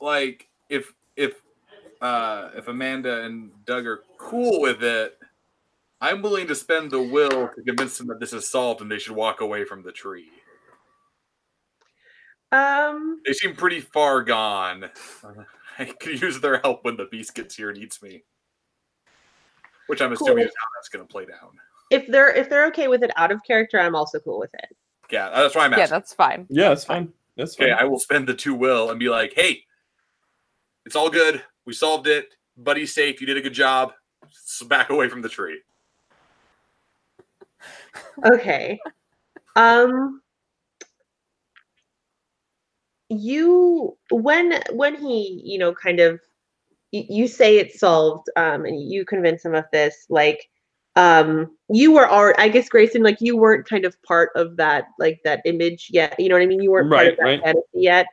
Like 0.00 0.48
if 0.68 0.92
if 1.16 1.40
uh 2.00 2.50
if 2.56 2.68
Amanda 2.68 3.22
and 3.24 3.50
Doug 3.64 3.86
are 3.86 4.02
cool 4.18 4.60
with 4.60 4.82
it, 4.82 5.18
I'm 6.00 6.22
willing 6.22 6.46
to 6.48 6.54
spend 6.54 6.90
the 6.90 7.00
will 7.02 7.48
to 7.48 7.62
convince 7.66 7.98
them 7.98 8.06
that 8.08 8.20
this 8.20 8.32
is 8.32 8.48
solved 8.48 8.80
and 8.80 8.90
they 8.90 8.98
should 8.98 9.14
walk 9.16 9.40
away 9.40 9.64
from 9.64 9.82
the 9.82 9.92
tree. 9.92 10.28
Um. 12.52 13.20
They 13.26 13.32
seem 13.32 13.54
pretty 13.54 13.80
far 13.80 14.22
gone. 14.22 14.90
I 15.78 15.84
could 15.84 16.20
use 16.20 16.40
their 16.40 16.58
help 16.58 16.84
when 16.84 16.96
the 16.96 17.06
beast 17.06 17.34
gets 17.34 17.54
here 17.54 17.70
and 17.70 17.78
eats 17.78 18.02
me. 18.02 18.24
Which 19.88 20.00
I'm 20.00 20.12
assuming 20.12 20.36
Cool. 20.36 20.44
is 20.44 20.52
how 20.58 20.66
that's 20.76 20.88
going 20.88 21.06
to 21.06 21.10
play 21.12 21.26
down. 21.26 21.50
If 21.90 22.06
they're 22.08 22.30
if 22.30 22.48
they're 22.48 22.66
okay 22.66 22.88
with 22.88 23.04
it 23.04 23.12
out 23.16 23.30
of 23.30 23.40
character, 23.46 23.78
I'm 23.78 23.94
also 23.94 24.18
cool 24.18 24.40
with 24.40 24.52
it. 24.54 24.76
Yeah, 25.10 25.30
that's 25.30 25.54
why 25.54 25.64
I'm 25.66 25.72
Yeah, 25.72 25.86
that's 25.86 26.12
fine. 26.12 26.46
Yeah, 26.48 26.70
that's 26.70 26.84
fine. 26.84 27.12
That's 27.36 27.54
fine. 27.54 27.70
okay, 27.70 27.76
I 27.78 27.84
will 27.84 28.00
spend 28.00 28.26
the 28.26 28.34
two 28.34 28.54
will 28.54 28.90
and 28.90 28.98
be 28.98 29.08
like, 29.08 29.34
hey, 29.36 29.62
it's 30.84 30.96
all 30.96 31.10
good. 31.10 31.42
We 31.64 31.74
solved 31.74 32.08
it. 32.08 32.34
Buddy's 32.56 32.92
safe. 32.94 33.20
You 33.20 33.26
did 33.26 33.36
a 33.36 33.40
good 33.42 33.52
job. 33.52 33.92
S 34.24 34.62
back 34.66 34.90
away 34.90 35.08
from 35.08 35.22
the 35.22 35.28
tree. 35.28 35.60
Okay. 38.24 38.78
Um. 39.54 40.22
You 43.08 43.96
when 44.10 44.60
when 44.72 44.96
he 44.96 45.40
you 45.44 45.58
know 45.58 45.72
kind 45.72 46.00
of 46.00 46.20
you, 46.92 47.28
say 47.28 47.58
it's 47.58 47.78
solved 47.78 48.28
um 48.36 48.64
and 48.64 48.90
you 48.90 49.04
convince 49.04 49.44
him 49.44 49.54
of 49.54 49.64
this 49.72 50.06
like 50.08 50.48
um 50.96 51.54
you 51.68 51.92
were 51.92 52.08
already 52.08 52.38
i 52.38 52.48
guess 52.48 52.68
grayson 52.68 53.02
like 53.02 53.18
you 53.20 53.36
weren't 53.36 53.68
kind 53.68 53.84
of 53.84 54.00
part 54.02 54.30
of 54.34 54.56
that 54.56 54.86
like 54.98 55.20
that 55.24 55.42
image 55.44 55.88
yet 55.90 56.18
you 56.18 56.28
know 56.28 56.34
what 56.36 56.42
i 56.42 56.46
mean? 56.46 56.62
You 56.62 56.70
weren't 56.70 56.90
part 56.90 57.06
Right, 57.06 57.12
of 57.12 57.16
that 57.18 57.24
right. 57.24 57.40
fantasy 57.42 57.66
yet. 57.74 58.06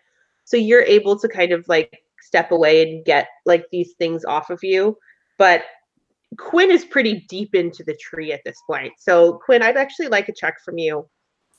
So 0.43 0.57
you're 0.57 0.81
able 0.83 1.17
to 1.19 1.27
kind 1.29 1.53
of 1.53 1.65
like 1.69 2.03
step 2.21 2.51
away 2.51 2.81
and 2.81 3.05
get 3.05 3.27
like 3.45 3.65
these 3.71 3.93
things 3.97 4.25
off 4.25 4.49
of 4.49 4.59
you 4.63 4.97
but 5.37 5.63
quinn 6.37 6.71
is 6.71 6.83
pretty 6.85 7.25
deep 7.29 7.55
into 7.55 7.83
the 7.83 7.95
tree 7.95 8.33
at 8.33 8.41
this 8.45 8.57
point. 8.67 8.93
So 8.97 9.39
quinn 9.45 9.61
i'd 9.63 9.77
actually 9.77 10.07
like 10.09 10.27
a 10.29 10.33
check 10.33 10.55
from 10.63 10.77
you. 10.77 11.07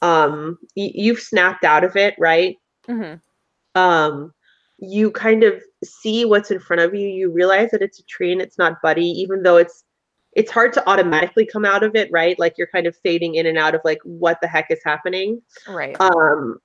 Um 0.03 0.59
y- 0.77 0.93
you've 0.95 1.21
snapped 1.21 1.65
out 1.65 1.85
of 1.85 1.97
it 1.97 2.15
right 2.19 2.57
Mhm. 2.89 3.21
um 3.75 4.33
you 4.79 5.11
kind 5.11 5.45
of 5.45 5.63
see 5.85 6.25
what's 6.25 6.51
in 6.51 6.59
front 6.61 6.83
of 6.83 6.95
you 6.95 7.07
you 7.09 7.31
realize 7.31 7.71
that 7.71 7.83
it's 7.83 8.01
a 8.01 8.05
tree 8.05 8.33
and 8.33 8.41
it's 8.43 8.59
not 8.59 8.83
buddy 8.83 9.07
even 9.07 9.43
though 9.43 9.57
it's 9.57 9.85
it's 10.33 10.51
hard 10.51 10.73
to 10.73 10.89
automatically 10.89 11.47
come 11.47 11.65
out 11.65 11.85
of 11.85 11.95
it 11.95 12.09
right? 12.11 12.37
Like 12.41 12.55
you're 12.59 12.67
kind 12.67 12.87
of 12.89 12.97
fading 13.05 13.37
in 13.37 13.47
and 13.47 13.57
out 13.57 13.75
of 13.75 13.81
like 13.85 14.01
what 14.03 14.41
the 14.41 14.49
heck 14.49 14.69
is 14.71 14.81
happening. 14.85 15.41
Right. 15.69 15.99
um 16.01 16.59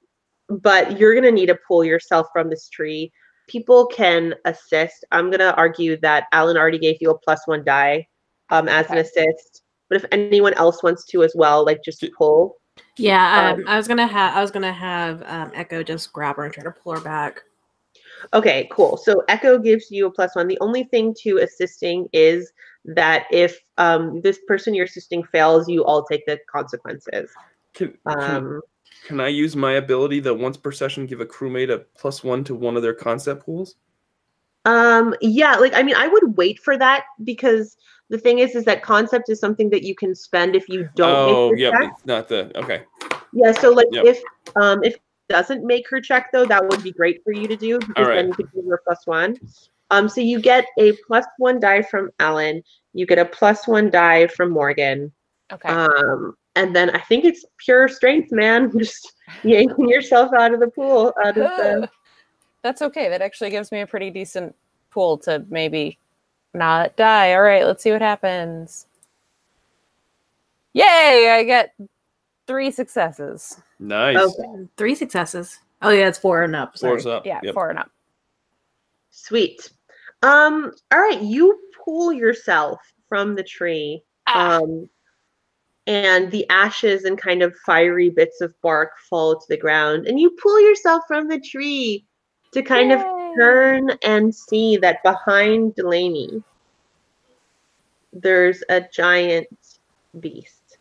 but 0.50 1.00
you're 1.00 1.14
going 1.14 1.24
to 1.26 1.32
need 1.32 1.46
to 1.46 1.60
pull 1.68 1.84
yourself 1.84 2.26
from 2.34 2.50
this 2.50 2.68
tree. 2.70 3.12
People 3.48 3.86
can 3.86 4.34
assist. 4.46 5.06
I'm 5.12 5.28
going 5.30 5.40
to 5.42 5.56
argue 5.56 5.98
that 6.02 6.26
alan 6.32 6.58
already 6.58 6.80
gave 6.80 6.98
you 7.00 7.12
a 7.12 7.18
plus 7.20 7.42
one 7.46 7.64
die 7.64 8.08
um 8.50 8.68
as 8.68 8.90
an 8.90 8.98
assist 8.98 9.62
but 9.90 9.98
if 9.98 10.06
anyone 10.12 10.54
else 10.56 10.82
wants 10.82 11.06
to 11.06 11.24
as 11.24 11.34
well 11.36 11.64
like 11.66 11.84
just 11.84 12.04
pull 12.18 12.56
Yeah, 13.00 13.54
um, 13.54 13.62
Um, 13.62 13.68
I 13.68 13.78
was 13.78 13.88
gonna 13.88 14.08
have 14.08 14.36
I 14.36 14.42
was 14.42 14.52
gonna 14.52 14.74
have 14.74 15.24
um, 15.24 15.52
Echo 15.54 15.84
just 15.84 16.12
grab 16.14 16.36
her 16.36 16.46
and 16.46 16.54
try 16.54 16.64
to 16.64 16.72
pull 16.72 16.94
her 16.94 17.02
back. 17.02 17.42
Okay, 18.34 18.68
cool. 18.72 18.98
So 18.98 19.24
Echo 19.28 19.58
gives 19.58 19.90
you 19.90 20.08
a 20.08 20.12
plus 20.12 20.36
one. 20.36 20.48
The 20.48 20.58
only 20.60 20.84
thing 20.84 21.16
to 21.22 21.38
assisting 21.38 22.08
is 22.12 22.52
that 22.86 23.26
if 23.32 23.60
um, 23.78 24.22
this 24.22 24.40
person 24.48 24.74
you're 24.74 24.86
assisting 24.86 25.24
fails, 25.24 25.70
you 25.70 25.86
all 25.86 26.04
take 26.04 26.26
the 26.26 26.40
consequences. 26.52 27.30
Can, 27.74 27.98
can, 28.06 28.20
Um, 28.20 28.62
can 29.08 29.20
I 29.22 29.30
use 29.30 29.56
my 29.56 29.74
ability 29.74 30.20
that 30.22 30.34
once 30.34 30.58
per 30.58 30.72
session 30.72 31.06
give 31.06 31.22
a 31.22 31.26
crewmate 31.26 31.74
a 31.74 31.80
plus 31.98 32.24
one 32.24 32.44
to 32.46 32.56
one 32.56 32.76
of 32.76 32.84
their 32.84 32.94
concept 32.94 33.46
pools? 33.46 33.76
um, 34.66 35.16
yeah, 35.22 35.56
like 35.56 35.74
I 35.74 35.84
mean, 35.84 35.96
I 35.96 36.08
would 36.08 36.38
wait 36.38 36.60
for 36.60 36.78
that 36.78 37.06
because 37.24 37.78
the 38.10 38.18
thing 38.18 38.40
is, 38.40 38.56
is 38.56 38.66
that 38.66 38.82
concept 38.82 39.30
is 39.30 39.40
something 39.40 39.70
that 39.70 39.84
you 39.84 39.96
can 39.96 40.16
spend 40.16 40.56
if 40.56 40.68
you 40.68 40.90
don't. 40.96 41.10
oh, 41.10 41.52
make 41.52 41.60
yeah, 41.60 41.72
check. 41.72 41.92
it's 41.94 42.06
not 42.06 42.28
the 42.28 42.52
okay. 42.58 42.84
Yeah. 43.34 43.52
So 43.52 43.72
like 43.72 43.88
Yep. 43.92 44.06
if 44.06 44.22
um 44.56 44.84
if 44.84 44.98
doesn't 45.30 45.64
make 45.64 45.88
her 45.90 46.02
check 46.02 46.32
though, 46.32 46.46
that 46.46 46.68
would 46.68 46.84
be 46.84 46.92
great 46.92 47.24
for 47.24 47.32
you 47.32 47.48
to 47.48 47.56
do 47.56 47.80
because 47.80 48.08
right. 48.08 48.16
then 48.16 48.28
you 48.30 48.34
could 48.34 48.52
give 48.52 48.66
her 48.66 48.74
a 48.76 48.84
plus 48.84 49.06
one. 49.06 49.38
Um, 49.92 50.10
so 50.10 50.22
you 50.22 50.40
get 50.42 50.66
a 50.78 50.94
plus 51.08 51.26
one 51.38 51.60
die 51.60 51.84
from 51.84 52.10
Alan. 52.20 52.64
You 52.94 53.06
get 53.06 53.20
a 53.20 53.26
plus 53.26 53.68
one 53.68 53.90
die 53.90 54.28
from 54.28 54.52
Morgan. 54.52 55.12
Okay. 55.52 55.70
Um, 55.70 56.36
and 56.56 56.76
then 56.76 56.90
I 56.90 57.00
think 57.00 57.26
it's 57.26 57.46
pure 57.58 57.88
strength, 57.88 58.32
man. 58.32 58.72
Just 58.78 59.14
yanking 59.44 59.90
yourself 59.90 60.32
out 60.34 60.54
of 60.54 60.60
the 60.60 60.68
pool, 60.68 61.14
out 61.24 61.38
of 61.38 61.50
the. 61.58 61.90
That's 62.62 62.82
okay. 62.82 63.08
That 63.10 63.22
actually 63.22 63.52
gives 63.52 63.72
me 63.72 63.82
a 63.82 63.88
pretty 63.88 64.10
decent 64.10 64.56
pool 64.92 65.18
to 65.20 65.46
maybe 65.50 65.98
not 66.54 66.96
die. 66.96 67.34
All 67.34 67.42
right, 67.42 67.66
let's 67.66 67.84
see 67.84 67.92
what 67.92 68.02
happens. 68.02 68.88
Yay! 70.74 71.30
I 71.32 71.44
get 71.46 71.74
three 72.48 72.72
successes. 72.72 73.60
Nice. 73.80 74.18
Okay, 74.18 74.68
Three 74.78 74.96
successes. 74.96 75.60
Oh 75.82 75.90
yeah, 75.90 76.08
it's 76.08 76.18
four 76.20 76.44
and 76.44 76.56
up. 76.56 76.78
Sorry. 76.78 76.92
Four's 76.94 77.06
up. 77.06 77.26
Yeah, 77.26 77.40
Yep. 77.44 77.54
four 77.54 77.70
and 77.70 77.80
up. 77.80 77.90
sweet. 79.12 79.72
Um, 80.22 80.74
all 80.92 81.00
right, 81.00 81.22
you 81.22 81.58
pull 81.86 82.12
yourself 82.14 82.80
from 83.08 83.36
the 83.36 83.44
tree. 83.44 84.04
Ah, 84.28 84.58
Um, 84.58 84.90
and 85.88 86.30
the 86.32 86.48
ashes 86.50 87.06
and 87.06 87.18
kind 87.18 87.42
of 87.42 87.56
fiery 87.66 88.10
bits 88.10 88.42
of 88.42 88.54
bark 88.62 88.92
fall 89.10 89.40
to 89.40 89.46
the 89.50 89.58
ground, 89.58 90.06
and 90.08 90.20
you 90.20 90.30
pull 90.42 90.60
yourself 90.62 91.04
from 91.08 91.28
the 91.28 91.40
tree 91.40 92.06
to 92.52 92.62
kind 92.62 92.92
of 92.92 93.00
yay. 93.00 93.06
Turn 93.40 93.92
and 94.04 94.34
see 94.34 94.78
that 94.78 95.02
behind 95.04 95.76
Delaney, 95.76 96.44
there's 98.14 98.64
a 98.70 98.82
giant 98.82 99.48
beast. 100.20 100.78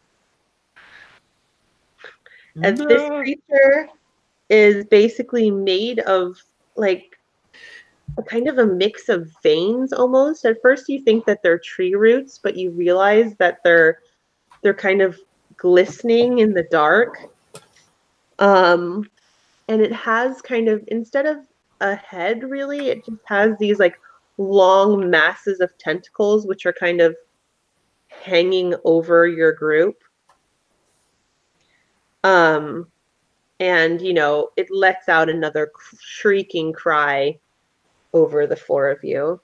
And 2.62 2.76
this 2.76 3.08
creature 3.08 3.88
is 4.48 4.84
basically 4.86 5.50
made 5.50 6.00
of 6.00 6.42
like 6.76 7.18
a 8.16 8.22
kind 8.22 8.48
of 8.48 8.58
a 8.58 8.66
mix 8.66 9.08
of 9.08 9.30
veins 9.42 9.92
almost. 9.92 10.44
At 10.44 10.60
first 10.62 10.88
you 10.88 11.00
think 11.02 11.24
that 11.26 11.42
they're 11.42 11.58
tree 11.58 11.94
roots, 11.94 12.40
but 12.42 12.56
you 12.56 12.70
realize 12.70 13.34
that 13.36 13.58
they're 13.62 14.00
they're 14.62 14.74
kind 14.74 15.02
of 15.02 15.18
glistening 15.56 16.38
in 16.38 16.52
the 16.52 16.66
dark. 16.70 17.18
Um 18.38 19.08
and 19.68 19.80
it 19.80 19.92
has 19.92 20.40
kind 20.42 20.68
of 20.68 20.82
instead 20.88 21.26
of 21.26 21.38
a 21.80 21.94
head 21.94 22.42
really, 22.42 22.88
it 22.88 23.04
just 23.04 23.18
has 23.26 23.56
these 23.58 23.78
like 23.78 23.98
long 24.38 25.10
masses 25.10 25.60
of 25.60 25.76
tentacles 25.78 26.46
which 26.46 26.66
are 26.66 26.72
kind 26.72 27.00
of 27.00 27.16
hanging 28.08 28.74
over 28.84 29.26
your 29.26 29.52
group. 29.52 30.02
Um, 32.24 32.86
and 33.60 34.00
you 34.00 34.12
know, 34.12 34.50
it 34.56 34.68
lets 34.70 35.08
out 35.08 35.28
another 35.28 35.70
shrieking 36.00 36.72
cry 36.72 37.38
over 38.12 38.46
the 38.46 38.56
four 38.56 38.88
of 38.88 39.02
you. 39.02 39.40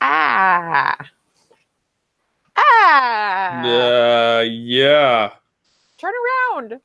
Ah. 0.00 0.96
Ah. 2.56 3.62
Uh, 3.62 4.40
yeah. 4.42 5.32
Turn 5.98 6.12
around. 6.54 6.80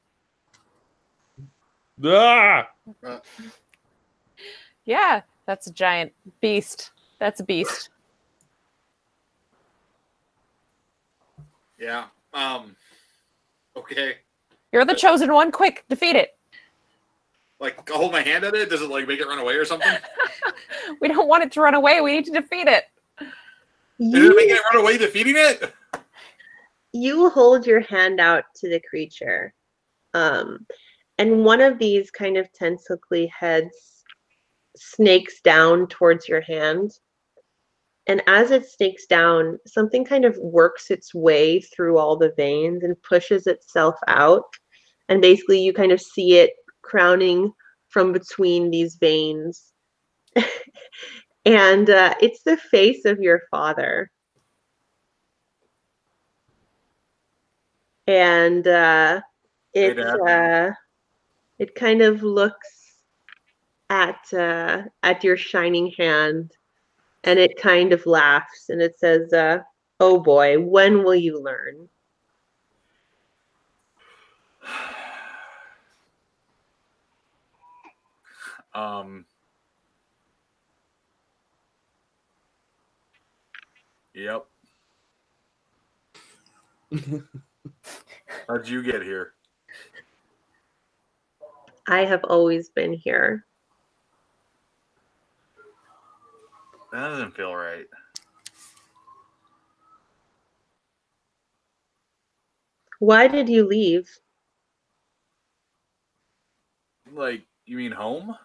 Ah! 2.03 2.70
Yeah, 4.86 5.22
that's 5.45 5.68
a 5.68 5.72
giant 5.74 6.11
beast. 6.41 6.91
That's 7.20 7.40
a 7.40 7.44
beast. 7.44 7.90
Yeah. 11.80 12.06
Um. 12.34 12.76
Okay. 13.76 14.15
You're 14.72 14.86
the 14.86 14.95
chosen 14.95 15.32
one. 15.34 15.52
Quick, 15.52 15.84
defeat 15.90 16.15
it. 16.15 16.38
Like 17.60 17.88
hold 17.90 18.11
my 18.11 18.22
hand 18.22 18.44
at 18.44 18.56
it. 18.56 18.70
Does 18.70 18.82
it 18.82 18.90
like 18.90 19.07
make 19.07 19.20
it 19.20 19.28
run 19.28 19.40
away 19.40 19.56
or 19.56 19.65
something? 19.65 19.91
We 20.99 21.07
don't 21.07 21.28
want 21.30 21.44
it 21.44 21.52
to 21.53 21.61
run 21.61 21.76
away. 21.76 22.02
We 22.02 22.11
need 22.14 22.26
to 22.26 22.32
defeat 22.32 22.68
it. 22.68 22.84
Is 23.22 23.28
it 23.99 24.18
You, 24.18 24.36
making 24.36 24.56
it 24.56 24.61
run 24.74 24.82
away, 24.84 24.98
defeating 24.98 25.36
it? 25.38 25.74
you 26.91 27.30
hold 27.30 27.65
your 27.65 27.80
hand 27.82 28.20
out 28.20 28.44
to 28.56 28.70
the 28.70 28.82
creature. 28.82 29.53
Um, 30.14 30.65
and 31.18 31.45
one 31.45 31.61
of 31.61 31.80
these 31.80 32.10
kind 32.11 32.38
of 32.38 32.52
tentacly 32.53 33.27
heads 33.27 34.03
snakes 34.76 35.41
down 35.41 35.88
towards 35.88 36.27
your 36.27 36.41
hand. 36.41 36.91
And 38.07 38.22
as 38.27 38.52
it 38.52 38.65
snakes 38.69 39.06
down, 39.06 39.60
something 39.65 40.03
kind 40.03 40.26
of 40.26 40.38
works 40.38 40.91
its 40.91 41.14
way 41.14 41.61
through 41.61 41.98
all 41.98 42.18
the 42.18 42.34
veins 42.35 42.84
and 42.84 43.02
pushes 43.03 43.48
itself 43.48 43.95
out. 44.07 44.44
And 45.10 45.22
basically, 45.22 45.61
you 45.61 45.73
kind 45.73 45.91
of 45.91 46.02
see 46.02 46.35
it 46.38 46.52
crowning 46.81 47.53
from 47.90 48.11
between 48.11 48.72
these 48.72 48.95
veins. 48.95 49.72
and 51.45 51.90
uh, 51.90 52.15
it's 52.22 52.44
the 52.44 52.57
face 52.57 53.06
of 53.06 53.19
your 53.22 53.41
father. 53.52 54.10
And 58.07 58.68
uh, 58.68 59.22
Hey, 59.81 59.94
it 59.94 59.95
Dad. 59.95 60.19
uh, 60.27 60.72
it 61.64 61.76
kind 61.76 62.02
of 62.02 62.22
looks 62.23 62.98
at 63.90 64.22
uh, 64.34 64.81
at 65.02 65.23
your 65.23 65.38
shining 65.38 65.94
hand, 65.98 66.52
and 67.23 67.40
it 67.40 67.56
kind 67.56 67.94
of 67.94 68.06
laughs 68.06 68.69
and 68.69 68.81
it 68.81 68.99
says, 68.99 69.31
uh, 69.31 69.60
"Oh 70.02 70.19
boy, 70.19 70.60
when 70.60 71.03
will 71.06 71.15
you 71.15 71.41
learn?" 71.41 71.88
Um. 78.76 79.26
Yep. 84.15 84.48
How'd 88.48 88.68
you 88.68 88.81
get 88.81 89.03
here? 89.03 89.34
I 91.88 92.06
have 92.06 92.24
always 92.24 92.70
been 92.70 92.94
here. 92.94 93.46
That 96.92 97.10
doesn't 97.10 97.36
feel 97.36 97.54
right. 97.54 97.86
Why 103.00 103.28
did 103.28 103.50
you 103.50 103.68
leave? 103.68 104.10
Like, 107.12 107.44
you 107.66 107.78
mean 107.78 107.92
home? 107.92 108.36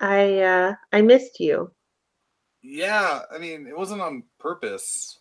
I 0.00 0.40
uh, 0.40 0.74
I 0.92 1.00
missed 1.00 1.40
you. 1.40 1.70
Yeah, 2.62 3.22
I 3.32 3.38
mean, 3.38 3.66
it 3.66 3.76
wasn't 3.76 4.02
on 4.02 4.24
purpose. 4.38 5.18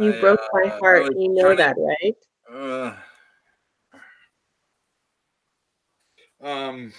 You 0.00 0.14
I, 0.14 0.20
broke 0.20 0.40
my 0.54 0.70
uh, 0.70 0.78
heart. 0.78 1.12
You 1.16 1.28
know 1.28 1.54
trying 1.54 1.56
to- 1.58 1.62
that, 1.62 1.76
right? 1.78 2.96
Uh, 6.42 6.46
um. 6.46 6.92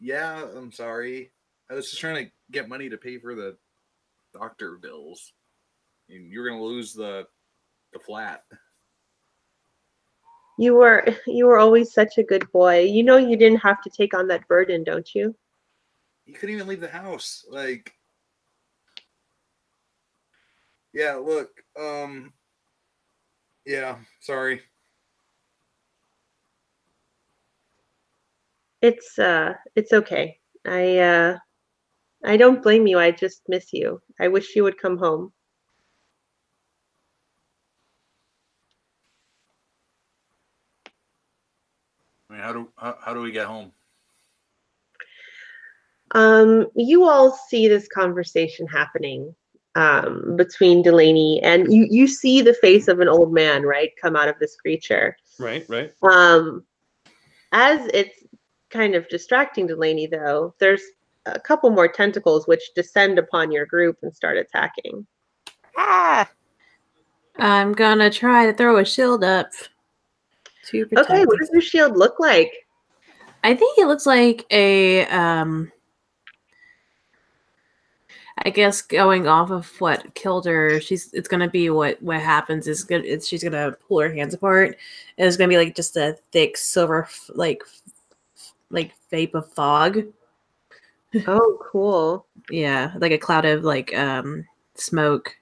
Yeah, 0.00 0.44
I'm 0.56 0.70
sorry. 0.70 1.32
I 1.68 1.74
was 1.74 1.90
just 1.90 2.00
trying 2.00 2.24
to 2.24 2.32
get 2.52 2.68
money 2.68 2.88
to 2.88 2.96
pay 2.96 3.18
for 3.18 3.34
the 3.34 3.56
doctor 4.32 4.76
bills. 4.76 5.32
And 6.08 6.32
you're 6.32 6.48
gonna 6.48 6.62
lose 6.62 6.94
the 6.94 7.26
the 7.92 7.98
flat. 7.98 8.44
You 10.58 10.74
were 10.76 11.04
you 11.26 11.46
were 11.46 11.58
always 11.58 11.92
such 11.92 12.18
a 12.18 12.22
good 12.22 12.50
boy. 12.52 12.82
You 12.84 13.02
know 13.02 13.16
you 13.16 13.36
didn't 13.36 13.58
have 13.58 13.82
to 13.82 13.90
take 13.90 14.14
on 14.14 14.28
that 14.28 14.46
burden, 14.46 14.84
don't 14.84 15.12
you? 15.14 15.34
You 16.24 16.34
couldn't 16.34 16.54
even 16.54 16.68
leave 16.68 16.80
the 16.80 16.88
house. 16.88 17.44
Like, 17.50 17.92
yeah. 20.98 21.14
Look. 21.14 21.50
Um. 21.78 22.32
Yeah. 23.64 23.98
Sorry. 24.20 24.60
It's 28.82 29.18
uh 29.18 29.54
it's 29.76 29.92
okay. 29.92 30.38
I 30.66 30.98
uh 30.98 31.38
I 32.24 32.36
don't 32.36 32.62
blame 32.62 32.88
you. 32.88 32.98
I 32.98 33.12
just 33.12 33.42
miss 33.48 33.72
you. 33.72 34.02
I 34.20 34.26
wish 34.26 34.56
you 34.56 34.64
would 34.64 34.80
come 34.80 34.98
home. 34.98 35.32
I 42.28 42.32
mean, 42.32 42.42
how 42.42 42.52
do 42.52 42.68
how, 42.76 42.98
how 43.00 43.14
do 43.14 43.20
we 43.20 43.30
get 43.30 43.46
home? 43.46 43.70
Um, 46.12 46.66
you 46.74 47.04
all 47.04 47.30
see 47.48 47.68
this 47.68 47.86
conversation 47.86 48.66
happening 48.66 49.34
um, 49.78 50.34
between 50.34 50.82
Delaney 50.82 51.40
and 51.42 51.72
you. 51.72 51.86
You 51.88 52.08
see 52.08 52.42
the 52.42 52.54
face 52.54 52.88
of 52.88 52.98
an 52.98 53.08
old 53.08 53.32
man, 53.32 53.62
right, 53.62 53.92
come 54.00 54.16
out 54.16 54.28
of 54.28 54.38
this 54.40 54.56
creature. 54.56 55.16
Right, 55.38 55.64
right. 55.68 55.92
Um, 56.02 56.64
as 57.52 57.88
it's 57.94 58.24
kind 58.70 58.96
of 58.96 59.08
distracting 59.08 59.68
Delaney, 59.68 60.06
though, 60.06 60.52
there's 60.58 60.82
a 61.26 61.38
couple 61.38 61.70
more 61.70 61.86
tentacles 61.86 62.48
which 62.48 62.74
descend 62.74 63.20
upon 63.20 63.52
your 63.52 63.66
group 63.66 63.98
and 64.02 64.12
start 64.12 64.36
attacking. 64.36 65.06
Ah! 65.76 66.28
I'm 67.38 67.72
gonna 67.72 68.10
try 68.10 68.46
to 68.46 68.52
throw 68.52 68.78
a 68.78 68.84
shield 68.84 69.22
up 69.22 69.48
to 70.66 70.86
protect. 70.86 71.08
Okay, 71.08 71.24
what 71.24 71.38
does 71.38 71.50
your 71.52 71.62
shield 71.62 71.96
look 71.96 72.18
like? 72.18 72.52
I 73.44 73.54
think 73.54 73.78
it 73.78 73.86
looks 73.86 74.06
like 74.06 74.44
a 74.50 75.06
um 75.06 75.70
I 78.44 78.50
guess 78.50 78.82
going 78.82 79.26
off 79.26 79.50
of 79.50 79.68
what 79.80 80.14
killed 80.14 80.46
her, 80.46 80.80
she's 80.80 81.12
it's 81.12 81.28
gonna 81.28 81.48
be 81.48 81.70
what 81.70 82.00
what 82.02 82.20
happens 82.20 82.66
is 82.68 82.84
good 82.84 83.04
it's 83.04 83.26
she's 83.28 83.42
gonna 83.42 83.72
pull 83.88 84.00
her 84.00 84.12
hands 84.12 84.34
apart 84.34 84.76
and 85.16 85.26
it's 85.26 85.36
gonna 85.36 85.48
be 85.48 85.56
like 85.56 85.74
just 85.74 85.96
a 85.96 86.16
thick 86.32 86.56
silver 86.56 87.04
f- 87.04 87.30
like 87.34 87.62
like 88.70 88.92
vape 89.12 89.34
of 89.34 89.50
fog. 89.52 90.04
Oh, 91.26 91.58
cool. 91.62 92.26
Yeah, 92.50 92.92
like 92.98 93.12
a 93.12 93.18
cloud 93.18 93.46
of 93.46 93.64
like 93.64 93.96
um 93.96 94.44
smoke. 94.74 95.34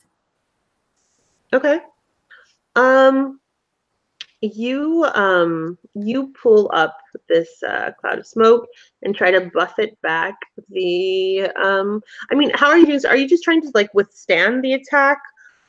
Okay. 1.52 1.80
Um 2.76 3.40
you 4.42 5.04
um 5.14 5.78
you 5.94 6.32
pull 6.40 6.70
up 6.74 6.98
this 7.28 7.62
uh, 7.62 7.90
cloud 7.98 8.18
of 8.18 8.26
smoke 8.26 8.66
and 9.02 9.16
try 9.16 9.30
to 9.30 9.50
buff 9.54 9.78
it 9.78 10.00
back. 10.02 10.34
The 10.68 11.50
um 11.62 12.02
I 12.30 12.34
mean 12.34 12.50
how 12.54 12.68
are 12.68 12.78
you 12.78 12.86
doing 12.86 13.00
are 13.08 13.16
you 13.16 13.28
just 13.28 13.44
trying 13.44 13.62
to 13.62 13.70
like 13.74 13.92
withstand 13.94 14.62
the 14.62 14.74
attack? 14.74 15.18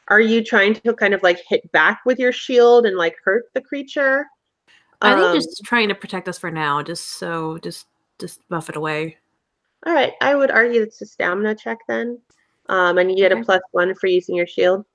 Are 0.10 0.20
you 0.20 0.44
trying 0.44 0.74
to 0.76 0.94
kind 0.94 1.14
of 1.14 1.24
like 1.24 1.40
hit 1.48 1.70
back 1.72 2.02
with 2.06 2.20
your 2.20 2.32
shield 2.32 2.86
and 2.86 2.98
like 2.98 3.16
hurt 3.24 3.46
the 3.54 3.62
creature? 3.62 4.26
I 5.02 5.14
think 5.14 5.28
Um, 5.28 5.36
just 5.36 5.64
trying 5.64 5.90
to 5.90 5.96
protect 5.96 6.28
us 6.28 6.38
for 6.38 6.52
now, 6.52 6.82
just 6.84 7.18
so 7.20 7.58
just 7.60 7.88
just 8.20 8.48
buff 8.50 8.70
it 8.70 8.76
away. 8.76 9.18
all 9.86 9.94
right 9.94 10.14
I 10.22 10.36
would 10.36 10.52
argue 10.52 10.82
it's 10.82 11.02
a 11.02 11.06
stamina 11.06 11.56
check 11.56 11.78
then. 11.88 12.20
Um 12.68 12.98
and 12.98 13.10
you 13.10 13.18
get 13.18 13.32
a 13.32 13.44
plus 13.44 13.62
one 13.72 13.96
for 13.96 14.08
using 14.08 14.36
your 14.36 14.48
shield. 14.48 14.86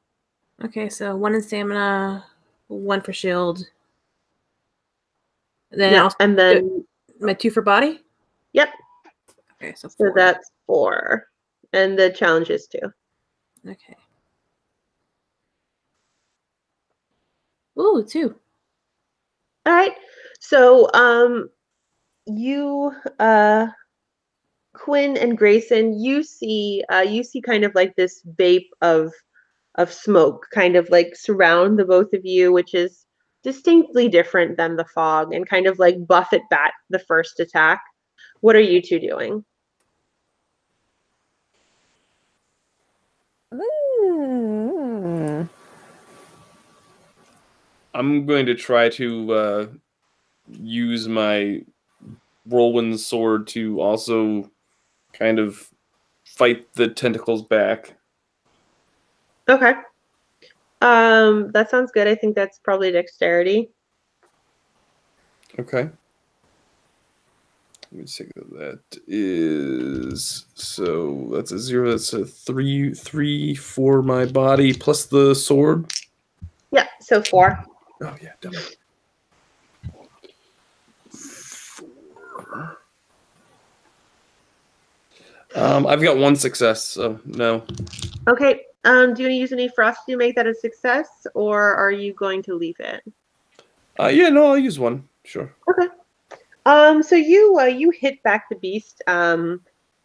Okay, 0.65 0.89
so 0.89 1.17
one 1.17 1.35
in 1.35 1.43
stamina, 1.43 2.25
one 2.73 3.01
for 3.01 3.13
shield. 3.13 3.65
Then 5.71 5.93
yeah, 5.93 6.11
and 6.21 6.39
then 6.39 6.85
my 7.21 7.35
two 7.35 7.51
for 7.51 7.63
body. 7.63 8.01
yep 8.53 8.71
Okay, 9.63 9.75
so 9.75 9.89
so 9.89 10.13
that's 10.15 10.51
four 10.67 11.29
and 11.73 11.99
the 11.99 12.11
challenge 12.11 12.51
is 12.51 12.67
two 12.67 12.93
okay. 13.67 13.97
Ooh, 17.79 18.05
two. 18.07 18.35
All 19.67 19.73
right. 19.73 19.95
So 20.41 20.91
um 20.93 21.49
you 22.27 22.93
uh 23.19 23.69
Quinn 24.75 25.17
and 25.17 25.37
Grayson, 25.37 25.99
you 25.99 26.23
see 26.23 26.83
uh 26.93 27.01
you 27.01 27.25
see 27.25 27.41
kind 27.41 27.65
of 27.65 27.75
like 27.75 27.95
this 27.97 28.23
vape 28.37 28.69
of 28.81 29.13
of 29.77 29.93
smoke 29.93 30.47
kind 30.53 30.77
of 30.77 30.89
like 30.91 31.15
surround 31.15 31.79
the 31.79 31.85
both 31.85 32.13
of 32.13 32.25
you, 32.25 32.53
which 32.53 32.75
is 32.75 33.07
distinctly 33.43 34.09
different 34.09 34.57
than 34.57 34.77
the 34.77 34.85
fog 34.85 35.33
and 35.33 35.49
kind 35.49 35.67
of 35.67 35.79
like 35.79 36.07
buff 36.07 36.33
it 36.33 36.43
back 36.51 36.75
the 36.91 36.99
first 36.99 37.41
attack. 37.41 37.81
What 38.41 38.57
are 38.57 38.61
you 38.61 38.81
two 38.83 38.99
doing? 39.01 39.45
Mm. 43.53 45.49
I'm 47.95 48.27
going 48.27 48.47
to 48.47 48.55
try 48.55 48.89
to 48.91 49.33
uh, 49.33 49.67
use 50.49 51.09
my 51.09 51.63
whirlwind 52.47 52.99
sword 53.01 53.47
to 53.49 53.81
also 53.81 54.51
kind 55.13 55.39
of 55.39 55.71
fight 56.25 56.73
the 56.75 56.89
tentacles 56.89 57.43
back. 57.43 57.97
Okay. 59.49 59.75
Um 60.81 61.51
that 61.53 61.71
sounds 61.71 61.93
good. 61.93 62.09
I 62.09 62.15
think 62.15 62.35
that's 62.35 62.59
probably 62.59 62.91
dexterity. 62.91 63.71
Okay. 65.59 65.91
Let 67.93 68.01
me 68.01 68.07
see. 68.07 68.25
That 68.53 68.81
is 69.07 70.47
so. 70.55 71.29
That's 71.31 71.53
a 71.53 71.59
zero. 71.59 71.91
That's 71.91 72.15
a 72.15 72.25
three. 72.25 72.95
Three 72.95 73.55
for 73.55 74.01
my 74.01 74.25
body 74.25 74.73
plus 74.73 75.05
the 75.05 75.35
sword. 75.35 75.93
Yeah, 76.71 76.87
so 77.01 77.23
four. 77.23 77.63
Oh 78.01 78.17
yeah. 78.23 78.33
Four. 81.11 82.79
Um, 85.55 85.87
I've 85.87 86.01
got 86.01 86.17
one 86.17 86.35
success, 86.35 86.83
so 86.83 87.21
no. 87.27 87.63
Okay. 88.27 88.63
Um, 88.85 89.15
do 89.15 89.23
you 89.23 89.29
want 89.29 89.33
to 89.33 89.41
use 89.41 89.53
any 89.53 89.69
frost 89.69 90.01
to 90.09 90.17
make 90.17 90.35
that 90.37 90.47
a 90.47 90.55
success, 90.55 91.27
or 91.35 91.75
are 91.75 91.93
you 91.93 92.13
going 92.15 92.43
to 92.45 92.55
leave 92.55 92.81
it? 92.81 93.03
Uh, 94.01 94.09
yeah, 94.09 94.29
no, 94.29 94.47
I'll 94.47 94.59
use 94.59 94.79
one. 94.79 95.09
Sure. 95.25 95.55
Okay. 95.71 95.89
Um, 96.67 97.03
so 97.03 97.15
you 97.15 97.59
uh, 97.61 97.65
you 97.65 97.91
hit 97.91 98.23
back 98.23 98.49
the 98.49 98.57
beast, 98.57 99.03
um, 99.07 99.61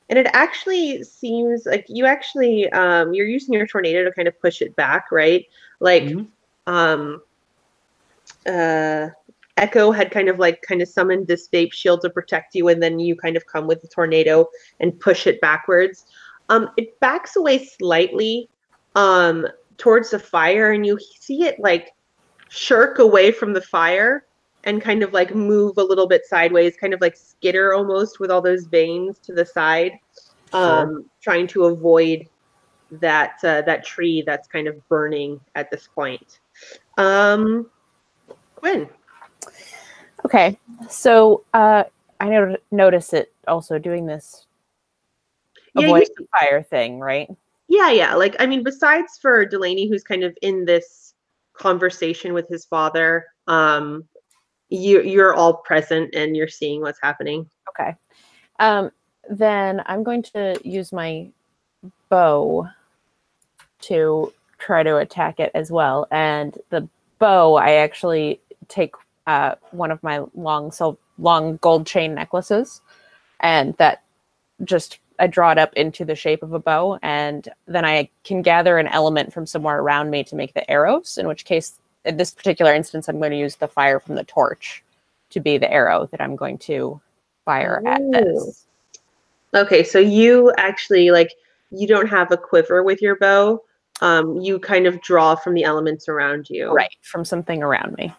and 0.10 0.20
it 0.20 0.28
actually 0.34 1.04
seems 1.04 1.66
like 1.66 1.86
you 1.88 2.06
actually 2.06 2.70
um, 2.72 3.14
you're 3.14 3.28
using 3.28 3.54
your 3.54 3.68
tornado 3.68 4.04
to 4.04 4.12
kind 4.12 4.28
of 4.28 4.40
push 4.41 4.62
it 4.62 4.76
back, 4.76 5.12
right? 5.12 5.45
Like, 5.80 6.04
Mhm. 6.04 6.28
um, 6.68 7.22
uh, 8.48 9.10
Echo 9.58 9.91
had 9.91 10.12
kind 10.12 10.30
of 10.30 10.38
like 10.38 10.62
kind 10.62 10.82
of 10.82 10.88
summoned 10.88 11.28
this 11.28 11.49
vape 11.49 11.74
shield 11.74 12.02
to 12.02 12.10
protect 12.10 12.54
you, 12.54 12.68
and 12.68 12.82
then 12.82 12.99
you 12.99 13.16
kind 13.16 13.38
of 13.38 13.45
come 13.48 13.66
with 13.68 13.82
the 13.82 13.88
tornado 13.88 14.48
and 14.80 14.99
push 14.99 15.26
it 15.26 15.41
backwards. 15.41 16.06
Um, 16.49 16.70
it 16.78 16.99
backs 16.99 17.36
away 17.36 17.66
slightly 17.66 18.49
um, 18.98 19.48
towards 19.78 20.10
the 20.10 20.18
fire, 20.18 20.72
and 20.72 20.84
you 20.86 20.98
see 21.19 21.44
it 21.44 21.60
like 21.60 21.91
shirk 22.49 22.98
away 22.98 23.32
from 23.32 23.53
the 23.53 23.61
fire 23.61 24.26
and 24.64 24.82
kind 24.82 25.03
of 25.03 25.14
like 25.14 25.36
move 25.36 25.78
a 25.78 25.84
little 25.84 26.07
bit 26.07 26.26
sideways, 26.26 26.76
kind 26.76 26.95
of 26.95 26.99
like 26.99 27.15
skitter 27.15 27.76
almost 27.76 28.19
with 28.19 28.32
all 28.32 28.41
those 28.41 28.65
veins 28.65 29.19
to 29.19 29.34
the 29.34 29.45
side, 29.45 29.91
um, 30.52 31.06
trying 31.22 31.45
to 31.45 31.65
avoid 31.65 32.28
that 32.90 33.38
uh, 33.44 33.61
that 33.61 33.86
tree 33.86 34.24
that's 34.26 34.48
kind 34.48 34.68
of 34.68 34.76
burning 34.90 35.40
at 35.53 35.69
this 35.69 35.88
point. 35.94 36.40
Um, 36.98 37.69
Quinn, 38.56 38.90
Okay, 40.26 40.57
so 40.90 41.44
uh, 41.53 41.84
I 42.19 42.30
know 42.30 42.57
notice 42.72 43.14
it 43.14 43.32
also 43.48 43.78
doing 43.78 44.07
this 44.07 44.48
Yeah, 45.76 45.86
avoid 45.86 46.07
see- 46.07 46.14
the 46.18 46.26
fire 46.40 46.64
thing, 46.64 46.99
right? 46.99 47.30
Yeah, 47.68 47.89
yeah. 47.91 48.15
Like 48.15 48.35
I 48.39 48.45
mean, 48.45 48.64
besides 48.64 49.18
for 49.22 49.45
Delaney, 49.45 49.89
who's 49.89 50.03
kind 50.03 50.23
of 50.23 50.38
in 50.41 50.65
this 50.65 51.14
conversation 51.53 52.34
with 52.34 52.48
his 52.48 52.65
father, 52.65 53.26
um, 53.48 54.07
you 54.69 55.02
you're 55.02 55.34
all 55.34 55.56
present 55.56 56.14
and 56.15 56.35
you're 56.35 56.48
seeing 56.48 56.81
what's 56.81 56.99
happening. 57.02 57.49
Okay. 57.69 57.95
Um, 58.60 58.91
then 59.30 59.81
I'm 59.85 60.03
going 60.03 60.23
to 60.23 60.60
use 60.64 60.91
my 60.91 61.30
bow 62.10 62.68
to 63.81 64.34
try 64.57 64.84
to 64.84 64.98
attack 64.98 65.39
it 65.39 65.52
as 65.53 65.72
well. 65.72 66.07
And 66.11 66.57
the 66.69 66.88
bow, 67.19 67.56
I 67.56 67.73
actually 67.73 68.39
take 68.68 68.94
uh, 69.27 69.56
one 69.72 69.91
of 69.91 70.02
my 70.02 70.23
long, 70.34 70.72
so 70.72 70.98
long 71.18 71.57
gold 71.57 71.85
chain 71.85 72.15
necklaces, 72.15 72.81
and 73.39 73.76
that 73.77 74.03
just 74.64 74.99
I 75.19 75.27
draw 75.27 75.52
it 75.52 75.57
up 75.57 75.73
into 75.73 76.06
the 76.06 76.15
shape 76.15 76.44
of 76.44 76.53
a 76.53 76.60
bow, 76.60 76.99
and 77.02 77.48
then 77.68 77.85
I 77.85 78.10
can 78.23 78.41
gather 78.41 78.77
an 78.77 78.88
element 78.88 79.34
from 79.34 79.45
somewhere 79.45 79.80
around 79.80 80.10
me 80.10 80.23
to 80.26 80.35
make 80.35 80.53
the 80.53 80.69
arrows. 80.69 81.18
In 81.18 81.27
which 81.27 81.45
case, 81.45 81.80
in 82.06 82.18
this 82.18 82.31
particular 82.31 82.73
instance, 82.73 83.07
I'm 83.07 83.19
going 83.19 83.31
to 83.31 83.38
use 83.38 83.56
the 83.56 83.68
fire 83.68 83.99
from 83.99 84.15
the 84.15 84.23
torch 84.23 84.84
to 85.31 85.39
be 85.39 85.57
the 85.57 85.72
arrow 85.72 86.07
that 86.11 86.22
I'm 86.22 86.35
going 86.35 86.57
to 86.60 87.02
fire 87.45 87.81
at 87.85 88.02
this. 88.11 88.65
Okay, 89.53 89.84
so 89.84 89.99
you 89.99 90.53
actually 90.57 91.11
like 91.11 91.34
you 91.72 91.88
don't 91.88 92.07
have 92.07 92.31
a 92.31 92.38
quiver 92.38 92.84
with 92.84 93.02
your 93.02 93.18
bow. 93.18 93.61
Um, 94.02 94.38
you 94.39 94.60
kind 94.60 94.85
of 94.85 95.02
draw 95.02 95.35
from 95.35 95.56
the 95.56 95.64
elements 95.64 96.07
around 96.07 96.49
you. 96.49 96.72
Right, 96.72 96.95
from 97.02 97.26
something 97.26 97.64
around 97.64 97.98
me. 97.98 98.14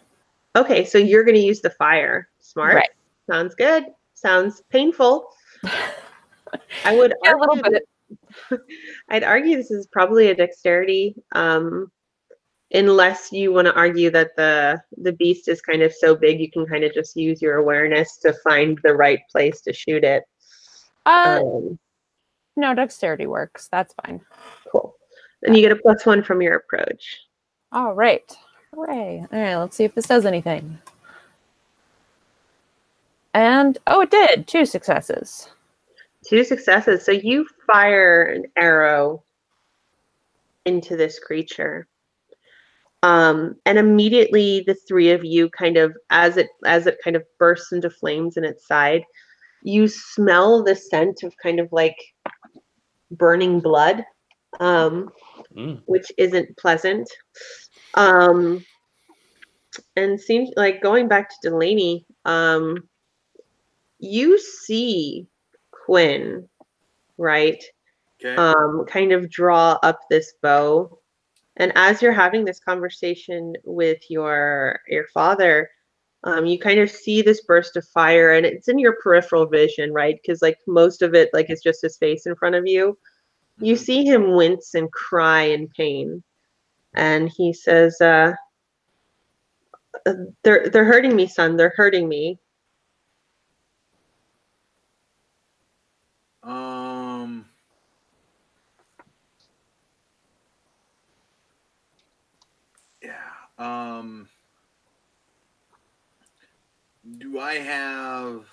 Okay, 0.57 0.85
so 0.85 0.99
you're 0.99 1.23
going 1.23 1.37
to 1.37 1.41
use 1.41 1.61
the 1.61 1.71
fire. 1.71 2.29
Smart. 2.41 2.75
Right. 2.75 2.89
Sounds 3.31 3.55
good. 3.55 3.85
Sounds 4.15 4.63
painful. 4.71 5.29
I 6.85 6.97
would 6.97 7.15
Yeah, 7.25 7.35
a 7.35 7.37
little 7.37 7.57
argue 7.57 7.71
bit. 8.51 8.61
I'd 9.11 9.25
argue 9.25 9.57
this 9.57 9.71
is 9.71 9.87
probably 9.93 10.29
a 10.29 10.35
dexterity, 10.35 11.15
um, 11.35 11.91
unless 12.73 13.33
you 13.33 13.53
want 13.53 13.67
to 13.67 13.75
argue 13.75 14.11
that 14.11 14.31
the 14.37 14.81
the 14.99 15.13
beast 15.13 15.49
is 15.49 15.61
kind 15.61 15.83
of 15.83 15.93
so 15.93 16.15
big 16.15 16.41
you 16.41 16.51
can 16.51 16.67
kind 16.67 16.85
of 16.85 16.93
just 16.95 17.17
use 17.17 17.41
your 17.43 17.57
awareness 17.57 18.19
to 18.19 18.33
find 18.45 18.79
the 18.83 18.95
right 18.95 19.21
place 19.31 19.61
to 19.63 19.73
shoot 19.73 20.05
it. 20.05 20.23
Uh, 21.07 21.41
Um, 21.43 21.79
no, 22.57 22.75
dexterity 22.75 23.27
works. 23.27 23.69
That's 23.71 23.95
fine. 24.05 24.21
cool. 24.73 24.95
And 25.43 25.55
you 25.55 25.63
get 25.63 25.73
a 25.73 25.77
plus 25.77 26.05
one 26.05 26.23
from 26.23 26.43
your 26.43 26.57
approach. 26.57 27.21
All 27.73 27.95
right. 27.95 28.37
Hooray. 28.75 29.25
All 29.33 29.39
right, 29.41 29.57
let's 29.57 29.77
see 29.77 29.85
if 29.85 29.95
this 29.95 30.07
does 30.07 30.27
anything. 30.27 30.79
And 33.35 33.79
oh, 33.87 34.01
it 34.01 34.11
did. 34.11 34.47
Two 34.49 34.67
successes. 34.67 35.49
Two 36.27 36.45
successes. 36.45 37.05
So 37.05 37.13
you 37.13 37.47
fire 37.67 38.25
an 38.25 38.45
arrow 38.57 39.25
into 40.65 40.97
this 40.97 41.19
creature. 41.19 41.87
Um, 43.03 43.55
and 43.65 43.79
immediately 43.79 44.65
the 44.67 44.75
three 44.75 45.13
of 45.13 45.25
you 45.25 45.49
kind 45.51 45.77
of 45.77 45.97
as 46.11 46.37
it 46.37 46.49
as 46.65 46.87
it 46.87 46.99
kind 47.03 47.15
of 47.15 47.23
bursts 47.39 47.71
into 47.73 47.91
flames 47.91 48.37
in 48.37 48.45
its 48.45 48.67
side, 48.67 49.05
you 49.63 49.87
smell 49.87 50.65
the 50.65 50.75
scent 50.75 51.23
of 51.23 51.33
kind 51.41 51.61
of 51.61 51.69
like 51.71 51.97
burning 53.13 53.61
blood. 53.61 54.05
Um, 54.59 55.11
Mm. 55.57 55.83
which 55.87 56.13
isn't 56.19 56.57
pleasant. 56.57 57.09
Um, 57.95 58.65
and 59.97 60.21
seems 60.21 60.51
like 60.57 60.83
going 60.83 61.09
back 61.09 61.31
to 61.31 61.51
Delaney, 61.51 62.07
um, 62.25 62.89
you 63.99 64.39
see 64.39 65.27
Quinn, 65.89 66.49
right? 67.19 67.63
Okay. 68.21 68.37
Um, 68.37 68.85
kind 68.87 69.13
of 69.13 69.31
draw 69.31 69.79
up 69.83 70.01
this 70.11 70.35
bow. 70.43 70.99
And 71.57 71.73
as 71.77 72.03
you're 72.03 72.13
having 72.13 72.45
this 72.45 72.61
conversation 72.61 73.55
with 73.65 73.99
your 74.11 74.81
your 74.89 75.07
father, 75.15 75.71
um, 76.25 76.47
you 76.47 76.59
kind 76.59 76.81
of 76.81 76.91
see 76.91 77.23
this 77.23 77.43
burst 77.43 77.77
of 77.77 77.87
fire, 77.89 78.33
and 78.33 78.47
it's 78.47 78.69
in 78.69 78.79
your 78.79 78.97
peripheral 79.03 79.47
vision, 79.47 79.93
right? 79.93 80.19
Because 80.23 80.43
like 80.43 80.59
most 80.67 81.03
of 81.03 81.15
it, 81.15 81.31
like 81.33 81.51
it's 81.51 81.63
just 81.63 81.83
his 81.83 81.99
face 81.99 82.27
in 82.27 82.37
front 82.37 82.55
of 82.57 82.67
you 82.67 82.99
you 83.61 83.77
see 83.77 84.05
him 84.05 84.33
wince 84.33 84.75
and 84.75 84.91
cry 84.93 85.43
in 85.43 85.69
pain 85.69 86.23
and 86.95 87.31
he 87.37 87.53
says 87.53 88.01
uh 88.01 88.33
uh, 90.07 90.15
they're 90.45 90.69
they're 90.69 90.85
hurting 90.85 91.17
me 91.17 91.27
son 91.27 91.57
they're 91.57 91.75
hurting 91.77 92.09
me 92.09 92.39
Um. 96.43 97.45
Yeah. 103.03 103.48
Um. 103.59 104.29
Do 107.19 107.39
I 107.39 107.55
have? 107.55 108.45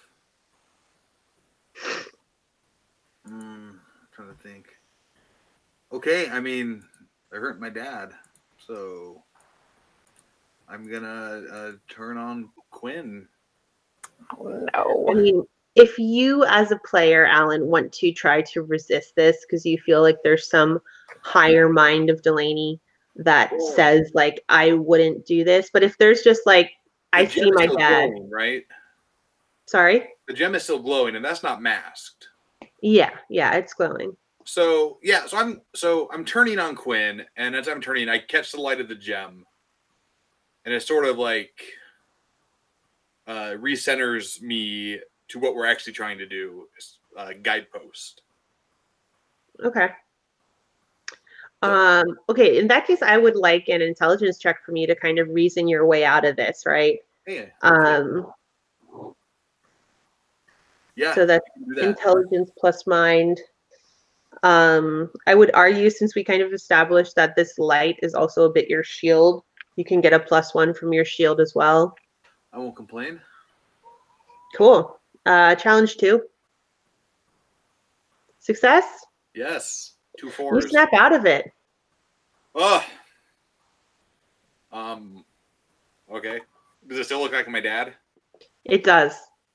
I'm 3.25 3.81
trying 4.11 4.29
to 4.29 4.41
think. 4.41 4.67
Okay, 5.91 6.29
I 6.29 6.39
mean, 6.39 6.83
I 7.33 7.37
hurt 7.37 7.59
my 7.59 7.69
dad, 7.69 8.11
so 8.65 9.23
I'm 10.69 10.89
gonna 10.89 11.43
uh, 11.51 11.71
turn 11.89 12.17
on 12.17 12.49
Quinn. 12.71 13.27
Oh 14.73 15.07
i 15.09 15.13
mean 15.13 15.43
if 15.75 15.97
you 15.99 16.45
as 16.45 16.71
a 16.71 16.79
player 16.79 17.25
alan 17.25 17.67
want 17.67 17.91
to 17.91 18.11
try 18.11 18.41
to 18.41 18.63
resist 18.63 19.15
this 19.15 19.45
because 19.45 19.65
you 19.65 19.77
feel 19.77 20.01
like 20.01 20.17
there's 20.23 20.49
some 20.49 20.79
higher 21.21 21.69
mind 21.69 22.09
of 22.09 22.21
delaney 22.21 22.79
that 23.15 23.51
says 23.75 24.11
like 24.13 24.43
i 24.49 24.73
wouldn't 24.73 25.25
do 25.25 25.43
this 25.43 25.69
but 25.71 25.83
if 25.83 25.97
there's 25.97 26.21
just 26.21 26.41
like 26.45 26.71
i 27.13 27.25
see 27.25 27.49
my 27.51 27.65
dad 27.67 28.09
glowing, 28.11 28.29
right? 28.29 28.63
sorry 29.67 30.09
The 30.27 30.33
gem 30.33 30.55
is 30.55 30.63
still 30.63 30.79
glowing, 30.79 31.15
and 31.15 31.23
that's 31.23 31.43
not 31.43 31.61
masked. 31.61 32.27
yeah 32.81 33.11
yeah 33.29 33.53
it's 33.55 33.73
glowing 33.73 34.15
So 34.43 34.99
yeah, 35.01 35.25
so 35.25 35.37
I'm 35.37 35.61
so 35.73 36.07
I'm 36.13 36.23
turning 36.25 36.59
on 36.59 36.75
Quinn, 36.75 37.25
and 37.35 37.55
as 37.55 37.67
I'm 37.67 37.81
turning, 37.81 38.09
I 38.09 38.19
catch 38.19 38.51
the 38.51 38.61
light 38.61 38.79
of 38.79 38.87
the 38.87 38.93
gem, 38.95 39.43
and 40.65 40.73
it 40.73 40.83
sort 40.83 41.05
of 41.05 41.17
like 41.17 41.57
uh, 43.25 43.57
recenters 43.57 44.39
me 44.43 44.99
to 45.29 45.39
what 45.39 45.55
we're 45.55 45.65
actually 45.65 45.93
trying 45.93 46.19
to 46.19 46.27
do. 46.27 46.67
Uh, 47.17 47.31
guidepost. 47.41 48.21
Okay. 49.63 49.89
Um, 51.61 52.05
okay, 52.29 52.57
in 52.57 52.67
that 52.67 52.85
case, 52.85 53.01
I 53.01 53.17
would 53.17 53.35
like 53.35 53.69
an 53.69 53.81
intelligence 53.81 54.37
check 54.37 54.63
from 54.63 54.75
you 54.75 54.87
to 54.87 54.95
kind 54.95 55.19
of 55.19 55.29
reason 55.29 55.67
your 55.67 55.85
way 55.85 56.05
out 56.05 56.25
of 56.25 56.35
this, 56.35 56.63
right? 56.65 56.99
Yeah. 57.27 57.45
Um, 57.61 58.31
yeah. 60.95 61.15
so 61.15 61.25
that's 61.25 61.45
that. 61.75 61.85
intelligence 61.85 62.51
plus 62.57 62.85
mind. 62.85 63.39
Um, 64.43 65.09
I 65.25 65.33
would 65.33 65.51
argue 65.53 65.89
since 65.89 66.13
we 66.13 66.23
kind 66.23 66.41
of 66.41 66.53
established 66.53 67.15
that 67.15 67.35
this 67.35 67.57
light 67.57 67.97
is 68.03 68.13
also 68.13 68.43
a 68.43 68.51
bit 68.51 68.69
your 68.69 68.83
shield, 68.83 69.43
you 69.75 69.83
can 69.83 70.01
get 70.01 70.13
a 70.13 70.19
plus 70.19 70.53
one 70.53 70.73
from 70.73 70.93
your 70.93 71.05
shield 71.05 71.39
as 71.39 71.53
well. 71.55 71.95
I 72.53 72.59
won't 72.59 72.75
complain. 72.75 73.19
Cool. 74.55 74.99
Uh, 75.25 75.55
challenge 75.55 75.97
two. 75.97 76.21
Success. 78.39 78.85
Yes. 79.33 79.94
Two 80.17 80.31
You 80.39 80.61
snap 80.61 80.93
out 80.93 81.13
of 81.13 81.25
it. 81.25 81.51
Oh. 82.53 82.85
Um. 84.71 85.25
Okay. 86.11 86.41
Does 86.87 86.99
it 86.99 87.05
still 87.05 87.19
look 87.21 87.33
like 87.33 87.47
my 87.47 87.59
dad? 87.61 87.93
It 88.63 88.83
does. 88.83 89.13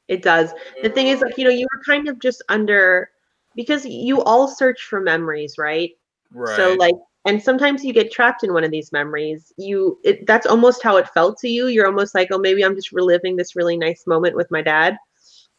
It 0.09 0.23
does. 0.23 0.53
the 0.83 0.89
thing 0.89 1.07
is 1.07 1.21
like 1.21 1.39
you 1.39 1.45
know 1.45 1.51
you 1.51 1.69
were 1.73 1.83
kind 1.85 2.09
of 2.09 2.19
just 2.19 2.43
under 2.49 3.11
because 3.55 3.87
you 3.87 4.23
all 4.23 4.49
search 4.49 4.83
for 4.83 5.01
memories 5.01 5.57
right 5.57 5.93
right. 6.33 6.57
so 6.57 6.75
like 6.75 6.95
and 7.27 7.41
sometimes 7.43 7.85
you 7.85 7.93
get 7.93 8.11
trapped 8.11 8.43
in 8.43 8.53
one 8.53 8.65
of 8.65 8.71
these 8.71 8.91
memories 8.91 9.53
you 9.57 9.99
it, 10.03 10.27
that's 10.27 10.47
almost 10.47 10.83
how 10.83 10.97
it 10.97 11.09
felt 11.11 11.39
to 11.39 11.49
you 11.49 11.67
you're 11.67 11.87
almost 11.87 12.15
like 12.15 12.29
oh 12.33 12.39
maybe 12.39 12.65
i'm 12.65 12.75
just 12.75 12.93
reliving 12.93 13.37
this 13.37 13.55
really 13.55 13.77
nice 13.77 14.07
moment 14.07 14.35
with 14.35 14.51
my 14.51 14.63
dad 14.63 14.97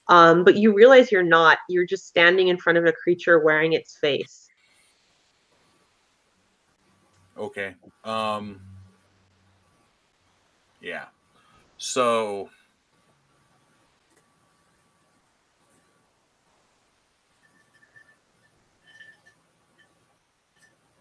um 0.08 0.44
but 0.44 0.58
you 0.58 0.74
realize 0.74 1.12
you're 1.12 1.24
not 1.24 1.60
you're 1.70 1.86
just 1.86 2.08
standing 2.08 2.48
in 2.48 2.58
front 2.58 2.78
of 2.78 2.86
a 2.86 2.92
creature 2.92 3.40
wearing 3.40 3.74
its 3.74 3.98
face 3.98 4.41
Okay. 7.38 7.76
Um 8.04 8.62
Yeah. 10.82 11.06
So 11.78 12.50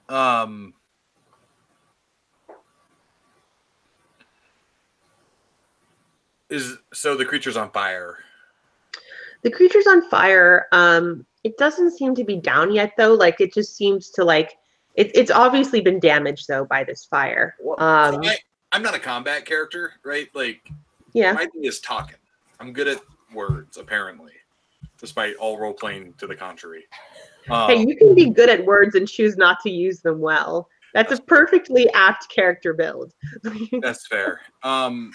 um 0.08 0.74
is 6.48 6.78
so 6.92 7.16
the 7.16 7.24
creature's 7.24 7.56
on 7.56 7.70
fire. 7.70 8.18
the 9.42 9.50
creature's 9.50 9.86
on 9.86 10.02
fire 10.10 10.66
um 10.72 11.24
it 11.44 11.56
doesn't 11.56 11.92
seem 11.92 12.14
to 12.14 12.24
be 12.24 12.36
down 12.36 12.72
yet 12.72 12.92
though 12.98 13.14
like 13.14 13.40
it 13.40 13.54
just 13.54 13.74
seems 13.76 14.10
to 14.10 14.24
like 14.24 14.58
it, 14.96 15.10
it's 15.14 15.30
obviously 15.30 15.80
been 15.80 16.00
damaged 16.00 16.46
though 16.48 16.64
by 16.64 16.84
this 16.84 17.04
fire 17.04 17.54
um 17.78 18.20
I, 18.24 18.36
I'm 18.72 18.82
not 18.82 18.94
a 18.94 18.98
combat 18.98 19.44
character, 19.46 19.92
right? 20.04 20.28
Like 20.34 20.68
yeah 21.12 21.32
my 21.32 21.46
thing 21.46 21.64
is 21.64 21.80
talking. 21.80 22.16
I'm 22.58 22.72
good 22.72 22.88
at 22.88 23.00
words, 23.34 23.76
apparently. 23.78 24.32
despite 24.98 25.34
all 25.36 25.58
role 25.58 25.72
playing 25.72 26.12
to 26.18 26.26
the 26.26 26.36
contrary. 26.36 26.84
hey, 27.46 27.52
Um, 27.54 27.88
you 27.88 27.96
can 27.96 28.14
be 28.14 28.28
good 28.28 28.50
at 28.50 28.64
words 28.66 28.94
and 28.94 29.08
choose 29.08 29.36
not 29.36 29.58
to 29.60 29.70
use 29.70 30.00
them 30.00 30.20
well. 30.20 30.68
That's 30.92 31.12
a 31.12 31.22
perfectly 31.22 31.88
apt 31.92 32.28
character 32.28 32.74
build. 32.74 33.14
That's 33.80 34.06
fair. 34.08 34.40
Um, 34.62 35.12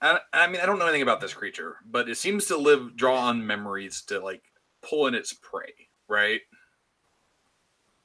I, 0.00 0.20
I 0.32 0.46
mean, 0.46 0.60
I 0.62 0.66
don't 0.66 0.78
know 0.78 0.86
anything 0.86 1.02
about 1.02 1.20
this 1.20 1.34
creature, 1.34 1.76
but 1.90 2.08
it 2.08 2.16
seems 2.16 2.46
to 2.46 2.56
live, 2.56 2.96
draw 2.96 3.16
on 3.18 3.44
memories 3.46 4.02
to 4.06 4.20
like 4.20 4.42
pull 4.80 5.08
in 5.08 5.14
its 5.14 5.32
prey, 5.34 5.72
right? 6.08 6.40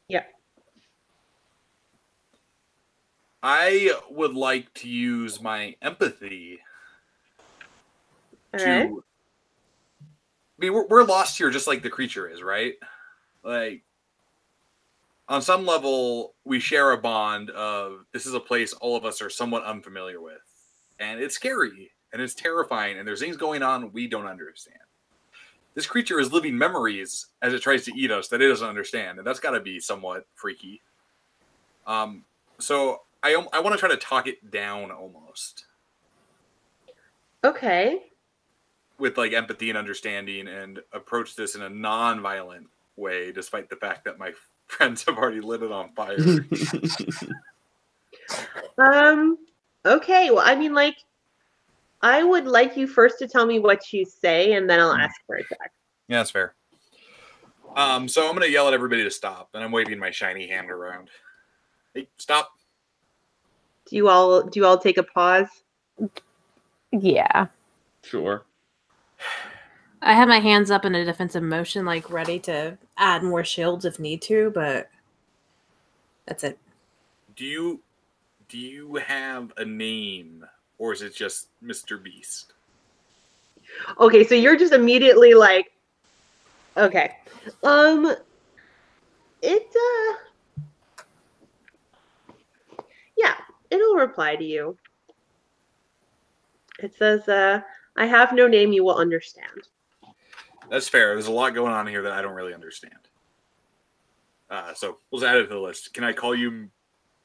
Yeah. 0.07 0.23
I 3.41 3.91
would 4.09 4.35
like 4.35 4.73
to 4.75 4.89
use 4.89 5.41
my 5.41 5.75
empathy 5.81 6.59
All 8.53 8.59
to. 8.59 8.65
right. 8.65 8.89
I 8.89 10.65
mean, 10.65 10.73
we're, 10.73 10.87
we're 10.87 11.03
lost 11.03 11.37
here, 11.37 11.49
just 11.49 11.67
like 11.67 11.83
the 11.83 11.89
creature 11.89 12.29
is, 12.29 12.41
right? 12.41 12.75
Like, 13.43 13.83
on 15.27 15.41
some 15.41 15.65
level, 15.65 16.35
we 16.45 16.59
share 16.59 16.91
a 16.91 16.97
bond 16.97 17.49
of 17.49 18.05
this 18.13 18.25
is 18.25 18.33
a 18.33 18.39
place 18.39 18.71
all 18.73 18.95
of 18.95 19.03
us 19.03 19.21
are 19.21 19.29
somewhat 19.29 19.63
unfamiliar 19.63 20.21
with, 20.21 20.41
and 20.99 21.19
it's 21.19 21.35
scary 21.35 21.91
and 22.13 22.21
it's 22.21 22.35
terrifying, 22.35 22.97
and 22.97 23.07
there's 23.07 23.19
things 23.19 23.35
going 23.35 23.63
on 23.63 23.91
we 23.91 24.07
don't 24.07 24.27
understand. 24.27 24.77
This 25.75 25.85
creature 25.87 26.19
is 26.19 26.31
living 26.31 26.57
memories 26.57 27.27
as 27.41 27.53
it 27.53 27.61
tries 27.61 27.85
to 27.85 27.93
eat 27.97 28.11
us 28.11 28.27
that 28.27 28.41
it 28.41 28.47
doesn't 28.47 28.67
understand, 28.67 29.17
and 29.17 29.25
that's 29.25 29.39
got 29.39 29.51
to 29.51 29.59
be 29.59 29.79
somewhat 29.79 30.25
freaky. 30.35 30.81
Um, 31.87 32.25
so 32.59 33.01
I 33.23 33.33
I 33.51 33.59
want 33.59 33.73
to 33.73 33.79
try 33.79 33.89
to 33.89 33.97
talk 33.97 34.27
it 34.27 34.51
down 34.51 34.91
almost 34.91 35.65
Okay. 37.43 37.99
with 38.99 39.17
like 39.17 39.33
empathy 39.33 39.69
and 39.69 39.77
understanding 39.77 40.47
and 40.47 40.79
approach 40.93 41.35
this 41.35 41.55
in 41.55 41.61
a 41.63 41.69
non-violent 41.69 42.67
way 42.95 43.31
despite 43.31 43.69
the 43.69 43.75
fact 43.75 44.05
that 44.05 44.17
my 44.19 44.31
friends 44.67 45.03
have 45.03 45.17
already 45.17 45.41
lit 45.41 45.63
it 45.63 45.71
on 45.71 45.91
fire 45.93 46.17
Um. 48.77 49.37
Okay. 49.85 50.29
Well, 50.31 50.43
I 50.45 50.55
mean, 50.55 50.73
like, 50.73 50.95
I 52.03 52.21
would 52.23 52.45
like 52.45 52.77
you 52.77 52.85
first 52.85 53.17
to 53.19 53.27
tell 53.27 53.45
me 53.47 53.57
what 53.59 53.91
you 53.91 54.05
say, 54.05 54.53
and 54.53 54.69
then 54.69 54.79
I'll 54.79 54.93
ask 54.93 55.15
for 55.25 55.37
a 55.37 55.43
check. 55.43 55.71
yeah 56.09 56.17
that's 56.19 56.29
fair 56.31 56.53
um 57.75 58.07
so 58.07 58.27
i'm 58.27 58.35
gonna 58.35 58.45
yell 58.45 58.67
at 58.67 58.73
everybody 58.75 59.03
to 59.03 59.09
stop 59.09 59.49
and 59.55 59.63
i'm 59.63 59.71
waving 59.71 59.97
my 59.97 60.11
shiny 60.11 60.47
hand 60.47 60.69
around 60.69 61.09
hey 61.95 62.07
stop 62.17 62.51
Do 63.89 63.95
you 63.95 64.09
all 64.09 64.43
do 64.43 64.59
you 64.59 64.65
all 64.67 64.77
take 64.77 64.97
a 64.99 65.03
pause? 65.03 65.47
Yeah. 66.91 67.47
Sure. 68.03 68.43
I 70.01 70.13
have 70.13 70.27
my 70.27 70.39
hands 70.39 70.69
up 70.69 70.85
in 70.85 70.93
a 70.93 71.05
defensive 71.05 71.41
motion, 71.41 71.85
like 71.85 72.11
ready 72.11 72.37
to 72.41 72.77
add 72.97 73.23
more 73.23 73.43
shields 73.43 73.85
if 73.85 73.97
need 73.99 74.21
to, 74.23 74.51
but 74.53 74.89
that's 76.27 76.43
it. 76.43 76.59
do 77.35 77.45
you 77.45 77.79
do 78.49 78.57
you 78.59 78.95
have 78.97 79.51
a 79.57 79.65
name 79.65 80.45
or 80.77 80.93
is 80.93 81.01
it 81.01 81.15
just 81.15 81.47
mr 81.63 82.01
beast? 82.01 82.53
Okay, 83.99 84.23
so 84.23 84.35
you're 84.35 84.57
just 84.57 84.73
immediately 84.73 85.33
like, 85.33 85.71
okay, 86.77 87.15
um, 87.63 88.13
it 89.41 89.67
uh, 89.75 90.15
yeah, 93.17 93.35
it'll 93.69 93.95
reply 93.95 94.35
to 94.35 94.43
you. 94.43 94.77
It 96.79 96.95
says, 96.95 97.27
uh, 97.27 97.61
I 97.95 98.05
have 98.05 98.33
no 98.33 98.47
name 98.47 98.73
you 98.73 98.83
will 98.83 98.97
understand. 98.97 99.67
that's 100.69 100.89
fair. 100.89 101.13
There's 101.13 101.27
a 101.27 101.31
lot 101.31 101.53
going 101.53 101.71
on 101.71 101.87
here 101.87 102.01
that 102.03 102.11
i 102.11 102.21
don't 102.21 102.33
really 102.33 102.53
understand. 102.53 102.93
Uh 104.49 104.73
so 104.73 104.97
we'll 105.11 105.21
just 105.21 105.29
add 105.29 105.37
it 105.37 105.43
to 105.43 105.53
the 105.53 105.59
list. 105.59 105.93
Can 105.93 106.03
i 106.03 106.13
call 106.13 106.35
you 106.35 106.69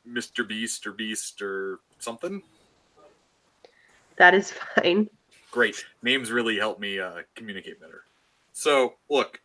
mr 0.08 0.46
beast 0.46 0.86
or 0.86 0.92
beast 0.92 1.42
or 1.42 1.80
something 1.98 2.42
That 4.18 4.34
is 4.34 4.52
fine. 4.52 5.08
Great. 5.50 5.84
Names 6.02 6.30
really 6.30 6.56
help 6.58 6.78
me 6.78 7.00
uh, 7.00 7.22
communicate 7.34 7.80
better. 7.80 8.04
So, 8.52 8.94
look, 9.08 9.40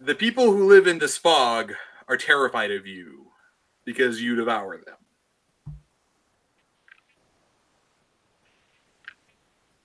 the 0.00 0.14
people 0.14 0.50
who 0.50 0.68
live 0.68 0.86
in 0.86 0.98
this 0.98 1.16
fog 1.16 1.72
are 2.08 2.16
terrified 2.16 2.72
of 2.72 2.86
you 2.86 3.26
because 3.84 4.20
you 4.20 4.34
devour 4.34 4.78
them. 4.78 4.96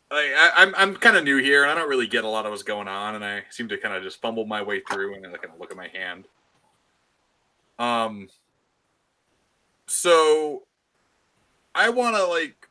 I, 0.10 0.52
I, 0.56 0.64
I'm 0.64 0.74
I'm 0.76 0.96
kind 0.96 1.18
of 1.18 1.24
new 1.24 1.38
here, 1.38 1.64
and 1.64 1.72
I 1.72 1.76
don't 1.76 1.90
really 1.90 2.08
get 2.08 2.24
a 2.24 2.30
lot 2.30 2.46
of 2.46 2.52
what's 2.52 2.64
going 2.64 2.88
on, 2.88 3.16
and 3.16 3.26
I 3.26 3.44
seem 3.50 3.68
to 3.68 3.78
kind 3.78 3.94
of 3.94 4.04
just 4.04 4.22
fumble 4.22 4.46
my 4.46 4.62
way 4.62 4.80
through, 4.80 5.16
and 5.16 5.26
I 5.28 5.38
kind 5.38 5.54
of 5.54 5.60
look 5.60 5.72
at 5.72 5.78
my 5.78 5.90
hand. 5.90 6.28
Um. 7.78 8.30
So, 9.86 10.64
I 11.78 11.90
want 11.90 12.16
to 12.16 12.26
like 12.26 12.68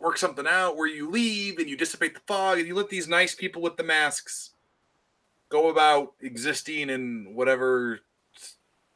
work 0.00 0.18
something 0.18 0.46
out 0.48 0.76
where 0.76 0.88
you 0.88 1.08
leave 1.08 1.58
and 1.58 1.70
you 1.70 1.76
dissipate 1.76 2.14
the 2.14 2.20
fog 2.26 2.58
and 2.58 2.66
you 2.66 2.74
let 2.74 2.88
these 2.88 3.06
nice 3.06 3.32
people 3.34 3.62
with 3.62 3.76
the 3.76 3.84
masks 3.84 4.50
go 5.48 5.68
about 5.68 6.14
existing 6.20 6.90
in 6.90 7.34
whatever 7.34 8.00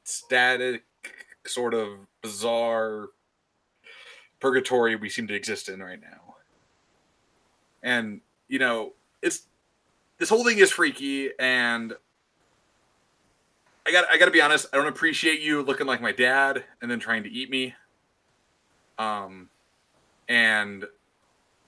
static 0.02 0.82
sort 1.47 1.74
of 1.74 1.89
bizarre 2.22 3.09
purgatory 4.40 4.97
we 4.97 5.09
seem 5.09 5.28
to 5.28 5.34
exist 5.34 5.68
in 5.68 5.80
right 5.80 6.01
now. 6.01 6.34
And 7.84 8.20
you 8.48 8.59
know, 8.59 8.94
it's 9.22 9.47
this 10.18 10.28
whole 10.28 10.44
thing 10.44 10.59
is 10.59 10.72
freaky 10.72 11.30
and 11.39 11.94
I 13.86 13.93
got 13.93 14.06
I 14.10 14.18
got 14.18 14.24
to 14.24 14.32
be 14.32 14.43
honest, 14.43 14.66
I 14.72 14.76
don't 14.76 14.89
appreciate 14.89 15.40
you 15.40 15.62
looking 15.62 15.86
like 15.86 16.02
my 16.02 16.12
dad 16.12 16.64
and 16.80 16.90
then 16.90 16.98
trying 16.98 17.22
to 17.22 17.30
eat 17.30 17.48
me. 17.48 17.74
Um 18.98 19.48
and 20.28 20.84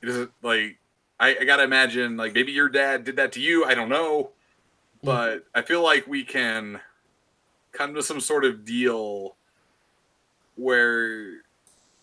it 0.03 0.09
is 0.09 0.29
like 0.43 0.79
I, 1.19 1.37
I 1.41 1.45
gotta 1.45 1.63
imagine 1.63 2.17
like 2.17 2.35
maybe 2.35 2.53
your 2.53 2.69
dad 2.69 3.05
did 3.05 3.17
that 3.17 3.33
to 3.33 3.41
you 3.41 3.65
i 3.65 3.75
don't 3.75 3.89
know 3.89 4.31
hmm. 5.01 5.07
but 5.07 5.45
i 5.55 5.63
feel 5.63 5.83
like 5.83 6.07
we 6.07 6.25
can 6.25 6.81
come 7.73 7.95
to 7.95 8.03
some 8.03 8.21
sort 8.21 8.45
of 8.45 8.65
deal 8.65 9.37
where 10.57 11.43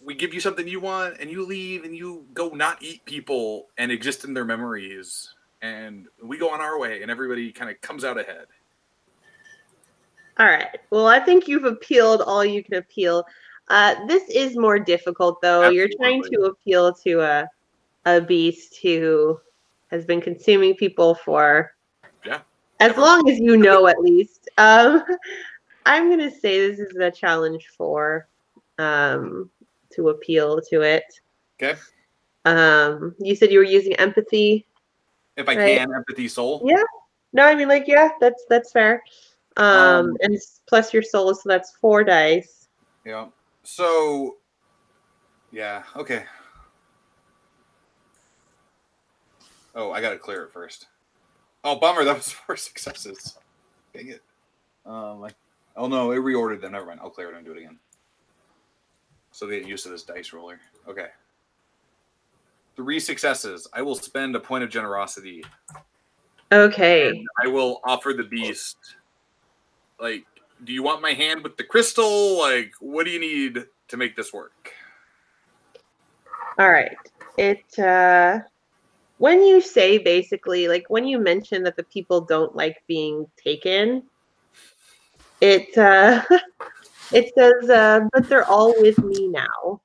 we 0.04 0.16
give 0.16 0.34
you 0.34 0.40
something 0.40 0.68
you 0.68 0.80
want 0.80 1.18
and 1.20 1.30
you 1.30 1.46
leave 1.46 1.84
and 1.84 1.96
you 1.96 2.26
go 2.34 2.50
not 2.50 2.82
eat 2.82 3.06
people 3.06 3.68
and 3.78 3.92
exist 3.92 4.26
in 4.26 4.34
their 4.34 4.46
memories 4.46 5.34
and 5.62 6.08
we 6.22 6.38
go 6.38 6.50
on 6.50 6.60
our 6.60 6.80
way 6.80 7.02
and 7.02 7.12
everybody 7.12 7.52
kind 7.52 7.70
of 7.70 7.80
comes 7.82 8.04
out 8.04 8.20
ahead 8.20 8.48
All 10.42 10.48
right. 10.48 10.80
Well, 10.90 11.08
I 11.08 11.20
think 11.20 11.48
you've 11.48 11.66
appealed 11.66 12.22
all 12.22 12.44
you 12.44 12.64
can 12.64 12.76
appeal. 12.76 13.26
Uh, 13.68 14.06
this 14.08 14.24
is 14.30 14.58
more 14.58 14.80
difficult, 14.80 15.42
though. 15.42 15.70
You're 15.70 15.90
trying 15.98 16.24
to 16.24 16.42
appeal 16.44 16.94
to 17.06 17.22
a 17.22 17.48
a 18.06 18.20
beast 18.20 18.78
who 18.82 19.40
has 19.92 20.06
been 20.06 20.20
consuming 20.22 20.74
people 20.76 21.14
for 21.16 21.72
Yeah. 22.26 22.42
as 22.80 22.98
long 22.98 23.30
as 23.30 23.38
you 23.40 23.58
know, 23.58 23.88
at 23.88 24.02
least. 24.02 24.50
Um, 24.58 25.04
I'm 25.86 26.10
gonna 26.10 26.32
say 26.32 26.68
this 26.68 26.80
is 26.80 26.96
a 26.98 27.12
challenge 27.12 27.68
for 27.78 28.28
um, 28.78 29.50
to 29.92 30.10
appeal 30.10 30.60
to 30.70 30.82
it. 30.82 31.04
Okay. 31.62 31.80
Um, 32.46 33.16
you 33.20 33.36
said 33.36 33.52
you 33.52 33.60
were 33.60 33.66
using 33.66 33.94
empathy. 33.98 34.66
if 35.38 35.48
i 35.48 35.56
Right. 35.56 35.78
can 35.78 35.94
empathy 35.96 36.28
soul 36.28 36.62
Yeah. 36.66 36.84
No, 37.34 37.44
I 37.46 37.56
mean 37.56 37.68
like 37.70 37.88
yeah, 37.88 38.10
that's 38.20 38.44
that's 38.50 38.72
fair. 38.72 39.02
Um, 39.58 39.66
Um, 39.68 40.18
and 40.22 40.38
plus 40.68 40.94
your 40.94 41.04
soul, 41.04 41.34
so 41.36 41.48
that's 41.48 41.76
four 41.78 42.04
dice. 42.04 42.68
Yeah. 43.06 43.28
So, 43.64 44.38
yeah. 45.52 45.84
Okay. 45.96 46.24
Oh, 49.76 49.92
I 49.92 50.02
gotta 50.02 50.18
clear 50.18 50.44
it 50.44 50.52
first. 50.52 50.88
Oh, 51.64 51.78
bummer. 51.78 52.04
That 52.04 52.16
was 52.16 52.32
four 52.32 52.58
successes. 52.58 53.38
Dang 53.94 54.10
it. 54.10 54.22
Um. 54.86 55.20
Like, 55.20 55.36
oh 55.76 55.88
no, 55.88 56.12
it 56.12 56.18
reordered 56.18 56.62
them. 56.62 56.74
Never 56.74 56.86
mind. 56.86 57.00
I'll 57.02 57.10
clear 57.10 57.30
it 57.30 57.36
and 57.36 57.46
do 57.46 57.52
it 57.52 57.60
again. 57.60 57.78
So 59.32 59.48
they 59.48 59.60
get 59.60 59.68
used 59.68 59.84
to 59.84 59.90
this 59.90 60.04
dice 60.04 60.34
roller. 60.34 60.60
Okay. 60.88 61.08
Three 62.76 63.00
successes. 63.00 63.68
I 63.74 63.82
will 63.82 63.96
spend 63.96 64.36
a 64.36 64.40
point 64.40 64.64
of 64.64 64.70
generosity. 64.70 65.44
Okay. 66.52 67.24
I 67.42 67.48
will 67.48 67.80
offer 67.86 68.14
the 68.14 68.24
beast. 68.24 68.78
Like, 70.00 70.26
do 70.64 70.74
you 70.74 70.84
want 70.84 71.02
my 71.02 71.14
hand 71.14 71.44
with 71.44 71.58
the 71.58 71.64
crystal? 71.64 72.38
Like, 72.38 72.74
what 72.80 73.06
do 73.06 73.12
you 73.12 73.20
need 73.20 73.66
to 73.88 73.98
make 73.98 74.16
this 74.16 74.32
work? 74.34 74.74
All 76.60 76.72
right. 76.72 76.98
It 77.38 77.80
uh 77.80 78.40
when 79.18 79.44
you 79.44 79.62
say 79.62 79.98
basically 79.98 80.68
like 80.68 80.86
when 80.90 81.06
you 81.06 81.20
mention 81.20 81.64
that 81.64 81.76
the 81.76 81.84
people 81.84 82.22
don't 82.22 82.56
like 82.56 82.84
being 82.88 83.26
taken, 83.42 84.04
it 85.40 85.78
uh 85.78 86.24
it 87.12 87.32
says 87.38 87.70
uh 87.70 88.02
but 88.14 88.28
they're 88.28 88.50
all 88.50 88.74
with 88.80 88.98
me 89.00 89.28
now. 89.28 89.82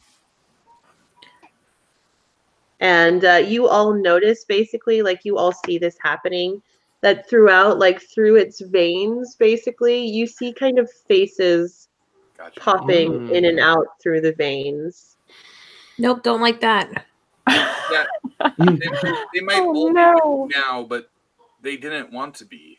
and 2.81 3.25
uh, 3.25 3.35
you 3.35 3.67
all 3.69 3.95
notice 3.95 4.45
basically 4.45 5.03
like 5.03 5.25
you 5.25 5.39
all 5.39 5.53
see 5.53 5.79
this 5.79 5.97
happening 6.03 6.61
that 7.03 7.29
throughout 7.29 7.79
like 7.79 8.01
through 8.15 8.37
its 8.37 8.61
veins 8.61 9.37
basically 9.37 10.05
you 10.07 10.27
see 10.27 10.53
kind 10.53 10.79
of 10.79 10.91
faces 11.09 11.89
Gotcha. 12.37 12.61
popping 12.61 13.13
Mm. 13.13 13.31
in 13.31 13.45
and 13.45 13.61
out 13.61 13.87
through 14.03 14.21
the 14.21 14.33
veins 14.33 15.17
Nope, 15.99 16.23
don't 16.23 16.43
like 16.43 16.61
that. 16.61 17.07
Yeah, 17.49 18.05
they, 18.59 18.77
they 19.35 19.41
might 19.41 19.63
Oh, 19.63 19.89
no. 19.89 20.47
be 20.49 20.55
now, 20.55 20.83
but 20.83 21.11
they 21.63 21.77
didn't 21.77 22.13
want 22.13 22.35
to 22.37 22.45
be. 22.45 22.79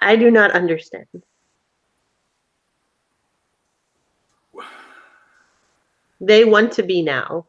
i 0.00 0.16
do 0.16 0.30
not 0.30 0.50
understand 0.52 1.06
they 6.20 6.44
want 6.44 6.72
to 6.72 6.82
be 6.82 7.00
now 7.02 7.46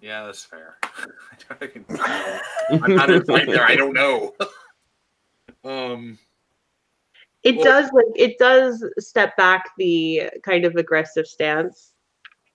Yeah, 0.00 0.24
that's 0.26 0.44
fair. 0.44 0.78
I 1.60 1.66
can- 1.66 1.84
I'm 2.82 2.96
not 2.96 3.10
inside 3.10 3.48
there. 3.48 3.64
I 3.64 3.76
don't 3.76 3.92
know. 3.92 4.34
um. 5.64 6.18
it 7.42 7.56
Well- 7.56 7.64
does 7.64 7.92
like 7.92 8.06
it 8.16 8.38
does 8.38 8.84
step 8.98 9.36
back 9.36 9.70
the 9.78 10.30
kind 10.42 10.64
of 10.64 10.76
aggressive 10.76 11.26
stance 11.26 11.92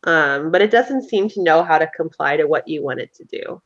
um 0.06 0.52
but 0.52 0.62
it 0.62 0.72
doesn't 0.72 1.04
seem 1.10 1.28
to 1.30 1.42
know 1.44 1.64
how 1.64 1.78
to 1.78 1.88
comply 1.96 2.38
to 2.38 2.46
what 2.46 2.68
you 2.68 2.84
want 2.84 3.00
it 3.00 3.14
to 3.14 3.24
do 3.26 3.62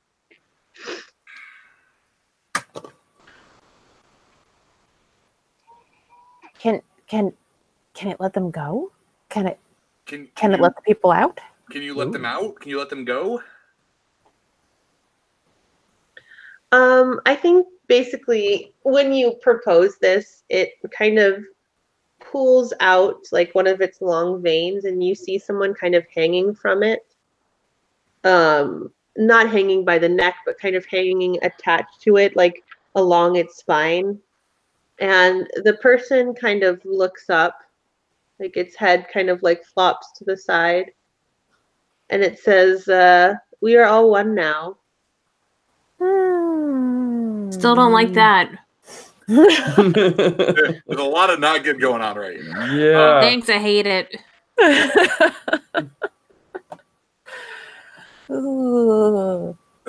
Can 6.60 6.82
can 7.08 7.34
can 7.94 8.12
it 8.12 8.20
let 8.20 8.34
them 8.34 8.52
go? 8.52 8.92
Can 9.30 9.48
it 9.48 9.60
Can 10.06 10.28
can 10.36 10.52
it 10.54 10.58
you, 10.58 10.64
let 10.64 10.76
the 10.76 10.82
people 10.82 11.12
out? 11.12 11.40
Can 11.72 11.82
you 11.82 11.96
let 11.96 12.12
them 12.12 12.26
out? 12.26 12.60
Can 12.60 12.70
you 12.70 12.78
let 12.78 12.90
them 12.90 13.06
go? 13.06 13.42
Um, 16.72 17.20
I 17.26 17.36
think 17.36 17.68
basically 17.88 18.74
when 18.84 19.12
you 19.12 19.34
propose 19.42 19.98
this, 19.98 20.44
it 20.50 20.74
kind 20.98 21.20
of 21.20 21.44
pulls 22.20 22.74
out 22.80 23.26
like 23.32 23.54
one 23.56 23.68
of 23.68 23.82
its 23.82 24.02
long 24.02 24.42
veins, 24.42 24.86
and 24.86 25.04
you 25.04 25.16
see 25.16 25.40
someone 25.40 25.74
kind 25.74 25.96
of 25.96 26.06
hanging 26.14 26.54
from 26.54 26.84
it. 26.84 27.06
Um, 28.24 28.92
not 29.18 29.50
hanging 29.50 29.84
by 29.84 29.98
the 29.98 30.10
neck, 30.10 30.36
but 30.46 30.60
kind 30.60 30.76
of 30.76 30.86
hanging 30.86 31.38
attached 31.44 32.02
to 32.02 32.18
it, 32.18 32.36
like 32.36 32.64
along 32.96 33.36
its 33.36 33.58
spine. 33.58 34.20
And 35.00 35.48
the 35.64 35.74
person 35.82 36.34
kind 36.34 36.64
of 36.64 36.84
looks 36.86 37.30
up, 37.30 37.60
like 38.40 38.58
its 38.58 38.76
head 38.76 39.08
kind 39.12 39.30
of 39.30 39.42
like 39.42 39.66
flops 39.66 40.12
to 40.18 40.26
the 40.26 40.38
side. 40.38 40.92
And 42.10 42.22
it 42.22 42.40
says, 42.40 42.88
uh, 42.88 43.36
We 43.62 43.78
are 43.78 43.86
all 43.86 44.10
one 44.10 44.36
now. 44.36 44.78
Still 47.60 47.76
don't 47.76 47.92
like 47.94 48.14
that. 48.14 48.52
There's 49.28 50.82
a 50.90 51.04
lot 51.04 51.30
of 51.30 51.40
not 51.40 51.64
good 51.64 51.80
going 51.80 52.02
on 52.02 52.18
right 52.18 52.40
now. 52.42 52.66
yeah. 52.74 53.00
Uh, 53.00 53.22
Thanks, 53.22 53.50
I 53.50 53.60
hate 53.60 53.86
it. 53.86 54.16
Ooh. 58.32 59.58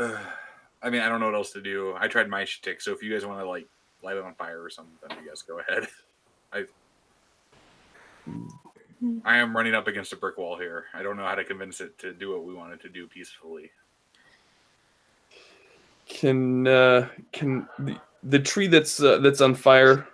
I 0.82 0.88
mean, 0.88 1.02
I 1.02 1.08
don't 1.08 1.20
know 1.20 1.26
what 1.26 1.34
else 1.34 1.52
to 1.52 1.60
do. 1.60 1.94
I 1.98 2.08
tried 2.08 2.28
my 2.28 2.44
shtick, 2.44 2.80
so 2.80 2.92
if 2.92 3.02
you 3.02 3.12
guys 3.12 3.26
want 3.26 3.40
to 3.40 3.48
like 3.48 3.66
light 4.02 4.16
it 4.16 4.24
on 4.24 4.34
fire 4.34 4.62
or 4.62 4.70
something, 4.70 4.94
you 5.22 5.28
guys 5.28 5.42
go 5.42 5.60
ahead. 5.60 5.86
I 6.52 6.64
I 9.24 9.36
am 9.38 9.56
running 9.56 9.74
up 9.74 9.86
against 9.88 10.12
a 10.12 10.16
brick 10.16 10.38
wall 10.38 10.58
here. 10.58 10.86
I 10.94 11.02
don't 11.02 11.16
know 11.16 11.24
how 11.24 11.34
to 11.34 11.44
convince 11.44 11.80
it 11.80 11.98
to 11.98 12.12
do 12.12 12.32
what 12.32 12.44
we 12.44 12.54
want 12.54 12.72
it 12.72 12.80
to 12.82 12.88
do 12.88 13.06
peacefully. 13.06 13.70
Can 16.10 16.66
uh, 16.66 17.08
can 17.32 17.68
the, 17.78 17.96
the 18.24 18.40
tree 18.40 18.66
that's 18.66 19.00
uh, 19.00 19.18
that's 19.18 19.40
on 19.40 19.54
fire 19.54 20.08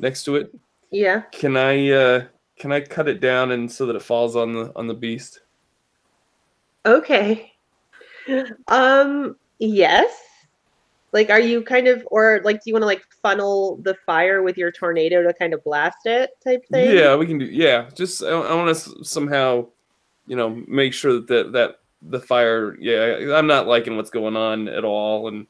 next 0.00 0.24
to 0.24 0.34
it? 0.34 0.54
Yeah. 0.90 1.20
Can 1.30 1.56
I 1.56 1.90
uh, 1.90 2.24
can 2.58 2.72
I 2.72 2.80
cut 2.80 3.08
it 3.08 3.20
down 3.20 3.52
and 3.52 3.70
so 3.70 3.86
that 3.86 3.94
it 3.94 4.02
falls 4.02 4.34
on 4.34 4.52
the 4.52 4.72
on 4.74 4.88
the 4.88 4.94
beast? 4.94 5.40
Okay. 6.84 7.52
Um, 8.68 9.36
yes. 9.58 10.10
Like, 11.12 11.30
are 11.30 11.40
you 11.40 11.62
kind 11.62 11.88
of, 11.88 12.06
or 12.10 12.40
like, 12.44 12.56
do 12.56 12.62
you 12.66 12.74
want 12.74 12.82
to 12.82 12.86
like 12.86 13.02
funnel 13.22 13.76
the 13.82 13.94
fire 14.06 14.42
with 14.42 14.56
your 14.56 14.70
tornado 14.70 15.22
to 15.22 15.34
kind 15.34 15.54
of 15.54 15.62
blast 15.64 16.06
it 16.06 16.30
type 16.42 16.64
thing? 16.68 16.96
Yeah, 16.96 17.16
we 17.16 17.26
can 17.26 17.38
do. 17.38 17.46
Yeah, 17.46 17.88
just 17.94 18.22
I, 18.22 18.28
I 18.28 18.54
want 18.54 18.76
to 18.76 19.04
somehow, 19.04 19.66
you 20.26 20.36
know, 20.36 20.62
make 20.66 20.92
sure 20.92 21.20
that 21.20 21.52
that 21.52 21.80
the 22.02 22.20
fire. 22.20 22.76
Yeah, 22.80 23.36
I'm 23.36 23.46
not 23.46 23.66
liking 23.66 23.96
what's 23.96 24.10
going 24.10 24.36
on 24.36 24.68
at 24.68 24.84
all, 24.84 25.28
and 25.28 25.46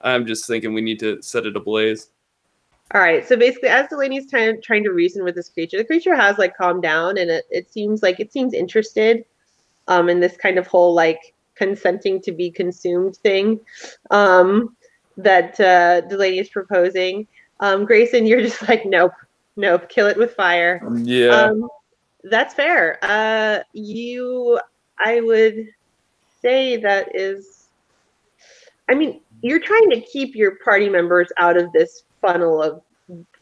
I'm 0.00 0.26
just 0.26 0.46
thinking 0.46 0.74
we 0.74 0.80
need 0.80 1.00
to 1.00 1.22
set 1.22 1.46
it 1.46 1.56
ablaze. 1.56 2.08
All 2.94 3.00
right. 3.00 3.26
So 3.26 3.36
basically, 3.36 3.70
as 3.70 3.88
Delaney's 3.88 4.28
trying 4.28 4.60
trying 4.60 4.84
to 4.84 4.92
reason 4.92 5.24
with 5.24 5.34
this 5.34 5.48
creature, 5.48 5.78
the 5.78 5.84
creature 5.84 6.14
has 6.14 6.36
like 6.38 6.56
calmed 6.56 6.82
down, 6.82 7.16
and 7.16 7.30
it, 7.30 7.44
it 7.50 7.72
seems 7.72 8.02
like 8.02 8.20
it 8.20 8.32
seems 8.32 8.52
interested, 8.52 9.24
um, 9.88 10.08
in 10.08 10.20
this 10.20 10.36
kind 10.36 10.58
of 10.58 10.66
whole 10.66 10.92
like 10.92 11.34
consenting 11.54 12.20
to 12.20 12.32
be 12.32 12.50
consumed 12.50 13.16
thing, 13.16 13.60
um, 14.10 14.76
that 15.16 15.58
uh, 15.60 16.02
Delaney 16.02 16.38
is 16.38 16.48
proposing. 16.48 17.26
Um, 17.60 17.84
Grayson, 17.84 18.26
you're 18.26 18.42
just 18.42 18.68
like, 18.68 18.84
nope, 18.84 19.12
nope, 19.56 19.88
kill 19.88 20.08
it 20.08 20.18
with 20.18 20.34
fire. 20.34 20.82
Yeah. 20.96 21.28
Um, 21.28 21.68
that's 22.24 22.54
fair. 22.54 22.98
Uh, 23.02 23.60
you, 23.72 24.60
I 25.04 25.20
would 25.20 25.68
say 26.40 26.76
that 26.78 27.14
is. 27.14 27.68
I 28.90 28.94
mean, 28.94 29.20
you're 29.42 29.60
trying 29.60 29.90
to 29.90 30.00
keep 30.00 30.34
your 30.34 30.56
party 30.64 30.88
members 30.88 31.28
out 31.38 31.56
of 31.56 31.72
this 31.72 32.04
funnel 32.20 32.62
of 32.62 32.82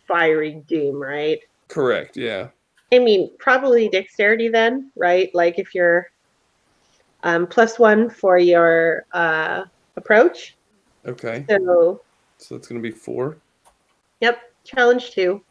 fiery 0.06 0.62
doom, 0.68 1.00
right? 1.00 1.40
Correct. 1.68 2.16
Yeah. 2.16 2.48
I 2.92 2.98
mean, 2.98 3.30
probably 3.38 3.88
dexterity 3.88 4.48
then, 4.48 4.90
right? 4.96 5.30
Like 5.34 5.58
if 5.58 5.74
you're 5.74 6.10
um, 7.22 7.46
plus 7.46 7.78
one 7.78 8.10
for 8.10 8.38
your 8.38 9.04
uh, 9.12 9.64
approach. 9.96 10.56
Okay. 11.06 11.44
So, 11.48 12.02
So 12.38 12.56
it's 12.56 12.66
gonna 12.68 12.80
be 12.80 12.90
four. 12.90 13.36
yep, 14.20 14.52
challenge 14.64 15.12
two. 15.12 15.42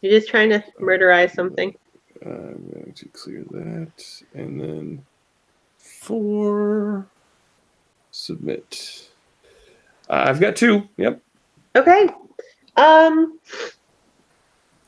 You're 0.00 0.18
just 0.18 0.28
trying 0.28 0.50
to 0.50 0.64
murderize 0.80 1.34
something. 1.34 1.74
I'm 2.24 2.70
going 2.72 2.92
to 2.94 3.08
clear 3.08 3.44
that, 3.50 4.22
and 4.34 4.60
then 4.60 5.06
four. 6.00 7.06
Submit. 8.10 9.10
Uh, 10.08 10.24
I've 10.26 10.40
got 10.40 10.56
two. 10.56 10.88
Yep. 10.96 11.20
Okay. 11.76 12.08
Um 12.76 13.38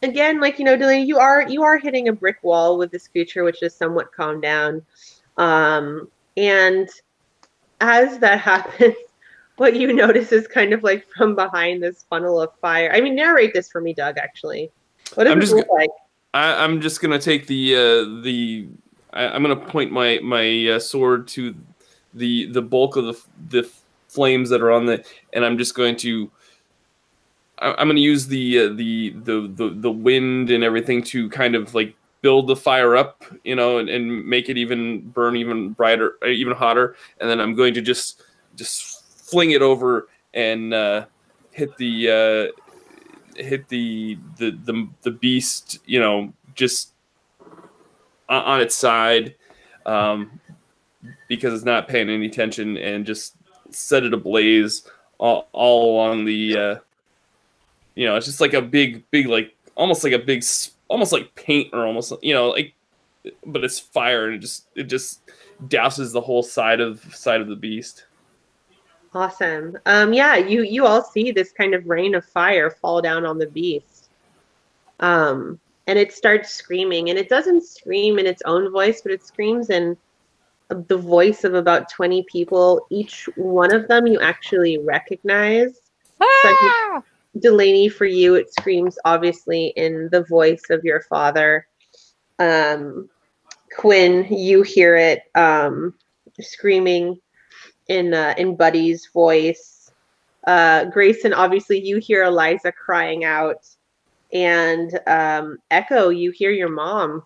again, 0.03 0.41
like 0.41 0.59
you 0.59 0.65
know, 0.65 0.77
Delaney, 0.77 1.05
you 1.05 1.19
are 1.19 1.43
you 1.49 1.63
are 1.63 1.77
hitting 1.77 2.09
a 2.09 2.13
brick 2.13 2.39
wall 2.43 2.79
with 2.79 2.91
this 2.91 3.07
creature, 3.07 3.45
which 3.45 3.63
is 3.63 3.75
somewhat 3.75 4.13
calmed 4.13 4.43
down. 4.43 4.83
Um 5.37 6.09
and 6.37 6.89
as 7.81 8.19
that 8.19 8.41
happens, 8.51 8.95
what 9.57 9.77
you 9.77 9.93
notice 9.93 10.33
is 10.33 10.49
kind 10.49 10.73
of 10.73 10.83
like 10.83 11.07
from 11.11 11.35
behind 11.35 11.83
this 11.83 12.05
funnel 12.09 12.41
of 12.41 12.51
fire. 12.61 12.91
I 12.93 13.01
mean, 13.03 13.15
narrate 13.15 13.53
this 13.53 13.71
for 13.71 13.81
me, 13.81 13.93
Doug, 13.93 14.17
actually. 14.17 14.71
What 15.15 15.25
does 15.25 15.33
I'm 15.33 15.39
it 15.39 15.43
just 15.43 15.55
look 15.55 15.69
like? 15.71 15.91
I, 16.33 16.65
I'm 16.65 16.81
just 16.81 17.03
gonna 17.03 17.19
take 17.19 17.47
the 17.47 17.77
uh, 17.77 18.23
the. 18.23 18.69
I, 19.13 19.29
I'm 19.29 19.43
gonna 19.43 19.57
point 19.57 19.93
my 19.93 20.19
my 20.23 20.69
uh, 20.69 20.79
sword 20.79 21.29
to 21.29 21.55
the 22.15 22.47
the 22.47 22.63
bulk 22.63 22.97
of 22.97 23.05
the 23.05 23.21
the 23.49 23.71
flames 24.09 24.51
that 24.51 24.61
are 24.61 24.71
on 24.71 24.87
the, 24.87 25.05
and 25.33 25.45
I'm 25.45 25.59
just 25.59 25.75
going 25.75 25.97
to. 25.97 26.31
I, 27.59 27.71
I'm 27.73 27.89
gonna 27.89 28.01
use 28.01 28.27
the, 28.27 28.59
uh, 28.59 28.69
the 28.75 29.11
the 29.11 29.53
the 29.55 29.71
the 29.71 29.91
wind 29.91 30.51
and 30.51 30.63
everything 30.65 31.03
to 31.05 31.29
kind 31.31 31.55
of 31.55 31.75
like 31.75 31.95
build 32.21 32.47
the 32.47 32.57
fire 32.57 32.97
up, 32.97 33.25
you 33.45 33.57
know, 33.57 33.79
and, 33.79 33.89
and 33.89 34.25
make 34.27 34.49
it 34.49 34.57
even 34.57 35.01
burn 35.11 35.37
even 35.37 35.71
brighter, 35.71 36.19
uh, 36.23 36.29
even 36.29 36.55
hotter, 36.55 36.97
and 37.21 37.29
then 37.29 37.41
I'm 37.41 37.55
going 37.55 37.75
to 37.75 37.81
just 37.81 38.23
just 38.57 39.29
fling 39.31 39.53
it 39.53 39.63
over 39.63 40.09
and 40.35 40.73
uh, 40.75 41.07
hit 41.51 41.77
the. 41.77 42.51
Uh, 42.53 42.63
hit 43.37 43.67
the 43.69 44.19
the 44.37 44.51
the, 44.65 44.89
the 45.03 45.11
beast 45.11 45.79
you 45.87 45.99
know 45.99 46.33
just 46.55 46.92
on, 48.33 48.61
its 48.61 48.75
side 48.75 49.35
um 49.87 50.41
because 51.29 51.53
it's 51.55 51.65
not 51.65 51.89
paying 51.89 52.09
any 52.09 52.27
attention 52.27 52.77
and 52.77 53.05
just 53.05 53.35
set 53.71 54.05
it 54.05 54.15
ablaze 54.15 54.89
all, 55.19 55.49
all 55.53 55.95
along 55.95 56.25
the 56.25 56.57
uh 56.57 56.77
you 57.95 58.07
know 58.07 58.17
it's 58.17 58.27
just 58.27 58.41
like 58.41 58.55
a 58.55 58.63
big 58.63 59.09
big 59.11 59.27
like 59.27 59.55
almost 59.75 60.05
like 60.05 60.13
a 60.13 60.19
big 60.19 60.45
almost 60.89 61.13
like 61.13 61.35
paint 61.35 61.69
or 61.73 61.87
almost 61.87 62.13
you 62.23 62.35
know 62.35 62.51
like 62.51 62.75
but 63.47 63.65
it's 63.65 63.79
fire 63.79 64.27
and 64.27 64.37
it 64.37 64.39
just 64.39 64.67
it 64.75 64.85
just 64.85 65.21
douses 65.69 66.13
the 66.13 66.21
whole 66.21 66.43
side 66.43 66.81
of 66.81 67.01
side 67.15 67.41
of 67.41 67.49
the 67.49 67.57
beast 67.57 68.07
Awesome. 69.15 69.77
Um 69.85 70.15
yeah, 70.15 70.37
you 70.37 70.63
you 70.63 70.87
all 70.87 71.03
see 71.03 71.33
this 71.33 71.53
kind 71.53 71.75
of 71.75 71.87
rain 71.87 72.15
of 72.15 72.25
fire 72.25 72.71
fall 72.71 73.03
down 73.03 73.27
on 73.27 73.37
the 73.37 73.47
beast. 73.47 74.09
Um, 75.01 75.59
and 75.87 75.99
it 75.99 76.13
starts 76.13 76.51
screaming, 76.51 77.11
and 77.11 77.19
it 77.19 77.29
doesn't 77.29 77.65
scream 77.65 78.19
in 78.19 78.27
its 78.27 78.43
own 78.45 78.71
voice, 78.71 79.01
but 79.03 79.13
it 79.13 79.25
screams 79.25 79.71
in 79.71 79.97
the 80.69 80.97
voice 80.97 81.45
of 81.45 81.55
about 81.55 81.91
20 81.91 82.25
people. 82.31 82.87
Each 82.91 83.29
one 83.37 83.75
of 83.75 83.89
them 83.89 84.07
you 84.07 84.21
actually 84.21 84.79
recognize. 84.79 85.81
Ah! 86.21 87.03
Delaney, 87.39 87.89
for 87.89 88.05
you, 88.05 88.35
it 88.35 88.53
screams 88.53 88.99
obviously 89.05 89.69
in 89.77 90.09
the 90.13 90.25
voice 90.25 90.65
of 90.71 90.85
your 90.85 91.01
father. 91.03 91.67
Um, 92.39 93.09
Quinn, 93.77 94.27
you 94.31 94.63
hear 94.63 94.97
it 94.97 95.23
um, 95.35 95.95
screaming 96.41 97.19
in 97.89 98.13
uh, 98.13 98.35
in 98.37 98.57
Buddy's 98.57 99.09
voice. 99.13 99.91
Uh, 100.47 100.87
Grayson, 100.87 101.33
obviously, 101.33 101.81
you 101.81 101.99
hear 101.99 102.25
Eliza 102.25 102.73
crying 102.73 103.25
out, 103.25 103.67
and 104.33 104.99
um, 105.07 105.59
Echo, 105.71 106.09
you 106.09 106.31
hear 106.31 106.51
your 106.51 106.71
mom 106.71 107.23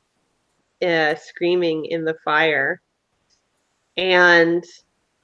uh, 0.82 1.14
screaming 1.14 1.86
in 1.86 2.04
the 2.04 2.16
fire, 2.24 2.80
and 3.96 4.64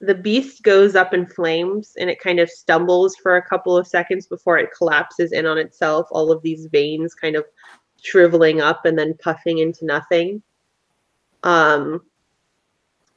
the 0.03 0.15
beast 0.15 0.65
goes 0.65 0.97
up 0.97 1.15
in 1.15 1.25
flames 1.25 1.95
and 1.99 2.11
it 2.11 2.21
kind 2.21 2.41
of 2.41 2.51
stumbles 2.51 3.15
for 3.17 3.37
a 3.37 3.49
couple 3.49 3.77
of 3.77 3.87
seconds 3.87 4.27
before 4.27 4.59
it 4.59 4.71
collapses 4.77 5.31
in 5.31 5.47
on 5.47 5.57
itself 5.57 6.09
all 6.11 6.33
of 6.33 6.43
these 6.43 6.67
veins 6.67 7.15
kind 7.15 7.37
of 7.37 7.45
shriveling 8.03 8.61
up 8.61 8.85
and 8.85 8.99
then 8.99 9.17
puffing 9.23 9.59
into 9.59 9.87
nothing. 9.87 10.43
Um 11.45 12.03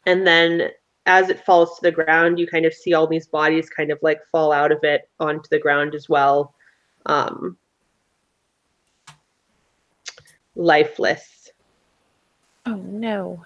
and 0.05 0.27
then 0.27 0.69
as 1.07 1.29
it 1.29 1.43
falls 1.43 1.75
to 1.75 1.81
the 1.81 1.91
ground 1.91 2.37
you 2.37 2.45
kind 2.45 2.67
of 2.67 2.73
see 2.73 2.93
all 2.93 3.07
these 3.07 3.27
bodies 3.27 3.67
kind 3.67 3.91
of 3.91 3.97
like 4.03 4.19
fall 4.31 4.51
out 4.51 4.71
of 4.71 4.83
it 4.83 5.09
onto 5.19 5.49
the 5.49 5.59
ground 5.59 5.95
as 5.95 6.07
well. 6.07 6.53
Um 7.07 7.57
lifeless 10.55 11.51
Oh 12.65 12.75
no. 12.75 13.45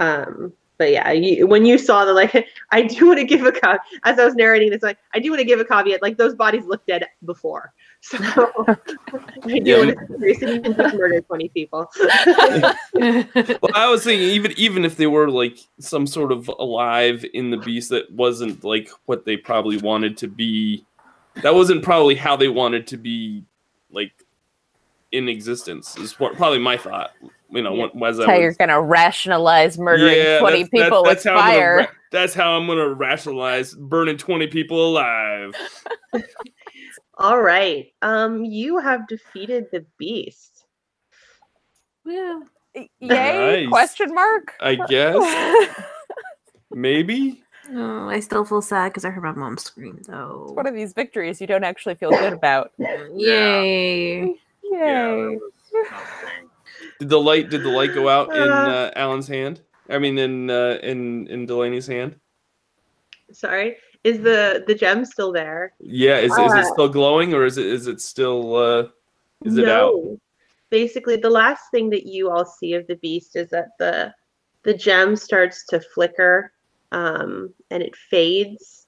um 0.00 0.52
but 0.78 0.90
yeah 0.90 1.12
you, 1.12 1.46
when 1.46 1.66
you 1.66 1.76
saw 1.76 2.04
the 2.06 2.12
like 2.12 2.48
i 2.70 2.82
do 2.82 3.06
want 3.08 3.18
to 3.18 3.24
give 3.24 3.44
a 3.44 3.52
ca- 3.52 3.78
as 4.04 4.18
i 4.18 4.24
was 4.24 4.34
narrating 4.34 4.70
this 4.70 4.82
like 4.82 4.98
i 5.14 5.18
do 5.18 5.30
want 5.30 5.38
to 5.38 5.44
give 5.44 5.60
a 5.60 5.64
caveat 5.64 6.00
like 6.02 6.16
those 6.16 6.34
bodies 6.34 6.64
looked 6.64 6.86
dead 6.86 7.06
before 7.26 7.72
so 8.00 8.18
i 8.66 9.58
do 9.58 9.60
Yeah. 9.62 9.78
want 9.78 9.90
to 9.90 10.18
Grayson 10.18 10.48
even 10.64 10.74
murdered 10.94 11.26
20 11.26 11.48
people 11.50 11.86
Well, 12.94 13.72
I 13.74 13.88
was 13.88 14.04
thinking 14.04 14.28
even 14.28 14.52
even 14.56 14.84
if 14.84 14.96
they 14.96 15.06
were 15.06 15.30
like 15.30 15.58
some 15.78 16.06
sort 16.06 16.32
of 16.32 16.48
alive 16.48 17.24
in 17.34 17.50
the 17.50 17.56
beast 17.56 17.90
that 17.90 18.10
wasn't 18.10 18.64
like 18.64 18.90
what 19.06 19.24
they 19.24 19.36
probably 19.36 19.76
wanted 19.78 20.16
to 20.18 20.28
be, 20.28 20.84
that 21.42 21.54
wasn't 21.54 21.82
probably 21.82 22.14
how 22.14 22.36
they 22.36 22.48
wanted 22.48 22.86
to 22.88 22.96
be 22.96 23.44
like 23.90 24.12
in 25.12 25.28
existence. 25.28 25.96
Is 25.96 26.18
what, 26.20 26.36
probably 26.36 26.58
my 26.58 26.76
thought. 26.76 27.12
You 27.50 27.62
know, 27.62 27.72
when, 27.74 27.90
as 28.04 28.20
I 28.20 28.22
That's 28.22 28.30
how 28.30 28.38
you're 28.38 28.48
was, 28.50 28.56
gonna 28.56 28.80
rationalize 28.80 29.76
murdering 29.78 30.16
Yeah, 30.16 30.38
20 30.38 30.62
that's- 30.64 30.88
people 30.88 31.02
that's 31.02 31.24
with 31.24 31.32
how 31.32 31.38
I'm 31.40 31.46
gonna 31.48 31.58
fire. 31.58 31.76
ra- 31.78 31.86
that's 32.12 32.34
how 32.34 32.52
I'm 32.52 32.66
gonna 32.66 32.88
rationalize 32.94 33.74
burning 33.74 34.16
twenty 34.18 34.46
people 34.46 34.88
alive. 34.88 35.54
all 37.18 37.40
right 37.42 37.92
um 38.02 38.44
you 38.44 38.78
have 38.78 39.06
defeated 39.08 39.66
the 39.72 39.84
beast 39.98 40.64
Yeah. 42.06 42.40
Yay? 42.74 42.86
Nice. 43.00 43.68
Question 43.68 44.14
mark? 44.14 44.54
I 44.60 44.76
guess 44.88 45.18
maybe. 46.70 47.42
Oh, 47.72 48.08
I 48.08 48.20
still 48.20 48.44
feel 48.44 48.62
sad 48.62 48.88
because 48.90 49.04
I 49.04 49.10
heard 49.10 49.22
my 49.24 49.32
mom 49.32 49.58
scream 49.58 50.00
though. 50.06 50.50
One 50.54 50.66
of 50.66 50.74
these 50.74 50.92
victories 50.92 51.40
you 51.40 51.46
don't 51.48 51.64
actually 51.64 51.96
feel 51.96 52.10
good 52.10 52.32
about. 52.32 52.72
Yay. 53.14 54.36
Yay. 54.70 54.78
Yeah, 54.78 55.14
that 55.16 55.40
was 55.40 55.90
not 55.90 56.02
a 56.02 56.26
thing. 56.26 56.50
Did 56.98 57.08
the 57.08 57.20
light 57.20 57.50
did 57.50 57.62
the 57.62 57.68
light 57.70 57.94
go 57.94 58.08
out 58.08 58.28
in 58.34 58.66
Uh. 58.66 58.70
uh, 58.70 58.90
Alan's 58.96 59.28
hand? 59.28 59.60
I 59.88 59.98
mean, 59.98 60.18
in 60.18 60.50
uh, 60.50 60.78
in 60.82 61.26
in 61.28 61.46
Delaney's 61.46 61.86
hand. 61.86 62.16
sorry 63.32 63.76
is 64.02 64.18
the 64.20 64.64
the 64.66 64.74
gem 64.74 65.04
still 65.04 65.30
there 65.32 65.72
Yeah, 65.78 66.18
is, 66.18 66.32
is 66.32 66.52
it 66.54 66.64
Uh, 66.64 66.72
still 66.72 66.88
glowing 66.88 67.32
or 67.34 67.44
is 67.44 67.58
it 67.58 67.66
is 67.66 67.86
it 67.86 68.00
still 68.00 68.56
uh 68.56 68.88
is 69.44 69.56
it 69.56 69.68
out? 69.68 69.94
basically 70.70 71.16
the 71.16 71.30
last 71.30 71.70
thing 71.70 71.90
that 71.90 72.06
you 72.06 72.28
all 72.30 72.44
see 72.44 72.74
of 72.74 72.86
the 72.88 72.96
beast 72.96 73.36
is 73.36 73.48
that 73.50 73.68
the 73.78 74.12
the 74.62 74.74
gem 74.74 75.16
starts 75.16 75.64
to 75.66 75.80
flicker 75.94 76.52
um, 76.92 77.54
and 77.70 77.82
it 77.82 77.94
fades 77.96 78.86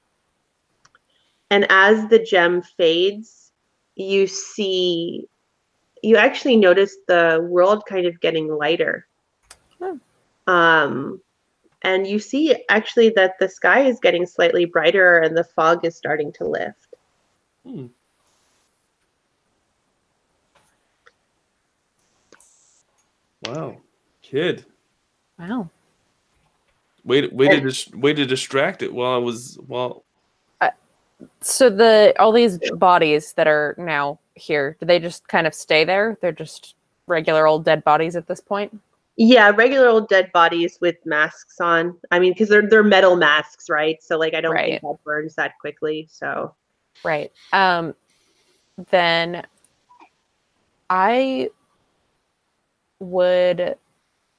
and 1.50 1.66
as 1.70 2.08
the 2.08 2.18
gem 2.18 2.62
fades 2.62 3.52
you 3.94 4.26
see 4.26 5.28
you 6.02 6.16
actually 6.16 6.56
notice 6.56 6.96
the 7.08 7.46
world 7.48 7.84
kind 7.86 8.06
of 8.06 8.20
getting 8.20 8.48
lighter 8.48 9.06
Hmm. 9.80 9.96
um, 10.46 11.20
and 11.82 12.06
you 12.06 12.18
see 12.18 12.56
actually 12.68 13.10
that 13.10 13.38
the 13.40 13.48
sky 13.48 13.80
is 13.80 13.98
getting 14.00 14.26
slightly 14.26 14.64
brighter 14.64 15.18
and 15.18 15.36
the 15.36 15.44
fog 15.44 15.84
is 15.84 15.96
starting 15.96 16.32
to 16.34 16.44
lift 16.44 16.94
Hmm. 17.64 17.86
Wow, 23.42 23.80
kid, 24.22 24.64
Wow. 25.38 25.68
way 27.04 27.22
to, 27.22 27.34
way 27.34 27.48
to 27.48 27.60
dis- 27.60 27.90
way 27.90 28.12
to 28.14 28.24
distract 28.24 28.82
it 28.82 28.92
while 28.94 29.14
I 29.14 29.18
was 29.18 29.58
while 29.66 30.04
So 31.40 31.70
the 31.70 32.14
all 32.18 32.32
these 32.32 32.58
bodies 32.74 33.32
that 33.34 33.46
are 33.46 33.74
now 33.78 34.18
here, 34.34 34.76
do 34.80 34.86
they 34.86 34.98
just 34.98 35.28
kind 35.28 35.46
of 35.46 35.54
stay 35.54 35.84
there? 35.84 36.18
They're 36.20 36.32
just 36.32 36.74
regular 37.06 37.46
old 37.46 37.64
dead 37.64 37.84
bodies 37.84 38.16
at 38.16 38.26
this 38.26 38.40
point? 38.40 38.78
Yeah, 39.16 39.50
regular 39.50 39.88
old 39.88 40.08
dead 40.08 40.32
bodies 40.32 40.78
with 40.80 40.96
masks 41.04 41.60
on. 41.60 41.96
I 42.10 42.18
mean, 42.18 42.32
because 42.32 42.48
they're 42.48 42.68
they're 42.68 42.82
metal 42.82 43.16
masks, 43.16 43.68
right? 43.68 44.02
So 44.02 44.18
like, 44.18 44.34
I 44.34 44.40
don't 44.40 44.52
Right. 44.52 44.80
think 44.80 44.82
that 44.82 45.04
burns 45.04 45.34
that 45.34 45.58
quickly. 45.60 46.08
So 46.10 46.54
Right. 47.04 47.32
Um 47.52 47.94
then 48.90 49.46
I 50.88 51.50
would 53.00 53.76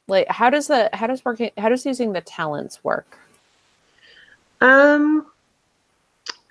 like 0.07 0.27
how 0.29 0.49
does 0.49 0.67
the 0.67 0.89
how 0.93 1.07
does 1.07 1.23
working 1.23 1.51
how 1.57 1.69
does 1.69 1.85
using 1.85 2.13
the 2.13 2.21
talents 2.21 2.83
work? 2.83 3.19
Um, 4.61 5.27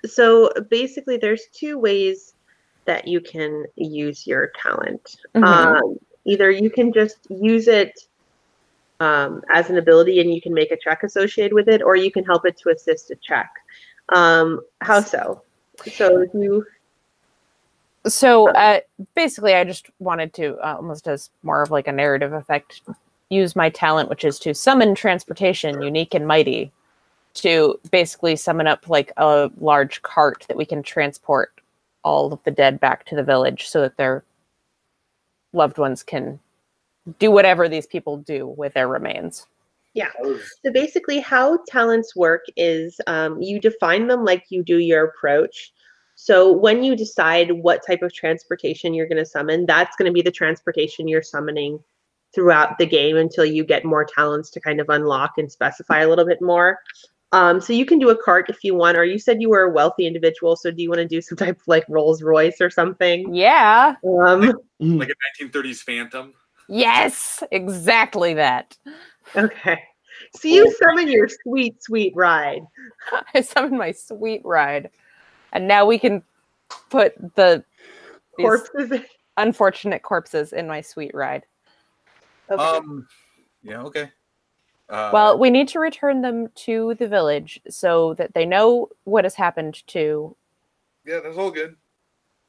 so 0.05 0.51
basically, 0.69 1.17
there's 1.17 1.47
two 1.53 1.77
ways 1.77 2.33
that 2.85 3.07
you 3.07 3.21
can 3.21 3.65
use 3.75 4.27
your 4.27 4.51
talent. 4.61 5.17
Mhm. 5.35 5.43
Um, 5.43 5.97
either 6.25 6.51
you 6.51 6.69
can 6.69 6.91
just 6.91 7.17
use 7.29 7.67
it 7.67 8.07
um, 8.99 9.43
as 9.53 9.69
an 9.69 9.77
ability 9.77 10.21
and 10.21 10.33
you 10.33 10.41
can 10.41 10.53
make 10.53 10.71
a 10.71 10.77
check 10.77 11.03
associated 11.03 11.53
with 11.53 11.67
it, 11.67 11.81
or 11.81 11.95
you 11.95 12.11
can 12.11 12.23
help 12.23 12.45
it 12.45 12.57
to 12.57 12.69
assist 12.69 13.11
a 13.11 13.15
check. 13.15 13.49
Um, 14.09 14.61
how 14.81 15.01
so? 15.01 15.41
So 15.91 16.25
you 16.33 16.65
So 18.05 18.49
uh, 18.49 18.81
basically, 19.15 19.55
I 19.55 19.63
just 19.63 19.87
wanted 19.99 20.33
to 20.35 20.57
uh, 20.57 20.75
almost 20.75 21.07
as 21.07 21.29
more 21.41 21.61
of 21.61 21.71
like 21.71 21.87
a 21.87 21.91
narrative 21.91 22.33
effect, 22.33 22.81
use 23.29 23.55
my 23.55 23.69
talent, 23.69 24.09
which 24.09 24.23
is 24.23 24.39
to 24.39 24.53
summon 24.53 24.93
transportation, 24.93 25.81
unique 25.81 26.13
and 26.13 26.27
mighty, 26.27 26.71
to 27.35 27.79
basically 27.91 28.35
summon 28.35 28.67
up 28.67 28.87
like 28.89 29.11
a 29.17 29.49
large 29.59 30.01
cart 30.01 30.45
that 30.47 30.57
we 30.57 30.65
can 30.65 30.83
transport 30.83 31.51
all 32.03 32.33
of 32.33 32.43
the 32.43 32.51
dead 32.51 32.79
back 32.79 33.05
to 33.05 33.15
the 33.15 33.23
village, 33.23 33.67
so 33.67 33.81
that 33.81 33.97
their 33.97 34.23
loved 35.53 35.77
ones 35.77 36.03
can 36.03 36.39
do 37.19 37.31
whatever 37.31 37.67
these 37.67 37.87
people 37.87 38.17
do 38.17 38.47
with 38.47 38.73
their 38.73 38.87
remains. 38.87 39.45
yeah. 39.93 40.09
So 40.63 40.71
basically, 40.71 41.19
how 41.19 41.59
talents 41.67 42.15
work 42.15 42.45
is 42.57 42.99
um, 43.07 43.41
you 43.41 43.59
define 43.59 44.07
them 44.07 44.25
like 44.25 44.45
you 44.49 44.63
do 44.63 44.79
your 44.79 45.05
approach. 45.05 45.71
So 46.15 46.51
when 46.51 46.83
you 46.83 46.95
decide 46.95 47.51
what 47.51 47.85
type 47.85 48.01
of 48.01 48.13
transportation 48.13 48.93
you're 48.93 49.07
going 49.07 49.17
to 49.17 49.25
summon, 49.25 49.65
that's 49.65 49.95
going 49.95 50.05
to 50.07 50.13
be 50.13 50.21
the 50.21 50.31
transportation 50.31 51.07
you're 51.07 51.21
summoning 51.21 51.79
throughout 52.33 52.77
the 52.77 52.85
game 52.85 53.17
until 53.17 53.45
you 53.45 53.63
get 53.63 53.85
more 53.85 54.05
talents 54.05 54.49
to 54.51 54.59
kind 54.59 54.79
of 54.79 54.89
unlock 54.89 55.33
and 55.37 55.51
specify 55.51 55.99
a 55.99 56.07
little 56.07 56.25
bit 56.25 56.41
more. 56.41 56.79
Um, 57.33 57.59
so 57.59 57.73
you 57.73 57.85
can 57.85 57.97
do 57.97 58.11
a 58.11 58.15
cart 58.15 58.47
if 58.49 58.63
you 58.63 58.75
want, 58.75 58.95
or 58.95 59.03
you 59.03 59.17
said 59.17 59.41
you 59.41 59.49
were 59.49 59.63
a 59.63 59.71
wealthy 59.71 60.05
individual. 60.05 60.55
So 60.55 60.69
do 60.69 60.83
you 60.83 60.89
want 60.89 60.99
to 60.99 61.07
do 61.07 61.19
some 61.19 61.35
type 61.37 61.59
of 61.59 61.67
like 61.67 61.83
Rolls 61.89 62.21
Royce 62.21 62.61
or 62.61 62.69
something? 62.69 63.33
Yeah. 63.33 63.95
Um, 64.07 64.53
like 64.79 65.09
a 65.39 65.43
1930s 65.43 65.77
Phantom. 65.77 66.33
Yes. 66.69 67.41
Exactly 67.51 68.35
that. 68.35 68.77
okay. 69.35 69.81
So 70.35 70.47
you 70.47 70.71
summon 70.79 71.07
your 71.07 71.27
sweet, 71.27 71.81
sweet 71.83 72.13
ride. 72.15 72.61
I 73.33 73.41
summoned 73.41 73.77
my 73.77 73.91
sweet 73.91 74.41
ride, 74.45 74.89
and 75.51 75.67
now 75.67 75.85
we 75.85 75.97
can 75.99 76.23
put 76.89 77.15
the 77.35 77.63
Corpses. 78.35 79.01
unfortunate 79.37 80.01
corpses 80.01 80.53
in 80.53 80.67
my 80.67 80.81
sweet 80.81 81.11
ride. 81.13 81.45
Okay. 82.49 82.63
Um, 82.63 83.07
yeah, 83.61 83.81
okay. 83.83 84.11
Uh, 84.89 85.09
well, 85.13 85.37
we 85.39 85.49
need 85.49 85.67
to 85.69 85.79
return 85.79 86.21
them 86.21 86.49
to 86.55 86.95
the 86.99 87.07
village 87.07 87.59
so 87.69 88.13
that 88.15 88.33
they 88.33 88.45
know 88.45 88.89
what 89.05 89.23
has 89.23 89.35
happened 89.35 89.85
to 89.87 90.35
yeah, 91.05 91.19
that's 91.21 91.37
all 91.37 91.51
good. 91.51 91.75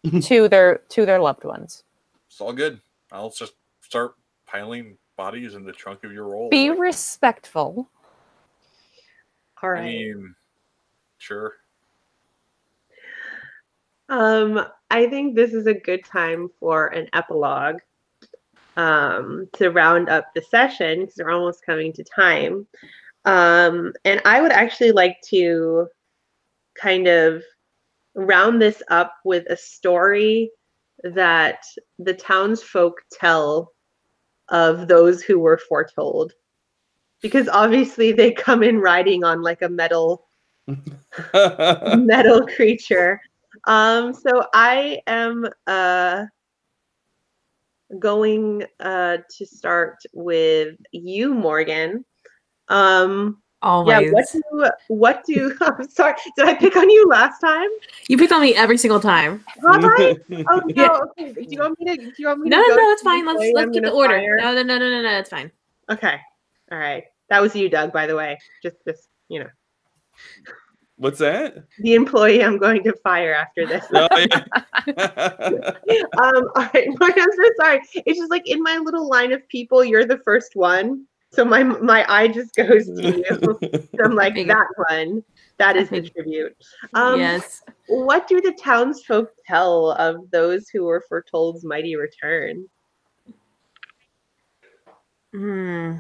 to 0.23 0.49
their 0.49 0.79
to 0.91 1.07
their 1.07 1.19
loved 1.21 1.45
ones. 1.45 1.83
It's 2.29 2.41
all 2.41 2.53
good. 2.53 2.81
I'll 3.11 3.31
just 3.31 3.55
start 3.81 4.15
piling 4.47 4.97
bodies 5.17 5.55
in 5.55 5.65
the 5.65 5.73
trunk 5.73 6.05
of 6.05 6.13
your 6.13 6.29
roll. 6.29 6.51
Be 6.51 6.71
respectful. 6.71 7.89
All 9.63 9.71
I 9.71 9.73
right. 9.73 9.85
mean, 9.85 10.35
sure. 11.19 11.55
Um, 14.09 14.67
I 14.91 15.09
think 15.09 15.35
this 15.35 15.55
is 15.55 15.67
a 15.67 15.75
good 15.75 16.05
time 16.05 16.51
for 16.61 16.89
an 16.89 17.09
epilogue 17.15 17.79
um, 18.77 19.49
to 19.55 19.71
round 19.71 20.09
up 20.09 20.27
the 20.35 20.43
session 20.43 21.01
because 21.01 21.17
we're 21.19 21.31
almost 21.31 21.65
coming 21.65 21.93
to 21.93 22.05
time. 22.05 22.67
Um, 23.25 23.93
and 24.05 24.21
I 24.25 24.41
would 24.41 24.53
actually 24.53 24.93
like 24.93 25.21
to 25.29 25.89
kind 26.75 27.07
of 27.07 27.43
round 28.15 28.61
this 28.61 28.83
up 28.89 29.15
with 29.25 29.47
a 29.49 29.57
story 29.57 30.51
that 31.03 31.65
the 31.99 32.15
townsfolk 32.15 33.01
tell 33.13 33.73
of 34.49 34.89
those 34.89 35.23
who 35.23 35.39
were 35.39 35.59
foretold. 35.59 36.33
Because 37.23 37.49
obviously 37.49 38.13
they 38.13 38.33
come 38.33 38.63
in 38.63 38.79
riding 38.79 39.25
on 39.25 39.43
like 39.43 39.63
a 39.63 39.69
metal 39.69 40.27
metal 41.35 42.47
creature. 42.47 43.21
Um, 43.67 44.13
so 44.13 44.47
I 44.53 45.01
am 45.07 45.47
uh, 45.67 46.25
going 47.99 48.65
uh, 48.81 49.19
to 49.37 49.47
start 49.47 49.99
with 50.13 50.77
you, 50.93 51.35
Morgan. 51.35 52.05
Um, 52.69 53.43
yeah, 53.65 54.11
what 54.11 54.27
do 54.33 54.43
what 54.89 55.25
do 55.27 55.57
I'm 55.63 55.89
sorry, 55.89 56.15
did 56.37 56.47
I 56.47 56.55
pick 56.55 56.77
on 56.77 56.89
you 56.91 57.07
last 57.09 57.41
time? 57.41 57.69
You 58.09 58.19
pick 58.19 58.31
on 58.31 58.43
me 58.43 58.55
every 58.55 58.77
single 58.77 59.01
time. 59.01 59.43
Have 59.47 59.85
I? 59.85 60.17
Oh 60.51 60.61
no, 60.67 60.73
Yeah. 60.75 60.99
okay. 61.19 61.33
Do 61.33 61.47
you 61.49 61.61
want 61.61 61.81
me 61.81 61.97
to 61.97 61.97
do 61.97 62.13
you 62.19 62.27
want 62.29 62.41
me 62.41 62.51
No, 62.51 62.59
to 62.59 62.69
no, 62.69 62.77
go 62.77 62.83
no, 62.83 62.91
it's 62.91 63.03
fine. 63.03 63.25
Let's 63.25 63.37
employee 63.43 63.53
let's 63.55 63.71
get 63.71 63.83
the 63.85 63.89
gonna 63.89 63.97
order. 63.97 64.19
fire? 64.19 64.37
No, 64.37 64.55
no, 64.55 64.63
no, 64.63 64.79
no, 64.79 64.91
no, 64.91 65.03
no, 65.03 65.19
it's 65.19 65.31
fine. 65.31 65.51
Okay. 65.91 66.19
All 66.71 66.79
right. 66.79 67.05
That 67.31 67.41
was 67.41 67.57
you, 67.57 67.71
Doug, 67.71 67.93
by 67.93 68.07
the 68.07 68.17
way. 68.17 68.39
Just 68.63 68.77
just 68.87 69.09
you 69.29 69.41
know. 69.41 69.49
What's 70.97 71.19
that? 71.19 71.65
The 71.81 71.95
employee 71.95 72.43
I'm 72.45 72.57
going 72.57 72.85
to 72.85 72.93
fire 73.03 73.35
after 73.35 73.67
this. 73.67 73.85
Oh, 73.93 74.09
yeah. 74.17 74.45
um, 76.19 76.49
all 76.55 76.71
right, 76.73 76.89
Mark, 77.01 77.15
I'm 77.17 77.33
so 77.33 77.51
sorry. 77.57 77.81
It's 77.95 78.19
just 78.19 78.31
like 78.31 78.49
in 78.49 78.63
my 78.63 78.79
little 78.79 79.09
line 79.09 79.33
of 79.33 79.47
people, 79.49 79.85
you're 79.85 80.07
the 80.07 80.19
first 80.19 80.55
one. 80.55 81.07
So 81.33 81.45
my 81.45 81.65
my 81.65 82.07
eye 82.09 82.29
just 82.29 82.55
goes 82.55 82.87
to 82.87 83.17
you. 83.19 83.59
So 83.97 84.05
I'm 84.05 84.15
like 84.15 84.35
that 84.35 84.67
one. 84.89 85.25
That 85.59 85.77
is 85.77 85.89
the 85.89 86.03
tribute. 86.03 86.57
Um, 86.95 87.19
yes. 87.19 87.63
What 87.89 88.29
do 88.29 88.41
the 88.41 88.53
townsfolk 88.53 89.31
tell 89.47 89.93
of 89.93 90.31
those 90.31 90.69
who 90.69 90.85
were 90.85 91.05
foretold's 91.09 91.65
mighty 91.65 91.97
return? 91.97 92.69
Hmm. 95.33 95.97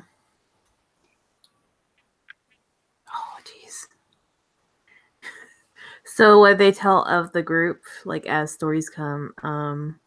Oh, 3.12 3.39
jeez. 3.45 3.87
So 6.15 6.39
what 6.39 6.59
they 6.59 6.70
tell 6.70 7.03
of 7.07 7.32
the 7.32 7.43
group, 7.43 7.82
like 8.05 8.24
as 8.27 8.53
stories 8.53 8.89
come, 8.89 9.35
um, 9.43 9.99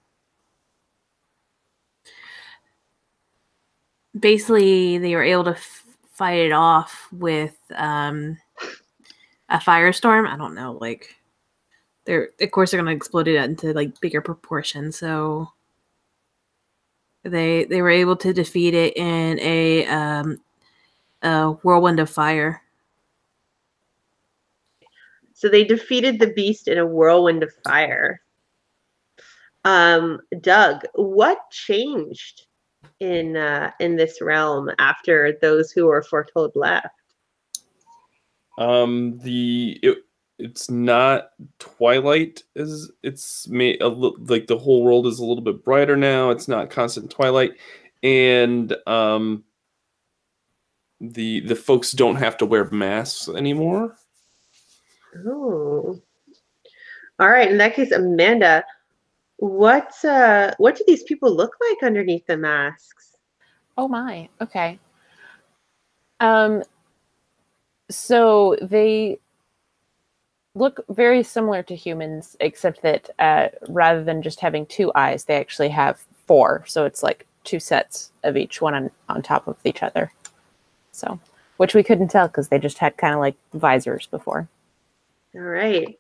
basically 4.18 4.98
they 5.00 5.14
were 5.16 5.24
able 5.24 5.44
to 5.44 5.52
f- 5.52 5.84
fight 6.14 6.40
it 6.40 6.54
off 6.54 7.10
with 7.12 7.58
um, 7.76 8.38
a 9.50 9.58
firestorm. 9.58 10.28
I 10.28 10.38
don't 10.38 10.56
know, 10.56 10.78
like 10.80 11.16
they're 12.06 12.30
of 12.42 12.52
course 12.52 12.72
they're 12.72 12.80
gonna 12.82 12.96
explode 12.96 13.28
it 13.28 13.36
into 13.44 13.74
like 13.74 14.00
bigger 14.02 14.22
proportions. 14.22 14.98
So 14.98 15.52
they 17.24 17.66
they 17.66 17.82
were 17.82 17.90
able 17.90 18.16
to 18.18 18.34
defeat 18.34 18.74
it 18.74 18.96
in 18.98 19.40
a 19.40 19.86
um 19.88 20.38
a 21.24 21.52
whirlwind 21.64 22.00
of 22.00 22.10
fire. 22.10 22.62
So 25.38 25.50
they 25.50 25.64
defeated 25.64 26.18
the 26.18 26.34
beast 26.34 26.68
in 26.68 26.80
a 26.80 26.86
whirlwind 26.88 27.44
of 27.44 27.54
fire. 27.64 28.22
Um, 29.66 30.20
Doug, 30.42 30.82
what 30.96 31.38
changed 31.52 32.48
in 33.00 33.38
uh, 33.38 33.70
in 33.80 33.98
this 33.98 34.20
realm 34.20 34.72
after 34.80 35.38
those 35.40 35.72
who 35.72 35.86
were 35.86 36.02
foretold 36.02 36.54
left? 36.56 36.88
Um, 38.58 39.20
the 39.20 39.80
it, 39.84 40.00
it's 40.40 40.72
not 40.72 41.30
twilight 41.60 42.42
as 42.56 42.90
it's 43.04 43.48
made 43.48 43.80
a 43.80 43.90
li- 43.90 44.18
like 44.18 44.48
the 44.48 44.58
whole 44.58 44.84
world 44.84 45.06
is 45.06 45.20
a 45.20 45.26
little 45.26 45.44
bit 45.44 45.64
brighter 45.64 45.96
now. 45.96 46.32
It's 46.32 46.48
not 46.48 46.72
constant 46.72 47.12
twilight, 47.12 47.52
and 48.02 48.76
um, 48.88 49.44
the 51.00 51.42
the 51.42 51.56
folks 51.56 51.92
don't 51.92 52.16
have 52.16 52.38
to 52.38 52.48
wear 52.48 52.68
masks 52.72 53.30
anymore. 53.30 53.96
Oh, 55.16 56.02
all 57.20 57.30
right. 57.30 57.50
In 57.50 57.58
that 57.58 57.74
case, 57.76 57.92
Amanda, 57.92 58.64
what 59.38 59.94
uh, 60.04 60.54
what 60.58 60.76
do 60.76 60.84
these 60.88 61.04
people 61.04 61.34
look 61.36 61.56
like 61.70 61.84
underneath 61.84 62.26
the 62.28 62.38
masks? 62.38 63.16
Oh 63.78 63.88
my. 63.88 64.30
Okay. 64.42 64.80
Um 66.20 66.64
so 67.90 68.58
they 68.62 69.20
look 70.56 70.84
very 70.90 71.24
similar 71.24 71.62
to 71.64 71.76
humans 71.76 72.36
except 72.40 72.82
that 72.82 73.10
uh 73.20 73.50
rather 73.70 74.04
than 74.04 74.22
just 74.22 74.40
having 74.40 74.66
two 74.66 74.92
eyes, 74.96 75.26
they 75.26 75.36
actually 75.38 75.70
have 75.70 76.04
four. 76.26 76.64
So 76.68 76.86
it's 76.86 77.04
like 77.04 77.26
two 77.44 77.60
sets 77.60 78.12
of 78.24 78.36
each 78.36 78.62
one 78.62 78.74
on, 78.74 78.92
on 79.10 79.22
top 79.22 79.48
of 79.48 79.58
each 79.64 79.84
other. 79.84 80.12
So, 80.92 81.20
which 81.58 81.76
we 81.76 81.84
couldn't 81.84 82.10
tell 82.10 82.28
cuz 82.30 82.48
they 82.50 82.60
just 82.60 82.80
had 82.80 82.98
kind 82.98 83.14
of 83.14 83.20
like 83.20 83.36
visors 83.54 84.08
before. 84.08 84.48
All 85.36 85.42
right. 85.42 85.98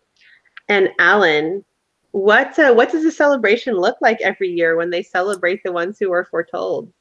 And 0.69 0.89
Alan, 0.99 1.63
what 2.11 2.57
uh, 2.57 2.73
what 2.73 2.91
does 2.91 3.03
the 3.03 3.11
celebration 3.11 3.75
look 3.75 3.97
like 4.01 4.19
every 4.21 4.49
year 4.49 4.75
when 4.75 4.89
they 4.89 5.03
celebrate 5.03 5.61
the 5.63 5.71
ones 5.71 5.97
who 5.99 6.09
were 6.09 6.25
foretold? 6.25 6.91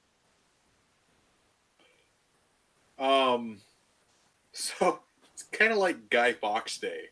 Um, 2.98 3.58
so 4.52 5.00
it's 5.32 5.44
kind 5.44 5.72
of 5.72 5.78
like 5.78 6.10
Guy 6.10 6.32
Fawkes 6.32 6.78
Day. 6.78 7.02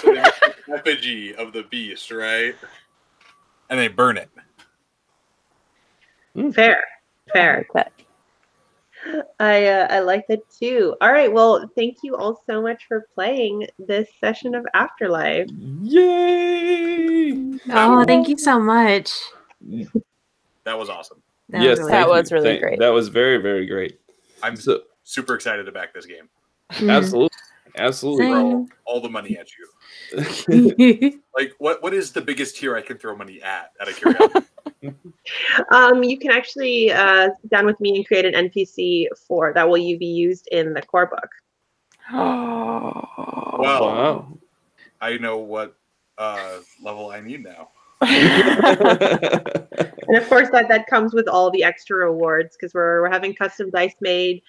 So 0.00 0.12
they 0.12 0.22
make 0.22 0.32
effigy 0.74 1.34
of 1.34 1.52
the 1.52 1.62
beast, 1.64 2.10
right? 2.10 2.54
And 3.70 3.78
they 3.78 3.88
burn 3.88 4.16
it. 4.16 4.30
Fair, 6.52 6.84
fair. 7.32 7.58
Like 7.58 7.72
that. 7.72 7.92
I 9.40 9.66
uh, 9.66 9.86
I 9.90 10.00
like 10.00 10.26
that 10.28 10.40
too. 10.50 10.94
All 11.00 11.12
right. 11.12 11.32
Well, 11.32 11.70
thank 11.76 11.98
you 12.02 12.16
all 12.16 12.42
so 12.46 12.60
much 12.62 12.86
for 12.88 13.06
playing 13.14 13.66
this 13.78 14.08
session 14.20 14.54
of 14.54 14.66
Afterlife. 14.74 15.48
Yay! 15.82 17.58
Oh, 17.70 18.04
thank 18.04 18.28
you 18.28 18.38
so 18.38 18.58
much. 18.58 19.10
That 20.64 20.78
was 20.78 20.88
awesome. 20.88 21.22
That 21.50 21.62
yes, 21.62 21.78
was 21.78 21.86
really 21.86 21.92
That 21.92 22.08
was 22.08 22.32
really 22.32 22.44
Thank- 22.48 22.60
great. 22.62 22.78
That 22.80 22.88
was 22.88 23.08
very 23.08 23.38
very 23.38 23.66
great. 23.66 24.00
I'm 24.42 24.56
So 24.56 24.80
super 25.04 25.34
excited 25.34 25.64
to 25.66 25.72
back 25.72 25.94
this 25.94 26.06
game. 26.06 26.28
Mhm. 26.72 26.90
absolutely, 26.90 27.36
absolutely. 27.76 28.26
Throw 28.26 28.66
all 28.84 29.00
the 29.00 29.08
money 29.08 29.38
at 29.38 29.46
you. 29.56 29.68
Mm-hmm. 30.18 31.18
Like, 31.36 31.52
what 31.58 31.82
what 31.82 31.92
is 31.94 32.12
the 32.12 32.22
biggest 32.22 32.56
tier 32.56 32.74
I 32.76 32.80
can 32.80 32.96
throw 32.96 33.14
money 33.14 33.42
at? 33.42 33.72
Out 33.80 33.88
of 33.88 33.96
curiosity. 33.96 34.46
Um, 35.72 36.02
you 36.04 36.18
can 36.18 36.30
actually 36.30 36.92
uh, 36.92 37.30
sit 37.40 37.50
down 37.50 37.66
with 37.66 37.80
me 37.80 37.96
and 37.96 38.06
create 38.06 38.24
an 38.24 38.48
NPC 38.48 39.06
for 39.26 39.52
that 39.54 39.68
will 39.68 39.78
you 39.78 39.98
be 39.98 40.06
used 40.06 40.48
in 40.52 40.74
the 40.74 40.82
core 40.82 41.06
book. 41.06 41.28
Oh. 42.12 43.02
Well, 43.58 43.80
wow. 43.80 44.38
I 45.00 45.16
know 45.16 45.38
what 45.38 45.78
uh, 46.18 46.58
level 46.82 47.10
I 47.10 47.20
need 47.20 47.42
now. 47.42 47.70
And 50.08 50.16
of 50.16 50.28
course, 50.28 50.48
that 50.50 50.68
that 50.68 50.86
comes 50.86 51.14
with 51.14 51.28
all 51.28 51.50
the 51.50 51.64
extra 51.64 51.96
rewards 51.96 52.56
because 52.56 52.74
we're 52.74 53.02
we're 53.02 53.10
having 53.10 53.34
custom 53.34 53.70
dice 53.70 53.94
made. 54.00 54.42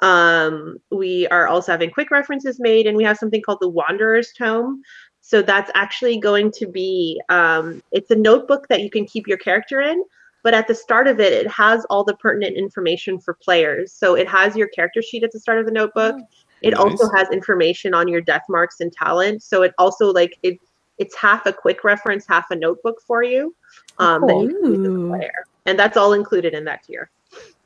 Um, 0.00 0.78
we 0.90 1.26
are 1.28 1.46
also 1.46 1.72
having 1.72 1.90
quick 1.90 2.10
references 2.10 2.58
made, 2.58 2.86
and 2.86 2.96
we 2.96 3.04
have 3.04 3.18
something 3.18 3.42
called 3.42 3.58
the 3.60 3.68
Wanderer's 3.68 4.32
Tome. 4.36 4.82
So 5.30 5.42
that's 5.42 5.70
actually 5.76 6.18
going 6.18 6.50
to 6.56 6.66
be 6.66 7.22
um, 7.28 7.84
it's 7.92 8.10
a 8.10 8.16
notebook 8.16 8.66
that 8.66 8.82
you 8.82 8.90
can 8.90 9.06
keep 9.06 9.28
your 9.28 9.38
character 9.38 9.80
in, 9.80 10.02
but 10.42 10.54
at 10.54 10.66
the 10.66 10.74
start 10.74 11.06
of 11.06 11.20
it, 11.20 11.32
it 11.32 11.48
has 11.48 11.84
all 11.84 12.02
the 12.02 12.16
pertinent 12.16 12.56
information 12.56 13.16
for 13.16 13.34
players. 13.34 13.92
So 13.92 14.16
it 14.16 14.28
has 14.28 14.56
your 14.56 14.66
character 14.66 15.00
sheet 15.00 15.22
at 15.22 15.30
the 15.30 15.38
start 15.38 15.60
of 15.60 15.66
the 15.66 15.70
notebook. 15.70 16.16
It 16.62 16.74
also 16.74 17.08
has 17.14 17.28
information 17.30 17.94
on 17.94 18.08
your 18.08 18.20
death 18.20 18.42
marks 18.48 18.80
and 18.80 18.92
talent. 18.92 19.44
So 19.44 19.62
it 19.62 19.72
also 19.78 20.12
like 20.12 20.36
it 20.42 20.58
it's 20.98 21.14
half 21.14 21.46
a 21.46 21.52
quick 21.52 21.84
reference, 21.84 22.26
half 22.26 22.50
a 22.50 22.56
notebook 22.56 23.00
for 23.06 23.22
you. 23.22 23.54
Um, 23.98 24.26
that 24.26 24.34
you 24.34 24.48
can 24.48 24.74
use 24.74 24.88
as 24.88 25.04
a 25.04 25.06
player. 25.06 25.44
And 25.66 25.78
that's 25.78 25.96
all 25.96 26.12
included 26.14 26.54
in 26.54 26.64
that 26.64 26.82
tier. 26.82 27.08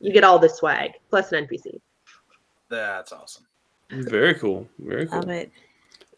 You 0.00 0.12
get 0.12 0.22
all 0.22 0.38
the 0.38 0.50
swag 0.50 0.90
plus 1.08 1.32
an 1.32 1.46
NPC. 1.46 1.80
That's 2.68 3.10
awesome. 3.10 3.46
Very 3.90 4.34
cool. 4.34 4.68
Very 4.78 5.06
cool. 5.06 5.20
Love 5.20 5.30
it. 5.30 5.50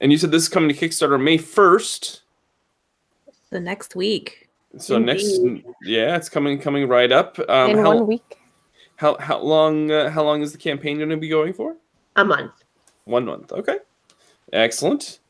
And 0.01 0.13
you 0.13 0.19
said 0.19 0.31
this 0.31 0.43
is 0.43 0.49
coming 0.49 0.69
to 0.69 0.75
Kickstarter 0.75 1.23
May 1.23 1.39
1st. 1.39 2.21
The 3.51 3.61
next 3.61 3.97
week. 3.97 4.49
So 4.79 4.99
next, 4.99 5.39
yeah, 5.83 6.17
it's 6.17 6.29
coming 6.29 6.59
coming 6.59 6.87
right 6.87 7.11
up. 7.11 7.39
Um, 7.49 7.71
in 7.71 7.79
how, 7.79 7.95
one 7.95 8.07
week. 8.07 8.39
how 8.97 9.17
how 9.19 9.39
long 9.39 9.91
uh, 9.91 10.11
how 10.11 10.23
long 10.23 10.43
is 10.43 10.53
the 10.53 10.59
campaign 10.59 10.99
going 10.99 11.09
to 11.09 11.17
be 11.17 11.29
going 11.29 11.55
for? 11.55 11.77
A 12.17 12.25
month. 12.25 12.53
One 13.05 13.25
month. 13.25 13.53
Okay. 13.53 13.79
Excellent. 14.53 15.21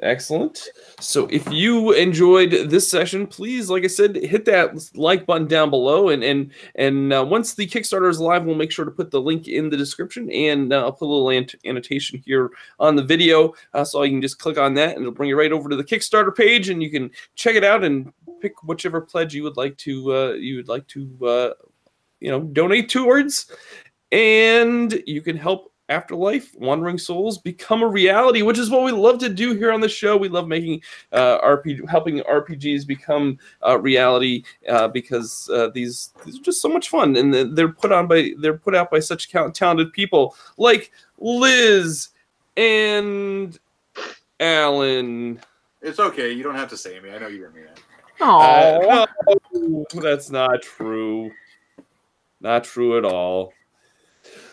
Excellent. 0.00 0.68
So 1.00 1.26
if 1.26 1.50
you 1.50 1.92
enjoyed 1.92 2.50
this 2.70 2.88
session, 2.88 3.26
please, 3.26 3.68
like 3.68 3.82
I 3.82 3.88
said, 3.88 4.14
hit 4.14 4.44
that 4.44 4.90
like 4.94 5.26
button 5.26 5.48
down 5.48 5.70
below, 5.70 6.10
and 6.10 6.22
and 6.22 6.52
and 6.76 7.12
uh, 7.12 7.26
once 7.28 7.54
the 7.54 7.66
Kickstarter 7.66 8.08
is 8.08 8.20
live, 8.20 8.44
we'll 8.44 8.54
make 8.54 8.70
sure 8.70 8.84
to 8.84 8.92
put 8.92 9.10
the 9.10 9.20
link 9.20 9.48
in 9.48 9.70
the 9.70 9.76
description, 9.76 10.30
and 10.30 10.72
uh, 10.72 10.82
I'll 10.82 10.92
put 10.92 11.06
a 11.06 11.12
little 11.12 11.30
ant- 11.30 11.56
annotation 11.64 12.22
here 12.24 12.52
on 12.78 12.94
the 12.94 13.02
video, 13.02 13.54
uh, 13.74 13.82
so 13.82 14.04
you 14.04 14.12
can 14.12 14.22
just 14.22 14.38
click 14.38 14.56
on 14.56 14.74
that, 14.74 14.90
and 14.90 15.00
it'll 15.00 15.12
bring 15.12 15.30
you 15.30 15.38
right 15.38 15.50
over 15.50 15.68
to 15.68 15.76
the 15.76 15.84
Kickstarter 15.84 16.34
page, 16.34 16.68
and 16.68 16.80
you 16.80 16.90
can 16.90 17.10
check 17.34 17.56
it 17.56 17.64
out 17.64 17.82
and 17.82 18.12
pick 18.40 18.62
whichever 18.62 19.00
pledge 19.00 19.34
you 19.34 19.42
would 19.42 19.56
like 19.56 19.76
to 19.78 20.14
uh, 20.14 20.32
you 20.34 20.56
would 20.56 20.68
like 20.68 20.86
to 20.86 21.10
uh, 21.26 21.52
you 22.20 22.30
know 22.30 22.40
donate 22.40 22.88
towards, 22.88 23.50
and 24.12 25.02
you 25.08 25.22
can 25.22 25.36
help 25.36 25.72
Afterlife, 25.90 26.54
Wandering 26.56 26.98
Souls 26.98 27.38
become 27.38 27.82
a 27.82 27.86
reality, 27.88 28.42
which 28.42 28.58
is 28.58 28.68
what 28.68 28.84
we 28.84 28.92
love 28.92 29.18
to 29.20 29.28
do 29.30 29.54
here 29.54 29.72
on 29.72 29.80
the 29.80 29.88
show. 29.88 30.16
We 30.18 30.28
love 30.28 30.46
making 30.46 30.82
uh, 31.12 31.40
RPG, 31.40 31.88
helping 31.88 32.18
RPGs 32.20 32.86
become 32.86 33.38
uh, 33.66 33.78
reality 33.80 34.42
uh, 34.68 34.88
because 34.88 35.48
uh, 35.52 35.68
these 35.72 36.12
these 36.24 36.38
are 36.38 36.42
just 36.42 36.60
so 36.60 36.68
much 36.68 36.90
fun, 36.90 37.16
and 37.16 37.32
they're- 37.32 37.44
they're 37.46 37.68
put 37.72 37.90
on 37.92 38.06
by 38.06 38.32
they're 38.38 38.58
put 38.58 38.74
out 38.74 38.90
by 38.90 38.98
such 39.00 39.30
talented 39.30 39.92
people 39.94 40.36
like 40.58 40.92
Liz 41.18 42.08
and 42.56 43.58
Alan. 44.40 45.40
It's 45.80 46.00
okay. 46.00 46.32
You 46.32 46.42
don't 46.42 46.54
have 46.56 46.68
to 46.70 46.76
say 46.76 47.00
me. 47.00 47.10
I 47.10 47.18
know 47.18 47.28
you're 47.28 47.50
me. 47.50 47.62
Uh, 48.20 49.06
no, 49.52 49.84
that's 49.94 50.28
not 50.28 50.60
true. 50.60 51.30
Not 52.40 52.64
true 52.64 52.98
at 52.98 53.04
all. 53.04 53.52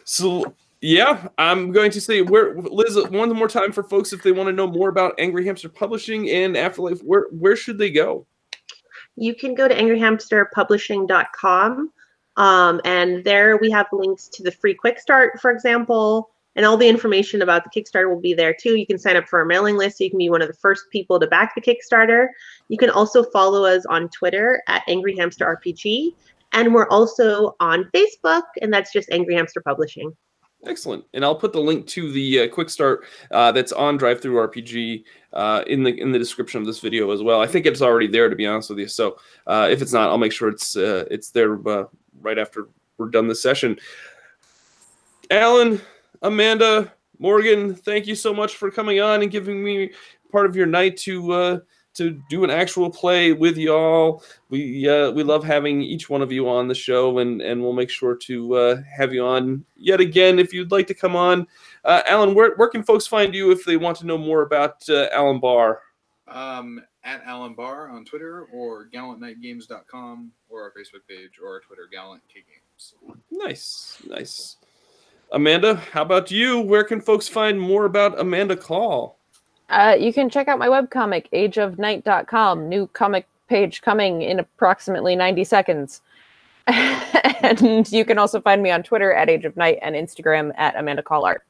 So 0.03 0.53
yeah, 0.81 1.27
I'm 1.37 1.71
going 1.71 1.91
to 1.91 2.01
say 2.01 2.21
where 2.21 2.55
Liz 2.55 2.97
one 3.09 3.33
more 3.35 3.47
time 3.47 3.71
for 3.71 3.83
folks 3.83 4.13
if 4.13 4.23
they 4.23 4.31
want 4.31 4.47
to 4.47 4.53
know 4.53 4.67
more 4.67 4.89
about 4.89 5.15
Angry 5.17 5.45
Hamster 5.45 5.69
Publishing 5.69 6.29
and 6.29 6.57
Afterlife, 6.57 7.01
where 7.01 7.27
where 7.31 7.55
should 7.55 7.77
they 7.77 7.89
go? 7.89 8.25
You 9.15 9.33
can 9.33 9.55
go 9.55 9.67
to 9.67 9.75
angryhamsterpublishing.com. 9.75 11.91
Um, 12.37 12.81
and 12.83 13.23
there 13.23 13.57
we 13.57 13.71
have 13.71 13.87
links 13.93 14.27
to 14.27 14.43
the 14.43 14.51
free 14.51 14.73
quick 14.73 14.99
start, 14.99 15.39
for 15.39 15.51
example, 15.51 16.31
and 16.57 16.65
all 16.65 16.75
the 16.75 16.87
information 16.87 17.41
about 17.41 17.63
the 17.63 17.69
Kickstarter 17.69 18.09
will 18.09 18.19
be 18.19 18.33
there 18.33 18.53
too. 18.53 18.75
You 18.75 18.85
can 18.85 18.97
sign 18.97 19.15
up 19.15 19.27
for 19.27 19.39
our 19.39 19.45
mailing 19.45 19.77
list 19.77 19.97
so 19.97 20.03
you 20.03 20.09
can 20.09 20.19
be 20.19 20.29
one 20.29 20.41
of 20.41 20.49
the 20.49 20.53
first 20.53 20.83
people 20.91 21.19
to 21.19 21.27
back 21.27 21.55
the 21.55 21.61
Kickstarter. 21.61 22.27
You 22.67 22.77
can 22.77 22.89
also 22.89 23.23
follow 23.23 23.63
us 23.63 23.85
on 23.85 24.09
Twitter 24.09 24.61
at 24.67 24.83
Angry 24.87 25.15
Hamster 25.17 25.45
RPG. 25.45 26.13
And 26.53 26.73
we're 26.73 26.89
also 26.89 27.55
on 27.59 27.89
Facebook, 27.93 28.43
and 28.61 28.73
that's 28.73 28.93
just 28.93 29.09
Angry 29.11 29.35
Hamster 29.35 29.61
Publishing. 29.61 30.15
Excellent, 30.65 31.05
and 31.13 31.23
I'll 31.23 31.35
put 31.35 31.53
the 31.53 31.61
link 31.61 31.85
to 31.87 32.11
the 32.11 32.41
uh, 32.41 32.47
quick 32.47 32.69
start 32.69 33.05
uh, 33.31 33.51
that's 33.51 33.71
on 33.71 33.97
Drive 33.97 34.21
Through 34.21 34.35
RPG 34.47 35.03
uh, 35.33 35.63
in 35.67 35.83
the 35.83 35.99
in 35.99 36.11
the 36.11 36.17
description 36.17 36.59
of 36.59 36.65
this 36.65 36.79
video 36.79 37.11
as 37.11 37.21
well. 37.21 37.39
I 37.39 37.47
think 37.47 37.65
it's 37.65 37.81
already 37.81 38.07
there 38.07 38.29
to 38.29 38.35
be 38.35 38.47
honest 38.47 38.69
with 38.69 38.79
you. 38.79 38.87
So 38.87 39.17
uh, 39.45 39.67
if 39.69 39.81
it's 39.81 39.93
not, 39.93 40.09
I'll 40.09 40.17
make 40.17 40.31
sure 40.31 40.49
it's 40.49 40.75
uh, 40.75 41.05
it's 41.11 41.29
there 41.29 41.55
uh, 41.67 41.85
right 42.21 42.39
after 42.39 42.69
we're 42.97 43.09
done 43.09 43.27
this 43.27 43.43
session. 43.43 43.77
Alan, 45.29 45.81
Amanda, 46.21 46.91
Morgan, 47.19 47.75
thank 47.75 48.07
you 48.07 48.15
so 48.15 48.33
much 48.33 48.55
for 48.55 48.71
coming 48.71 48.99
on 49.01 49.21
and 49.21 49.31
giving 49.31 49.63
me 49.63 49.91
part 50.31 50.45
of 50.47 50.55
your 50.55 50.67
night 50.67 50.97
to 50.97 51.61
to 51.95 52.11
do 52.29 52.43
an 52.43 52.49
actual 52.49 52.89
play 52.89 53.33
with 53.33 53.57
y'all. 53.57 54.23
We 54.49 54.87
uh, 54.87 55.11
we 55.11 55.23
love 55.23 55.43
having 55.43 55.81
each 55.81 56.09
one 56.09 56.21
of 56.21 56.31
you 56.31 56.47
on 56.49 56.67
the 56.67 56.75
show, 56.75 57.19
and 57.19 57.41
and 57.41 57.61
we'll 57.61 57.73
make 57.73 57.89
sure 57.89 58.15
to 58.15 58.55
uh, 58.55 58.77
have 58.95 59.13
you 59.13 59.25
on 59.25 59.65
yet 59.75 59.99
again 59.99 60.39
if 60.39 60.53
you'd 60.53 60.71
like 60.71 60.87
to 60.87 60.93
come 60.93 61.15
on. 61.15 61.47
Uh, 61.83 62.01
Alan, 62.07 62.33
where 62.33 62.55
where 62.55 62.69
can 62.69 62.83
folks 62.83 63.07
find 63.07 63.33
you 63.33 63.51
if 63.51 63.65
they 63.65 63.77
want 63.77 63.97
to 63.97 64.05
know 64.05 64.17
more 64.17 64.43
about 64.43 64.87
uh, 64.89 65.07
Alan 65.11 65.39
Bahr? 65.39 65.81
Um, 66.27 66.81
at 67.03 67.21
Alan 67.23 67.53
Bahr 67.53 67.89
on 67.89 68.03
Twitter 68.03 68.45
or 68.51 68.87
gallantknightgames.com 68.93 70.31
or 70.49 70.63
our 70.63 70.71
Facebook 70.71 71.07
page 71.07 71.39
or 71.41 71.49
our 71.49 71.59
Twitter, 71.59 71.87
Gallant 71.91 72.23
K 72.27 72.43
Games. 72.47 72.95
Nice, 73.31 74.01
nice. 74.07 74.57
Amanda, 75.31 75.75
how 75.75 76.01
about 76.01 76.31
you? 76.31 76.61
Where 76.61 76.83
can 76.83 77.01
folks 77.01 77.27
find 77.27 77.59
more 77.59 77.85
about 77.85 78.19
Amanda 78.19 78.55
Kahl? 78.55 79.19
Uh, 79.69 79.95
you 79.99 80.13
can 80.13 80.29
check 80.29 80.47
out 80.47 80.59
my 80.59 80.67
webcomic, 80.67 81.29
ageofnight.com. 81.31 82.69
New 82.69 82.87
comic 82.87 83.27
page 83.47 83.81
coming 83.81 84.21
in 84.21 84.39
approximately 84.39 85.15
90 85.15 85.43
seconds. 85.43 86.01
and 86.67 87.91
you 87.91 88.05
can 88.05 88.17
also 88.17 88.41
find 88.41 88.61
me 88.63 88.71
on 88.71 88.83
Twitter 88.83 89.13
at 89.13 89.29
Age 89.29 89.45
of 89.45 89.55
Night 89.55 89.79
and 89.81 89.95
Instagram 89.95 90.51
at 90.57 90.75
Amanda 90.75 91.03
Kahl 91.03 91.25
Art. 91.25 91.43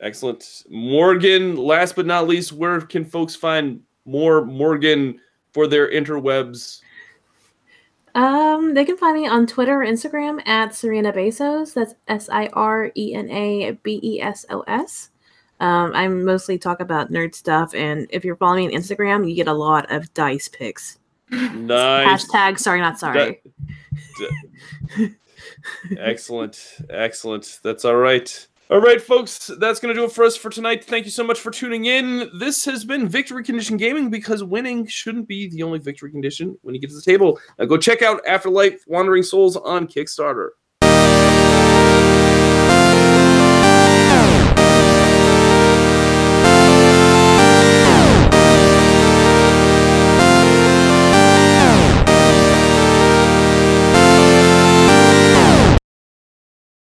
Excellent. 0.00 0.64
Morgan, 0.70 1.56
last 1.56 1.96
but 1.96 2.06
not 2.06 2.26
least, 2.26 2.52
where 2.52 2.80
can 2.80 3.04
folks 3.04 3.34
find 3.34 3.82
more 4.04 4.44
Morgan 4.44 5.20
for 5.52 5.66
their 5.66 5.90
interwebs? 5.90 6.80
Um, 8.14 8.74
they 8.74 8.84
can 8.84 8.96
find 8.96 9.20
me 9.20 9.28
on 9.28 9.46
Twitter 9.46 9.82
or 9.82 9.86
Instagram 9.86 10.46
at 10.46 10.70
Sirena 10.70 11.14
Besos. 11.14 11.74
That's 11.74 11.94
S 12.08 12.28
I 12.28 12.48
R 12.48 12.90
E 12.96 13.14
N 13.14 13.30
A 13.30 13.72
B 13.82 14.00
E 14.02 14.20
S 14.20 14.46
O 14.50 14.62
S. 14.62 15.10
Um, 15.60 15.92
I 15.94 16.08
mostly 16.08 16.58
talk 16.58 16.80
about 16.80 17.12
nerd 17.12 17.34
stuff, 17.34 17.74
and 17.74 18.06
if 18.10 18.24
you're 18.24 18.36
following 18.36 18.68
me 18.68 18.74
on 18.74 18.80
Instagram, 18.82 19.28
you 19.28 19.36
get 19.36 19.48
a 19.48 19.52
lot 19.52 19.90
of 19.92 20.12
dice 20.14 20.48
pics. 20.48 20.98
Nice. 21.30 22.24
Hashtag 22.24 22.58
sorry 22.58 22.80
not 22.80 22.98
sorry. 22.98 23.40
excellent. 25.98 26.78
Excellent. 26.88 27.60
That's 27.62 27.84
all 27.84 27.96
right. 27.96 28.46
All 28.70 28.80
right, 28.80 29.02
folks, 29.02 29.50
that's 29.58 29.80
going 29.80 29.92
to 29.92 30.00
do 30.00 30.04
it 30.04 30.12
for 30.12 30.22
us 30.22 30.36
for 30.36 30.48
tonight. 30.48 30.84
Thank 30.84 31.04
you 31.04 31.10
so 31.10 31.24
much 31.24 31.40
for 31.40 31.50
tuning 31.50 31.86
in. 31.86 32.30
This 32.38 32.64
has 32.66 32.84
been 32.84 33.08
Victory 33.08 33.42
Condition 33.42 33.76
Gaming 33.76 34.10
because 34.10 34.44
winning 34.44 34.86
shouldn't 34.86 35.26
be 35.26 35.48
the 35.48 35.64
only 35.64 35.80
victory 35.80 36.12
condition 36.12 36.56
when 36.62 36.76
you 36.76 36.80
get 36.80 36.90
to 36.90 36.96
the 36.96 37.02
table. 37.02 37.40
Now 37.58 37.64
go 37.64 37.76
check 37.76 38.00
out 38.00 38.24
Afterlife 38.28 38.84
Wandering 38.86 39.24
Souls 39.24 39.56
on 39.56 39.88
Kickstarter. 39.88 40.50